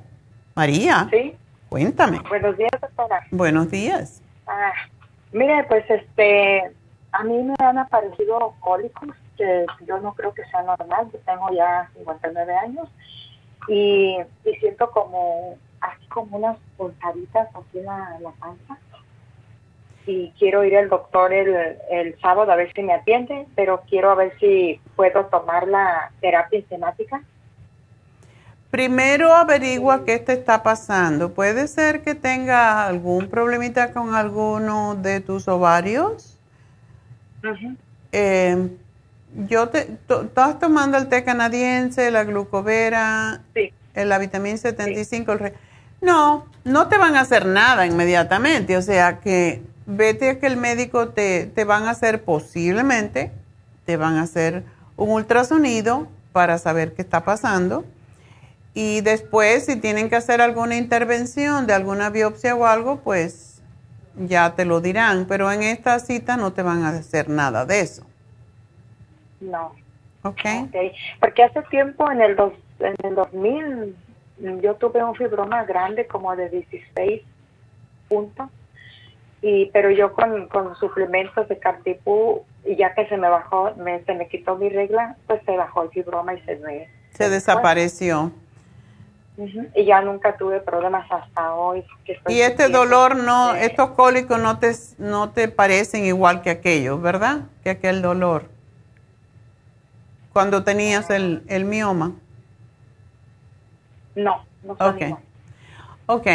María. 0.54 1.08
Sí. 1.10 1.36
Cuéntame. 1.68 2.20
Buenos 2.28 2.56
días, 2.56 2.72
doctora. 2.80 3.26
Buenos 3.30 3.70
días. 3.70 4.20
Ah, 4.46 4.72
mire, 5.32 5.64
pues 5.64 5.84
este, 5.88 6.72
a 7.12 7.22
mí 7.22 7.44
me 7.44 7.54
han 7.60 7.78
aparecido 7.78 8.56
cólicos 8.60 9.10
que 9.38 9.64
yo 9.86 10.00
no 10.00 10.12
creo 10.14 10.34
que 10.34 10.44
sea 10.46 10.64
normal. 10.64 11.08
Yo 11.12 11.20
tengo 11.20 11.48
ya 11.54 11.88
59 11.94 12.56
años 12.56 12.88
y, 13.68 14.16
siento 14.58 14.90
como 14.90 15.56
así 15.80 16.04
como 16.08 16.38
unas 16.38 16.58
pulsaditas 16.76 17.46
aquí 17.54 17.78
en 17.78 17.86
la 17.86 18.32
panza 18.38 18.76
y 20.06 20.32
quiero 20.38 20.64
ir 20.64 20.76
al 20.76 20.88
doctor 20.88 21.32
el, 21.32 21.54
el 21.90 22.18
sábado 22.20 22.50
a 22.52 22.56
ver 22.56 22.72
si 22.72 22.82
me 22.82 22.94
atiende, 22.94 23.46
pero 23.54 23.82
quiero 23.88 24.10
a 24.10 24.14
ver 24.14 24.32
si 24.38 24.80
puedo 24.96 25.26
tomar 25.26 25.66
la 25.68 26.10
terapia 26.20 26.58
enzimática. 26.58 27.22
Primero 28.72 29.34
averigua 29.34 30.02
qué 30.06 30.18
te 30.18 30.32
está 30.32 30.62
pasando. 30.62 31.34
Puede 31.34 31.68
ser 31.68 32.02
que 32.02 32.14
tenga 32.14 32.86
algún 32.86 33.28
problemita 33.28 33.92
con 33.92 34.14
alguno 34.14 34.94
de 34.94 35.20
tus 35.20 35.46
ovarios. 35.46 36.38
Eh, 38.12 38.70
yo 39.46 39.68
te, 39.68 39.98
estás 40.08 40.58
tomando 40.58 40.96
el 40.96 41.08
té 41.10 41.22
canadiense, 41.22 42.10
la 42.10 42.24
glucovera, 42.24 43.42
sí. 43.54 43.74
la 43.94 44.16
vitamina 44.16 44.56
75. 44.56 45.32
El 45.32 45.52
no, 46.00 46.46
no 46.64 46.88
te 46.88 46.96
van 46.96 47.16
a 47.16 47.20
hacer 47.20 47.44
nada 47.44 47.84
inmediatamente. 47.84 48.78
O 48.78 48.82
sea 48.82 49.20
que 49.20 49.62
vete 49.86 50.30
a 50.30 50.38
que 50.38 50.46
el 50.46 50.56
médico 50.56 51.08
te, 51.08 51.46
te 51.46 51.64
van 51.64 51.84
a 51.84 51.90
hacer 51.90 52.22
posiblemente, 52.24 53.32
te 53.84 53.96
van 53.96 54.16
a 54.16 54.22
hacer 54.22 54.64
un 54.96 55.10
ultrasonido 55.10 56.08
para 56.32 56.58
saber 56.58 56.94
qué 56.94 57.02
está 57.02 57.24
pasando. 57.24 57.84
Y 58.74 59.02
después, 59.02 59.66
si 59.66 59.76
tienen 59.76 60.08
que 60.08 60.16
hacer 60.16 60.40
alguna 60.40 60.76
intervención 60.76 61.66
de 61.66 61.74
alguna 61.74 62.08
biopsia 62.10 62.54
o 62.54 62.64
algo, 62.64 63.00
pues 63.00 63.62
ya 64.16 64.54
te 64.54 64.64
lo 64.64 64.80
dirán. 64.80 65.26
Pero 65.26 65.52
en 65.52 65.62
esta 65.62 65.98
cita 65.98 66.36
no 66.36 66.52
te 66.52 66.62
van 66.62 66.82
a 66.82 66.90
hacer 66.90 67.28
nada 67.28 67.66
de 67.66 67.80
eso. 67.80 68.06
No. 69.40 69.74
Ok. 70.22 70.40
okay. 70.68 70.92
Porque 71.20 71.42
hace 71.42 71.62
tiempo, 71.64 72.10
en 72.10 72.22
el, 72.22 72.36
dos, 72.36 72.54
en 72.78 72.94
el 73.02 73.14
2000, 73.14 73.96
yo 74.62 74.74
tuve 74.76 75.04
un 75.04 75.14
fibroma 75.16 75.64
grande, 75.64 76.06
como 76.06 76.34
de 76.34 76.48
16 76.48 77.22
puntos 78.08 78.48
y 79.42 79.66
pero 79.72 79.90
yo 79.90 80.12
con, 80.12 80.46
con 80.48 80.74
suplementos 80.76 81.48
de 81.48 81.58
cartipú 81.58 82.44
y 82.64 82.76
ya 82.76 82.94
que 82.94 83.06
se 83.08 83.16
me 83.16 83.28
bajó 83.28 83.74
me, 83.76 84.02
se 84.04 84.14
me 84.14 84.28
quitó 84.28 84.56
mi 84.56 84.68
regla 84.68 85.16
pues 85.26 85.42
se 85.44 85.56
bajó 85.56 85.82
el 85.82 85.90
fibroma 85.90 86.34
y 86.34 86.40
se 86.42 86.56
me 86.56 86.88
se 87.12 87.28
desapareció. 87.28 88.32
Y 89.74 89.84
ya 89.84 90.02
nunca 90.02 90.36
tuve 90.36 90.60
problemas 90.60 91.10
hasta 91.10 91.54
hoy. 91.54 91.84
Y 92.28 92.40
este 92.40 92.68
dolor 92.68 93.16
no, 93.16 93.54
estos 93.54 93.90
cólicos 93.90 94.38
no 94.40 94.58
te, 94.58 94.72
no 94.98 95.30
te 95.30 95.48
parecen 95.48 96.04
igual 96.04 96.42
que 96.42 96.50
aquellos, 96.50 97.00
¿verdad? 97.00 97.42
Que 97.64 97.70
aquel 97.70 98.02
dolor. 98.02 98.44
Cuando 100.32 100.64
tenías 100.64 101.10
el, 101.10 101.42
el 101.48 101.64
mioma. 101.64 102.12
No, 104.14 104.44
no 104.62 104.72
Ok. 104.74 105.00
igual. 105.00 105.22
Ok. 106.06 106.26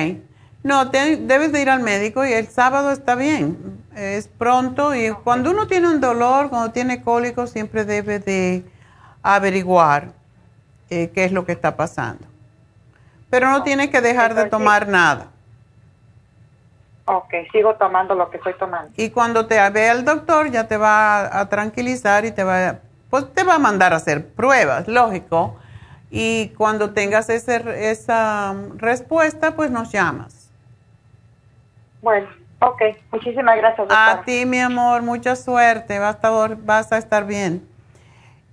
No, 0.67 0.91
te- 0.91 1.15
debes 1.15 1.53
de 1.53 1.61
ir 1.61 1.69
al 1.69 1.79
médico 1.79 2.25
y 2.25 2.33
el 2.33 2.49
sábado 2.49 2.91
está 2.91 3.15
bien. 3.15 3.57
Es 3.95 4.27
pronto 4.27 4.93
y 4.93 5.11
cuando 5.23 5.51
uno 5.51 5.65
tiene 5.67 5.87
un 5.87 6.01
dolor, 6.01 6.49
cuando 6.49 6.71
tiene 6.73 7.01
cólicos, 7.01 7.51
siempre 7.51 7.85
debe 7.85 8.19
de 8.19 8.65
averiguar 9.23 10.09
eh, 10.89 11.09
qué 11.15 11.23
es 11.23 11.31
lo 11.31 11.45
que 11.45 11.53
está 11.53 11.77
pasando. 11.77 12.25
Pero 13.29 13.49
no 13.49 13.63
tienes 13.63 13.89
que 13.91 14.01
dejar 14.01 14.35
de 14.35 14.49
tomar 14.49 14.89
nada. 14.89 15.27
Ok, 17.05 17.33
sigo 17.53 17.75
tomando 17.75 18.13
lo 18.13 18.29
que 18.29 18.35
estoy 18.35 18.53
tomando. 18.59 18.91
Y 18.97 19.11
cuando 19.11 19.45
te 19.47 19.55
vea 19.69 19.93
el 19.93 20.03
doctor, 20.03 20.51
ya 20.51 20.67
te 20.67 20.75
va 20.75 21.21
a, 21.21 21.39
a 21.39 21.47
tranquilizar 21.47 22.25
y 22.25 22.31
te 22.31 22.43
va, 22.43 22.79
pues 23.09 23.33
te 23.33 23.45
va 23.45 23.55
a 23.55 23.59
mandar 23.59 23.93
a 23.93 23.95
hacer 23.95 24.27
pruebas, 24.27 24.89
lógico. 24.89 25.55
Y 26.11 26.49
cuando 26.57 26.89
tengas 26.91 27.29
ese- 27.29 27.89
esa 27.89 28.53
respuesta, 28.75 29.55
pues 29.55 29.71
nos 29.71 29.93
llamas. 29.93 30.36
Bueno, 32.07 32.27
ok, 32.61 32.81
muchísimas 33.11 33.57
gracias, 33.57 33.79
doctora. 33.79 34.11
A 34.11 34.23
ti, 34.23 34.45
mi 34.45 34.59
amor, 34.59 35.01
mucha 35.01 35.35
suerte, 35.35 35.99
vas 35.99 36.13
a 36.13 36.15
estar, 36.15 36.57
vas 36.63 36.91
a 36.93 36.97
estar 36.97 37.27
bien. 37.27 37.63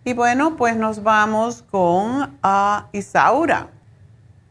Y 0.05 0.13
bueno, 0.13 0.57
pues 0.57 0.77
nos 0.77 1.05
vamos 1.05 1.63
con 1.63 2.37
a 2.43 2.89
Isaura. 2.91 3.69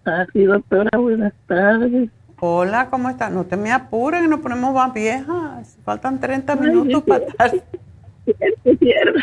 Así, 0.05 0.45
doctora, 0.45 0.97
buenas 0.97 1.33
tardes. 1.47 2.11
Hola, 2.39 2.87
¿cómo 2.89 3.09
estás? 3.09 3.29
No 3.29 3.43
te 3.43 3.57
me 3.57 3.73
apures, 3.73 4.21
que 4.21 4.27
nos 4.29 4.39
ponemos 4.39 4.73
más 4.73 4.93
viejas. 4.93 5.77
Faltan 5.83 6.21
30 6.21 6.55
minutos 6.55 7.03
para 7.03 7.25
estar. 7.25 7.51
Es 8.25 8.79
cierto. 8.79 9.19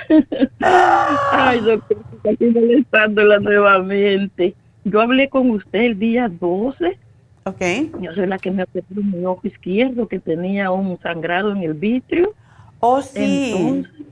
Ay, 0.61 1.61
doctor, 1.65 1.97
estoy 2.13 2.35
aquí 2.35 2.45
molestándola 2.51 3.39
nuevamente. 3.39 4.55
Yo 4.85 5.01
hablé 5.01 5.31
con 5.31 5.51
usted 5.53 5.79
el 5.79 5.99
día 5.99 6.29
12. 6.29 6.99
Ok. 7.45 7.61
Yo 8.01 8.13
soy 8.15 8.27
la 8.27 8.39
que 8.39 8.51
me 8.51 8.65
operó 8.65 8.85
mi 9.03 9.25
ojo 9.25 9.47
izquierdo, 9.47 10.09
que 10.09 10.19
tenía 10.19 10.71
un 10.71 10.99
sangrado 11.01 11.53
en 11.53 11.63
el 11.63 11.75
vitrio. 11.75 12.35
Oh, 12.81 13.01
sí. 13.01 13.53
Entonces, 13.53 14.07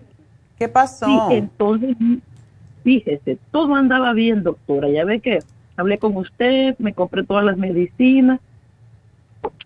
¿Qué 0.58 0.68
pasó? 0.68 1.06
Sí, 1.06 1.36
entonces, 1.36 1.96
fíjese, 2.82 3.38
todo 3.50 3.74
andaba 3.74 4.12
bien, 4.12 4.42
doctora. 4.42 4.88
Ya 4.88 5.04
ve 5.04 5.20
que 5.20 5.38
hablé 5.76 5.98
con 5.98 6.16
usted, 6.16 6.74
me 6.78 6.92
compré 6.92 7.22
todas 7.24 7.44
las 7.44 7.56
medicinas. 7.56 8.40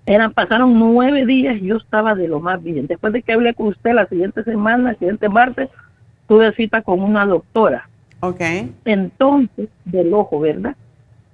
Eran, 0.04 0.32
pasaron 0.32 0.78
nueve 0.78 1.24
días 1.24 1.56
y 1.56 1.66
yo 1.66 1.76
estaba 1.76 2.14
de 2.14 2.28
lo 2.28 2.40
más 2.40 2.62
bien. 2.62 2.86
Después 2.86 3.12
de 3.12 3.22
que 3.22 3.32
hablé 3.32 3.54
con 3.54 3.68
usted 3.68 3.94
la 3.94 4.06
siguiente 4.06 4.44
semana, 4.44 4.90
el 4.90 4.98
siguiente 4.98 5.28
martes, 5.28 5.70
tuve 6.28 6.52
cita 6.54 6.82
con 6.82 7.00
una 7.00 7.24
doctora. 7.24 7.88
Ok. 8.20 8.40
Entonces, 8.84 9.68
del 9.84 10.12
ojo, 10.12 10.40
¿verdad? 10.40 10.76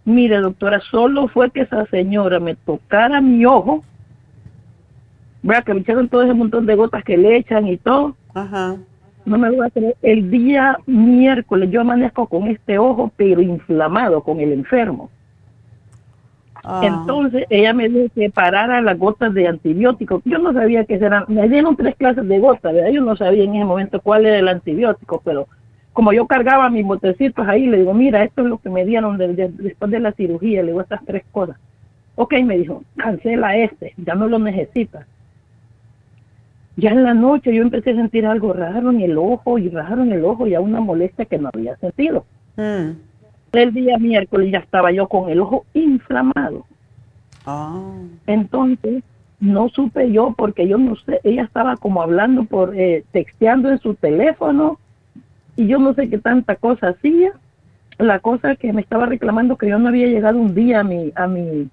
Mire, 0.09 0.39
doctora, 0.39 0.81
solo 0.91 1.29
fue 1.29 1.51
que 1.51 1.61
esa 1.61 1.85
señora 1.85 2.41
me 2.41 2.55
tocara 2.55 3.21
mi 3.21 3.45
ojo, 3.45 3.85
vea 5.43 5.61
que 5.61 5.75
me 5.75 5.81
echaron 5.81 6.09
todo 6.09 6.23
ese 6.23 6.33
montón 6.33 6.65
de 6.65 6.77
gotas 6.77 7.05
que 7.05 7.19
le 7.19 7.37
echan 7.37 7.67
y 7.67 7.77
todo. 7.77 8.17
Ajá. 8.33 8.77
No 9.27 9.37
me 9.37 9.51
voy 9.51 9.67
a 9.67 9.71
creer. 9.71 9.97
El 10.01 10.31
día 10.31 10.79
miércoles 10.87 11.71
yo 11.71 11.83
amanezco 11.83 12.27
con 12.27 12.47
este 12.47 12.79
ojo, 12.79 13.13
pero 13.19 13.43
inflamado, 13.43 14.23
con 14.23 14.41
el 14.41 14.55
enfermo. 14.55 15.11
Ah. 16.65 16.81
Entonces 16.85 17.45
ella 17.51 17.75
me 17.75 17.91
dijo 17.91 18.11
que 18.15 18.31
parara 18.31 18.81
las 18.81 18.99
gotas 18.99 19.35
de 19.35 19.47
antibiótico. 19.47 20.23
Yo 20.25 20.39
no 20.39 20.55
sabía 20.55 20.87
que 20.87 20.95
eran, 20.95 21.27
me 21.29 21.47
dieron 21.51 21.77
tres 21.77 21.95
clases 21.97 22.27
de 22.27 22.39
gotas, 22.39 22.73
¿verdad? 22.73 22.93
Yo 22.93 23.03
no 23.03 23.15
sabía 23.15 23.45
en 23.45 23.57
ese 23.57 23.65
momento 23.67 24.01
cuál 24.01 24.25
era 24.25 24.39
el 24.39 24.49
antibiótico, 24.49 25.21
pero 25.23 25.49
como 25.99 26.13
yo 26.13 26.29
cargaba 26.29 26.71
mis 26.71 26.87
botecitos 26.87 27.49
ahí, 27.49 27.67
le 27.67 27.79
digo, 27.79 27.93
mira, 27.93 28.23
esto 28.23 28.43
es 28.43 28.47
lo 28.47 28.59
que 28.59 28.71
me 28.71 28.85
dieron 28.85 29.19
de- 29.19 29.35
de- 29.35 29.49
después 29.49 29.91
de 29.91 29.99
la 29.99 30.13
cirugía, 30.13 30.63
le 30.63 30.69
digo 30.69 30.81
estas 30.81 31.05
tres 31.05 31.25
cosas. 31.33 31.57
Ok, 32.15 32.35
me 32.45 32.57
dijo, 32.57 32.85
cancela 32.97 33.57
este, 33.57 33.95
ya 33.97 34.15
no 34.15 34.29
lo 34.29 34.39
necesitas. 34.39 35.09
Ya 36.77 36.91
en 36.91 37.03
la 37.03 37.15
noche 37.15 37.53
yo 37.53 37.63
empecé 37.63 37.91
a 37.91 37.97
sentir 37.97 38.27
algo 38.27 38.53
raro 38.53 38.91
en 38.93 39.01
el 39.01 39.19
ojo 39.19 39.59
y 39.59 39.71
raro 39.71 40.05
en 40.05 40.13
el 40.13 40.25
ojo 40.25 40.47
y 40.47 40.55
a 40.55 40.61
una 40.61 40.81
molestia 40.81 41.25
que 41.25 41.37
no 41.37 41.51
había 41.53 41.77
sentido. 41.79 42.25
Mm. 42.57 42.91
El 43.51 43.75
día 43.75 43.99
miércoles 43.99 44.53
ya 44.53 44.59
estaba 44.59 44.93
yo 44.93 45.09
con 45.09 45.29
el 45.31 45.41
ojo 45.41 45.65
inflamado. 45.75 46.65
Ah. 47.45 47.83
Entonces, 48.29 49.03
no 49.41 49.69
supe 49.69 50.13
yo 50.13 50.33
porque 50.39 50.69
yo 50.69 50.79
no 50.79 50.95
sé, 50.95 51.19
ella 51.25 51.43
estaba 51.43 51.77
como 51.77 52.03
hablando 52.03 52.45
por, 52.45 52.77
eh, 52.79 53.03
texteando 53.11 53.69
en 53.69 53.81
su 53.81 53.95
teléfono 53.97 54.79
y 55.59 55.67
yo 55.67 55.81
no 55.81 55.93
sé 55.93 56.09
qué 56.09 56.19
tanta 56.19 56.55
cosa 56.55 56.91
hacía. 56.91 57.33
La 57.99 58.21
cosa 58.21 58.55
que 58.55 58.73
me 58.73 58.81
estaba 58.81 59.07
reclamando 59.07 59.59
que 59.59 59.69
yo 59.69 59.77
no 59.81 59.89
había 59.89 60.07
llegado 60.07 60.39
un 60.39 60.55
día 60.55 60.81
a 60.81 60.85
mi, 60.85 61.13
a 61.17 61.27
mi, 61.27 61.69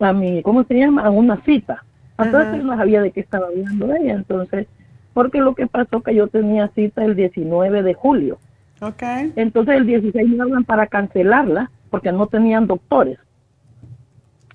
a 0.00 0.12
mi, 0.14 0.42
¿cómo 0.42 0.64
se 0.64 0.78
llama? 0.78 1.02
A 1.02 1.10
una 1.10 1.42
cita. 1.42 1.84
Entonces 2.16 2.54
Ajá. 2.54 2.62
no 2.62 2.74
sabía 2.74 3.02
de 3.02 3.10
qué 3.10 3.20
estaba 3.20 3.48
hablando 3.48 3.94
ella. 3.94 4.14
Entonces, 4.14 4.66
porque 5.12 5.40
lo 5.40 5.54
que 5.54 5.66
pasó 5.66 6.00
que 6.00 6.14
yo 6.14 6.28
tenía 6.28 6.68
cita 6.68 7.04
el 7.04 7.16
19 7.16 7.82
de 7.82 7.92
julio. 7.92 8.38
Ok. 8.80 9.02
Entonces 9.36 9.76
el 9.76 9.84
16 9.84 10.26
me 10.26 10.42
hablan 10.42 10.64
para 10.64 10.86
cancelarla 10.86 11.70
porque 11.90 12.12
no 12.12 12.28
tenían 12.28 12.66
doctores. 12.66 13.18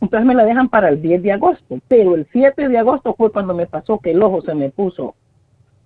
Entonces 0.01 0.25
me 0.25 0.33
la 0.33 0.45
dejan 0.45 0.67
para 0.67 0.89
el 0.89 0.99
10 0.99 1.21
de 1.21 1.31
agosto. 1.31 1.77
Pero 1.87 2.15
el 2.15 2.25
7 2.31 2.69
de 2.69 2.77
agosto 2.79 3.13
fue 3.13 3.31
cuando 3.31 3.53
me 3.53 3.67
pasó 3.67 3.99
que 3.99 4.11
el 4.11 4.23
ojo 4.23 4.41
se 4.41 4.55
me 4.55 4.71
puso, 4.71 5.13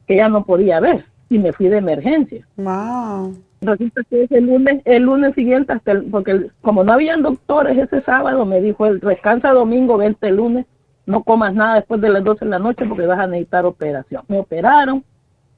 que 0.08 0.16
ya 0.16 0.30
no 0.30 0.46
podía 0.46 0.80
ver 0.80 1.04
y 1.30 1.40
me 1.40 1.52
fui 1.54 1.68
de 1.68 1.78
emergencia. 1.78 2.46
Wow. 2.58 3.36
Resulta 3.62 4.02
que 4.10 4.24
ese 4.24 4.40
lunes, 4.40 4.82
el 4.86 5.04
lunes 5.04 5.34
siguiente, 5.34 5.74
hasta 5.74 5.92
el- 5.94 6.04
porque 6.04 6.32
el- 6.32 6.52
como 6.62 6.84
no 6.84 6.94
habían 6.94 7.24
doctores 7.24 7.78
ese 7.78 8.02
sábado, 8.02 8.46
me 8.46 8.62
dijo, 8.62 8.86
el 8.86 9.00
descansa 9.00 9.52
domingo, 9.52 9.98
vente 9.98 10.28
el 10.28 10.36
lunes, 10.38 10.66
no 11.06 11.24
comas 11.24 11.54
nada 11.54 11.76
después 11.76 12.00
de 12.02 12.10
las 12.10 12.24
12 12.24 12.46
de 12.46 12.52
la 12.52 12.60
noche 12.60 12.86
porque 12.86 13.06
vas 13.08 13.20
a 13.20 13.28
necesitar 13.28 13.66
operación. 13.66 14.24
Me 14.28 14.40
operaron, 14.40 15.04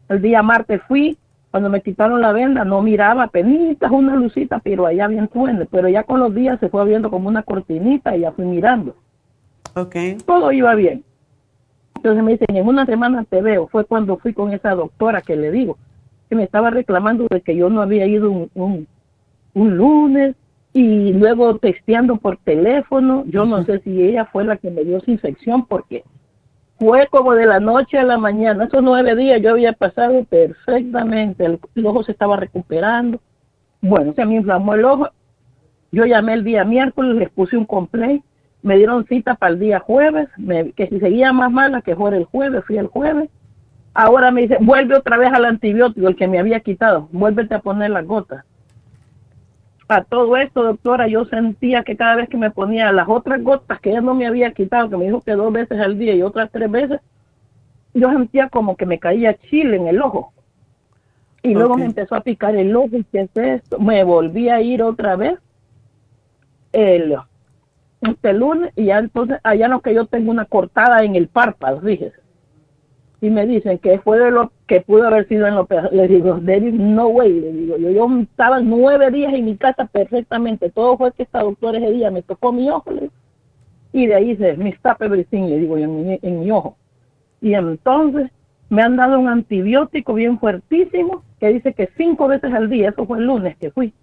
el 0.07 0.21
día 0.21 0.41
martes 0.41 0.81
fui, 0.87 1.17
cuando 1.51 1.69
me 1.69 1.81
quitaron 1.81 2.21
la 2.21 2.31
venda 2.31 2.63
no 2.63 2.81
miraba 2.81 3.27
penitas, 3.27 3.91
una 3.91 4.15
lucita, 4.15 4.59
pero 4.63 4.85
allá 4.85 5.07
bien 5.07 5.27
tuende, 5.27 5.65
pero 5.65 5.89
ya 5.89 6.03
con 6.03 6.19
los 6.19 6.33
días 6.33 6.59
se 6.59 6.69
fue 6.69 6.85
viendo 6.85 7.09
como 7.09 7.27
una 7.27 7.41
cortinita 7.43 8.15
y 8.15 8.21
ya 8.21 8.31
fui 8.31 8.45
mirando. 8.45 8.95
Ok. 9.75 9.95
Todo 10.25 10.51
iba 10.51 10.73
bien. 10.75 11.03
Entonces 11.99 12.23
me 12.23 12.31
dicen, 12.31 12.55
en 12.55 12.65
una 12.65 12.85
semana 12.85 13.25
te 13.25 13.41
veo. 13.41 13.67
Fue 13.67 13.83
cuando 13.83 14.17
fui 14.17 14.33
con 14.33 14.53
esa 14.53 14.73
doctora 14.73 15.21
que 15.21 15.35
le 15.35 15.51
digo, 15.51 15.77
que 16.29 16.35
me 16.35 16.43
estaba 16.43 16.69
reclamando 16.69 17.27
de 17.29 17.41
que 17.41 17.57
yo 17.57 17.69
no 17.69 17.81
había 17.81 18.05
ido 18.05 18.31
un, 18.31 18.49
un, 18.55 18.87
un 19.53 19.75
lunes 19.75 20.35
y 20.71 21.11
luego 21.11 21.57
texteando 21.57 22.15
por 22.15 22.37
teléfono. 22.37 23.25
Yo 23.27 23.45
no 23.45 23.65
sé 23.65 23.79
si 23.79 24.01
ella 24.01 24.25
fue 24.25 24.45
la 24.45 24.55
que 24.55 24.71
me 24.71 24.85
dio 24.85 24.97
esa 24.97 25.11
infección 25.11 25.65
porque 25.65 26.05
fue 26.79 27.07
como 27.07 27.33
de 27.33 27.45
la 27.45 27.59
noche 27.59 27.97
a 27.97 28.03
la 28.03 28.17
mañana. 28.17 28.63
Esos 28.63 28.81
nueve 28.81 29.17
días 29.17 29.41
yo 29.41 29.51
había 29.51 29.73
pasado 29.73 30.23
perfectamente. 30.23 31.43
El, 31.43 31.59
el 31.75 31.85
ojo 31.85 32.03
se 32.03 32.13
estaba 32.13 32.37
recuperando. 32.37 33.19
Bueno, 33.81 34.13
se 34.13 34.25
me 34.25 34.35
inflamó 34.35 34.73
el 34.73 34.85
ojo. 34.85 35.09
Yo 35.91 36.05
llamé 36.05 36.33
el 36.35 36.45
día 36.45 36.63
miércoles, 36.63 37.17
les 37.17 37.29
puse 37.29 37.57
un 37.57 37.65
complaint, 37.65 38.23
me 38.61 38.77
dieron 38.77 39.05
cita 39.05 39.35
para 39.35 39.53
el 39.53 39.59
día 39.59 39.79
jueves, 39.79 40.27
me- 40.37 40.71
que 40.73 40.87
si 40.87 40.99
seguía 40.99 41.31
más 41.33 41.51
mala, 41.51 41.81
que 41.81 41.95
fuera 41.95 42.17
el 42.17 42.25
jueves, 42.25 42.63
fui 42.65 42.77
el 42.77 42.87
jueves. 42.87 43.29
Ahora 43.93 44.31
me 44.31 44.41
dice, 44.41 44.57
vuelve 44.61 44.95
otra 44.97 45.17
vez 45.17 45.31
al 45.31 45.45
antibiótico, 45.45 46.07
el 46.07 46.15
que 46.15 46.27
me 46.27 46.39
había 46.39 46.59
quitado, 46.59 47.09
vuélvete 47.11 47.55
a 47.55 47.59
poner 47.59 47.89
las 47.91 48.05
gotas. 48.05 48.45
A 49.87 50.03
todo 50.03 50.37
esto, 50.37 50.63
doctora, 50.63 51.07
yo 51.07 51.25
sentía 51.25 51.83
que 51.83 51.97
cada 51.97 52.15
vez 52.15 52.29
que 52.29 52.37
me 52.37 52.51
ponía 52.51 52.91
las 52.91 53.09
otras 53.09 53.41
gotas 53.41 53.79
que 53.79 53.89
ella 53.89 54.01
no 54.01 54.13
me 54.13 54.27
había 54.27 54.51
quitado, 54.51 54.89
que 54.89 54.97
me 54.97 55.05
dijo 55.05 55.21
que 55.21 55.31
dos 55.31 55.51
veces 55.51 55.79
al 55.79 55.97
día 55.97 56.13
y 56.13 56.21
otras 56.21 56.51
tres 56.51 56.69
veces, 56.69 56.99
yo 57.95 58.11
sentía 58.11 58.49
como 58.49 58.75
que 58.77 58.85
me 58.85 58.99
caía 58.99 59.33
chile 59.33 59.77
en 59.77 59.87
el 59.87 60.01
ojo. 60.01 60.31
Y 61.41 61.53
luego 61.55 61.75
me 61.75 61.85
empezó 61.85 62.15
a 62.15 62.21
picar 62.21 62.55
el 62.55 62.75
ojo, 62.75 62.89
y 62.97 63.03
¿qué 63.05 63.21
es 63.21 63.29
esto? 63.35 63.79
Me 63.79 64.03
volví 64.03 64.49
a 64.49 64.61
ir 64.61 64.83
otra 64.83 65.15
vez 65.15 65.39
el 66.71 67.15
este 68.01 68.33
lunes 68.33 68.71
y 68.75 68.85
ya 68.85 68.99
entonces 68.99 69.39
allá 69.43 69.67
no 69.67 69.81
que 69.81 69.93
yo 69.93 70.05
tengo 70.05 70.31
una 70.31 70.45
cortada 70.45 71.03
en 71.03 71.15
el 71.15 71.27
párpado, 71.27 71.81
fíjese. 71.81 72.19
Y 73.21 73.29
me 73.29 73.45
dicen 73.45 73.79
que 73.79 73.99
fue 73.99 74.17
de 74.17 74.31
lo 74.31 74.53
que 74.65 74.79
pudo 74.79 75.07
haber 75.07 75.27
sido 75.27 75.45
en 75.45 75.55
lo 75.55 75.65
peor. 75.65 75.91
Le 75.91 76.07
digo, 76.07 76.39
David, 76.41 76.73
no 76.73 77.07
way, 77.07 77.41
le 77.41 77.51
digo, 77.51 77.77
yo, 77.77 77.89
yo 77.89 78.19
estaba 78.21 78.61
nueve 78.61 79.11
días 79.11 79.33
en 79.33 79.43
mi 79.43 79.57
casa 79.57 79.85
perfectamente. 79.85 80.69
Todo 80.69 80.97
fue 80.97 81.11
que 81.11 81.23
esta 81.23 81.41
doctora 81.41 81.79
ese 81.79 81.91
día 81.91 82.11
me 82.11 82.21
tocó 82.21 82.53
mi 82.53 82.69
ojo, 82.69 82.91
le 82.91 83.01
digo, 83.01 83.13
y 83.91 84.05
de 84.07 84.15
ahí 84.15 84.35
se 84.37 84.55
me 84.55 84.69
stop 84.69 85.01
everything, 85.01 85.43
le 85.43 85.57
digo, 85.57 85.77
en 85.77 86.07
mi, 86.07 86.19
en 86.21 86.39
mi 86.39 86.51
ojo. 86.51 86.77
Y 87.41 87.53
entonces 87.55 88.31
me 88.69 88.83
han 88.83 88.95
dado 88.95 89.19
un 89.19 89.27
antibiótico 89.27 90.13
bien 90.13 90.39
fuertísimo 90.39 91.23
que 91.39 91.49
dice 91.49 91.73
que 91.73 91.89
cinco 91.97 92.27
veces 92.27 92.53
al 92.53 92.69
día, 92.69 92.89
eso 92.89 93.05
fue 93.05 93.17
el 93.17 93.25
lunes 93.25 93.57
que 93.57 93.71
fui, 93.71 93.93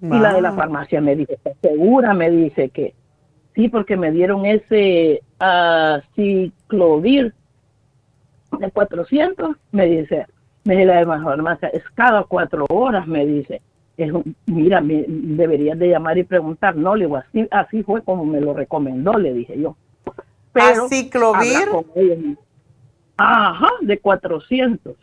Y 0.00 0.06
la 0.06 0.32
de 0.34 0.40
la 0.40 0.52
farmacia 0.52 1.00
me 1.00 1.16
dice, 1.16 1.34
¿estás 1.34 1.56
segura? 1.60 2.14
Me 2.14 2.30
dice 2.30 2.68
que 2.68 2.94
sí, 3.54 3.68
porque 3.68 3.96
me 3.96 4.10
dieron 4.10 4.46
ese 4.46 5.22
ah, 5.40 6.00
ciclovir 6.14 7.32
de 8.58 8.70
400. 8.70 9.56
Me 9.72 9.86
dice, 9.86 10.26
me 10.64 10.74
dice 10.76 10.86
la 10.86 11.04
farmacia, 11.22 11.68
es 11.68 11.82
cada 11.94 12.24
cuatro 12.24 12.66
horas, 12.68 13.06
me 13.06 13.24
dice. 13.26 13.60
Es 13.96 14.10
un- 14.12 14.34
mira, 14.46 14.80
me- 14.80 15.04
deberías 15.08 15.78
de 15.78 15.88
llamar 15.88 16.18
y 16.18 16.24
preguntar. 16.24 16.74
No, 16.76 16.96
le 16.96 17.04
digo, 17.06 17.16
así, 17.16 17.46
así 17.50 17.82
fue 17.82 18.02
como 18.02 18.24
me 18.24 18.40
lo 18.40 18.52
recomendó, 18.54 19.12
le 19.18 19.32
dije 19.32 19.58
yo. 19.60 19.76
Pero 20.52 20.86
con 21.70 21.84
ellos. 21.96 22.18
Ajá, 23.16 23.68
de 23.82 23.98
400. 23.98 24.96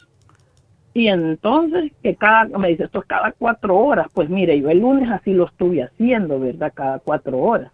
Y 0.94 1.08
entonces, 1.08 1.94
que 2.04 2.16
cada, 2.16 2.46
me 2.58 2.68
dice, 2.70 2.84
esto 2.84 3.00
es 3.00 3.06
cada 3.06 3.32
cuatro 3.32 3.78
horas. 3.78 4.08
Pues 4.14 4.30
mire, 4.30 4.60
yo 4.60 4.70
el 4.70 4.80
lunes 4.80 5.10
así 5.10 5.34
lo 5.34 5.46
estuve 5.48 5.84
haciendo, 5.84 6.38
¿verdad? 6.40 6.74
Cada 6.76 7.00
cuatro 7.00 7.38
horas. 7.40 7.72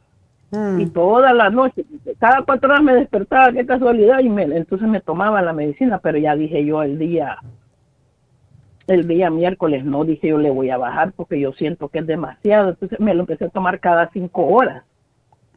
Mm. 0.52 0.80
Y 0.80 0.86
toda 0.88 1.34
la 1.34 1.50
noche, 1.50 1.86
cada 2.20 2.44
cuatro 2.44 2.70
horas 2.70 2.84
me 2.84 2.94
despertaba, 2.94 3.52
qué 3.52 3.66
casualidad, 3.66 4.20
y 4.20 4.30
me, 4.30 4.44
entonces 4.44 4.88
me 4.88 5.02
tomaba 5.02 5.42
la 5.42 5.54
medicina, 5.54 6.00
pero 6.00 6.18
ya 6.18 6.36
dije 6.36 6.64
yo 6.64 6.84
el 6.84 6.98
día, 6.98 7.38
el 8.88 9.08
día 9.08 9.30
miércoles, 9.30 9.84
no, 9.84 10.06
dije 10.06 10.30
yo 10.30 10.38
le 10.38 10.50
voy 10.50 10.70
a 10.70 10.78
bajar 10.78 11.12
porque 11.12 11.40
yo 11.40 11.52
siento 11.54 11.90
que 11.90 12.00
es 12.00 12.08
demasiado. 12.08 12.70
Entonces 12.70 13.00
me 13.00 13.14
lo 13.14 13.22
empecé 13.22 13.46
a 13.46 13.50
tomar 13.50 13.80
cada 13.80 14.10
cinco 14.12 14.46
horas. 14.48 14.84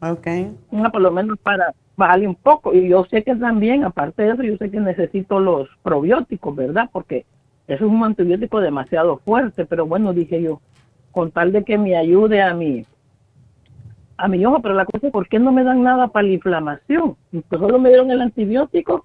Ok. 0.03 0.27
Una, 0.71 0.91
por 0.91 1.03
lo 1.03 1.13
menos 1.13 1.39
para 1.39 1.73
bajarle 1.97 2.27
un 2.27 2.35
poco. 2.35 2.75
Y 2.75 2.89
yo 2.89 3.05
sé 3.05 3.23
que 3.23 3.37
también, 3.37 3.85
aparte 3.85 4.23
de 4.23 4.33
eso, 4.33 4.43
yo 4.43 4.57
sé 4.57 4.71
que 4.71 4.81
necesito 4.81 5.39
los 5.39 5.69
probióticos, 5.83 6.57
¿verdad? 6.57 6.89
Porque 6.93 7.25
eso 7.69 7.85
es 7.85 7.91
un 7.91 8.03
antibiótico 8.03 8.61
demasiado 8.61 9.19
fuerte. 9.19 9.67
Pero 9.67 9.87
bueno, 9.87 10.13
dije 10.13 10.43
yo, 10.43 10.61
con 11.13 11.31
tal 11.31 11.53
de 11.53 11.63
que 11.63 11.79
me 11.79 11.97
ayude 11.97 12.43
a 12.43 12.55
mi, 12.55 12.85
a 14.23 14.29
mi 14.29 14.45
ojo. 14.45 14.61
Pero 14.63 14.75
la 14.75 14.85
cosa 14.85 15.07
es, 15.07 15.13
¿por 15.13 15.29
qué 15.29 15.39
no 15.39 15.53
me 15.53 15.65
dan 15.65 15.83
nada 15.83 16.09
para 16.09 16.27
la 16.27 16.35
inflamación? 16.35 17.17
Pues 17.31 17.61
solo 17.61 17.79
me 17.79 17.89
dieron 17.91 18.11
el 18.11 18.21
antibiótico 18.21 19.05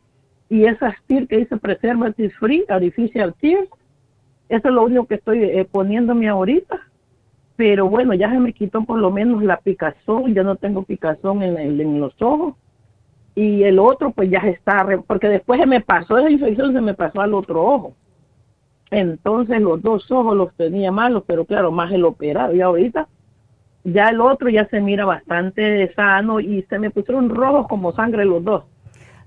y 0.49 0.65
esa 0.65 0.91
STIR 0.93 1.27
que 1.27 1.37
dice 1.37 1.57
Preservative 1.57 2.29
Free, 2.39 2.65
Artificial 2.69 3.33
Tears. 3.39 3.69
Eso 4.49 4.67
es 4.67 4.73
lo 4.73 4.83
único 4.83 5.05
que 5.07 5.15
estoy 5.15 5.43
eh, 5.43 5.65
poniéndome 5.71 6.27
ahorita 6.29 6.79
pero 7.57 7.87
bueno, 7.87 8.13
ya 8.13 8.29
se 8.29 8.37
me 8.37 8.51
quitó 8.51 8.83
por 8.83 8.99
lo 8.99 9.11
menos 9.11 9.41
la 9.41 9.55
picazón, 9.55 10.33
ya 10.33 10.43
no 10.43 10.57
tengo 10.57 10.83
picazón 10.83 11.41
en, 11.41 11.57
en- 11.57 12.01
los 12.01 12.13
ojos. 12.21 12.55
Y 13.33 13.63
el 13.63 13.79
otro, 13.79 14.11
pues 14.11 14.29
ya 14.29 14.39
está, 14.39 14.83
re- 14.83 14.97
porque 14.97 15.29
después 15.29 15.61
se 15.61 15.65
me 15.65 15.79
pasó 15.79 16.17
esa 16.17 16.29
infección, 16.29 16.73
se 16.73 16.81
me 16.81 16.93
pasó 16.93 17.21
al 17.21 17.33
otro 17.33 17.63
ojo. 17.63 17.93
Entonces 18.91 19.61
los 19.61 19.81
dos 19.81 20.09
ojos 20.11 20.35
los 20.35 20.53
tenía 20.55 20.91
malos, 20.91 21.23
pero 21.25 21.45
claro, 21.45 21.71
más 21.71 21.91
el 21.93 22.03
operado. 22.05 22.53
Y 22.53 22.59
ahorita 22.59 23.07
ya 23.85 24.09
el 24.09 24.19
otro 24.19 24.49
ya 24.49 24.67
se 24.67 24.81
mira 24.81 25.05
bastante 25.05 25.93
sano 25.95 26.39
y 26.41 26.63
se 26.63 26.77
me 26.79 26.89
pusieron 26.89 27.29
rojos 27.29 27.67
como 27.69 27.93
sangre 27.93 28.25
los 28.25 28.43
dos. 28.43 28.63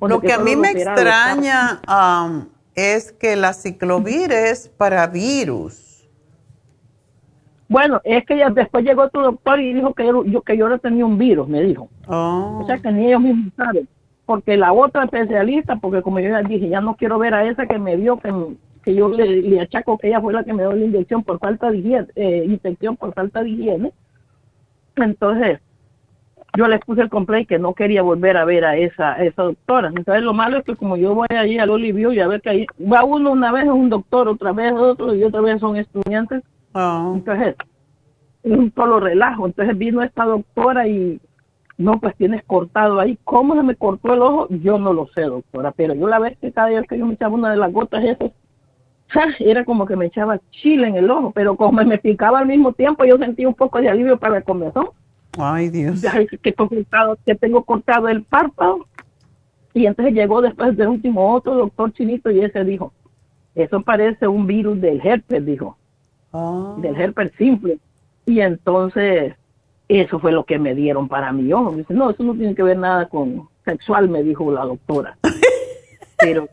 Lo 0.00 0.20
que 0.20 0.32
a 0.32 0.38
mí 0.38 0.54
me 0.56 0.68
extraña 0.70 1.80
am, 1.86 2.48
es 2.74 3.12
que 3.12 3.34
la 3.36 3.52
ciclovir 3.54 4.30
es 4.32 4.68
para 4.68 5.06
virus. 5.06 6.06
Bueno, 7.68 8.00
es 8.04 8.24
que 8.24 8.38
ya 8.38 8.48
después 8.50 8.84
llegó 8.84 9.08
tu 9.10 9.20
doctor 9.20 9.60
y 9.60 9.74
dijo 9.74 9.92
que 9.94 10.06
yo, 10.06 10.24
yo- 10.24 10.42
que 10.42 10.56
yo 10.56 10.64
ahora 10.66 10.78
tenía 10.78 11.04
un 11.04 11.18
virus, 11.18 11.48
me 11.48 11.60
dijo. 11.62 11.88
Oh. 12.06 12.60
O 12.62 12.66
sea 12.66 12.78
que 12.78 12.90
ni 12.90 13.06
ellos 13.08 13.20
mismos 13.20 13.52
saben. 13.56 13.86
Porque 14.24 14.56
la 14.56 14.72
otra 14.72 15.04
especialista, 15.04 15.76
porque 15.76 16.02
como 16.02 16.20
yo 16.20 16.30
ya 16.30 16.42
dije, 16.42 16.68
ya 16.68 16.80
no 16.80 16.96
quiero 16.96 17.18
ver 17.18 17.34
a 17.34 17.44
esa 17.48 17.66
que 17.66 17.78
me 17.78 17.96
dio, 17.96 18.18
que, 18.18 18.32
que 18.82 18.94
yo 18.94 19.08
le, 19.08 19.42
le 19.42 19.60
achaco 19.60 19.98
que 19.98 20.08
ella 20.08 20.20
fue 20.20 20.32
la 20.32 20.44
que 20.44 20.52
me 20.52 20.62
dio 20.62 20.72
la 20.72 20.84
inyección 20.84 21.22
por 21.24 21.38
falta 21.38 21.70
de 21.70 21.78
higiene, 21.78 22.06
eh, 22.14 22.44
infección 22.46 22.96
por 22.96 23.12
falta 23.14 23.42
de 23.42 23.50
higiene. 23.50 23.92
Entonces, 25.04 25.60
yo 26.56 26.66
les 26.66 26.80
puse 26.80 27.02
el 27.02 27.08
complaint 27.08 27.48
que 27.48 27.58
no 27.58 27.74
quería 27.74 28.02
volver 28.02 28.36
a 28.36 28.44
ver 28.44 28.64
a 28.64 28.76
esa, 28.76 29.12
a 29.12 29.24
esa 29.24 29.42
doctora. 29.42 29.88
Entonces, 29.94 30.22
lo 30.22 30.34
malo 30.34 30.58
es 30.58 30.64
que 30.64 30.76
como 30.76 30.96
yo 30.96 31.14
voy 31.14 31.28
allí 31.30 31.58
al 31.58 31.70
Olivio 31.70 32.12
y 32.12 32.20
a 32.20 32.28
ver 32.28 32.40
que 32.40 32.50
ahí 32.50 32.66
va 32.80 33.04
uno 33.04 33.32
una 33.32 33.52
vez 33.52 33.64
es 33.64 33.70
un 33.70 33.90
doctor, 33.90 34.28
otra 34.28 34.52
vez 34.52 34.72
otro 34.72 35.14
y 35.14 35.22
otra 35.22 35.40
vez 35.40 35.60
son 35.60 35.76
estudiantes. 35.76 36.42
Entonces, 36.74 37.56
es 38.42 38.52
un 38.52 38.72
solo 38.74 39.00
relajo. 39.00 39.46
Entonces 39.46 39.76
vino 39.76 40.02
esta 40.02 40.24
doctora 40.24 40.88
y 40.88 41.20
no, 41.76 42.00
pues 42.00 42.16
tienes 42.16 42.42
cortado 42.44 42.98
ahí. 42.98 43.18
¿Cómo 43.24 43.54
se 43.54 43.62
me 43.62 43.76
cortó 43.76 44.14
el 44.14 44.22
ojo? 44.22 44.48
Yo 44.50 44.78
no 44.78 44.92
lo 44.92 45.08
sé, 45.14 45.22
doctora, 45.22 45.70
pero 45.72 45.94
yo 45.94 46.08
la 46.08 46.18
vez 46.18 46.36
que 46.38 46.50
cada 46.52 46.68
vez 46.70 46.86
que 46.88 46.98
yo 46.98 47.06
me 47.06 47.14
echaba 47.14 47.34
una 47.34 47.52
de 47.52 47.56
las 47.56 47.72
gotas 47.72 48.04
esas, 48.04 48.32
¡ja! 49.08 49.26
era 49.40 49.64
como 49.64 49.86
que 49.86 49.96
me 49.96 50.06
echaba 50.06 50.40
chile 50.50 50.88
en 50.88 50.96
el 50.96 51.10
ojo, 51.10 51.32
pero 51.32 51.56
como 51.56 51.82
me 51.84 51.98
picaba 51.98 52.40
al 52.40 52.46
mismo 52.46 52.72
tiempo, 52.72 53.04
yo 53.04 53.18
sentía 53.18 53.48
un 53.48 53.54
poco 53.54 53.80
de 53.80 53.88
alivio 53.88 54.18
para 54.18 54.38
el 54.38 54.44
comezón. 54.44 54.90
Ay, 55.38 55.70
Dios. 55.70 56.00
Ya 56.00 56.24
que, 56.26 56.52
cortado, 56.52 57.18
que 57.24 57.34
tengo 57.34 57.62
cortado 57.64 58.08
el 58.08 58.22
párpado. 58.22 58.86
Y 59.74 59.86
entonces 59.86 60.14
llegó 60.14 60.40
después 60.40 60.76
del 60.76 60.88
último 60.88 61.34
otro 61.34 61.54
doctor 61.54 61.92
chinito 61.92 62.30
y 62.30 62.40
ese 62.40 62.64
dijo, 62.64 62.92
eso 63.54 63.82
parece 63.82 64.26
un 64.26 64.46
virus 64.46 64.80
del 64.80 65.00
herpes, 65.04 65.44
dijo, 65.44 65.76
del 66.78 66.96
herpes 66.96 67.32
simple. 67.38 67.78
Y 68.26 68.40
entonces 68.40 69.34
eso 69.88 70.18
fue 70.18 70.32
lo 70.32 70.44
que 70.44 70.58
me 70.58 70.74
dieron 70.74 71.08
para 71.08 71.32
mi 71.32 71.52
ojo. 71.52 71.72
Me 71.72 71.78
dice, 71.78 71.94
no, 71.94 72.10
eso 72.10 72.22
no 72.22 72.34
tiene 72.34 72.54
que 72.54 72.62
ver 72.62 72.78
nada 72.78 73.08
con 73.08 73.48
sexual, 73.64 74.08
me 74.08 74.22
dijo 74.22 74.50
la 74.50 74.64
doctora. 74.64 75.16
Pero, 76.18 76.48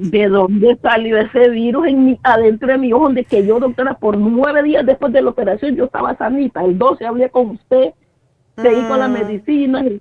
¿de 0.00 0.28
dónde 0.28 0.78
salió 0.82 1.18
ese 1.18 1.48
virus 1.50 1.86
en 1.86 2.04
mi, 2.06 2.20
adentro 2.22 2.68
de 2.68 2.78
mi 2.78 2.92
ojo? 2.92 3.04
Donde 3.04 3.24
que 3.24 3.46
yo, 3.46 3.60
doctora, 3.60 3.94
por 3.94 4.16
nueve 4.18 4.62
días 4.62 4.84
después 4.86 5.12
de 5.12 5.22
la 5.22 5.30
operación, 5.30 5.76
yo 5.76 5.84
estaba 5.84 6.16
sanita. 6.16 6.64
El 6.64 6.78
12 6.78 7.06
hablé 7.06 7.30
con 7.30 7.50
usted, 7.50 7.92
seguí 8.56 8.86
con 8.88 8.98
la 8.98 9.08
medicina. 9.08 9.84
Y, 9.86 10.00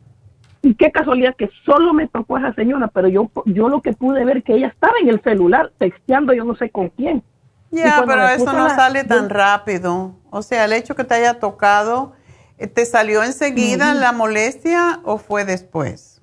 y 0.62 0.74
qué 0.76 0.92
casualidad 0.92 1.36
que 1.38 1.50
solo 1.66 1.94
me 1.94 2.08
tocó 2.08 2.38
a 2.38 2.40
esa 2.40 2.54
señora, 2.54 2.88
pero 2.88 3.08
yo, 3.08 3.30
yo 3.46 3.70
lo 3.70 3.82
que 3.82 3.94
pude 3.94 4.26
ver 4.26 4.44
que 4.44 4.56
ella 4.56 4.68
estaba 4.68 4.94
en 5.02 5.10
el 5.10 5.22
celular 5.22 5.72
texteando 5.78 6.34
yo 6.34 6.44
no 6.44 6.56
sé 6.56 6.70
con 6.70 6.90
quién. 6.90 7.24
Ya, 7.72 8.04
pero 8.08 8.28
eso 8.28 8.52
no 8.52 8.68
la- 8.68 8.76
sale 8.76 9.04
tan 9.04 9.30
rápido. 9.30 10.16
O 10.32 10.42
sea, 10.42 10.66
el 10.66 10.74
hecho 10.74 10.96
que 10.96 11.04
te 11.04 11.14
haya 11.14 11.40
tocado, 11.40 12.14
eh, 12.58 12.68
¿te 12.68 12.86
salió 12.86 13.24
enseguida 13.24 13.94
la 13.94 14.12
molestia 14.12 15.00
o 15.04 15.18
fue 15.18 15.46
después? 15.46 16.19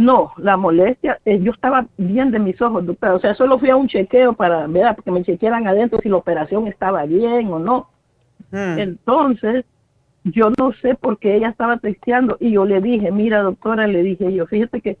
No, 0.00 0.32
la 0.38 0.56
molestia, 0.56 1.20
eh, 1.26 1.38
yo 1.42 1.52
estaba 1.52 1.86
bien 1.98 2.30
de 2.30 2.38
mis 2.38 2.60
ojos, 2.62 2.86
doctora. 2.86 3.16
O 3.16 3.20
sea, 3.20 3.34
solo 3.34 3.58
fui 3.58 3.68
a 3.68 3.76
un 3.76 3.86
chequeo 3.86 4.32
para 4.32 4.66
ver, 4.66 4.94
porque 4.94 5.10
me 5.10 5.22
chequearan 5.22 5.66
adentro 5.66 6.00
si 6.02 6.08
la 6.08 6.16
operación 6.16 6.66
estaba 6.68 7.04
bien 7.04 7.52
o 7.52 7.58
no. 7.58 7.90
Entonces, 8.50 9.66
yo 10.24 10.48
no 10.58 10.72
sé 10.80 10.94
por 10.94 11.18
qué 11.18 11.36
ella 11.36 11.50
estaba 11.50 11.76
texteando 11.76 12.38
y 12.40 12.52
yo 12.52 12.64
le 12.64 12.80
dije, 12.80 13.12
mira, 13.12 13.42
doctora, 13.42 13.86
le 13.86 14.02
dije 14.02 14.32
yo, 14.32 14.46
fíjate 14.46 14.80
que 14.80 14.96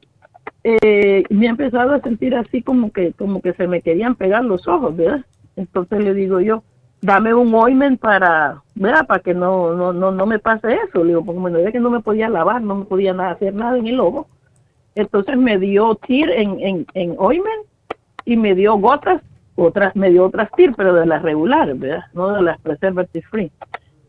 eh, 0.64 1.24
me 1.30 1.46
he 1.46 1.48
empezado 1.48 1.94
a 1.94 2.02
sentir 2.02 2.34
así 2.34 2.60
como 2.60 2.92
que, 2.92 3.14
como 3.14 3.40
que 3.40 3.54
se 3.54 3.66
me 3.66 3.80
querían 3.80 4.16
pegar 4.16 4.44
los 4.44 4.68
ojos, 4.68 4.94
¿verdad? 4.94 5.24
Entonces 5.56 6.04
le 6.04 6.12
digo 6.12 6.40
yo, 6.40 6.62
dame 7.00 7.32
un 7.32 7.54
ointment 7.54 7.98
para, 7.98 8.62
¿verdad? 8.74 9.06
Para 9.06 9.22
que 9.22 9.32
no, 9.32 9.74
no, 9.74 9.94
no, 9.94 10.10
no 10.10 10.26
me 10.26 10.38
pase 10.38 10.74
eso. 10.86 11.02
Le 11.02 11.08
digo, 11.08 11.24
porque 11.24 11.40
me 11.40 11.50
veía 11.50 11.72
que 11.72 11.80
no 11.80 11.88
me 11.88 12.00
podía 12.00 12.28
lavar, 12.28 12.60
no 12.60 12.74
me 12.74 12.84
podía 12.84 13.14
nada, 13.14 13.30
hacer 13.30 13.54
nada 13.54 13.78
en 13.78 13.86
el 13.86 13.98
ojo. 13.98 14.28
Entonces 14.94 15.36
me 15.36 15.58
dio 15.58 15.94
tir 16.06 16.30
en, 16.30 16.58
en, 16.60 16.86
en 16.94 17.14
ointment 17.18 17.66
y 18.24 18.36
me 18.36 18.54
dio 18.54 18.76
gotas, 18.76 19.22
otras, 19.56 19.94
me 19.96 20.10
dio 20.10 20.24
otras 20.24 20.50
tir, 20.56 20.74
pero 20.76 20.94
de 20.94 21.06
las 21.06 21.22
regulares, 21.22 21.78
¿verdad? 21.78 22.04
No 22.12 22.32
de 22.32 22.42
las 22.42 22.60
preservative 22.60 23.24
free. 23.30 23.52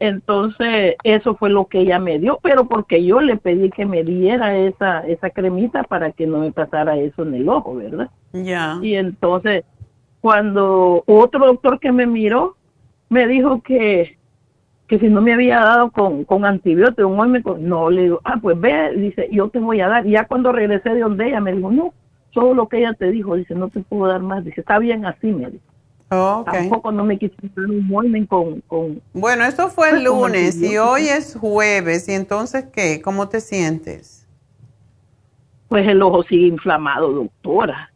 Entonces, 0.02 0.96
eso 1.04 1.36
fue 1.36 1.52
lo 1.52 1.66
que 1.66 1.82
ella 1.82 2.00
me 2.00 2.18
dio, 2.18 2.40
pero 2.42 2.68
porque 2.68 3.06
yo 3.06 3.22
le 3.22 3.38
pedí 3.38 3.70
que 3.70 3.86
me 3.86 4.04
diera 4.04 4.58
esa, 4.58 5.02
esa 5.02 5.30
cremita 5.30 5.84
para 5.84 6.12
que 6.12 6.26
no 6.26 6.40
me 6.40 6.52
pasara 6.52 6.98
eso 6.98 7.22
en 7.22 7.36
el 7.36 7.48
ojo, 7.48 7.76
¿verdad? 7.76 8.10
Ya. 8.34 8.80
Y 8.82 8.96
entonces, 8.96 9.64
cuando 10.20 11.04
otro 11.06 11.46
doctor 11.46 11.80
que 11.80 11.92
me 11.92 12.08
miró, 12.08 12.56
me 13.10 13.28
dijo 13.28 13.62
que, 13.62 14.18
que 14.92 15.00
si 15.00 15.08
no 15.08 15.22
me 15.22 15.34
había 15.34 15.62
dado 15.62 15.90
con, 15.90 16.26
con 16.26 16.44
antibiótico, 16.44 17.08
un 17.08 17.18
hoy 17.18 17.42
no, 17.62 17.90
le 17.90 18.04
digo, 18.04 18.20
ah, 18.26 18.38
pues 18.42 18.60
ve, 18.60 18.94
dice, 18.98 19.30
yo 19.32 19.48
te 19.48 19.58
voy 19.58 19.80
a 19.80 19.88
dar. 19.88 20.06
Y 20.06 20.12
ya 20.12 20.28
cuando 20.28 20.52
regresé 20.52 20.90
de 20.90 21.00
donde 21.00 21.30
ella, 21.30 21.40
me 21.40 21.54
dijo, 21.54 21.72
no, 21.72 21.94
solo 22.34 22.54
lo 22.54 22.68
que 22.68 22.80
ella 22.80 22.94
te 22.94 23.10
dijo, 23.10 23.38
dice, 23.38 23.56
no 23.56 23.70
te 23.70 23.80
puedo 23.80 24.12
dar 24.12 24.20
más. 24.20 24.44
Dice, 24.44 24.60
está 24.60 24.80
bien 24.80 25.06
así, 25.06 25.28
me 25.28 25.50
dijo. 25.50 25.64
Oh. 26.10 26.44
Tampoco 26.46 26.92
no 26.92 27.06
me 27.06 27.18
quisieron 27.18 27.54
dar 27.56 27.68
un 27.68 27.90
ointment 27.90 28.28
con, 28.28 28.60
con... 28.68 29.02
Bueno, 29.14 29.46
esto 29.46 29.70
fue 29.70 29.92
el 29.92 29.94
Pues, 29.94 30.04
lunes 30.04 30.62
y 30.62 30.78
hoy 30.78 31.04
es 31.08 31.38
jueves. 31.38 32.10
¿Y 32.10 32.12
entonces 32.12 32.66
qué? 32.66 33.02
¿Cómo 33.02 33.30
te 33.30 33.40
sientes? 33.40 34.28
Pues 35.70 35.88
el 35.88 36.02
ojo 36.02 36.24
sigue 36.24 36.48
inflamado, 36.48 37.14
doctora. 37.14 37.91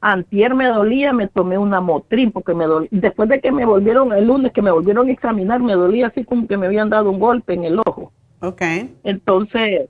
Antier 0.00 0.54
me 0.54 0.66
dolía, 0.66 1.12
me 1.12 1.28
tomé 1.28 1.58
una 1.58 1.80
motrin 1.80 2.32
porque 2.32 2.54
me 2.54 2.66
dolía. 2.66 2.88
Después 2.90 3.28
de 3.28 3.40
que 3.40 3.52
me 3.52 3.66
volvieron 3.66 4.12
el 4.12 4.26
lunes, 4.26 4.52
que 4.52 4.62
me 4.62 4.70
volvieron 4.70 5.08
a 5.08 5.12
examinar, 5.12 5.60
me 5.60 5.74
dolía 5.74 6.06
así 6.08 6.24
como 6.24 6.46
que 6.46 6.56
me 6.56 6.66
habían 6.66 6.88
dado 6.88 7.10
un 7.10 7.18
golpe 7.18 7.54
en 7.54 7.64
el 7.64 7.78
ojo. 7.78 8.12
Ok. 8.40 8.62
Entonces, 9.04 9.88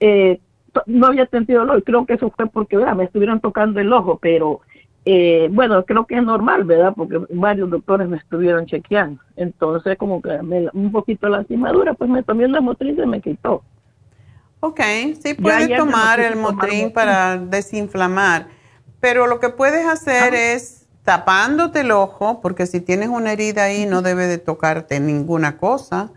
eh, 0.00 0.40
no 0.86 1.06
había 1.08 1.26
sentido 1.26 1.60
dolor. 1.60 1.82
Creo 1.82 2.06
que 2.06 2.14
eso 2.14 2.32
fue 2.36 2.46
porque 2.46 2.76
¿verdad? 2.76 2.94
me 2.94 3.04
estuvieron 3.04 3.40
tocando 3.40 3.80
el 3.80 3.92
ojo, 3.92 4.18
pero 4.20 4.60
eh, 5.04 5.48
bueno, 5.50 5.84
creo 5.84 6.06
que 6.06 6.16
es 6.16 6.22
normal, 6.22 6.64
¿verdad? 6.64 6.92
Porque 6.94 7.18
varios 7.30 7.70
doctores 7.70 8.08
me 8.08 8.18
estuvieron 8.18 8.66
chequeando. 8.66 9.20
Entonces, 9.36 9.96
como 9.96 10.20
que 10.20 10.42
me, 10.42 10.68
un 10.72 10.92
poquito 10.92 11.28
la 11.28 11.38
lastimadura, 11.38 11.94
pues 11.94 12.10
me 12.10 12.22
tomé 12.22 12.44
una 12.44 12.60
motriz 12.60 12.96
y 12.96 13.06
me 13.06 13.20
quitó. 13.20 13.62
Ok, 14.60 14.80
sí 15.22 15.34
puedes 15.34 15.76
tomar 15.76 16.18
el 16.18 16.36
Motrin 16.36 16.92
para 16.92 17.38
desinflamar, 17.38 18.48
pero 19.00 19.26
lo 19.26 19.40
que 19.40 19.48
puedes 19.48 19.86
hacer 19.86 20.34
es 20.34 20.86
tapándote 21.04 21.80
el 21.80 21.90
ojo, 21.90 22.40
porque 22.40 22.66
si 22.66 22.80
tienes 22.80 23.08
una 23.08 23.32
herida 23.32 23.64
ahí 23.64 23.86
no 23.86 24.02
debe 24.02 24.26
de 24.26 24.38
tocarte 24.38 25.00
ninguna 25.00 25.56
cosa, 25.56 26.10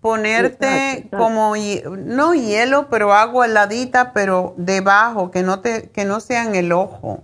ponerte 0.00 1.08
como, 1.16 1.54
no 1.98 2.34
hielo, 2.34 2.88
pero 2.90 3.12
agua 3.12 3.46
heladita, 3.46 4.12
pero 4.12 4.54
debajo, 4.56 5.30
que 5.30 5.42
no, 5.42 5.60
te, 5.60 5.90
que 5.90 6.04
no 6.04 6.20
sea 6.20 6.44
en 6.44 6.54
el 6.54 6.72
ojo. 6.72 7.22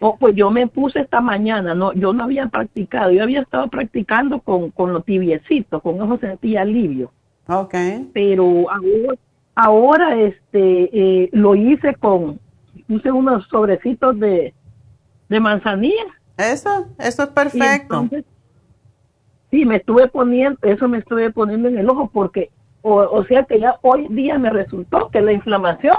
Oh, 0.00 0.16
pues 0.16 0.34
yo 0.34 0.50
me 0.50 0.66
puse 0.66 1.00
esta 1.00 1.20
mañana, 1.20 1.74
no, 1.74 1.92
yo 1.92 2.12
no 2.12 2.24
había 2.24 2.48
practicado, 2.48 3.12
yo 3.12 3.22
había 3.22 3.42
estado 3.42 3.68
practicando 3.68 4.40
con, 4.40 4.70
con 4.70 4.92
lo 4.92 5.02
tibiecito, 5.02 5.80
con 5.80 5.96
eso 5.96 6.18
sentía 6.18 6.62
alivio. 6.62 7.12
Ok. 7.48 7.74
Pero 8.12 8.66
ahora, 8.70 9.18
ahora 9.54 10.16
este, 10.16 10.90
eh, 10.92 11.28
lo 11.32 11.54
hice 11.54 11.94
con, 11.94 12.40
puse 12.82 13.10
unos 13.10 13.46
sobrecitos 13.48 14.18
de, 14.18 14.54
de 15.28 15.40
manzanilla. 15.40 16.04
Eso, 16.36 16.88
eso 16.98 17.22
es 17.22 17.28
perfecto. 17.28 18.08
sí, 19.50 19.64
me 19.64 19.76
estuve 19.76 20.08
poniendo, 20.08 20.58
eso 20.62 20.88
me 20.88 20.98
estuve 20.98 21.30
poniendo 21.30 21.68
en 21.68 21.78
el 21.78 21.88
ojo 21.88 22.10
porque, 22.12 22.50
o, 22.82 22.94
o 22.96 23.24
sea 23.24 23.44
que 23.44 23.60
ya 23.60 23.76
hoy 23.82 24.08
día 24.08 24.38
me 24.38 24.50
resultó 24.50 25.10
que 25.10 25.20
la 25.20 25.32
inflamación 25.32 25.96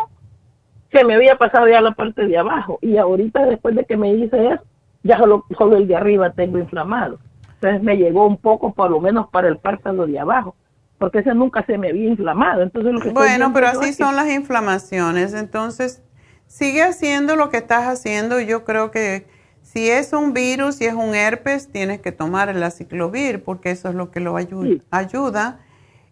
se 0.92 1.04
me 1.04 1.16
había 1.16 1.38
pasado 1.38 1.68
ya 1.68 1.82
la 1.82 1.92
parte 1.92 2.28
de 2.28 2.38
abajo 2.38 2.80
y 2.82 2.98
ahorita 2.98 3.46
después 3.46 3.76
de 3.76 3.86
que 3.86 3.98
me 3.98 4.14
hice 4.14 4.54
eso, 4.54 4.64
ya 5.04 5.18
solo, 5.18 5.46
solo 5.58 5.78
el 5.78 5.88
de 5.88 5.96
arriba 5.96 6.32
tengo 6.32 6.60
inflamado. 6.60 7.20
Entonces 7.56 7.82
me 7.82 7.98
llegó 7.98 8.28
un 8.28 8.38
poco 8.38 8.74
por 8.74 8.92
lo 8.92 9.00
menos 9.00 9.28
para 9.30 9.48
el 9.48 9.58
párpado 9.58 10.06
de 10.06 10.20
abajo 10.20 10.56
porque 11.04 11.20
ese 11.20 11.34
nunca 11.34 11.66
se 11.66 11.78
me 11.78 11.90
había 11.90 12.08
inflamado. 12.08 12.62
Entonces, 12.62 12.94
lo 12.94 13.02
que 13.02 13.10
bueno, 13.10 13.52
pero 13.54 13.68
así 13.68 13.92
son 13.92 14.16
las 14.16 14.30
inflamaciones. 14.30 15.34
Entonces, 15.34 16.02
sigue 16.48 16.84
haciendo 16.84 17.36
lo 17.36 17.50
que 17.50 17.58
estás 17.58 17.88
haciendo. 17.88 18.40
Yo 18.40 18.64
creo 18.64 18.92
que 18.92 19.26
si 19.62 19.90
es 19.90 20.14
un 20.14 20.34
virus, 20.34 20.76
si 20.76 20.86
es 20.86 20.94
un 20.94 21.16
herpes, 21.16 21.70
tienes 21.72 22.02
que 22.02 22.12
tomar 22.12 22.50
el 22.50 22.62
aciclovir 22.62 23.44
porque 23.44 23.72
eso 23.72 23.90
es 23.90 23.96
lo 23.96 24.12
que 24.12 24.20
lo 24.20 24.36
ayuda. 24.38 25.60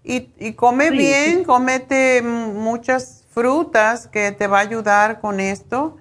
Y, 0.03 0.29
y 0.39 0.53
come 0.53 0.89
bien, 0.89 1.43
cómete 1.43 2.21
muchas 2.23 3.25
frutas 3.31 4.07
que 4.07 4.31
te 4.31 4.47
va 4.47 4.59
a 4.59 4.61
ayudar 4.61 5.21
con 5.21 5.39
esto 5.39 5.97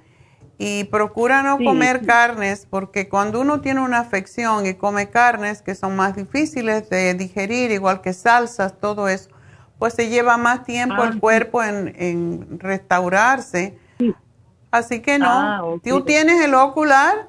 y 0.63 0.85
procura 0.85 1.43
no 1.43 1.57
comer 1.57 2.05
carnes 2.05 2.67
porque 2.69 3.09
cuando 3.09 3.41
uno 3.41 3.63
tiene 3.63 3.81
una 3.81 4.01
afección 4.01 4.67
y 4.67 4.75
come 4.75 5.09
carnes 5.09 5.63
que 5.63 5.75
son 5.75 5.97
más 5.97 6.15
difíciles 6.15 6.91
de 6.91 7.15
digerir, 7.15 7.71
igual 7.71 8.03
que 8.03 8.13
salsas, 8.13 8.79
todo 8.79 9.09
eso, 9.09 9.31
pues 9.79 9.95
se 9.95 10.11
lleva 10.11 10.37
más 10.37 10.65
tiempo 10.65 11.03
el 11.03 11.15
ah, 11.15 11.19
cuerpo 11.19 11.63
en, 11.65 12.59
restaurarse. 12.61 13.79
Así 14.71 15.03
que 15.03 15.19
no. 15.19 15.27
Ah, 15.29 15.63
¿Tú 15.83 16.03
tienes 16.03 16.45
el 16.45 16.55
ocular? 16.55 17.29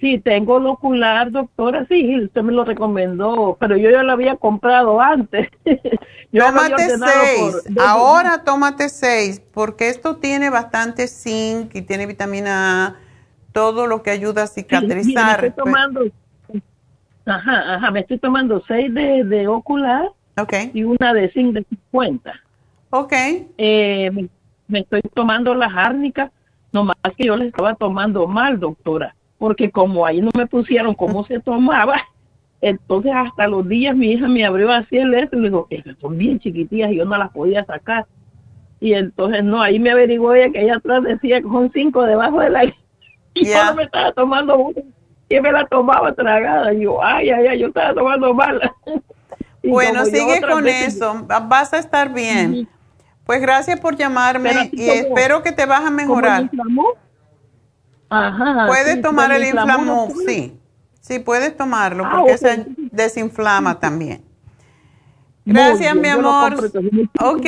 Sí, 0.00 0.18
tengo 0.18 0.56
el 0.56 0.66
ocular, 0.66 1.30
doctora, 1.30 1.84
sí, 1.86 2.18
usted 2.24 2.40
me 2.40 2.52
lo 2.52 2.64
recomendó, 2.64 3.58
pero 3.60 3.76
yo 3.76 3.90
ya 3.90 4.02
lo 4.02 4.12
había 4.12 4.34
comprado 4.36 4.98
antes. 4.98 5.50
tómate 6.32 6.88
seis, 6.98 7.76
ahora 7.78 8.42
tómate 8.42 8.88
seis, 8.88 9.42
porque 9.52 9.90
esto 9.90 10.16
tiene 10.16 10.48
bastante 10.48 11.06
zinc 11.06 11.74
y 11.74 11.82
tiene 11.82 12.06
vitamina 12.06 12.86
A, 12.86 12.96
todo 13.52 13.86
lo 13.86 14.02
que 14.02 14.10
ayuda 14.10 14.44
a 14.44 14.46
cicatrizar. 14.46 15.42
me 15.42 15.48
estoy 15.48 15.64
tomando, 15.64 16.00
ajá, 17.26 17.74
ajá, 17.74 17.90
me 17.90 18.00
estoy 18.00 18.18
tomando 18.18 18.62
seis 18.66 18.94
de, 18.94 19.22
de 19.24 19.48
ocular 19.48 20.10
okay. 20.38 20.70
y 20.72 20.82
una 20.82 21.12
de 21.12 21.30
zinc 21.30 21.52
de 21.52 21.66
50. 21.68 22.32
Ok. 22.88 23.12
Eh, 23.58 24.28
me, 24.70 24.80
estoy 24.80 25.02
tomando 25.14 25.54
las 25.54 25.72
árnicas, 25.74 26.30
nomás 26.72 26.96
que 27.16 27.26
yo 27.26 27.36
le 27.36 27.48
estaba 27.48 27.74
tomando 27.74 28.26
mal, 28.26 28.58
doctora 28.58 29.14
porque 29.40 29.70
como 29.70 30.04
ahí 30.04 30.20
no 30.20 30.30
me 30.36 30.46
pusieron 30.46 30.94
cómo 30.94 31.24
se 31.24 31.40
tomaba, 31.40 31.96
entonces 32.60 33.10
hasta 33.12 33.48
los 33.48 33.66
días 33.66 33.96
mi 33.96 34.12
hija 34.12 34.28
me 34.28 34.44
abrió 34.44 34.70
así 34.70 34.98
el 34.98 35.14
esto 35.14 35.36
y 35.36 35.40
le 35.40 35.48
digo, 35.48 35.66
que 35.66 35.82
son 35.98 36.18
bien 36.18 36.38
chiquitillas 36.38 36.92
y 36.92 36.96
yo 36.96 37.06
no 37.06 37.16
las 37.16 37.30
podía 37.30 37.64
sacar. 37.64 38.06
Y 38.80 38.92
entonces 38.92 39.42
no, 39.42 39.62
ahí 39.62 39.78
me 39.78 39.90
averiguó 39.90 40.34
ella 40.34 40.52
que 40.52 40.62
ella 40.62 40.76
atrás 40.76 41.02
decía 41.04 41.40
que 41.40 41.48
son 41.48 41.70
cinco 41.72 42.04
debajo 42.04 42.40
de 42.40 42.50
la 42.50 42.64
y 43.34 43.46
yo 43.46 43.74
me 43.74 43.84
estaba 43.84 44.12
tomando 44.12 44.58
una 44.58 44.82
y 45.30 45.40
me 45.40 45.52
la 45.52 45.66
tomaba 45.66 46.12
tragada. 46.12 46.74
Y 46.74 46.82
yo, 46.82 47.02
ay, 47.02 47.30
ay, 47.30 47.46
ay, 47.46 47.58
yo 47.60 47.68
estaba 47.68 47.94
tomando 47.94 48.34
mala. 48.34 48.74
bueno, 49.64 50.04
sigue 50.04 50.42
con 50.42 50.68
eso, 50.68 51.26
vas 51.26 51.72
a 51.72 51.78
estar 51.78 52.12
bien. 52.12 52.68
Pues 53.30 53.40
gracias 53.40 53.78
por 53.78 53.94
llamarme 53.94 54.70
y 54.72 54.88
espero 54.88 55.40
que 55.44 55.52
te 55.52 55.64
vas 55.64 55.84
a 55.84 55.90
mejorar. 55.92 56.50
Ajá. 58.08 58.66
Puedes 58.66 59.00
tomar 59.00 59.30
el 59.30 59.44
inflamó, 59.44 60.08
sí. 60.26 60.58
Sí, 60.98 61.20
puedes 61.20 61.56
tomarlo 61.56 62.04
ah, 62.04 62.10
porque 62.16 62.38
se 62.38 62.66
desinflama 62.90 63.78
también. 63.78 64.24
Gracias, 65.44 65.94
mi 65.94 66.08
amor. 66.08 66.72
Ok. 67.20 67.46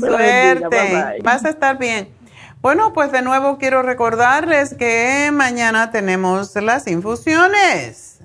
Suerte. 0.00 1.20
Vas 1.22 1.44
a 1.44 1.50
estar 1.50 1.78
bien. 1.78 2.08
Bueno, 2.60 2.92
pues 2.92 3.12
de 3.12 3.22
nuevo 3.22 3.56
quiero 3.56 3.82
recordarles 3.82 4.74
que 4.74 5.30
mañana 5.32 5.92
tenemos 5.92 6.56
las 6.56 6.88
infusiones 6.88 8.18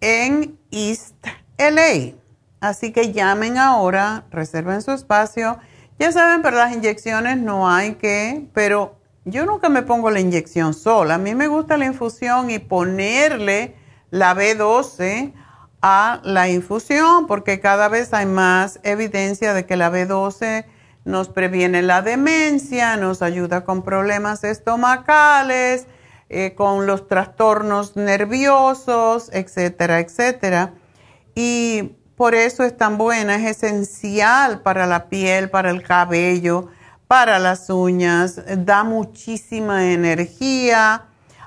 en 0.00 0.58
East 0.72 1.14
LA. 1.56 2.23
Así 2.64 2.92
que 2.92 3.12
llamen 3.12 3.58
ahora, 3.58 4.24
reserven 4.30 4.80
su 4.80 4.92
espacio. 4.92 5.58
Ya 5.98 6.10
saben, 6.12 6.40
pero 6.40 6.56
las 6.56 6.72
inyecciones 6.72 7.36
no 7.36 7.68
hay 7.68 7.96
que, 7.96 8.48
pero 8.54 8.96
yo 9.26 9.44
nunca 9.44 9.68
me 9.68 9.82
pongo 9.82 10.10
la 10.10 10.20
inyección 10.20 10.72
sola. 10.72 11.16
A 11.16 11.18
mí 11.18 11.34
me 11.34 11.46
gusta 11.46 11.76
la 11.76 11.84
infusión 11.84 12.48
y 12.48 12.60
ponerle 12.60 13.76
la 14.08 14.34
B12 14.34 15.34
a 15.82 16.22
la 16.24 16.48
infusión 16.48 17.26
porque 17.26 17.60
cada 17.60 17.88
vez 17.88 18.14
hay 18.14 18.24
más 18.24 18.80
evidencia 18.82 19.52
de 19.52 19.66
que 19.66 19.76
la 19.76 19.92
B12 19.92 20.64
nos 21.04 21.28
previene 21.28 21.82
la 21.82 22.00
demencia, 22.00 22.96
nos 22.96 23.20
ayuda 23.20 23.66
con 23.66 23.82
problemas 23.82 24.42
estomacales, 24.42 25.86
eh, 26.30 26.54
con 26.54 26.86
los 26.86 27.08
trastornos 27.08 27.94
nerviosos, 27.96 29.28
etcétera, 29.34 30.00
etcétera. 30.00 30.72
Y 31.34 31.96
por 32.16 32.34
eso 32.34 32.64
es 32.64 32.76
tan 32.76 32.98
buena, 32.98 33.36
es 33.36 33.62
esencial 33.62 34.60
para 34.60 34.86
la 34.86 35.08
piel, 35.08 35.50
para 35.50 35.70
el 35.70 35.82
cabello 35.82 36.68
para 37.06 37.38
las 37.38 37.70
uñas, 37.70 38.42
da 38.64 38.82
muchísima 38.82 39.92
energía, 39.92 41.04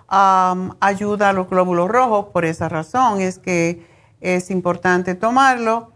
ayuda 0.08 1.30
a 1.30 1.34
los 1.34 1.50
glóbulos 1.50 1.90
rojos, 1.90 2.28
por 2.32 2.46
esa 2.46 2.70
razón 2.70 3.22
es 3.22 3.40
que 3.40 3.86
es 4.22 4.50
importante 4.50 5.16
tomarlo 5.16 5.92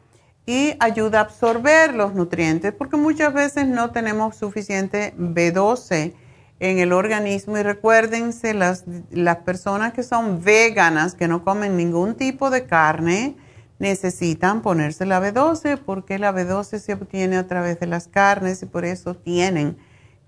y 0.45 0.73
ayuda 0.79 1.19
a 1.19 1.21
absorber 1.21 1.93
los 1.93 2.13
nutrientes 2.13 2.73
porque 2.73 2.97
muchas 2.97 3.33
veces 3.33 3.67
no 3.67 3.91
tenemos 3.91 4.35
suficiente 4.35 5.13
B12 5.17 6.13
en 6.59 6.79
el 6.79 6.91
organismo. 6.91 7.57
Y 7.57 7.63
recuérdense 7.63 8.53
las, 8.53 8.83
las 9.11 9.37
personas 9.37 9.93
que 9.93 10.03
son 10.03 10.43
veganas, 10.43 11.15
que 11.15 11.27
no 11.27 11.43
comen 11.43 11.77
ningún 11.77 12.15
tipo 12.15 12.49
de 12.49 12.65
carne, 12.65 13.37
necesitan 13.81 14.61
ponerse 14.61 15.07
la 15.07 15.19
B12 15.19 15.79
porque 15.79 16.19
la 16.19 16.31
B12 16.31 16.77
se 16.77 16.93
obtiene 16.93 17.37
a 17.37 17.47
través 17.47 17.79
de 17.79 17.87
las 17.87 18.07
carnes 18.07 18.61
y 18.61 18.67
por 18.67 18.85
eso 18.85 19.15
tienen 19.15 19.75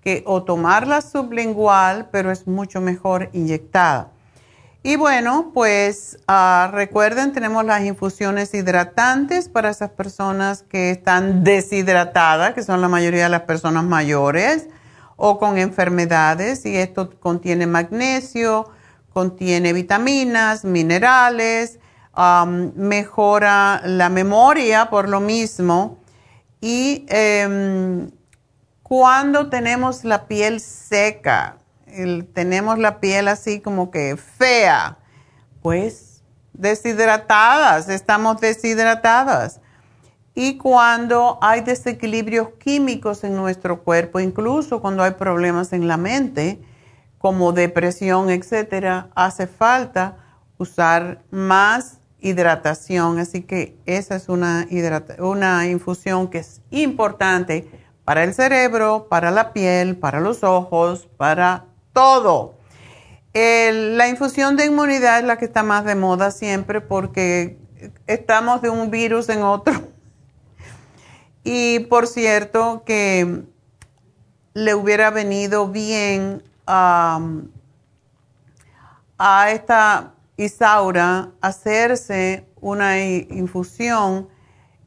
que 0.01 0.23
o 0.25 0.43
tomarla 0.43 1.01
sublingual, 1.01 2.09
pero 2.11 2.31
es 2.31 2.47
mucho 2.47 2.81
mejor 2.81 3.29
inyectada. 3.31 4.09
Y 4.81 4.95
bueno, 4.95 5.51
pues 5.53 6.17
ah, 6.27 6.71
recuerden, 6.73 7.31
tenemos 7.31 7.63
las 7.63 7.83
infusiones 7.83 8.53
hidratantes 8.55 9.49
para 9.49 9.69
esas 9.69 9.91
personas 9.91 10.63
que 10.63 10.89
están 10.89 11.43
deshidratadas, 11.43 12.55
que 12.55 12.63
son 12.63 12.81
la 12.81 12.89
mayoría 12.89 13.25
de 13.25 13.29
las 13.29 13.43
personas 13.43 13.83
mayores 13.83 14.67
o 15.15 15.37
con 15.37 15.59
enfermedades. 15.59 16.65
Y 16.65 16.75
esto 16.75 17.11
contiene 17.19 17.67
magnesio, 17.67 18.71
contiene 19.13 19.73
vitaminas, 19.73 20.65
minerales, 20.65 21.79
mejora 22.75 23.81
la 23.85 24.09
memoria 24.09 24.89
por 24.89 25.09
lo 25.09 25.19
mismo. 25.19 25.99
Y 26.61 27.05
em, 27.09 28.11
cuando 28.83 29.49
tenemos 29.49 30.03
la 30.03 30.27
piel 30.27 30.59
seca, 30.59 31.57
tenemos 32.33 32.79
la 32.79 32.99
piel 32.99 33.27
así 33.27 33.59
como 33.59 33.91
que 33.91 34.17
fea, 34.17 34.97
pues 35.61 36.21
deshidratadas, 36.53 37.89
estamos 37.89 38.39
deshidratadas. 38.39 39.59
y 40.35 40.57
cuando 40.57 41.37
hay 41.41 41.61
desequilibrios 41.61 42.49
químicos 42.57 43.23
en 43.23 43.35
nuestro 43.35 43.83
cuerpo, 43.83 44.19
incluso 44.19 44.81
cuando 44.81 45.03
hay 45.03 45.11
problemas 45.11 45.73
en 45.73 45.87
la 45.87 45.97
mente, 45.97 46.59
como 47.19 47.53
depresión, 47.53 48.31
etcétera, 48.31 49.09
hace 49.15 49.45
falta 49.45 50.17
usar 50.57 51.23
más 51.29 51.99
hidratación. 52.23 53.19
Así 53.19 53.41
que 53.41 53.77
esa 53.85 54.15
es 54.15 54.29
una, 54.29 54.65
una 55.19 55.67
infusión 55.67 56.29
que 56.29 56.39
es 56.39 56.61
importante 56.71 57.69
para 58.05 58.23
el 58.23 58.33
cerebro, 58.33 59.07
para 59.09 59.29
la 59.29 59.53
piel, 59.53 59.97
para 59.97 60.19
los 60.19 60.43
ojos, 60.43 61.07
para 61.17 61.65
todo. 61.91 62.55
la 63.33 64.07
infusión 64.07 64.55
de 64.55 64.65
inmunidad 64.65 65.19
es 65.19 65.25
la 65.25 65.37
que 65.37 65.45
está 65.45 65.63
más 65.63 65.85
de 65.85 65.95
moda 65.95 66.31
siempre 66.31 66.81
porque 66.81 67.57
estamos 68.07 68.61
de 68.61 68.69
un 68.69 68.89
virus 68.89 69.29
en 69.29 69.43
otro 69.43 69.73
y 71.43 71.79
por 71.81 72.07
cierto, 72.07 72.83
que 72.85 73.43
le 74.53 74.75
hubiera 74.75 75.09
venido 75.09 75.67
bien 75.67 76.41
a 76.65 77.19
esta 79.49 80.12
Isaura 80.37 81.31
hacerse 81.41 82.47
una 82.59 82.99
infusión 82.99 84.29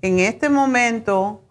en 0.03 0.19
este 0.19 0.49
momento 0.49 1.43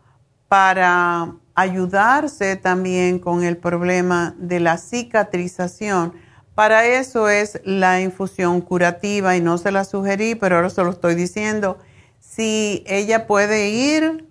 para 0.47 1.35
ayudarse 1.55 2.55
también 2.55 3.19
con 3.19 3.43
el 3.43 3.57
problema 3.57 4.35
de 4.37 4.59
la 4.59 4.77
cicatrización. 4.77 6.13
Para 6.53 6.85
eso 6.85 7.29
es 7.29 7.59
la 7.65 8.01
infusión 8.01 8.61
curativa 8.61 9.35
y 9.35 9.41
no 9.41 9.57
se 9.57 9.71
la 9.71 9.83
sugerí, 9.83 10.35
pero 10.35 10.57
ahora 10.57 10.69
se 10.69 10.83
lo 10.83 10.91
estoy 10.91 11.15
diciendo. 11.15 11.77
Si 12.19 12.83
ella 12.87 13.27
puede 13.27 13.69
ir 13.69 14.25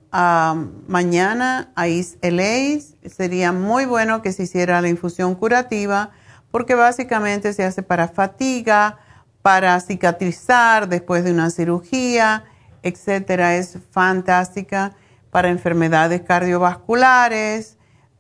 mañana 0.86 1.72
a 1.74 1.86
LA. 1.86 2.80
Sería 3.06 3.52
muy 3.52 3.84
bueno 3.84 4.22
que 4.22 4.32
se 4.32 4.44
hiciera 4.44 4.80
la 4.80 4.88
infusión 4.88 5.34
curativa 5.34 6.10
porque 6.50 6.76
básicamente 6.76 7.52
se 7.52 7.64
hace 7.64 7.82
para 7.82 8.06
fatiga, 8.06 8.98
para 9.44 9.78
cicatrizar 9.78 10.88
después 10.88 11.22
de 11.22 11.30
una 11.30 11.50
cirugía, 11.50 12.44
etcétera. 12.82 13.56
Es 13.56 13.76
fantástica 13.90 14.92
para 15.30 15.50
enfermedades 15.50 16.22
cardiovasculares 16.22 17.76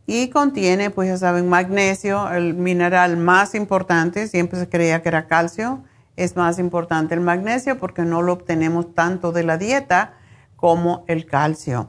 y 0.06 0.28
contiene, 0.28 0.90
pues 0.90 1.08
ya 1.08 1.16
saben, 1.16 1.48
magnesio, 1.48 2.30
el 2.30 2.52
mineral 2.52 3.16
más 3.16 3.54
importante. 3.54 4.28
Siempre 4.28 4.58
se 4.60 4.68
creía 4.68 5.00
que 5.00 5.08
era 5.08 5.26
calcio. 5.26 5.82
Es 6.14 6.36
más 6.36 6.58
importante 6.58 7.14
el 7.14 7.22
magnesio 7.22 7.78
porque 7.78 8.02
no 8.02 8.20
lo 8.20 8.34
obtenemos 8.34 8.94
tanto 8.94 9.32
de 9.32 9.44
la 9.44 9.56
dieta 9.56 10.12
como 10.56 11.06
el 11.08 11.24
calcio. 11.24 11.88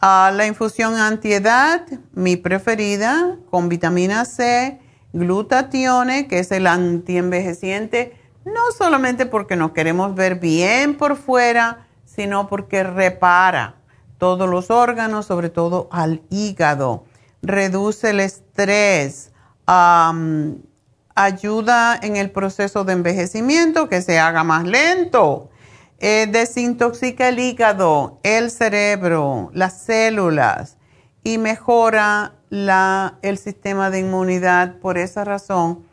Ah, 0.00 0.32
la 0.34 0.48
infusión 0.48 0.96
antiedad, 0.96 1.86
mi 2.12 2.36
preferida, 2.36 3.36
con 3.50 3.68
vitamina 3.68 4.24
C, 4.24 4.80
glutatione, 5.12 6.26
que 6.26 6.40
es 6.40 6.50
el 6.50 6.66
antienvejeciente, 6.66 8.23
no 8.44 8.72
solamente 8.76 9.26
porque 9.26 9.56
nos 9.56 9.72
queremos 9.72 10.14
ver 10.14 10.36
bien 10.36 10.96
por 10.96 11.16
fuera, 11.16 11.86
sino 12.04 12.48
porque 12.48 12.82
repara 12.82 13.76
todos 14.18 14.48
los 14.48 14.70
órganos, 14.70 15.26
sobre 15.26 15.50
todo 15.50 15.88
al 15.90 16.22
hígado, 16.30 17.04
reduce 17.42 18.10
el 18.10 18.20
estrés, 18.20 19.32
ayuda 21.14 21.98
en 22.02 22.16
el 22.16 22.30
proceso 22.30 22.84
de 22.84 22.92
envejecimiento 22.92 23.88
que 23.88 24.02
se 24.02 24.18
haga 24.18 24.44
más 24.44 24.64
lento 24.64 25.50
eh, 26.06 26.26
desintoxica 26.30 27.28
el 27.28 27.38
hígado, 27.38 28.18
el 28.24 28.50
cerebro, 28.50 29.50
las 29.54 29.80
células 29.80 30.76
y 31.22 31.38
mejora 31.38 32.34
la, 32.50 33.14
el 33.22 33.38
sistema 33.38 33.88
de 33.90 34.00
inmunidad. 34.00 34.76
Por 34.80 34.98
esa 34.98 35.24
razón, 35.24 35.86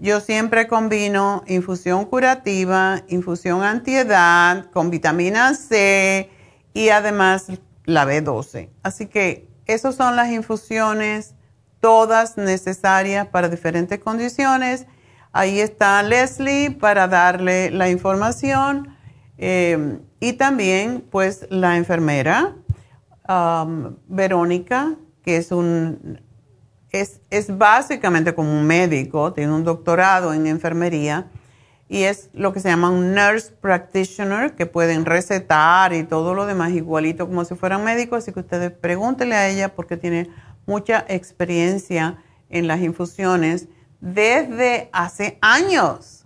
yo 0.00 0.20
siempre 0.20 0.66
combino 0.66 1.44
infusión 1.46 2.06
curativa, 2.06 3.02
infusión 3.08 3.62
antiedad 3.62 4.70
con 4.72 4.90
vitamina 4.90 5.54
C 5.54 6.30
y 6.72 6.88
además 6.88 7.48
la 7.84 8.06
B12. 8.06 8.70
Así 8.82 9.06
que 9.06 9.46
esas 9.66 9.94
son 9.96 10.16
las 10.16 10.30
infusiones 10.30 11.34
todas 11.80 12.38
necesarias 12.38 13.26
para 13.26 13.50
diferentes 13.50 13.98
condiciones. 13.98 14.86
Ahí 15.32 15.60
está 15.60 16.02
Leslie 16.02 16.70
para 16.70 17.06
darle 17.06 17.70
la 17.70 17.90
información. 17.90 18.96
Em, 19.36 20.00
y 20.18 20.32
también, 20.34 21.04
pues, 21.10 21.46
la 21.50 21.76
enfermera 21.76 22.54
Verónica, 24.08 24.96
que 25.22 25.36
es 25.36 25.52
un, 25.52 26.20
es, 26.92 27.20
es 27.30 27.56
básicamente 27.56 28.34
como 28.34 28.52
un 28.52 28.66
médico, 28.66 29.32
tiene 29.32 29.52
un 29.52 29.64
doctorado 29.64 30.32
en 30.34 30.46
enfermería 30.46 31.28
y 31.88 32.04
es 32.04 32.30
lo 32.32 32.52
que 32.52 32.60
se 32.60 32.68
llama 32.68 32.90
un 32.90 33.14
nurse 33.14 33.52
practitioner, 33.60 34.54
que 34.54 34.66
pueden 34.66 35.04
recetar 35.04 35.92
y 35.92 36.04
todo 36.04 36.34
lo 36.34 36.46
demás 36.46 36.70
igualito 36.72 37.26
como 37.26 37.44
si 37.44 37.56
fueran 37.56 37.82
médicos, 37.82 38.18
así 38.18 38.32
que 38.32 38.40
ustedes 38.40 38.70
pregúntenle 38.70 39.34
a 39.34 39.48
ella 39.48 39.74
porque 39.74 39.96
tiene 39.96 40.30
mucha 40.66 41.04
experiencia 41.08 42.18
en 42.48 42.68
las 42.68 42.80
infusiones 42.80 43.68
desde 44.00 44.88
hace 44.92 45.38
años, 45.40 46.24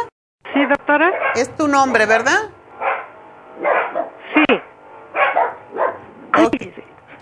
Sí, 0.54 0.66
doctora. 0.66 1.12
Es 1.36 1.56
tu 1.56 1.68
nombre, 1.68 2.06
¿verdad? 2.06 2.50
Sí. 4.34 4.62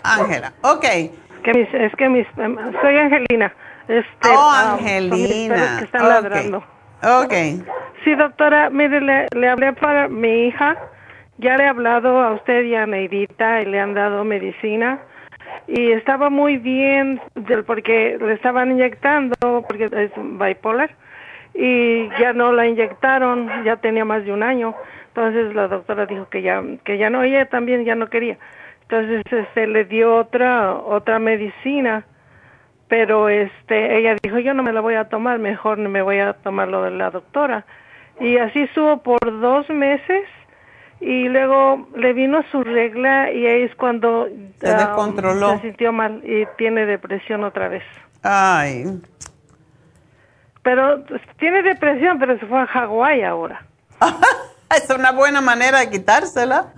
Ángela, 0.04 0.52
ok. 0.62 0.84
es 0.84 1.92
que 1.96 2.08
mis, 2.08 2.26
em, 2.36 2.56
soy 2.80 2.98
Angelina. 2.98 3.54
Este, 3.88 4.28
oh, 4.28 4.50
Angelina. 4.50 5.76
que 5.78 5.84
están 5.84 6.08
ladrando. 6.08 6.58
Ok. 7.02 7.32
Sí, 8.04 8.14
doctora, 8.16 8.70
mire, 8.70 9.00
le, 9.00 9.26
le, 9.34 9.48
hablé 9.48 9.72
para 9.74 10.08
mi 10.08 10.48
hija. 10.48 10.76
Ya 11.38 11.56
le 11.56 11.64
he 11.64 11.68
hablado 11.68 12.20
a 12.20 12.32
usted 12.32 12.62
y 12.64 12.74
a 12.74 12.86
Neidita 12.86 13.62
y 13.62 13.66
le 13.66 13.80
han 13.80 13.94
dado 13.94 14.24
medicina. 14.24 15.00
Y 15.66 15.92
estaba 15.92 16.30
muy 16.30 16.58
bien 16.58 17.20
porque 17.66 18.18
le 18.20 18.34
estaban 18.34 18.72
inyectando, 18.72 19.64
porque 19.66 19.84
es 19.84 20.10
bipolar. 20.16 20.90
Y 21.54 22.08
ya 22.18 22.32
no 22.32 22.52
la 22.52 22.66
inyectaron, 22.66 23.64
ya 23.64 23.76
tenía 23.76 24.04
más 24.04 24.24
de 24.24 24.32
un 24.32 24.42
año. 24.42 24.74
Entonces 25.08 25.54
la 25.54 25.68
doctora 25.68 26.06
dijo 26.06 26.28
que 26.28 26.42
ya, 26.42 26.62
que 26.84 26.96
ya 26.98 27.10
no, 27.10 27.22
ella 27.22 27.46
también 27.46 27.84
ya 27.84 27.94
no 27.94 28.08
quería. 28.08 28.38
Entonces 28.82 29.22
este, 29.30 29.66
le 29.66 29.84
dio 29.84 30.16
otra, 30.16 30.74
otra 30.74 31.18
medicina 31.18 32.04
pero 32.92 33.30
este 33.30 33.96
ella 33.96 34.16
dijo 34.22 34.38
yo 34.38 34.52
no 34.52 34.62
me 34.62 34.70
la 34.70 34.82
voy 34.82 34.96
a 34.96 35.08
tomar 35.08 35.38
mejor 35.38 35.78
me 35.78 36.02
voy 36.02 36.18
a 36.18 36.34
tomar 36.34 36.68
lo 36.68 36.82
de 36.82 36.90
la 36.90 37.08
doctora 37.08 37.64
y 38.20 38.36
así 38.36 38.60
estuvo 38.60 39.02
por 39.02 39.18
dos 39.40 39.66
meses 39.70 40.24
y 41.02 41.28
luego 41.28 41.88
le 41.96 42.12
vino 42.12 42.42
su 42.50 42.62
regla 42.62 43.30
y 43.30 43.46
ahí 43.46 43.62
es 43.62 43.74
cuando 43.74 44.28
se 44.60 44.72
um, 44.72 44.78
descontroló 44.78 45.56
se 45.56 45.62
sintió 45.62 45.92
mal 45.92 46.22
y 46.24 46.46
tiene 46.56 46.86
depresión 46.86 47.44
otra 47.44 47.68
vez 47.68 47.82
ay 48.22 48.84
pero 50.62 51.04
pues, 51.04 51.20
tiene 51.38 51.62
depresión 51.62 52.18
pero 52.18 52.38
se 52.38 52.46
fue 52.46 52.60
a 52.60 52.66
Hawái 52.66 53.22
ahora 53.22 53.66
es 54.76 54.88
una 54.90 55.12
buena 55.12 55.40
manera 55.40 55.80
de 55.80 55.90
quitársela 55.90 56.72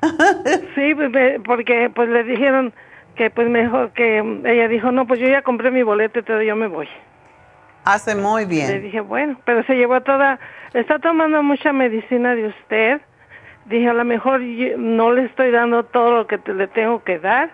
sí 0.74 0.94
pues, 0.94 1.40
porque 1.44 1.90
pues 1.94 2.08
le 2.08 2.24
dijeron 2.24 2.72
que 3.16 3.30
pues 3.30 3.48
mejor 3.48 3.90
que 3.92 4.18
ella 4.44 4.68
dijo, 4.68 4.92
no, 4.92 5.06
pues 5.06 5.18
yo 5.18 5.26
ya 5.26 5.42
compré 5.42 5.70
mi 5.70 5.82
boleto 5.82 6.20
y 6.20 6.22
todo, 6.22 6.42
yo 6.42 6.54
me 6.54 6.68
voy. 6.68 6.88
Hace 7.84 8.14
muy 8.14 8.44
bien. 8.44 8.68
Le 8.68 8.80
dije, 8.80 9.00
bueno, 9.00 9.40
pero 9.44 9.64
se 9.64 9.74
llevó 9.74 10.00
toda, 10.02 10.38
está 10.74 10.98
tomando 10.98 11.42
mucha 11.42 11.72
medicina 11.72 12.34
de 12.34 12.48
usted. 12.48 13.00
Dije, 13.66 13.88
a 13.88 13.94
lo 13.94 14.04
mejor 14.04 14.40
no 14.40 15.12
le 15.12 15.24
estoy 15.24 15.50
dando 15.50 15.84
todo 15.84 16.16
lo 16.18 16.26
que 16.26 16.38
le 16.52 16.68
tengo 16.68 17.02
que 17.02 17.18
dar, 17.18 17.50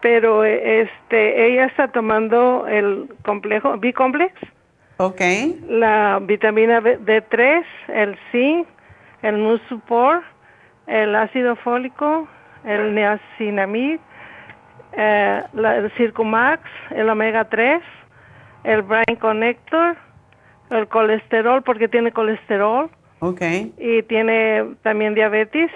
pero 0.00 0.44
eh, 0.44 0.82
este 0.82 1.46
ella 1.46 1.66
está 1.66 1.88
tomando 1.88 2.66
el 2.68 3.08
complejo 3.24 3.76
B-complex. 3.78 4.32
Ok. 4.98 5.20
La 5.68 6.18
vitamina 6.22 6.80
D3, 6.80 7.64
el 7.88 8.18
zinc, 8.30 8.68
el 9.22 9.38
Musupor, 9.38 10.22
el 10.86 11.14
ácido 11.16 11.56
fólico, 11.56 12.28
el 12.64 12.94
niacinamid, 12.94 13.98
eh, 14.92 15.42
el 15.54 15.90
Circumax, 15.96 16.62
el 16.90 17.08
omega 17.08 17.44
3, 17.44 17.82
el 18.64 18.82
Brain 18.82 19.16
Connector, 19.18 19.96
el 20.70 20.88
colesterol 20.88 21.62
porque 21.62 21.88
tiene 21.88 22.12
colesterol. 22.12 22.90
Okay. 23.20 23.74
Y 23.78 24.02
tiene 24.04 24.76
también 24.82 25.14
diabetes, 25.14 25.70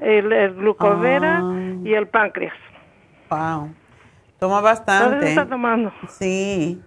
el, 0.00 0.54
glucovera 0.54 1.40
ah. 1.42 1.74
y 1.84 1.94
el 1.94 2.08
páncreas. 2.08 2.54
Wow. 3.30 3.72
Toma 4.38 4.60
bastante. 4.60 5.28
está 5.28 5.46
tomando? 5.46 5.92
Sí. 6.08 6.82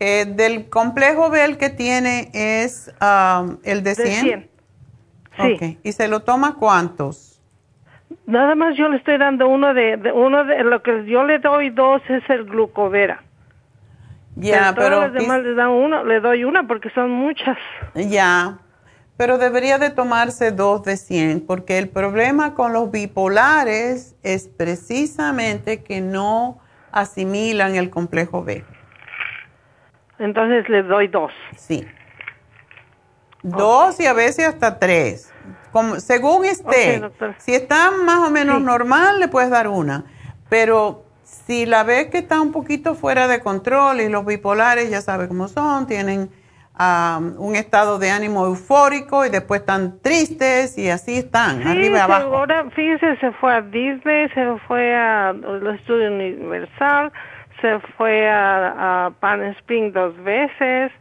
Eh, 0.00 0.24
del 0.26 0.68
complejo 0.68 1.30
B 1.30 1.44
el 1.44 1.58
que 1.58 1.70
tiene 1.70 2.30
es 2.32 2.92
um, 3.00 3.58
el 3.64 3.82
de 3.82 3.94
100. 3.94 4.50
Sí. 5.36 5.78
¿Y 5.82 5.92
se 5.92 6.08
lo 6.08 6.20
toma 6.20 6.56
cuántos? 6.56 7.40
Nada 8.26 8.54
más 8.54 8.76
yo 8.76 8.88
le 8.88 8.96
estoy 8.96 9.18
dando 9.18 9.48
uno 9.48 9.74
de, 9.74 10.12
uno 10.14 10.44
de 10.44 10.64
lo 10.64 10.82
que 10.82 11.04
yo 11.06 11.24
le 11.24 11.38
doy 11.38 11.70
dos 11.70 12.02
es 12.08 12.22
el 12.28 12.44
glucovera. 12.44 13.22
Ya, 14.36 14.72
pero, 14.76 15.00
los 15.00 15.12
demás 15.12 15.42
le 15.42 15.54
dan 15.54 15.70
uno, 15.70 16.04
le 16.04 16.20
doy 16.20 16.44
una 16.44 16.66
porque 16.66 16.90
son 16.90 17.10
muchas. 17.10 17.58
Ya. 17.94 18.58
Pero 19.18 19.36
debería 19.36 19.78
de 19.78 19.90
tomarse 19.90 20.52
dos 20.52 20.84
de 20.84 20.96
100 20.96 21.40
porque 21.40 21.76
el 21.76 21.88
problema 21.88 22.54
con 22.54 22.72
los 22.72 22.92
bipolares 22.92 24.14
es 24.22 24.46
precisamente 24.46 25.82
que 25.82 26.00
no 26.00 26.60
asimilan 26.92 27.74
el 27.74 27.90
complejo 27.90 28.44
B. 28.44 28.64
Entonces 30.20 30.68
le 30.68 30.84
doy 30.84 31.08
dos. 31.08 31.32
Sí. 31.56 31.84
Dos 33.42 33.98
y 33.98 34.06
a 34.06 34.12
veces 34.12 34.46
hasta 34.46 34.78
tres. 34.78 35.32
Como, 35.72 35.98
según 35.98 36.44
esté. 36.44 37.02
si 37.38 37.54
está 37.54 37.90
más 37.90 38.20
o 38.20 38.30
menos 38.30 38.62
normal, 38.62 39.18
le 39.18 39.26
puedes 39.26 39.50
dar 39.50 39.66
una. 39.66 40.04
Pero 40.48 41.04
si 41.24 41.66
la 41.66 41.82
ves 41.82 42.06
que 42.06 42.18
está 42.18 42.40
un 42.40 42.52
poquito 42.52 42.94
fuera 42.94 43.26
de 43.26 43.40
control 43.40 44.00
y 44.00 44.08
los 44.08 44.24
bipolares 44.24 44.90
ya 44.90 45.02
sabe 45.02 45.26
cómo 45.26 45.48
son, 45.48 45.88
tienen 45.88 46.30
un 46.78 47.56
estado 47.56 47.98
de 47.98 48.10
ánimo 48.10 48.46
eufórico 48.46 49.26
y 49.26 49.30
después 49.30 49.60
están 49.60 50.00
tristes 50.00 50.78
y 50.78 50.88
así 50.90 51.18
están, 51.18 51.66
arriba 51.66 51.98
y 51.98 52.00
abajo. 52.00 52.36
Ahora, 52.36 52.70
fíjese, 52.70 53.16
se 53.16 53.32
fue 53.32 53.52
a 53.52 53.62
Disney, 53.62 54.28
se 54.30 54.56
fue 54.66 54.94
a 54.94 55.32
los 55.32 55.74
estudios 55.74 56.12
Universal, 56.12 57.12
se 57.60 57.80
fue 57.96 58.28
a, 58.28 59.06
a 59.06 59.10
Pan 59.10 59.42
Spring 59.44 59.92
dos 59.92 60.16
veces. 60.22 60.92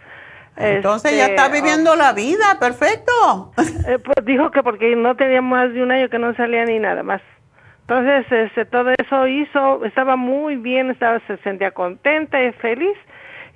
Entonces 0.56 1.16
ya 1.16 1.28
está 1.28 1.45
este, 1.45 1.62
viviendo 1.62 1.95
la 1.95 2.14
vida, 2.14 2.58
perfecto. 2.60 3.54
Eh, 3.88 3.99
pues 3.99 4.18
dijo 4.26 4.52
que 4.52 4.64
porque 4.64 4.94
no 4.98 5.16
tenía 5.16 5.41
más 5.41 5.72
de 5.72 5.82
un 5.82 5.91
año 5.91 6.10
que 6.10 6.20
no 6.20 6.36
salía 6.36 6.66
ni 6.66 6.78
nada 6.78 7.04
más. 7.04 7.22
Entonces, 7.82 8.30
este, 8.30 8.66
todo 8.66 8.90
eso 8.90 9.28
hizo, 9.28 9.86
estaba 9.86 10.18
muy 10.18 10.58
bien, 10.58 10.91
estaba, 10.91 11.22
se 11.26 11.38
sentía 11.38 11.72
contenta 11.72 12.44
y 12.44 12.52
feliz 12.54 12.98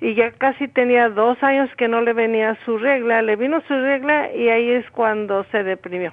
y 0.02 0.16
ya 0.16 0.32
casi 0.32 0.66
tenía 0.66 1.08
dos 1.08 1.40
años 1.42 1.70
que 1.78 1.86
no 1.86 2.00
le 2.00 2.12
venía 2.12 2.58
su 2.64 2.76
regla, 2.76 3.22
le 3.22 3.36
vino 3.36 3.62
su 3.68 3.72
regla 3.72 4.34
y 4.34 4.48
ahí 4.48 4.70
es 4.72 4.90
cuando 4.90 5.44
se 5.52 5.62
deprimió. 5.62 6.12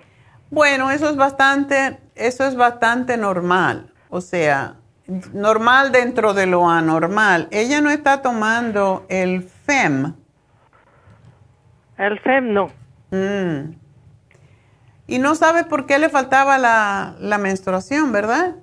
Bueno, 0.51 0.91
eso 0.91 1.09
es 1.09 1.15
bastante, 1.15 1.97
eso 2.15 2.45
es 2.45 2.55
bastante 2.55 3.17
normal, 3.17 3.91
o 4.09 4.21
sea, 4.21 4.75
normal 5.33 5.91
dentro 5.91 6.35
de 6.35 6.45
lo 6.45 6.69
anormal. 6.69 7.47
Ella 7.49 7.81
no 7.81 7.89
está 7.89 8.21
tomando 8.21 9.07
el 9.09 9.41
FEM. 9.41 10.13
El 11.97 12.19
FEM 12.19 12.53
no. 12.53 12.67
Mm. 13.09 13.73
Y 15.07 15.17
no 15.17 15.33
sabe 15.33 15.63
por 15.63 15.87
qué 15.87 15.97
le 15.97 16.09
faltaba 16.09 16.59
la, 16.59 17.15
la 17.19 17.39
menstruación, 17.39 18.11
¿verdad? 18.11 18.55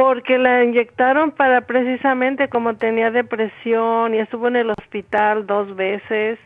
Porque 0.00 0.38
la 0.38 0.64
inyectaron 0.64 1.30
para 1.30 1.60
precisamente 1.66 2.48
como 2.48 2.74
tenía 2.76 3.10
depresión 3.10 4.14
y 4.14 4.18
estuvo 4.18 4.48
en 4.48 4.56
el 4.56 4.70
hospital 4.70 5.46
dos 5.46 5.76
veces. 5.76 6.38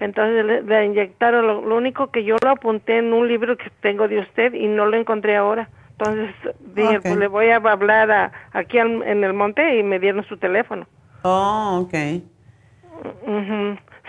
Entonces 0.00 0.64
le, 0.64 0.84
inyectaron, 0.86 1.46
lo, 1.46 1.76
único 1.76 2.10
que 2.10 2.24
yo 2.24 2.36
lo 2.42 2.52
apunté 2.52 2.96
en 2.96 3.12
un 3.12 3.28
libro 3.28 3.58
que 3.58 3.70
tengo 3.82 4.08
de 4.08 4.20
usted 4.20 4.54
y 4.54 4.66
no 4.66 4.86
lo 4.86 4.96
encontré 4.96 5.36
ahora. 5.36 5.68
Entonces 5.90 6.34
dije, 6.74 7.00
pues 7.02 7.18
le 7.18 7.26
voy 7.28 7.50
a 7.50 7.56
hablar 7.56 8.10
a, 8.10 8.32
aquí 8.52 8.78
en 8.78 9.02
el 9.02 9.34
monte 9.34 9.78
y 9.78 9.82
me 9.82 9.98
dieron 9.98 10.24
su 10.24 10.38
teléfono. 10.38 10.86
Oh, 11.22 11.82
ok. 11.82 11.94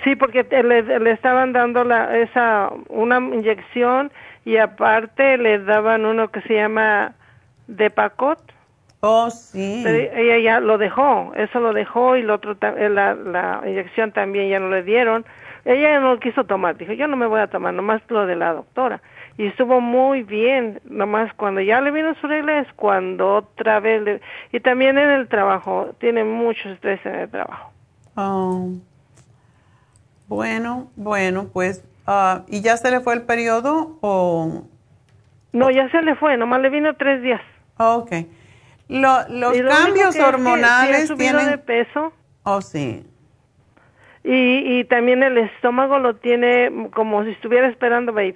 Sí, 0.06 0.16
porque 0.16 0.44
le, 0.50 1.00
le, 1.00 1.12
estaban 1.12 1.52
dando 1.52 1.84
la, 1.84 2.18
esa, 2.20 2.72
una 2.88 3.18
inyección 3.18 4.14
y 4.46 4.56
aparte 4.56 5.38
le 5.38 5.60
daban 5.60 6.06
uno 6.06 6.30
que 6.30 6.40
se 6.44 6.54
llama 6.54 7.16
Depacot 7.68 8.56
Oh, 9.00 9.30
sí. 9.30 9.84
ella 9.86 10.40
ya 10.40 10.60
lo 10.60 10.78
dejó, 10.78 11.32
eso 11.36 11.60
lo 11.60 11.72
dejó 11.72 12.16
y 12.16 12.24
lo 12.24 12.36
otro, 12.36 12.58
eh, 12.62 12.90
la, 12.90 13.14
la 13.14 13.62
inyección 13.66 14.12
también 14.12 14.50
ya 14.50 14.60
no 14.60 14.70
le 14.70 14.84
dieron. 14.84 15.26
Ella 15.66 16.00
no 16.00 16.14
lo 16.14 16.20
quiso 16.20 16.46
tomar, 16.46 16.78
dijo, 16.78 16.94
yo 16.94 17.08
no 17.08 17.18
me 17.18 17.28
voy 17.28 17.42
a 17.42 17.48
tomar, 17.48 17.74
nomás 17.74 18.02
lo 18.08 18.26
de 18.26 18.36
la 18.36 18.54
doctora. 18.54 19.02
Y 19.38 19.48
estuvo 19.48 19.82
muy 19.82 20.24
bien, 20.24 20.80
nomás 20.86 21.32
cuando 21.34 21.62
ya 21.62 21.82
le 21.82 21.92
vino 21.92 22.16
su 22.16 22.28
regla 22.28 22.60
es 22.60 22.68
cuando 22.74 23.36
otra 23.36 23.80
vez 23.80 24.02
le... 24.02 24.22
Y 24.52 24.62
también 24.62 24.98
en 24.98 25.10
el 25.10 25.28
trabajo, 25.28 25.94
tiene 26.00 26.24
mucho 26.24 26.70
estrés 26.70 27.06
en 27.06 27.16
el 27.16 27.30
trabajo. 27.30 27.72
Oh. 28.16 28.70
Bueno, 30.28 30.90
bueno, 30.96 31.50
pues, 31.54 31.84
uh, 32.08 32.42
¿y 32.48 32.62
ya 32.62 32.78
se 32.78 32.90
le 32.90 33.02
fue 33.02 33.14
el 33.14 33.24
periodo 33.24 33.98
o...? 34.02 34.64
No, 35.54 35.70
ya 35.70 35.90
se 35.90 36.02
le 36.02 36.16
fue, 36.16 36.38
nomás 36.38 36.62
le 36.62 36.70
vino 36.70 36.96
tres 36.96 37.22
días. 37.22 37.42
ok 37.78 38.12
los 38.88 39.26
cambios 39.62 40.16
hormonales 40.18 41.14
tienen... 41.18 41.50
de 41.50 41.58
peso. 41.58 42.14
Oh, 42.44 42.62
sí. 42.62 43.06
Y, 44.24 44.80
y 44.80 44.84
también 44.86 45.24
el 45.24 45.38
estómago 45.38 46.00
lo 46.00 46.16
tiene 46.16 46.90
como 46.94 47.24
si 47.24 47.32
estuviera 47.32 47.68
esperando 47.68 48.14
baby. 48.14 48.36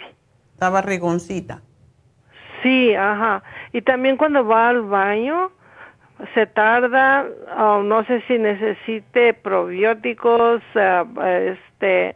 Estaba 0.54 0.82
rigoncita. 0.82 1.62
Sí, 2.64 2.94
ajá. 2.94 3.44
Y 3.74 3.82
también 3.82 4.18
cuando 4.18 4.46
va 4.46 4.70
al 4.70 4.84
baño 4.84 5.52
se 6.34 6.46
tarda, 6.46 7.26
oh, 7.58 7.82
no 7.82 8.06
sé 8.06 8.22
si 8.28 8.38
necesite 8.38 9.34
probióticos, 9.34 10.62
eh, 10.76 11.58
este, 11.58 12.16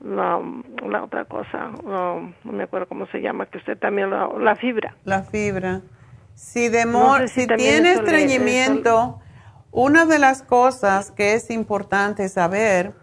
la 0.00 1.02
otra 1.02 1.24
cosa, 1.24 1.70
no, 1.84 2.34
me 2.44 2.64
acuerdo 2.64 2.86
cómo 2.86 3.06
se 3.06 3.20
llama, 3.20 3.46
que 3.46 3.58
usted 3.58 3.78
también, 3.78 4.10
la 4.10 4.56
fibra. 4.56 4.94
La 5.04 5.22
fibra. 5.22 5.80
Si, 6.38 6.70
si, 7.34 7.46
tiene 7.48 7.94
estreñimiento, 7.94 9.18
una 9.72 10.06
de 10.06 10.20
las 10.20 10.42
cosas 10.42 11.10
que 11.10 11.34
es 11.34 11.50
importante 11.50 12.28
saber 12.28 12.94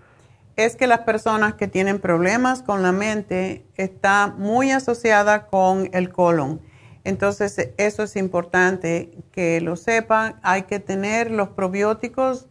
es 0.55 0.77
que 0.77 0.87
las 0.87 1.01
personas 1.01 1.55
que 1.55 1.67
tienen 1.67 1.99
problemas 1.99 2.61
con 2.61 2.81
la 2.81 2.93
mente 2.93 3.65
está 3.75 4.33
muy 4.37 4.71
asociada 4.71 5.47
con 5.47 5.89
el 5.91 6.13
colon. 6.13 6.61
Entonces, 7.03 7.71
eso 7.75 8.03
es 8.03 8.15
importante 8.15 9.11
que 9.33 9.59
lo 9.59 9.75
sepan. 9.75 10.39
Hay 10.41 10.63
que 10.63 10.79
tener 10.79 11.29
los 11.29 11.49
probióticos, 11.49 12.47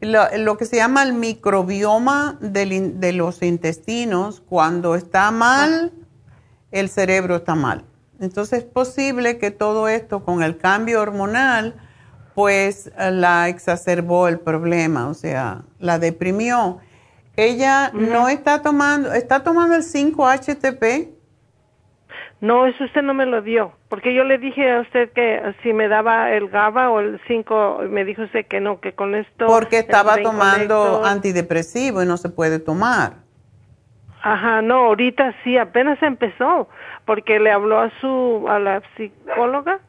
lo, 0.00 0.56
que 0.58 0.66
se 0.66 0.74
llama 0.74 1.04
el 1.04 1.12
microbioma 1.12 2.36
de 2.40 3.12
los 3.12 3.42
intestinos. 3.42 4.40
Cuando 4.40 4.96
está 4.96 5.30
mal, 5.30 5.92
el 6.72 6.88
cerebro 6.88 7.36
está 7.36 7.54
mal. 7.54 7.84
Entonces 8.20 8.60
es 8.60 8.64
posible 8.64 9.38
que 9.38 9.50
todo 9.50 9.88
esto 9.88 10.24
con 10.24 10.42
el 10.42 10.58
cambio 10.58 11.00
hormonal, 11.00 11.74
pues 12.34 12.92
la 12.96 13.48
exacerbó 13.48 14.28
el 14.28 14.38
problema, 14.38 15.08
o 15.08 15.14
sea, 15.14 15.62
la 15.78 15.98
deprimió. 15.98 16.78
Ella 17.36 17.90
no 17.94 18.28
está 18.28 18.60
tomando, 18.60 19.12
¿está 19.14 19.42
tomando 19.42 19.74
el 19.74 19.82
5-HTP? 19.82 21.08
No, 22.42 22.66
eso 22.66 22.84
usted 22.84 23.02
no 23.02 23.12
me 23.12 23.26
lo 23.26 23.42
dio, 23.42 23.72
porque 23.88 24.14
yo 24.14 24.24
le 24.24 24.38
dije 24.38 24.70
a 24.70 24.80
usted 24.80 25.12
que 25.12 25.54
si 25.62 25.72
me 25.72 25.88
daba 25.88 26.32
el 26.32 26.48
GABA 26.48 26.90
o 26.90 27.00
el 27.00 27.20
5, 27.26 27.80
me 27.88 28.04
dijo 28.04 28.22
usted 28.22 28.46
que 28.46 28.60
no, 28.60 28.80
que 28.80 28.94
con 28.94 29.14
esto... 29.14 29.46
Porque 29.46 29.78
estaba 29.78 30.16
tomando 30.22 31.04
antidepresivo 31.04 32.02
y 32.02 32.06
no 32.06 32.16
se 32.16 32.30
puede 32.30 32.58
tomar. 32.58 33.14
Ajá, 34.22 34.60
no, 34.62 34.86
ahorita 34.86 35.34
sí, 35.44 35.56
apenas 35.56 36.02
empezó 36.02 36.68
porque 37.10 37.40
le 37.40 37.50
habló 37.50 37.80
a 37.80 37.90
su 38.00 38.46
a 38.48 38.60
la 38.60 38.82
psicóloga 38.96 39.80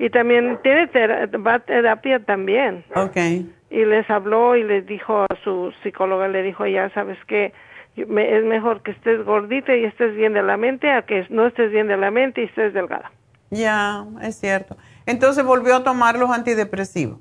y 0.00 0.10
también 0.10 0.58
tiene 0.64 0.88
va 1.36 1.54
a 1.54 1.58
terapia 1.60 2.18
también. 2.18 2.84
Okay. 2.96 3.48
Y 3.70 3.84
les 3.84 4.10
habló 4.10 4.56
y 4.56 4.64
les 4.64 4.84
dijo 4.84 5.22
a 5.22 5.36
su 5.44 5.72
psicóloga 5.84 6.26
le 6.26 6.42
dijo, 6.42 6.66
"Ya 6.66 6.90
sabes 6.94 7.16
que 7.26 7.52
es 7.96 8.08
mejor 8.44 8.82
que 8.82 8.90
estés 8.90 9.24
gordita 9.24 9.76
y 9.76 9.84
estés 9.84 10.16
bien 10.16 10.32
de 10.32 10.42
la 10.42 10.56
mente 10.56 10.90
a 10.90 11.02
que 11.02 11.24
no 11.30 11.46
estés 11.46 11.70
bien 11.70 11.86
de 11.86 11.96
la 11.96 12.10
mente 12.10 12.40
y 12.40 12.44
estés 12.46 12.74
delgada." 12.74 13.12
Ya, 13.50 14.04
es 14.20 14.34
cierto. 14.40 14.76
Entonces 15.06 15.44
volvió 15.44 15.76
a 15.76 15.84
tomar 15.84 16.18
los 16.18 16.28
antidepresivos. 16.32 17.20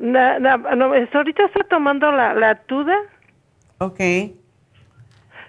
Na- 0.00 0.38
na- 0.38 0.56
no, 0.56 0.94
es- 0.94 1.14
ahorita 1.14 1.44
está 1.44 1.62
tomando 1.64 2.10
la, 2.10 2.32
la 2.32 2.54
tuda 2.54 2.96
Ok. 3.80 4.00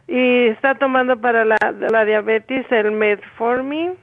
Y 0.09 0.47
está 0.47 0.75
tomando 0.75 1.21
para 1.21 1.45
la, 1.45 1.57
la 1.79 2.03
diabetes 2.05 2.65
el 2.71 2.91
metformin, 2.91 3.93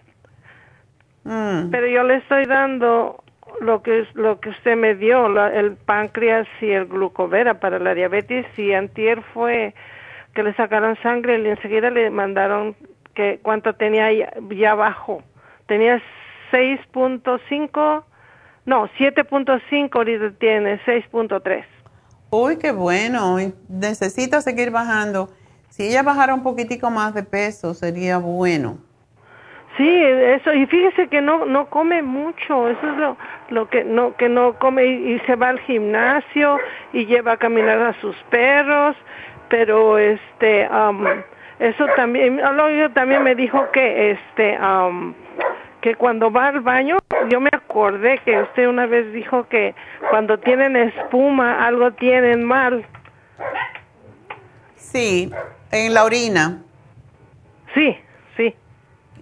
Mm. 1.25 1.71
pero 1.73 1.89
yo 1.89 2.05
le 2.05 2.17
estoy 2.19 2.45
dando 2.45 3.25
lo 3.61 3.83
que 3.83 4.07
lo 4.15 4.39
que 4.39 4.51
usted 4.51 4.77
me 4.77 4.95
dio, 4.95 5.29
la- 5.29 5.53
el 5.53 5.73
páncreas 5.75 6.47
y 6.61 6.71
el 6.71 6.87
glucovera 6.87 7.59
para 7.59 7.81
la 7.81 7.95
diabetes 7.95 8.47
y 8.57 8.73
antier 8.73 9.23
fue 9.35 9.75
que 10.35 10.45
le 10.45 10.55
sacaron 10.55 10.97
sangre 11.03 11.41
y 11.41 11.49
enseguida 11.49 11.91
le 11.91 12.11
mandaron 12.11 12.77
que 13.15 13.41
cuánto 13.43 13.75
tenía 13.75 14.13
ya, 14.13 14.33
ya 14.51 14.75
bajo. 14.77 15.23
Tenía 15.67 16.01
6.5, 16.53 18.05
no, 18.67 18.89
7.5 18.99 19.91
ahorita 19.97 20.31
tiene 20.39 20.79
6.3. 20.85 21.65
Uy, 22.31 22.57
qué 22.59 22.73
bueno. 22.73 23.39
Necesita 23.69 24.41
seguir 24.43 24.71
bajando. 24.71 25.31
Si 25.69 25.89
ella 25.89 26.03
bajara 26.03 26.35
un 26.35 26.43
poquitico 26.43 26.91
más 26.91 27.15
de 27.15 27.23
peso, 27.23 27.75
sería 27.75 28.19
bueno. 28.19 28.79
Sí, 29.77 30.03
eso 30.03 30.55
y 30.55 30.65
fíjese 30.67 31.09
que 31.09 31.21
no 31.21 31.45
no 31.45 31.67
come 31.67 32.03
mucho, 32.03 32.69
eso 32.69 32.91
es 32.91 32.97
lo 32.97 33.17
lo 33.51 33.69
que 33.69 33.85
no 33.85 34.17
que 34.17 34.29
no 34.29 34.55
come 34.59 34.87
y, 34.87 35.19
se 35.27 35.37
va 35.37 35.51
al 35.51 35.61
gimnasio 35.61 36.59
y 36.95 37.05
lleva 37.05 37.33
a 37.33 37.37
caminar 37.37 37.79
a 37.83 37.93
sus 38.01 38.17
perros, 38.31 38.97
pero 39.51 39.99
este 39.99 40.67
am, 40.71 41.05
eso 41.59 41.87
también 41.95 42.41
luego 42.57 42.91
también 42.95 43.23
me 43.23 43.35
dijo 43.35 43.71
que 43.71 44.13
este 44.13 44.57
am, 44.59 45.15
que 45.83 45.95
cuando 45.95 46.31
va 46.33 46.49
al 46.49 46.61
baño, 46.61 46.97
yo 47.29 47.39
me 47.39 47.51
acordé 47.53 48.19
que 48.25 48.41
usted 48.41 48.67
una 48.67 48.87
vez 48.87 49.13
dijo 49.13 49.47
que 49.49 49.75
cuando 50.11 50.39
tienen 50.39 50.75
espuma 50.75 51.67
algo 51.67 51.93
tienen 51.93 52.45
mal. 52.45 52.85
Sí, 54.93 55.31
en 55.73 55.95
la 55.95 56.05
orina. 56.05 56.63
Sí, 57.75 57.97
sí. 58.37 58.55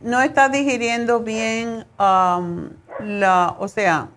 No 0.03 0.21
está 0.21 0.49
digiriendo 0.49 1.21
bien, 1.21 1.87
um, 1.99 2.71
la, 3.01 3.57
o 3.59 3.69
sea, 3.69 4.09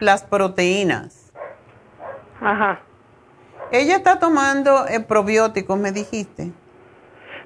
las 0.00 0.22
proteínas. 0.24 1.32
Ajá. 2.40 2.80
Ella 3.72 3.96
está 3.96 4.18
tomando 4.18 4.86
eh, 4.86 5.00
probióticos, 5.00 5.78
me 5.78 5.92
dijiste. 5.92 6.52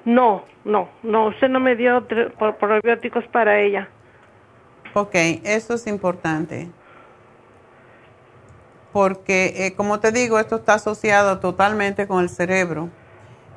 No, 0.03 0.43
no, 0.65 0.89
no, 1.01 1.27
usted 1.27 1.47
no 1.47 1.59
me 1.59 1.75
dio 1.75 2.05
probióticos 2.59 3.25
para 3.31 3.59
ella. 3.59 3.87
Ok, 4.93 5.15
eso 5.43 5.75
es 5.75 5.87
importante. 5.87 6.69
Porque, 8.91 9.65
eh, 9.65 9.75
como 9.75 10.01
te 10.01 10.11
digo, 10.11 10.37
esto 10.37 10.57
está 10.57 10.73
asociado 10.73 11.39
totalmente 11.39 12.07
con 12.07 12.21
el 12.21 12.29
cerebro. 12.29 12.89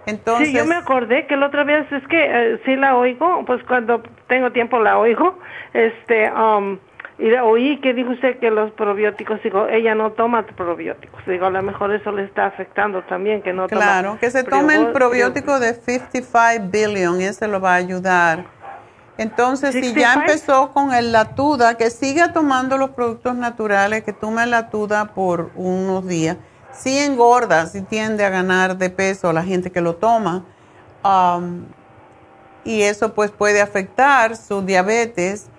Entonces, 0.07 0.49
sí, 0.49 0.55
yo 0.55 0.67
me 0.67 0.75
acordé 0.75 1.27
que 1.27 1.37
la 1.37 1.47
otra 1.47 1.65
vez 1.65 1.91
es 1.91 2.07
que 2.09 2.25
eh, 2.25 2.61
sí 2.65 2.77
la 2.77 2.97
oigo, 2.97 3.45
pues 3.47 3.63
cuando 3.65 4.03
tengo 4.29 4.53
tiempo 4.53 4.79
la 4.79 4.99
oigo, 4.99 5.39
este, 5.73 6.31
um, 6.31 6.79
y 7.19 7.33
oí 7.35 7.81
que 7.81 7.95
dijo 7.95 8.11
usted 8.11 8.39
que 8.39 8.51
los 8.51 8.73
probióticos, 8.73 9.41
digo, 9.43 9.69
ella 9.69 9.95
no 9.95 10.13
toma 10.13 10.45
probióticos, 10.45 11.25
digo, 11.27 11.47
a 11.47 11.51
lo 11.51 11.63
mejor 11.63 11.95
eso 11.95 12.11
le 12.11 12.25
está 12.25 12.47
afectando 12.47 13.03
también, 13.03 13.41
que 13.41 13.53
no 13.53 13.69
toma. 13.69 13.81
claro, 13.81 14.19
que 14.21 14.31
se 14.31 14.43
tome 14.43 14.75
el 14.75 14.89
probiótico 14.89 15.61
de 15.61 15.75
55 15.75 16.71
billion 16.71 17.21
y 17.21 17.25
ese 17.25 17.47
lo 17.47 17.61
va 17.61 17.75
a 17.75 17.77
ayudar. 17.77 18.45
Entonces, 19.17 19.73
si 19.73 19.95
ya 19.95 20.15
65? 20.15 20.21
empezó 20.21 20.73
con 20.73 20.93
el 20.93 21.13
latuda, 21.13 21.77
que 21.77 21.91
siga 21.91 22.33
tomando 22.33 22.77
los 22.79 22.91
productos 22.91 23.37
naturales, 23.37 24.03
que 24.03 24.13
tome 24.13 24.45
latuda 24.47 25.15
por 25.15 25.53
unos 25.55 26.07
días. 26.09 26.37
Si 26.75 26.99
engorda, 26.99 27.67
si 27.67 27.83
tiende 27.83 28.25
a 28.25 28.31
ganar 28.31 28.77
de 28.77 28.91
peso 28.91 29.33
la 29.33 29.43
gente 29.43 29.71
que 29.71 29.81
lo 29.81 29.97
toma. 29.97 30.45
um, 31.05 31.65
y 32.65 32.81
eso 32.83 33.13
pues 33.15 33.31
puede 33.31 33.61
afectar 33.61 34.37
su 34.37 34.63
diabetes, 34.63 35.51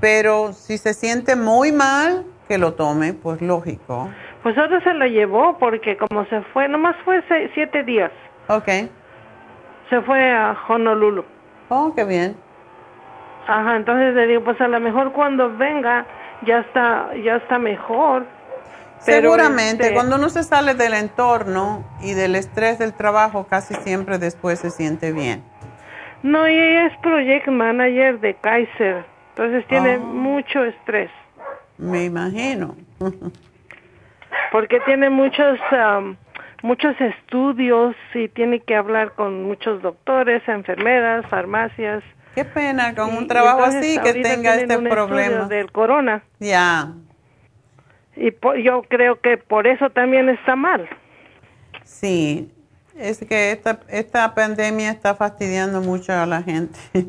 pero 0.00 0.52
si 0.52 0.76
se 0.76 0.92
siente 0.92 1.36
muy 1.36 1.70
mal, 1.70 2.26
que 2.48 2.58
lo 2.58 2.74
tome, 2.74 3.12
pues 3.14 3.40
lógico. 3.40 4.08
Pues 4.42 4.58
ahora 4.58 4.82
se 4.82 4.92
la 4.94 5.06
llevó 5.06 5.56
porque 5.58 5.96
como 5.96 6.24
se 6.26 6.40
fue, 6.52 6.68
nomás 6.68 6.96
fue 7.04 7.22
seis- 7.28 7.50
siete 7.54 7.84
días. 7.84 8.10
Ok. 8.48 8.66
Se 9.88 10.00
fue 10.02 10.32
a 10.32 10.56
Honolulu. 10.68 11.24
Oh, 11.68 11.92
qué 11.94 12.04
bien. 12.04 12.36
Ajá, 13.46 13.76
entonces 13.76 14.14
le 14.14 14.26
digo, 14.26 14.42
pues 14.44 14.60
a 14.60 14.66
lo 14.68 14.80
mejor 14.80 15.12
cuando 15.12 15.56
venga 15.56 16.06
ya 16.44 16.58
está, 16.58 17.10
ya 17.24 17.36
está 17.36 17.58
mejor. 17.58 18.26
Pero, 19.06 19.30
Seguramente, 19.30 19.84
este, 19.84 19.94
cuando 19.94 20.16
uno 20.16 20.28
se 20.28 20.42
sale 20.42 20.74
del 20.74 20.92
entorno 20.94 21.84
y 22.02 22.14
del 22.14 22.34
estrés 22.34 22.78
del 22.78 22.92
trabajo, 22.94 23.46
casi 23.48 23.74
siempre 23.74 24.18
después 24.18 24.58
se 24.58 24.70
siente 24.70 25.12
bien. 25.12 25.42
No, 26.22 26.48
y 26.48 26.52
ella 26.52 26.86
es 26.86 26.96
project 26.98 27.46
manager 27.48 28.18
de 28.20 28.34
Kaiser, 28.34 29.04
entonces 29.30 29.64
tiene 29.68 29.94
Ah. 29.94 29.98
mucho 29.98 30.64
estrés, 30.64 31.10
Me 31.78 32.04
imagino. 32.04 32.74
porque 34.52 34.80
tiene 34.80 35.10
muchos, 35.10 35.58
am, 35.70 36.16
muchos 36.62 37.00
estudios 37.00 37.94
y 38.14 38.28
tiene 38.28 38.60
que 38.60 38.74
hablar 38.74 39.12
con 39.12 39.44
muchos 39.44 39.80
doctores, 39.82 40.42
enfermeras, 40.48 41.24
farmacias. 41.26 42.02
Qué 42.34 42.44
pena 42.44 42.94
con 42.94 43.16
un 43.16 43.24
y 43.24 43.26
trabajo 43.28 43.64
entonces 43.64 43.98
así 43.98 44.12
que 44.12 44.22
tenga 44.22 44.54
este 44.56 44.78
problema. 44.78 45.46
del 45.46 45.70
corona. 45.72 46.22
Ya, 46.40 46.88
Y 48.20 48.30
po- 48.32 48.54
yo 48.56 48.82
creo 48.82 49.20
que 49.20 49.36
por 49.36 49.66
eso 49.66 49.90
también 49.90 50.28
está 50.28 50.56
mal. 50.56 50.88
sí. 51.84 52.52
Es 52.96 53.24
que 53.24 53.52
esta, 53.52 53.78
esta 53.88 54.34
pandemia 54.34 54.90
está 54.90 55.14
fastidiando 55.14 55.80
mucho 55.80 56.12
a 56.12 56.26
la 56.26 56.42
gente. 56.42 56.76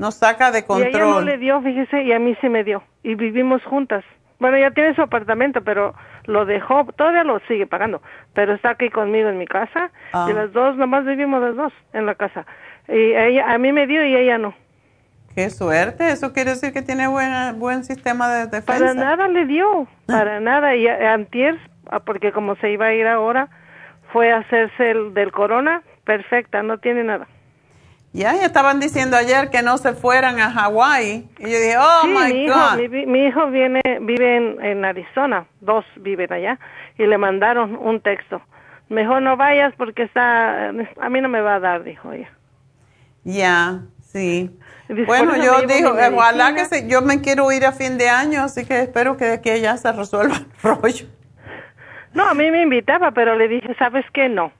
Nos 0.00 0.16
saca 0.16 0.50
de 0.50 0.58
Y 0.58 0.72
a 0.72 0.88
ella 0.88 0.98
no 0.98 1.04
control. 1.04 1.24
le 1.26 1.38
dio, 1.38 1.62
fíjese, 1.62 2.02
y 2.02 2.12
a 2.12 2.18
mí 2.18 2.36
sí 2.40 2.48
me 2.48 2.64
dio. 2.64 2.82
Y 3.04 3.14
vivimos 3.14 3.62
juntas. 3.62 4.02
Bueno, 4.40 4.56
ella 4.56 4.72
tiene 4.72 4.92
su 4.96 5.02
apartamento, 5.02 5.62
pero 5.62 5.94
lo 6.24 6.44
dejó, 6.46 6.84
todavía 6.96 7.22
lo 7.22 7.38
sigue 7.46 7.64
pagando, 7.68 8.02
pero 8.32 8.54
está 8.54 8.70
aquí 8.70 8.90
conmigo 8.90 9.28
en 9.28 9.38
mi 9.38 9.46
casa. 9.46 9.92
Ah. 10.12 10.26
Y 10.28 10.32
las 10.32 10.52
dos, 10.52 10.76
nomás 10.76 11.04
vivimos 11.06 11.40
las 11.40 11.54
dos 11.54 11.72
en 11.92 12.06
la 12.06 12.16
casa. 12.16 12.44
Y 12.88 13.14
ella, 13.14 13.52
a 13.54 13.58
mí 13.58 13.70
me 13.70 13.86
dio 13.86 14.04
y 14.04 14.16
ella 14.16 14.36
no. 14.38 14.52
Qué 15.34 15.50
suerte, 15.50 16.10
eso 16.10 16.32
quiere 16.32 16.50
decir 16.50 16.72
que 16.72 16.82
tiene 16.82 17.08
buena, 17.08 17.52
buen 17.52 17.82
sistema 17.84 18.32
de 18.32 18.46
defensa. 18.46 18.66
Para 18.66 18.94
nada 18.94 19.26
le 19.26 19.46
dio, 19.46 19.88
para 20.06 20.38
nada. 20.38 20.76
Y 20.76 20.86
antier, 20.86 21.58
ah, 21.90 22.00
porque 22.00 22.30
como 22.30 22.54
se 22.56 22.70
iba 22.70 22.86
a 22.86 22.94
ir 22.94 23.06
ahora, 23.06 23.48
fue 24.12 24.32
a 24.32 24.38
hacerse 24.38 24.92
el 24.92 25.12
del 25.12 25.32
corona, 25.32 25.82
perfecta, 26.04 26.62
no 26.62 26.78
tiene 26.78 27.02
nada. 27.02 27.26
Ya, 28.12 28.32
ya 28.32 28.46
estaban 28.46 28.78
diciendo 28.78 29.16
ayer 29.16 29.50
que 29.50 29.62
no 29.62 29.76
se 29.76 29.92
fueran 29.92 30.38
a 30.38 30.52
Hawái. 30.52 31.28
Y 31.40 31.42
yo 31.42 31.58
dije, 31.58 31.76
oh 31.78 32.02
sí, 32.02 32.08
my 32.08 32.32
mi 32.32 32.44
hijo, 32.44 32.54
God. 32.54 32.88
mi, 32.88 33.06
mi 33.06 33.26
hijo 33.26 33.50
viene, 33.50 33.82
vive 34.02 34.36
en, 34.36 34.64
en 34.64 34.84
Arizona, 34.84 35.46
dos 35.60 35.84
viven 35.96 36.32
allá, 36.32 36.60
y 36.96 37.06
le 37.06 37.18
mandaron 37.18 37.74
un 37.74 38.00
texto. 38.00 38.40
Mejor 38.88 39.20
no 39.20 39.36
vayas 39.36 39.74
porque 39.76 40.04
está, 40.04 40.68
a 40.68 41.08
mí 41.10 41.20
no 41.20 41.28
me 41.28 41.40
va 41.40 41.56
a 41.56 41.60
dar, 41.60 41.82
dijo 41.82 42.12
ella. 42.12 42.30
Ya, 43.24 43.80
sí. 44.00 44.48
Bueno, 44.88 45.36
yo 45.36 45.66
digo, 45.66 45.90
ojalá 46.16 46.54
que 46.54 46.64
se, 46.66 46.88
yo 46.88 47.02
me 47.02 47.20
quiero 47.20 47.50
ir 47.52 47.64
a 47.64 47.72
fin 47.72 47.96
de 47.98 48.08
año, 48.08 48.42
así 48.42 48.64
que 48.64 48.80
espero 48.80 49.16
que 49.16 49.24
de 49.26 49.32
aquí 49.34 49.50
a 49.50 49.54
allá 49.54 49.76
se 49.76 49.92
resuelva 49.92 50.36
el 50.36 50.46
rollo. 50.62 51.06
No, 52.14 52.28
a 52.28 52.34
mí 52.34 52.50
me 52.50 52.62
invitaba, 52.62 53.10
pero 53.10 53.36
le 53.36 53.48
dije, 53.48 53.74
¿sabes 53.78 54.04
qué? 54.12 54.28
No. 54.28 54.52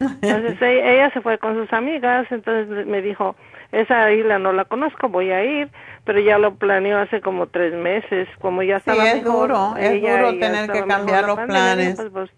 Entonces 0.00 0.56
e- 0.62 0.94
ella 0.94 1.10
se 1.12 1.20
fue 1.20 1.38
con 1.38 1.54
sus 1.56 1.72
amigas, 1.72 2.26
entonces 2.30 2.86
me 2.86 3.02
dijo, 3.02 3.34
esa 3.72 4.12
isla 4.12 4.38
no 4.38 4.52
la 4.52 4.64
conozco, 4.66 5.08
voy 5.08 5.30
a 5.30 5.44
ir, 5.44 5.70
pero 6.04 6.20
ya 6.20 6.38
lo 6.38 6.54
planeó 6.54 6.98
hace 6.98 7.20
como 7.20 7.46
tres 7.46 7.74
meses, 7.74 8.28
como 8.40 8.62
ya 8.62 8.76
Sí, 8.76 8.90
estaba 8.90 9.04
es 9.04 9.24
mejor, 9.24 9.48
duro, 9.48 9.76
es 9.76 9.92
ella 9.92 10.20
duro 10.20 10.32
ya 10.32 10.40
tener 10.40 10.70
que 10.70 10.84
cambiar 10.86 11.24
los 11.26 11.40
planes. 11.40 11.96
pues, 11.96 12.10
pues, 12.12 12.30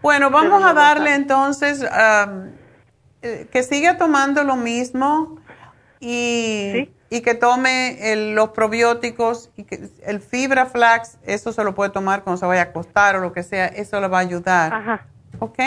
Bueno, 0.00 0.30
vamos 0.30 0.62
a 0.64 0.72
darle 0.72 1.14
entonces 1.14 1.84
eh, 3.22 3.46
que 3.52 3.62
siga 3.62 3.98
tomando 3.98 4.44
lo 4.44 4.56
mismo 4.56 5.38
y, 6.02 6.90
y 7.10 7.20
que 7.22 7.34
tome 7.34 8.12
el- 8.12 8.34
los 8.34 8.50
probióticos 8.50 9.50
y 9.56 9.64
que 9.64 9.80
el 10.04 10.20
fibra 10.20 10.66
flax, 10.66 11.18
eso 11.24 11.52
se 11.52 11.62
lo 11.64 11.74
puede 11.74 11.90
tomar 11.90 12.22
cuando 12.24 12.38
se 12.38 12.46
vaya 12.46 12.62
a 12.62 12.64
acostar 12.64 13.16
o 13.16 13.20
lo 13.20 13.32
que 13.32 13.42
sea, 13.44 13.66
eso 13.66 14.00
le 14.00 14.08
va 14.08 14.18
a 14.18 14.20
ayudar. 14.22 14.74
Ajá. 14.74 15.06
¿Ok? 15.38 15.58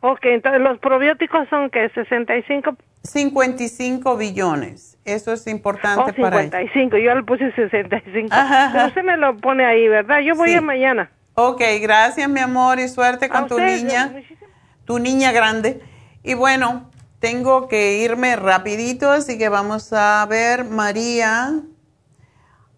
Ok, 0.00 0.20
entonces 0.24 0.60
los 0.60 0.78
probióticos 0.78 1.48
son 1.48 1.70
que 1.70 1.88
65 1.90 2.76
55 3.02 4.16
billones. 4.16 4.96
Eso 5.04 5.32
es 5.34 5.46
importante 5.46 6.00
o 6.00 6.14
para 6.22 6.40
ella. 6.42 6.50
55, 6.58 6.96
yo 6.96 7.14
le 7.14 7.22
puse 7.22 7.52
65. 7.52 8.28
Ajá, 8.30 8.64
ajá. 8.66 8.72
Pero 8.72 8.86
usted 8.88 9.02
me 9.04 9.16
lo 9.18 9.36
pone 9.36 9.64
ahí, 9.66 9.86
¿verdad? 9.88 10.20
Yo 10.20 10.34
voy 10.34 10.50
Sí. 10.50 10.56
a 10.56 10.60
mañana. 10.62 11.10
Ok, 11.34 11.60
gracias 11.82 12.28
mi 12.30 12.40
amor 12.40 12.78
y 12.80 12.88
suerte 12.88 13.26
A 13.26 13.28
con 13.28 13.48
tu 13.48 13.56
usted, 13.56 13.76
niña, 13.82 14.14
tu 14.86 14.98
niña 14.98 15.32
grande. 15.32 15.80
Y 16.22 16.32
bueno, 16.34 16.90
tengo 17.24 17.68
que 17.68 18.02
irme 18.04 18.36
rapidito, 18.36 19.10
así 19.10 19.38
que 19.38 19.48
vamos 19.48 19.94
a 19.94 20.26
ver 20.26 20.66
María. 20.66 21.62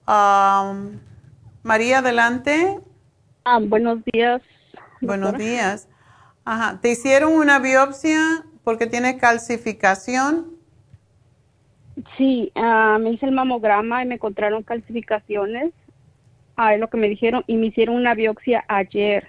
Um, 0.06 1.00
María, 1.64 1.98
adelante. 1.98 2.78
Ah, 3.44 3.58
buenos 3.60 4.04
días. 4.04 4.40
Buenos 5.00 5.36
días. 5.36 5.88
Ajá. 6.44 6.78
¿Te 6.80 6.92
hicieron 6.92 7.32
una 7.32 7.58
biopsia 7.58 8.44
porque 8.62 8.86
tienes 8.86 9.16
calcificación? 9.16 10.46
Sí, 12.16 12.52
ah, 12.54 12.98
me 13.00 13.10
hice 13.10 13.26
el 13.26 13.32
mamograma 13.32 14.04
y 14.04 14.06
me 14.06 14.14
encontraron 14.14 14.62
calcificaciones. 14.62 15.72
Ah, 16.56 16.72
es 16.72 16.78
lo 16.78 16.88
que 16.88 16.98
me 16.98 17.08
dijeron. 17.08 17.42
Y 17.48 17.56
me 17.56 17.66
hicieron 17.66 17.96
una 17.96 18.14
biopsia 18.14 18.64
ayer. 18.68 19.26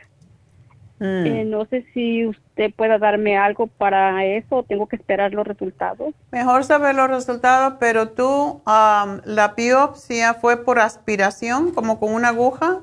Mm. 1.00 1.26
Eh, 1.26 1.46
no 1.46 1.66
sé 1.66 1.86
si 1.94 2.26
usted 2.26 2.74
pueda 2.74 2.98
darme 2.98 3.38
algo 3.38 3.68
para 3.68 4.26
eso 4.26 4.58
o 4.58 4.64
tengo 4.64 4.88
que 4.88 4.96
esperar 4.96 5.32
los 5.32 5.46
resultados. 5.46 6.14
Mejor 6.32 6.64
saber 6.64 6.96
los 6.96 7.10
resultados, 7.10 7.76
pero 7.80 8.10
tú, 8.10 8.62
um, 8.66 9.20
la 9.26 9.54
biopsia 9.56 10.34
fue 10.34 10.64
por 10.64 10.80
aspiración, 10.80 11.72
como 11.72 12.00
con 12.00 12.14
una 12.14 12.30
aguja. 12.30 12.80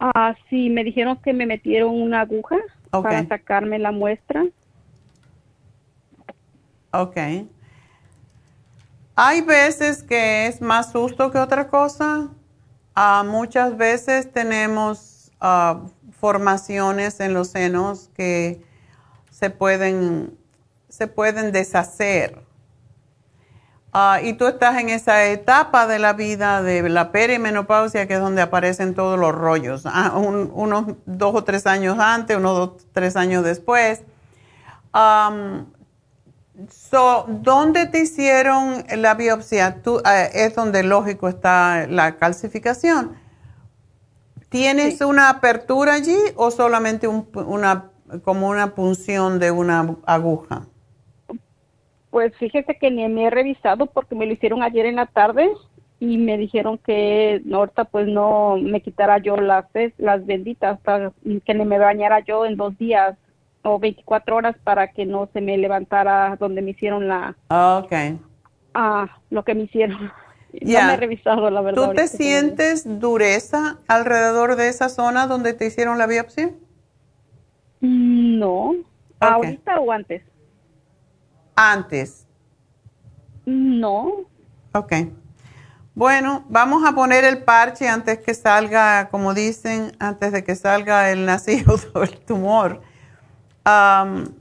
Ah, 0.00 0.34
sí, 0.50 0.70
me 0.70 0.82
dijeron 0.82 1.16
que 1.22 1.32
me 1.32 1.46
metieron 1.46 1.90
una 1.90 2.22
aguja 2.22 2.56
para 2.90 3.24
sacarme 3.28 3.78
la 3.78 3.92
muestra. 3.92 4.44
Ok. 6.92 7.16
Hay 9.14 9.40
veces 9.42 10.02
que 10.02 10.46
es 10.48 10.60
más 10.60 10.90
susto 10.90 11.30
que 11.30 11.38
otra 11.38 11.68
cosa. 11.68 12.28
Ah, 12.94 13.22
muchas 13.24 13.76
veces 13.76 14.32
tenemos 14.32 15.11
ah, 15.42 15.80
formaciones 16.18 17.20
en 17.20 17.34
los 17.34 17.48
senos 17.48 18.08
que 18.14 18.64
se 19.30 19.50
pueden, 19.50 20.38
se 20.88 21.08
pueden 21.08 21.52
deshacer. 21.52 22.46
Ah, 23.92 24.20
y 24.22 24.32
tú 24.34 24.46
estás 24.46 24.78
en 24.78 24.88
esa 24.88 25.26
etapa 25.26 25.86
de 25.86 25.98
la 25.98 26.14
vida 26.14 26.62
de 26.62 26.88
la 26.88 27.12
perimenopausia, 27.12 28.06
que 28.06 28.14
es 28.14 28.20
donde 28.20 28.40
aparecen 28.40 28.94
todos 28.94 29.18
los 29.18 29.34
rollos, 29.34 29.82
ah, 29.84 30.12
unos 30.16 30.96
dos 31.04 31.34
o 31.34 31.44
tres 31.44 31.66
años 31.66 31.98
antes, 31.98 32.38
unos 32.38 32.56
dos 32.56 32.68
o 32.68 32.76
tres 32.94 33.16
años 33.16 33.44
después. 33.44 34.02
¿Dónde 37.28 37.86
te 37.86 38.00
hicieron 38.00 38.84
la 38.96 39.14
biopsia? 39.14 39.82
Es 40.32 40.54
donde 40.54 40.82
lógico 40.82 41.28
está 41.28 41.86
la 41.88 42.16
calcificación. 42.16 43.21
¿Tienes 44.52 45.00
una 45.00 45.30
apertura 45.30 45.94
allí 45.94 46.18
o 46.36 46.50
solamente 46.50 47.08
una, 47.08 47.90
como 48.22 48.50
una 48.50 48.74
punción 48.74 49.38
de 49.38 49.50
una 49.50 49.96
aguja? 50.04 50.66
Pues 52.10 52.36
fíjese 52.36 52.76
que 52.76 52.90
ni 52.90 53.08
me 53.08 53.24
he 53.24 53.30
revisado 53.30 53.86
porque 53.86 54.14
me 54.14 54.26
lo 54.26 54.34
hicieron 54.34 54.62
ayer 54.62 54.84
en 54.84 54.96
la 54.96 55.06
tarde 55.06 55.50
y 56.00 56.18
me 56.18 56.36
dijeron 56.36 56.76
que 56.76 57.40
ahorita 57.50 57.86
pues 57.86 58.06
no 58.06 58.58
me 58.60 58.82
quitara 58.82 59.16
yo 59.18 59.38
las, 59.38 59.64
las 59.96 60.26
benditas, 60.26 60.78
para 60.80 61.12
que 61.46 61.54
me 61.54 61.78
bañara 61.78 62.20
yo 62.20 62.44
en 62.44 62.58
dos 62.58 62.76
días 62.76 63.16
o 63.62 63.78
24 63.78 64.36
horas 64.36 64.56
para 64.62 64.88
que 64.88 65.06
no 65.06 65.30
se 65.32 65.40
me 65.40 65.56
levantara 65.56 66.36
donde 66.38 66.60
me 66.60 66.72
hicieron 66.72 67.08
la... 67.08 67.34
Ok. 67.48 68.20
Ah, 68.74 69.06
lo 69.30 69.44
que 69.44 69.54
me 69.54 69.62
hicieron. 69.62 70.12
No 70.60 70.86
me 70.86 70.94
he 70.94 70.96
revisado, 70.96 71.50
la 71.50 71.60
verdad. 71.60 71.88
¿Tú 71.88 71.94
te 71.94 72.08
sientes 72.08 73.00
dureza 73.00 73.78
alrededor 73.88 74.56
de 74.56 74.68
esa 74.68 74.88
zona 74.88 75.26
donde 75.26 75.54
te 75.54 75.66
hicieron 75.66 75.98
la 75.98 76.06
biopsia? 76.06 76.50
No. 77.80 78.74
¿Ahorita 79.18 79.80
o 79.80 79.90
antes? 79.90 80.22
Antes. 81.54 82.26
No. 83.44 84.26
Ok. 84.72 84.92
Bueno, 85.94 86.44
vamos 86.48 86.84
a 86.86 86.92
poner 86.92 87.24
el 87.24 87.42
parche 87.44 87.86
antes 87.88 88.18
que 88.18 88.32
salga, 88.32 89.08
como 89.10 89.34
dicen, 89.34 89.92
antes 89.98 90.32
de 90.32 90.42
que 90.42 90.54
salga 90.54 91.10
el 91.10 91.26
nacido 91.26 91.76
o 91.94 92.02
el 92.02 92.18
tumor. 92.20 92.80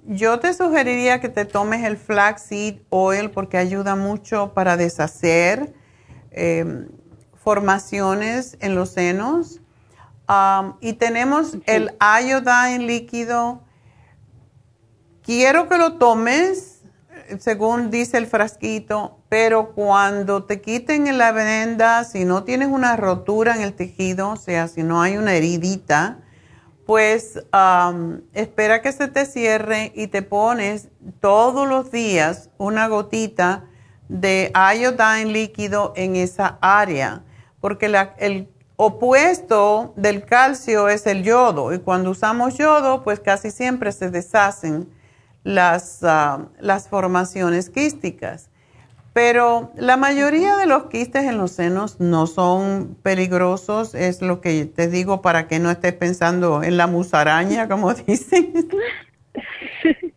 yo 0.05 0.39
te 0.39 0.53
sugeriría 0.53 1.19
que 1.19 1.29
te 1.29 1.45
tomes 1.45 1.83
el 1.83 1.97
flaxseed 1.97 2.81
oil 2.89 3.31
porque 3.31 3.57
ayuda 3.57 3.95
mucho 3.95 4.53
para 4.53 4.77
deshacer 4.77 5.73
em, 6.31 6.87
formaciones 7.35 8.57
en 8.59 8.75
los 8.75 8.89
senos. 8.91 9.59
y 10.79 10.93
tenemos 10.93 11.57
el 11.65 11.91
iodine 11.99 12.85
líquido. 12.85 13.63
Quiero 15.23 15.67
que 15.67 15.77
lo 15.77 15.97
tomes 15.97 16.81
según 17.39 17.91
dice 17.91 18.17
el 18.17 18.27
frasquito, 18.27 19.19
pero 19.29 19.73
cuando 19.73 20.43
te 20.43 20.61
quiten 20.61 21.17
la 21.17 21.31
venda, 21.31 22.03
si 22.03 22.25
no 22.25 22.43
tienes 22.43 22.67
una 22.67 22.97
rotura 22.97 23.55
en 23.55 23.61
el 23.61 23.73
tejido, 23.73 24.31
o 24.31 24.35
sea, 24.35 24.67
si 24.67 24.83
no 24.83 25.01
hay 25.01 25.17
una 25.17 25.33
heridita, 25.33 26.19
pues 26.85 27.41
espera 28.33 28.81
que 28.81 28.91
se 28.91 29.07
te 29.07 29.25
cierre 29.25 29.91
y 29.95 30.07
te 30.07 30.21
pones 30.21 30.89
todos 31.19 31.67
los 31.67 31.91
días 31.91 32.49
una 32.57 32.87
gotita 32.87 33.65
de 34.11 34.51
iodine 34.75 35.31
líquido 35.31 35.93
en 35.95 36.17
esa 36.17 36.57
área, 36.61 37.23
porque 37.61 37.85
el 38.17 38.49
opuesto 38.75 39.93
del 39.95 40.25
calcio 40.25 40.89
es 40.89 41.07
el 41.07 41.23
yodo 41.23 41.73
y 41.73 41.79
cuando 41.79 42.09
usamos 42.09 42.57
yodo, 42.57 43.03
pues 43.03 43.21
casi 43.21 43.51
siempre 43.51 43.91
se 43.93 44.09
deshacen 44.09 44.89
las, 45.43 46.03
ah, 46.03 46.47
las 46.59 46.89
formaciones 46.89 47.69
quísticas. 47.69 48.49
Pero 49.13 49.71
la 49.75 49.97
mayoría 49.97 50.57
de 50.57 50.65
los 50.65 50.85
quistes 50.85 51.23
en 51.25 51.38
los 51.38 51.51
senos 51.51 51.99
no 51.99 52.27
son 52.27 52.97
peligrosos, 53.03 53.93
es 53.93 54.21
lo 54.21 54.41
que 54.41 54.65
te 54.65 54.88
digo 54.88 55.21
para 55.21 55.47
que 55.47 55.59
no 55.59 55.69
estés 55.71 55.93
pensando 55.93 56.63
en 56.63 56.75
la 56.75 56.88
musaraña, 56.88 57.67
como 57.69 57.93
dicen. 57.93 58.67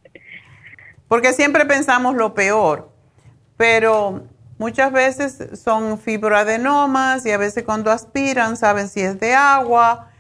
Porque 1.08 1.32
siempre 1.32 1.64
pensamos 1.64 2.16
lo 2.16 2.34
peor, 2.34 2.93
pero 3.56 4.24
muchas 4.58 4.92
veces 4.92 5.60
son 5.60 5.98
fibroadenomas 5.98 7.24
y 7.26 7.30
a 7.30 7.38
veces 7.38 7.64
cuando 7.64 7.90
aspiran 7.90 8.56
saben 8.56 8.88
si 8.88 9.00
es 9.00 9.18
de 9.20 9.34
agua 9.34 10.10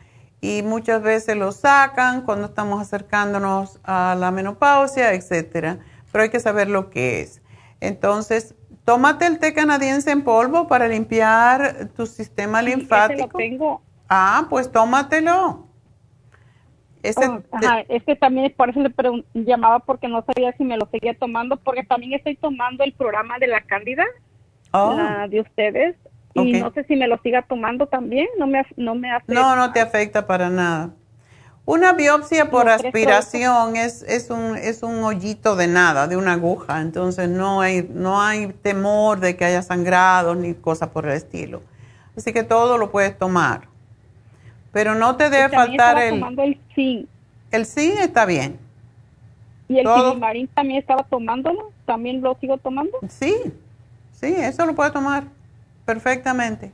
y 0.40 0.62
muchas 0.62 1.02
veces 1.02 1.36
lo 1.36 1.52
sacan 1.52 2.22
cuando 2.22 2.48
estamos 2.48 2.80
acercándonos 2.80 3.80
a 3.82 4.14
la 4.18 4.30
menopausia, 4.30 5.14
etcétera. 5.14 5.78
Pero 6.12 6.24
hay 6.24 6.30
que 6.30 6.40
saber 6.40 6.68
lo 6.68 6.90
que 6.90 7.22
es. 7.22 7.40
Entonces, 7.80 8.54
tómate 8.84 9.26
el 9.26 9.38
té 9.38 9.54
canadiense 9.54 10.10
en 10.10 10.22
polvo 10.22 10.68
para 10.68 10.86
limpiar 10.86 11.88
tu 11.96 12.06
sistema 12.06 12.60
linfático. 12.60 13.22
lo 13.32 13.38
tengo. 13.38 13.82
Ah, 14.08 14.46
pues 14.50 14.70
tómatelo. 14.70 15.63
Oh, 17.16 17.38
es 17.88 18.02
que 18.04 18.16
también 18.16 18.52
por 18.56 18.70
eso 18.70 18.80
le 18.80 19.24
llamaba 19.34 19.80
porque 19.80 20.08
no 20.08 20.24
sabía 20.24 20.52
si 20.56 20.64
me 20.64 20.76
lo 20.76 20.86
seguía 20.90 21.14
tomando, 21.18 21.56
porque 21.56 21.84
también 21.84 22.14
estoy 22.14 22.36
tomando 22.36 22.84
el 22.84 22.92
programa 22.92 23.38
de 23.38 23.46
la 23.46 23.60
Cándida, 23.60 24.04
oh. 24.72 24.94
la 24.96 25.28
de 25.28 25.40
ustedes, 25.40 25.96
y 26.34 26.52
no 26.54 26.72
sé 26.72 26.84
si 26.84 26.96
me 26.96 27.06
lo 27.06 27.18
siga 27.18 27.42
tomando 27.42 27.86
también, 27.86 28.26
no 28.38 28.46
me, 28.46 28.64
no 28.76 28.94
me 28.94 29.10
afecta. 29.10 29.34
No, 29.34 29.56
no 29.56 29.72
te 29.72 29.80
afecta 29.80 30.26
para 30.26 30.50
nada. 30.50 30.90
Una 31.66 31.94
biopsia 31.94 32.50
por 32.50 32.68
aspiración 32.68 33.76
es, 33.76 34.02
es, 34.02 34.30
un, 34.30 34.56
es 34.56 34.82
un 34.82 35.02
hoyito 35.02 35.56
de 35.56 35.66
nada, 35.66 36.06
de 36.06 36.16
una 36.16 36.34
aguja, 36.34 36.82
entonces 36.82 37.28
no 37.28 37.62
hay, 37.62 37.88
no 37.90 38.20
hay 38.20 38.48
temor 38.48 39.20
de 39.20 39.36
que 39.36 39.46
haya 39.46 39.62
sangrado 39.62 40.34
ni 40.34 40.52
cosas 40.54 40.90
por 40.90 41.06
el 41.06 41.12
estilo. 41.12 41.62
Así 42.16 42.32
que 42.32 42.42
todo 42.42 42.76
lo 42.76 42.90
puedes 42.90 43.16
tomar. 43.16 43.73
Pero 44.74 44.94
no 44.96 45.16
te 45.16 45.30
debe 45.30 45.48
faltar 45.48 46.02
el... 46.02 46.10
tomando 46.10 46.42
el 46.42 46.60
zinc. 46.74 47.08
El 47.52 47.64
zinc 47.64 48.00
está 48.00 48.26
bien. 48.26 48.58
¿Y 49.68 49.78
el 49.78 49.86
silimarín 49.86 50.48
también 50.48 50.80
estaba 50.80 51.04
tomándolo? 51.04 51.72
¿También 51.86 52.20
lo 52.20 52.36
sigo 52.40 52.58
tomando? 52.58 52.98
Sí, 53.08 53.34
sí, 54.12 54.34
eso 54.36 54.66
lo 54.66 54.74
puede 54.74 54.90
tomar 54.90 55.24
perfectamente. 55.86 56.72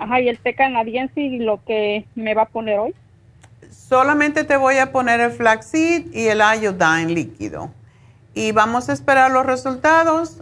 Ajá, 0.00 0.20
¿y 0.20 0.28
el 0.28 0.38
té 0.38 0.54
canadiense 0.54 1.20
y 1.20 1.38
lo 1.38 1.62
que 1.64 2.06
me 2.14 2.34
va 2.34 2.42
a 2.42 2.48
poner 2.48 2.78
hoy? 2.78 2.94
Solamente 3.70 4.44
te 4.44 4.56
voy 4.56 4.78
a 4.78 4.92
poner 4.92 5.20
el 5.20 5.30
flaxseed 5.30 6.12
y 6.14 6.28
el 6.28 6.40
iodine 6.40 7.12
líquido. 7.12 7.70
Y 8.34 8.52
vamos 8.52 8.88
a 8.88 8.94
esperar 8.94 9.30
los 9.30 9.44
resultados 9.44 10.40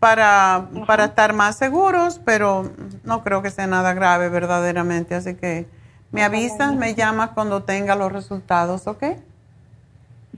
para, 0.00 0.68
para 0.86 1.06
estar 1.06 1.32
más 1.32 1.56
seguros, 1.56 2.20
pero 2.24 2.70
no 3.04 3.24
creo 3.24 3.42
que 3.42 3.50
sea 3.50 3.66
nada 3.66 3.94
grave 3.94 4.28
verdaderamente. 4.28 5.14
Así 5.14 5.34
que 5.34 5.66
me 6.10 6.22
avisas, 6.22 6.74
me 6.74 6.94
llamas 6.94 7.30
cuando 7.30 7.62
tenga 7.64 7.94
los 7.96 8.12
resultados, 8.12 8.86
¿ok? 8.86 9.04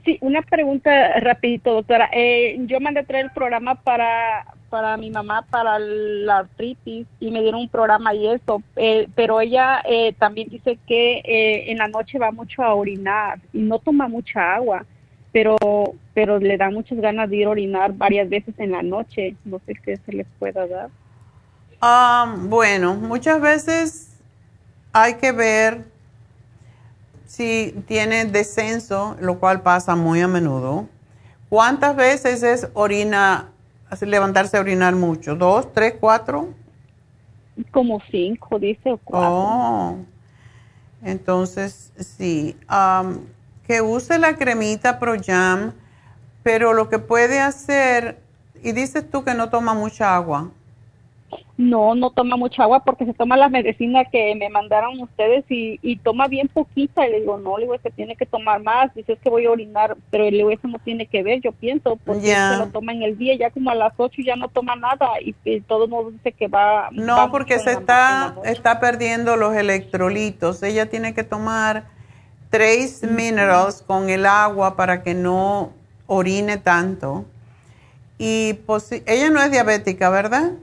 Sí, 0.03 0.17
una 0.21 0.41
pregunta 0.41 1.19
rapidito, 1.19 1.73
doctora. 1.73 2.09
Eh, 2.11 2.57
yo 2.65 2.79
mandé 2.79 3.01
a 3.01 3.03
traer 3.03 3.25
el 3.25 3.31
programa 3.31 3.75
para, 3.75 4.45
para 4.71 4.97
mi 4.97 5.11
mamá 5.11 5.45
para 5.49 5.77
la 5.77 6.39
artritis 6.39 7.05
y 7.19 7.29
me 7.29 7.41
dieron 7.41 7.61
un 7.61 7.69
programa 7.69 8.15
y 8.15 8.25
eso, 8.25 8.63
eh, 8.77 9.07
pero 9.15 9.41
ella 9.41 9.83
eh, 9.85 10.13
también 10.13 10.47
dice 10.49 10.79
que 10.87 11.19
eh, 11.19 11.71
en 11.71 11.77
la 11.77 11.89
noche 11.89 12.17
va 12.17 12.31
mucho 12.31 12.63
a 12.63 12.73
orinar 12.73 13.39
y 13.53 13.59
no 13.59 13.77
toma 13.79 14.07
mucha 14.07 14.55
agua. 14.55 14.85
Pero 15.31 15.57
pero 16.13 16.39
le 16.39 16.57
da 16.57 16.69
muchas 16.69 16.99
ganas 16.99 17.29
de 17.29 17.37
ir 17.37 17.47
a 17.47 17.51
orinar 17.51 17.93
varias 17.93 18.29
veces 18.29 18.53
en 18.57 18.71
la 18.71 18.81
noche. 18.81 19.35
No 19.45 19.59
sé 19.65 19.75
qué 19.75 19.97
se 19.97 20.11
les 20.11 20.27
pueda 20.39 20.67
dar. 20.67 20.89
Ah, 21.79 22.35
bueno, 22.37 22.95
muchas 22.95 23.41
veces 23.41 24.17
hay 24.93 25.15
que 25.15 25.31
ver 25.31 25.85
si 27.25 27.73
tiene 27.87 28.25
descenso, 28.25 29.15
lo 29.19 29.39
cual 29.39 29.61
pasa 29.61 29.95
muy 29.95 30.19
a 30.21 30.27
menudo. 30.27 30.87
¿Cuántas 31.49 31.95
veces 31.95 32.43
es 32.43 32.67
orina, 32.73 33.49
levantarse 34.01 34.57
a 34.57 34.59
orinar 34.59 34.95
mucho? 34.95 35.35
¿Dos, 35.35 35.73
tres, 35.73 35.95
cuatro? 35.99 36.49
Como 37.71 38.01
cinco, 38.11 38.59
dice, 38.59 38.91
o 38.91 38.97
cuatro. 38.97 39.29
Oh, 39.29 39.95
entonces 41.03 41.93
sí. 41.97 42.55
Am, 42.67 43.21
que 43.71 43.79
use 43.79 44.19
la 44.19 44.35
cremita 44.35 44.99
ProJam, 44.99 45.71
pero 46.43 46.73
lo 46.73 46.89
que 46.89 46.99
puede 46.99 47.39
hacer, 47.39 48.17
y 48.61 48.73
dices 48.73 49.09
tú 49.09 49.23
que 49.23 49.33
no 49.33 49.49
toma 49.49 49.73
mucha 49.73 50.13
agua. 50.13 50.49
No, 51.57 51.95
no 51.95 52.09
toma 52.09 52.35
mucha 52.35 52.63
agua 52.63 52.83
porque 52.83 53.05
se 53.05 53.13
toma 53.13 53.37
las 53.37 53.49
medicinas 53.49 54.07
que 54.11 54.35
me 54.35 54.49
mandaron 54.49 54.99
ustedes 54.99 55.45
y, 55.47 55.79
y 55.81 55.95
toma 55.99 56.27
bien 56.27 56.49
poquita. 56.49 57.07
Y 57.07 57.11
le 57.11 57.19
digo, 57.21 57.37
no, 57.37 57.57
le 57.57 57.63
digo, 57.63 57.75
es 57.75 57.81
que 57.81 57.91
tiene 57.91 58.17
que 58.17 58.25
tomar 58.25 58.61
más. 58.61 58.93
Dice, 58.93 59.13
es 59.13 59.19
que 59.19 59.29
voy 59.29 59.45
a 59.45 59.51
orinar, 59.51 59.95
pero 60.09 60.25
le 60.25 60.31
digo, 60.31 60.51
eso 60.51 60.67
no 60.67 60.79
tiene 60.79 61.05
que 61.05 61.23
ver, 61.23 61.39
yo 61.39 61.53
pienso, 61.53 61.95
porque 61.95 62.35
se 62.35 62.57
lo 62.57 62.67
toma 62.67 62.91
en 62.91 63.03
el 63.03 63.17
día, 63.17 63.35
ya 63.37 63.51
como 63.51 63.69
a 63.69 63.75
las 63.75 63.93
8 63.95 64.21
ya 64.25 64.35
no 64.35 64.49
toma 64.49 64.75
nada 64.75 65.07
y, 65.23 65.33
y 65.45 65.61
todo 65.61 65.85
el 65.85 65.91
mundo 65.91 66.11
dice 66.11 66.33
que 66.33 66.49
va. 66.49 66.89
No, 66.91 67.31
porque 67.31 67.57
se 67.59 67.71
está, 67.71 68.35
está 68.43 68.81
perdiendo 68.81 69.37
los 69.37 69.55
electrolitos. 69.55 70.61
Ella 70.61 70.89
tiene 70.89 71.13
que 71.13 71.23
tomar 71.23 72.00
trace 72.51 73.07
minerals 73.07 73.81
con 73.81 74.09
el 74.11 74.27
agua 74.27 74.75
para 74.77 75.03
que 75.03 75.15
no 75.15 75.73
orine 76.07 76.57
tanto. 76.57 77.25
Y 78.19 78.59
ella 79.07 79.29
no 79.31 79.41
es 79.41 79.51
diabética, 79.51 80.09
¿verdad? 80.11 80.53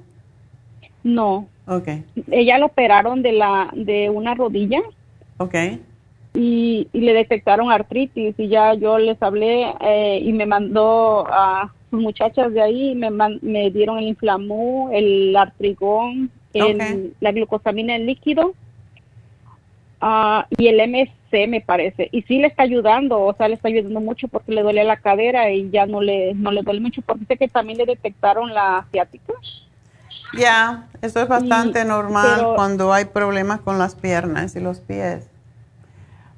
No, 1.02 1.48
Ok, 1.66 1.88
ella 2.30 2.58
lo 2.58 2.66
operaron 2.66 3.22
de 3.22 3.32
la 3.32 3.70
de 3.74 4.10
una 4.10 4.34
rodilla 4.34 4.80
ok. 5.38 5.54
y, 6.34 6.88
y 6.92 7.00
le 7.00 7.14
detectaron 7.14 7.70
artritis 7.70 8.34
y 8.38 8.48
ya 8.48 8.74
yo 8.74 8.98
les 8.98 9.22
hablé 9.22 9.74
eh, 9.80 10.20
y 10.22 10.32
me 10.32 10.46
mandó 10.46 11.26
a 11.28 11.74
sus 11.90 12.00
muchachas 12.00 12.52
de 12.54 12.62
ahí 12.62 12.94
me 12.94 13.10
me 13.42 13.70
dieron 13.70 13.98
el 13.98 14.08
inflamú, 14.08 14.90
el 14.92 15.36
artrigón, 15.36 16.32
el, 16.54 17.14
la 17.20 17.32
glucosamina 17.32 17.96
en 17.96 18.06
líquido 18.06 18.54
ah, 20.00 20.46
y 20.56 20.68
el 20.68 20.80
MC 20.80 21.46
me 21.48 21.60
parece 21.60 22.08
y 22.12 22.22
sí 22.22 22.38
le 22.38 22.46
está 22.48 22.62
ayudando, 22.62 23.20
o 23.20 23.34
sea 23.34 23.48
le 23.48 23.54
está 23.54 23.68
ayudando 23.68 24.00
mucho 24.00 24.28
porque 24.28 24.52
le 24.52 24.62
duele 24.62 24.84
la 24.84 24.96
cadera 24.96 25.50
y 25.50 25.70
ya 25.70 25.86
no 25.86 26.00
le 26.00 26.34
no 26.34 26.50
le 26.52 26.62
duele 26.62 26.80
mucho 26.80 27.02
porque 27.02 27.24
sé 27.26 27.36
que 27.36 27.48
también 27.48 27.78
le 27.78 27.86
detectaron 27.86 28.52
la 28.54 28.86
ciática. 28.90 29.32
Ya, 30.38 30.86
eso 31.00 31.22
es 31.22 31.28
bastante 31.28 31.82
Y- 31.82 31.84
normal 31.84 32.36
pero- 32.36 32.54
cuando 32.54 32.92
hay 32.92 33.06
problemas 33.06 33.60
con 33.60 33.78
las 33.78 33.94
piernas 33.94 34.54
y 34.56 34.60
los 34.60 34.80
pies. 34.80 35.28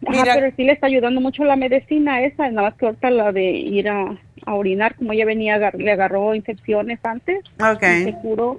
Ajá, 0.07 0.23
Mira- 0.23 0.35
pero 0.35 0.53
sí 0.57 0.65
le 0.65 0.73
está 0.73 0.87
ayudando 0.87 1.21
mucho 1.21 1.45
la 1.45 1.57
medicina 1.57 2.23
esa, 2.23 2.49
nada 2.51 2.69
más 2.71 2.75
que 2.79 2.87
ahorita 2.87 3.11
la 3.11 3.33
de 3.33 3.51
ir 3.51 3.89
a, 3.89 4.17
a 4.47 4.55
orinar, 4.55 4.95
como 4.95 5.13
ella 5.13 5.27
venía, 5.27 5.57
agar- 5.57 5.75
le 5.75 5.93
agarró 5.93 6.35
infecciones 6.35 6.99
antes, 7.03 7.41
Ok. 7.61 7.83
y 7.83 8.05
se 8.05 8.15
curó. 8.23 8.57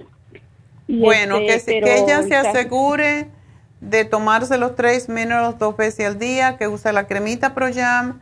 Y 0.86 1.00
Bueno, 1.00 1.38
este, 1.38 1.74
que, 1.74 1.80
pero 1.80 1.86
que 1.86 2.02
ella 2.04 2.22
se 2.22 2.34
asegure 2.36 3.26
de 3.82 4.04
tomarse 4.04 4.58
los 4.58 4.76
tres 4.76 5.08
minerals 5.08 5.58
dos 5.58 5.76
veces 5.76 6.06
al 6.06 6.18
día, 6.18 6.56
que 6.56 6.68
use 6.68 6.92
la 6.92 7.08
cremita 7.08 7.52
ProJam 7.52 8.20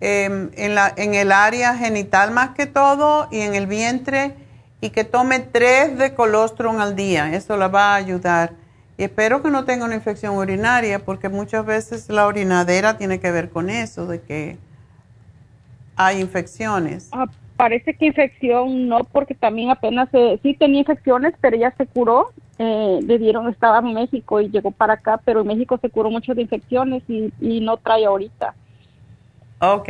em, 0.00 0.50
en, 0.54 0.74
la, 0.74 0.92
en 0.96 1.14
el 1.14 1.32
área 1.32 1.74
genital 1.74 2.30
más 2.30 2.50
que 2.50 2.66
todo 2.66 3.26
y 3.30 3.40
en 3.40 3.54
el 3.54 3.66
vientre 3.66 4.34
y 4.82 4.90
que 4.90 5.04
tome 5.04 5.40
tres 5.40 5.96
de 5.96 6.14
colostrum 6.14 6.78
al 6.78 6.94
día. 6.94 7.34
Eso 7.34 7.56
la 7.56 7.68
va 7.68 7.92
a 7.92 7.94
ayudar. 7.94 8.52
Y 8.98 9.04
espero 9.04 9.42
que 9.42 9.50
no 9.50 9.64
tenga 9.64 9.86
una 9.86 9.94
infección 9.94 10.36
urinaria 10.36 10.98
porque 10.98 11.30
muchas 11.30 11.64
veces 11.64 12.10
la 12.10 12.26
orinadera 12.26 12.98
tiene 12.98 13.18
que 13.18 13.30
ver 13.30 13.48
con 13.48 13.70
eso, 13.70 14.06
de 14.06 14.20
que 14.20 14.58
hay 15.96 16.20
infecciones. 16.20 17.08
Ah, 17.12 17.26
parece 17.56 17.94
que 17.94 18.06
infección 18.06 18.88
no, 18.88 19.04
porque 19.04 19.34
también 19.34 19.70
apenas 19.70 20.10
eh, 20.12 20.38
sí 20.42 20.54
tenía 20.54 20.80
infecciones, 20.80 21.32
pero 21.40 21.56
ella 21.56 21.72
se 21.78 21.86
curó. 21.86 22.30
Eh, 22.58 23.00
le 23.02 23.18
dieron, 23.18 23.48
estaba 23.48 23.78
en 23.78 23.94
México 23.94 24.40
y 24.40 24.50
llegó 24.50 24.72
para 24.72 24.94
acá, 24.94 25.20
pero 25.24 25.42
en 25.42 25.46
México 25.46 25.78
se 25.80 25.90
curó 25.90 26.10
mucho 26.10 26.34
de 26.34 26.42
infecciones 26.42 27.02
y, 27.08 27.32
y 27.40 27.60
no 27.60 27.76
trae 27.76 28.04
ahorita. 28.04 28.54
Ok. 29.60 29.88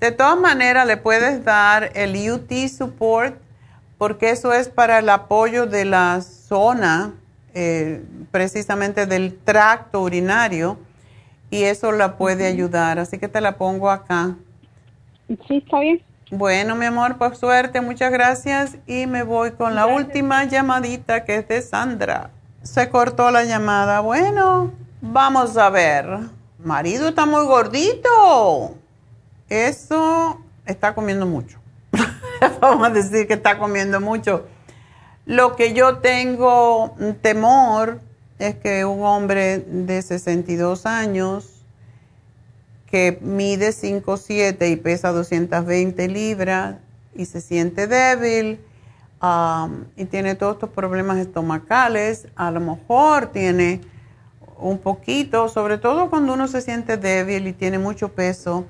De 0.00 0.12
todas 0.12 0.38
maneras, 0.38 0.86
le 0.86 0.96
puedes 0.96 1.44
dar 1.44 1.90
el 1.94 2.30
UT 2.30 2.50
Support 2.68 3.36
porque 4.02 4.30
eso 4.30 4.52
es 4.52 4.68
para 4.68 4.98
el 4.98 5.08
apoyo 5.08 5.66
de 5.66 5.84
la 5.84 6.20
zona, 6.22 7.14
eh, 7.54 8.02
precisamente 8.32 9.06
del 9.06 9.38
tracto 9.38 10.02
urinario, 10.02 10.76
y 11.50 11.62
eso 11.62 11.92
la 11.92 12.16
puede 12.16 12.48
ayudar. 12.48 12.98
Así 12.98 13.18
que 13.18 13.28
te 13.28 13.40
la 13.40 13.56
pongo 13.56 13.88
acá. 13.88 14.34
Sí, 15.46 15.58
está 15.58 15.78
bien. 15.78 16.02
Bueno, 16.34 16.76
mi 16.76 16.86
amor, 16.86 17.18
por 17.18 17.36
suerte, 17.36 17.82
muchas 17.82 18.10
gracias. 18.10 18.78
Y 18.86 19.06
me 19.06 19.22
voy 19.22 19.50
con 19.50 19.74
la 19.74 19.84
última 19.84 20.44
llamadita 20.44 21.24
que 21.24 21.36
es 21.36 21.46
de 21.46 21.60
Sandra. 21.60 22.30
Se 22.62 22.88
cortó 22.88 23.30
la 23.30 23.44
llamada. 23.44 24.00
Bueno, 24.00 24.72
vamos 25.02 25.58
a 25.58 25.68
ver. 25.68 26.06
Marido 26.58 27.08
está 27.08 27.26
muy 27.26 27.44
gordito. 27.44 28.76
Eso 29.50 30.40
está 30.64 30.94
comiendo 30.94 31.26
mucho. 31.26 31.58
Vamos 32.62 32.86
a 32.86 32.90
decir 32.90 33.26
que 33.26 33.34
está 33.34 33.58
comiendo 33.58 34.00
mucho. 34.00 34.46
Lo 35.26 35.54
que 35.54 35.74
yo 35.74 35.98
tengo 35.98 36.96
temor 37.20 38.00
es 38.38 38.54
que 38.54 38.86
un 38.86 39.04
hombre 39.04 39.58
de 39.58 40.00
62 40.00 40.86
años 40.86 41.51
que 42.92 43.18
mide 43.22 43.70
5'7 43.70 44.70
y 44.70 44.76
pesa 44.76 45.12
220 45.12 46.08
libras 46.08 46.76
y 47.16 47.24
se 47.24 47.40
siente 47.40 47.86
débil 47.86 48.60
um, 49.22 49.86
y 49.96 50.04
tiene 50.04 50.34
todos 50.34 50.56
estos 50.56 50.68
problemas 50.68 51.16
estomacales, 51.16 52.28
a 52.36 52.50
lo 52.50 52.60
mejor 52.60 53.28
tiene 53.28 53.80
un 54.58 54.76
poquito, 54.76 55.48
sobre 55.48 55.78
todo 55.78 56.10
cuando 56.10 56.34
uno 56.34 56.46
se 56.48 56.60
siente 56.60 56.98
débil 56.98 57.46
y 57.46 57.54
tiene 57.54 57.78
mucho 57.78 58.10
peso, 58.10 58.66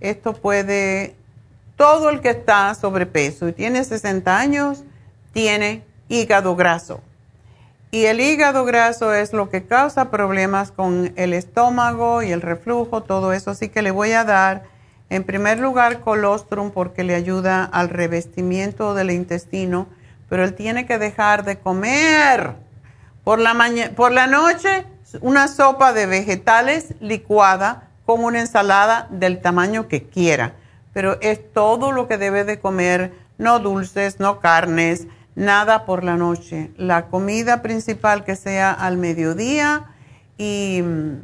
esto 0.00 0.32
puede, 0.32 1.14
todo 1.76 2.10
el 2.10 2.20
que 2.20 2.30
está 2.30 2.74
sobrepeso 2.74 3.46
y 3.46 3.52
tiene 3.52 3.84
60 3.84 4.36
años, 4.36 4.82
tiene 5.32 5.84
hígado 6.08 6.56
graso. 6.56 7.02
Y 7.92 8.04
el 8.06 8.20
hígado 8.20 8.64
graso 8.64 9.12
es 9.14 9.32
lo 9.32 9.50
que 9.50 9.64
causa 9.64 10.10
problemas 10.10 10.70
con 10.70 11.12
el 11.16 11.32
estómago 11.34 12.22
y 12.22 12.30
el 12.30 12.40
reflujo, 12.40 13.02
todo 13.02 13.32
eso. 13.32 13.50
Así 13.50 13.68
que 13.68 13.82
le 13.82 13.90
voy 13.90 14.12
a 14.12 14.22
dar, 14.24 14.62
en 15.08 15.24
primer 15.24 15.58
lugar, 15.58 16.00
colostrum 16.00 16.70
porque 16.70 17.02
le 17.02 17.16
ayuda 17.16 17.64
al 17.64 17.88
revestimiento 17.88 18.94
del 18.94 19.10
intestino, 19.10 19.88
pero 20.28 20.44
él 20.44 20.54
tiene 20.54 20.86
que 20.86 20.98
dejar 20.98 21.44
de 21.44 21.58
comer 21.58 22.54
por 23.24 23.40
la, 23.40 23.54
maña- 23.54 23.90
por 23.96 24.12
la 24.12 24.28
noche 24.28 24.86
una 25.20 25.48
sopa 25.48 25.92
de 25.92 26.06
vegetales 26.06 26.94
licuada 27.00 27.88
con 28.06 28.22
una 28.22 28.38
ensalada 28.38 29.08
del 29.10 29.40
tamaño 29.40 29.88
que 29.88 30.04
quiera. 30.04 30.52
Pero 30.92 31.18
es 31.20 31.52
todo 31.52 31.90
lo 31.90 32.06
que 32.06 32.18
debe 32.18 32.44
de 32.44 32.60
comer, 32.60 33.12
no 33.36 33.58
dulces, 33.58 34.20
no 34.20 34.38
carnes, 34.38 35.08
nada 35.34 35.86
por 35.86 36.04
la 36.04 36.16
noche. 36.16 36.70
La 36.76 37.06
comida 37.06 37.62
principal 37.62 38.24
que 38.24 38.36
sea 38.36 38.72
al 38.72 38.96
mediodía 38.96 39.86
y 40.38 40.82
mm, 40.82 41.22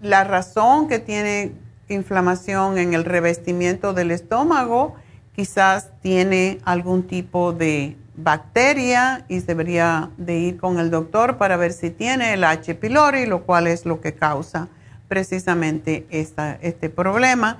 la 0.00 0.24
razón 0.24 0.88
que 0.88 0.98
tiene 0.98 1.52
inflamación 1.88 2.78
en 2.78 2.94
el 2.94 3.04
revestimiento 3.04 3.92
del 3.92 4.10
estómago 4.10 4.96
quizás 5.34 5.90
tiene 6.00 6.58
algún 6.64 7.06
tipo 7.06 7.52
de 7.52 7.96
bacteria 8.16 9.24
y 9.28 9.40
debería 9.40 10.10
de 10.16 10.38
ir 10.38 10.56
con 10.56 10.78
el 10.78 10.90
doctor 10.90 11.36
para 11.36 11.56
ver 11.56 11.72
si 11.72 11.90
tiene 11.90 12.32
el 12.32 12.44
H. 12.44 12.74
pylori, 12.74 13.26
lo 13.26 13.42
cual 13.42 13.66
es 13.66 13.84
lo 13.84 14.00
que 14.00 14.14
causa 14.14 14.68
precisamente 15.08 16.06
esta, 16.10 16.54
este 16.62 16.88
problema. 16.88 17.58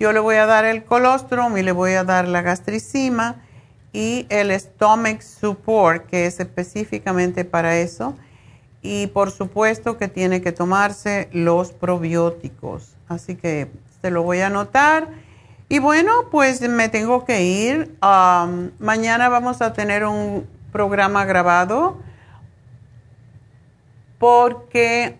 Yo 0.00 0.12
le 0.12 0.20
voy 0.20 0.36
a 0.36 0.46
dar 0.46 0.64
el 0.64 0.84
colostrum 0.84 1.56
y 1.58 1.62
le 1.62 1.72
voy 1.72 1.92
a 1.92 2.04
dar 2.04 2.26
la 2.26 2.42
gastricima 2.42 3.36
y 3.92 4.26
el 4.28 4.50
stomach 4.58 5.20
support, 5.22 6.06
que 6.06 6.26
es 6.26 6.40
específicamente 6.40 7.44
para 7.44 7.78
eso. 7.78 8.14
Y 8.82 9.08
por 9.08 9.30
supuesto 9.30 9.98
que 9.98 10.08
tiene 10.08 10.40
que 10.40 10.52
tomarse 10.52 11.28
los 11.32 11.72
probióticos. 11.72 12.94
Así 13.08 13.34
que 13.34 13.70
se 14.00 14.10
lo 14.10 14.22
voy 14.22 14.40
a 14.40 14.46
anotar. 14.46 15.08
Y 15.68 15.80
bueno, 15.80 16.12
pues 16.30 16.60
me 16.60 16.88
tengo 16.88 17.24
que 17.24 17.42
ir. 17.42 17.96
Mañana 18.78 19.28
vamos 19.28 19.60
a 19.62 19.72
tener 19.72 20.04
un 20.04 20.46
programa 20.72 21.24
grabado 21.24 21.98
porque 24.18 25.16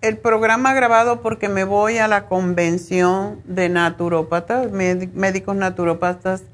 el 0.00 0.16
programa 0.16 0.72
grabado 0.72 1.20
porque 1.20 1.48
me 1.48 1.64
voy 1.64 1.98
a 1.98 2.08
la 2.08 2.26
convención 2.26 3.42
de 3.44 3.68
naturópatas, 3.68 4.70
médicos 4.72 5.56
naturópatas 5.56 6.44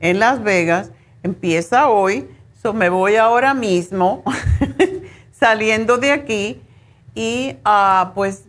en 0.00 0.20
Las 0.20 0.42
Vegas. 0.42 0.92
Empieza 1.24 1.88
hoy, 1.88 2.28
so 2.62 2.72
me 2.72 2.88
voy 2.90 3.16
ahora 3.16 3.54
mismo, 3.54 4.22
saliendo 5.32 5.98
de 5.98 6.12
aquí 6.12 6.62
y 7.14 7.56
uh, 7.66 8.12
pues 8.14 8.44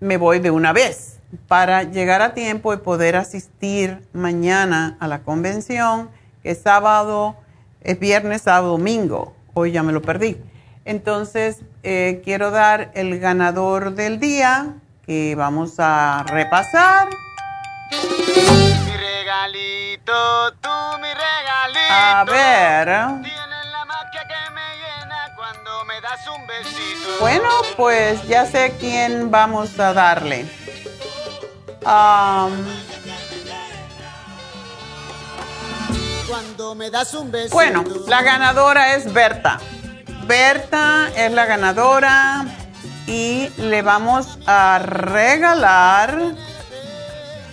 me 0.00 0.18
voy 0.18 0.38
de 0.38 0.50
una 0.50 0.74
vez 0.74 1.18
para 1.48 1.82
llegar 1.82 2.20
a 2.20 2.34
tiempo 2.34 2.74
y 2.74 2.76
poder 2.76 3.16
asistir 3.16 4.02
mañana 4.12 4.96
a 5.00 5.08
la 5.08 5.22
convención, 5.22 6.10
que 6.42 6.50
es 6.50 6.58
sábado, 6.60 7.36
es 7.80 7.98
viernes, 7.98 8.42
sábado, 8.42 8.72
domingo. 8.72 9.34
Hoy 9.54 9.72
ya 9.72 9.82
me 9.82 9.92
lo 9.92 10.02
perdí. 10.02 10.36
Entonces, 10.84 11.62
eh, 11.88 12.20
quiero 12.24 12.50
dar 12.50 12.90
el 12.94 13.20
ganador 13.20 13.94
del 13.94 14.18
día 14.18 14.74
que 15.06 15.36
vamos 15.36 15.74
a 15.78 16.24
repasar. 16.26 17.08
Mi 17.92 18.96
regalito, 18.96 20.52
tú 20.60 20.68
mi 21.00 21.06
regalito. 21.06 21.92
A 21.92 22.24
ver. 22.24 22.88
Bueno, 27.20 27.48
pues 27.76 28.20
ya 28.26 28.46
sé 28.46 28.74
quién 28.80 29.30
vamos 29.30 29.78
a 29.78 29.92
darle. 29.92 30.44
bueno, 37.52 37.84
la 38.08 38.22
ganadora 38.22 38.96
es 38.96 39.12
Berta. 39.12 39.60
Berta 40.26 41.08
es 41.16 41.30
la 41.30 41.46
ganadora 41.46 42.44
y 43.06 43.48
le 43.58 43.82
vamos 43.82 44.40
a 44.46 44.80
regalar 44.80 46.34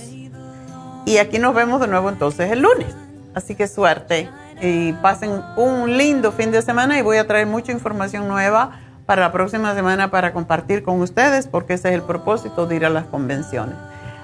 Y 1.05 1.17
aquí 1.17 1.39
nos 1.39 1.55
vemos 1.55 1.81
de 1.81 1.87
nuevo 1.87 2.09
entonces 2.09 2.51
el 2.51 2.61
lunes. 2.61 2.93
Así 3.33 3.55
que 3.55 3.67
suerte 3.67 4.29
y 4.61 4.93
pasen 4.93 5.41
un 5.55 5.97
lindo 5.97 6.31
fin 6.31 6.51
de 6.51 6.61
semana 6.61 6.99
y 6.99 7.01
voy 7.01 7.17
a 7.17 7.25
traer 7.25 7.47
mucha 7.47 7.71
información 7.71 8.27
nueva 8.27 8.81
para 9.05 9.23
la 9.23 9.31
próxima 9.31 9.73
semana 9.73 10.11
para 10.11 10.33
compartir 10.33 10.83
con 10.83 11.01
ustedes 11.01 11.47
porque 11.47 11.73
ese 11.73 11.89
es 11.89 11.95
el 11.95 12.03
propósito 12.03 12.67
de 12.67 12.75
ir 12.75 12.85
a 12.85 12.89
las 12.89 13.05
convenciones. 13.05 13.75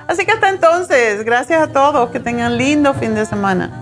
Así 0.08 0.26
que 0.26 0.32
hasta 0.32 0.50
entonces, 0.50 1.26
gracias 1.26 1.62
a 1.62 1.68
todos, 1.72 2.10
que 2.12 2.20
tengan 2.20 2.58
lindo 2.58 2.94
fin 2.94 3.16
de 3.16 3.26
semana. 3.26 3.82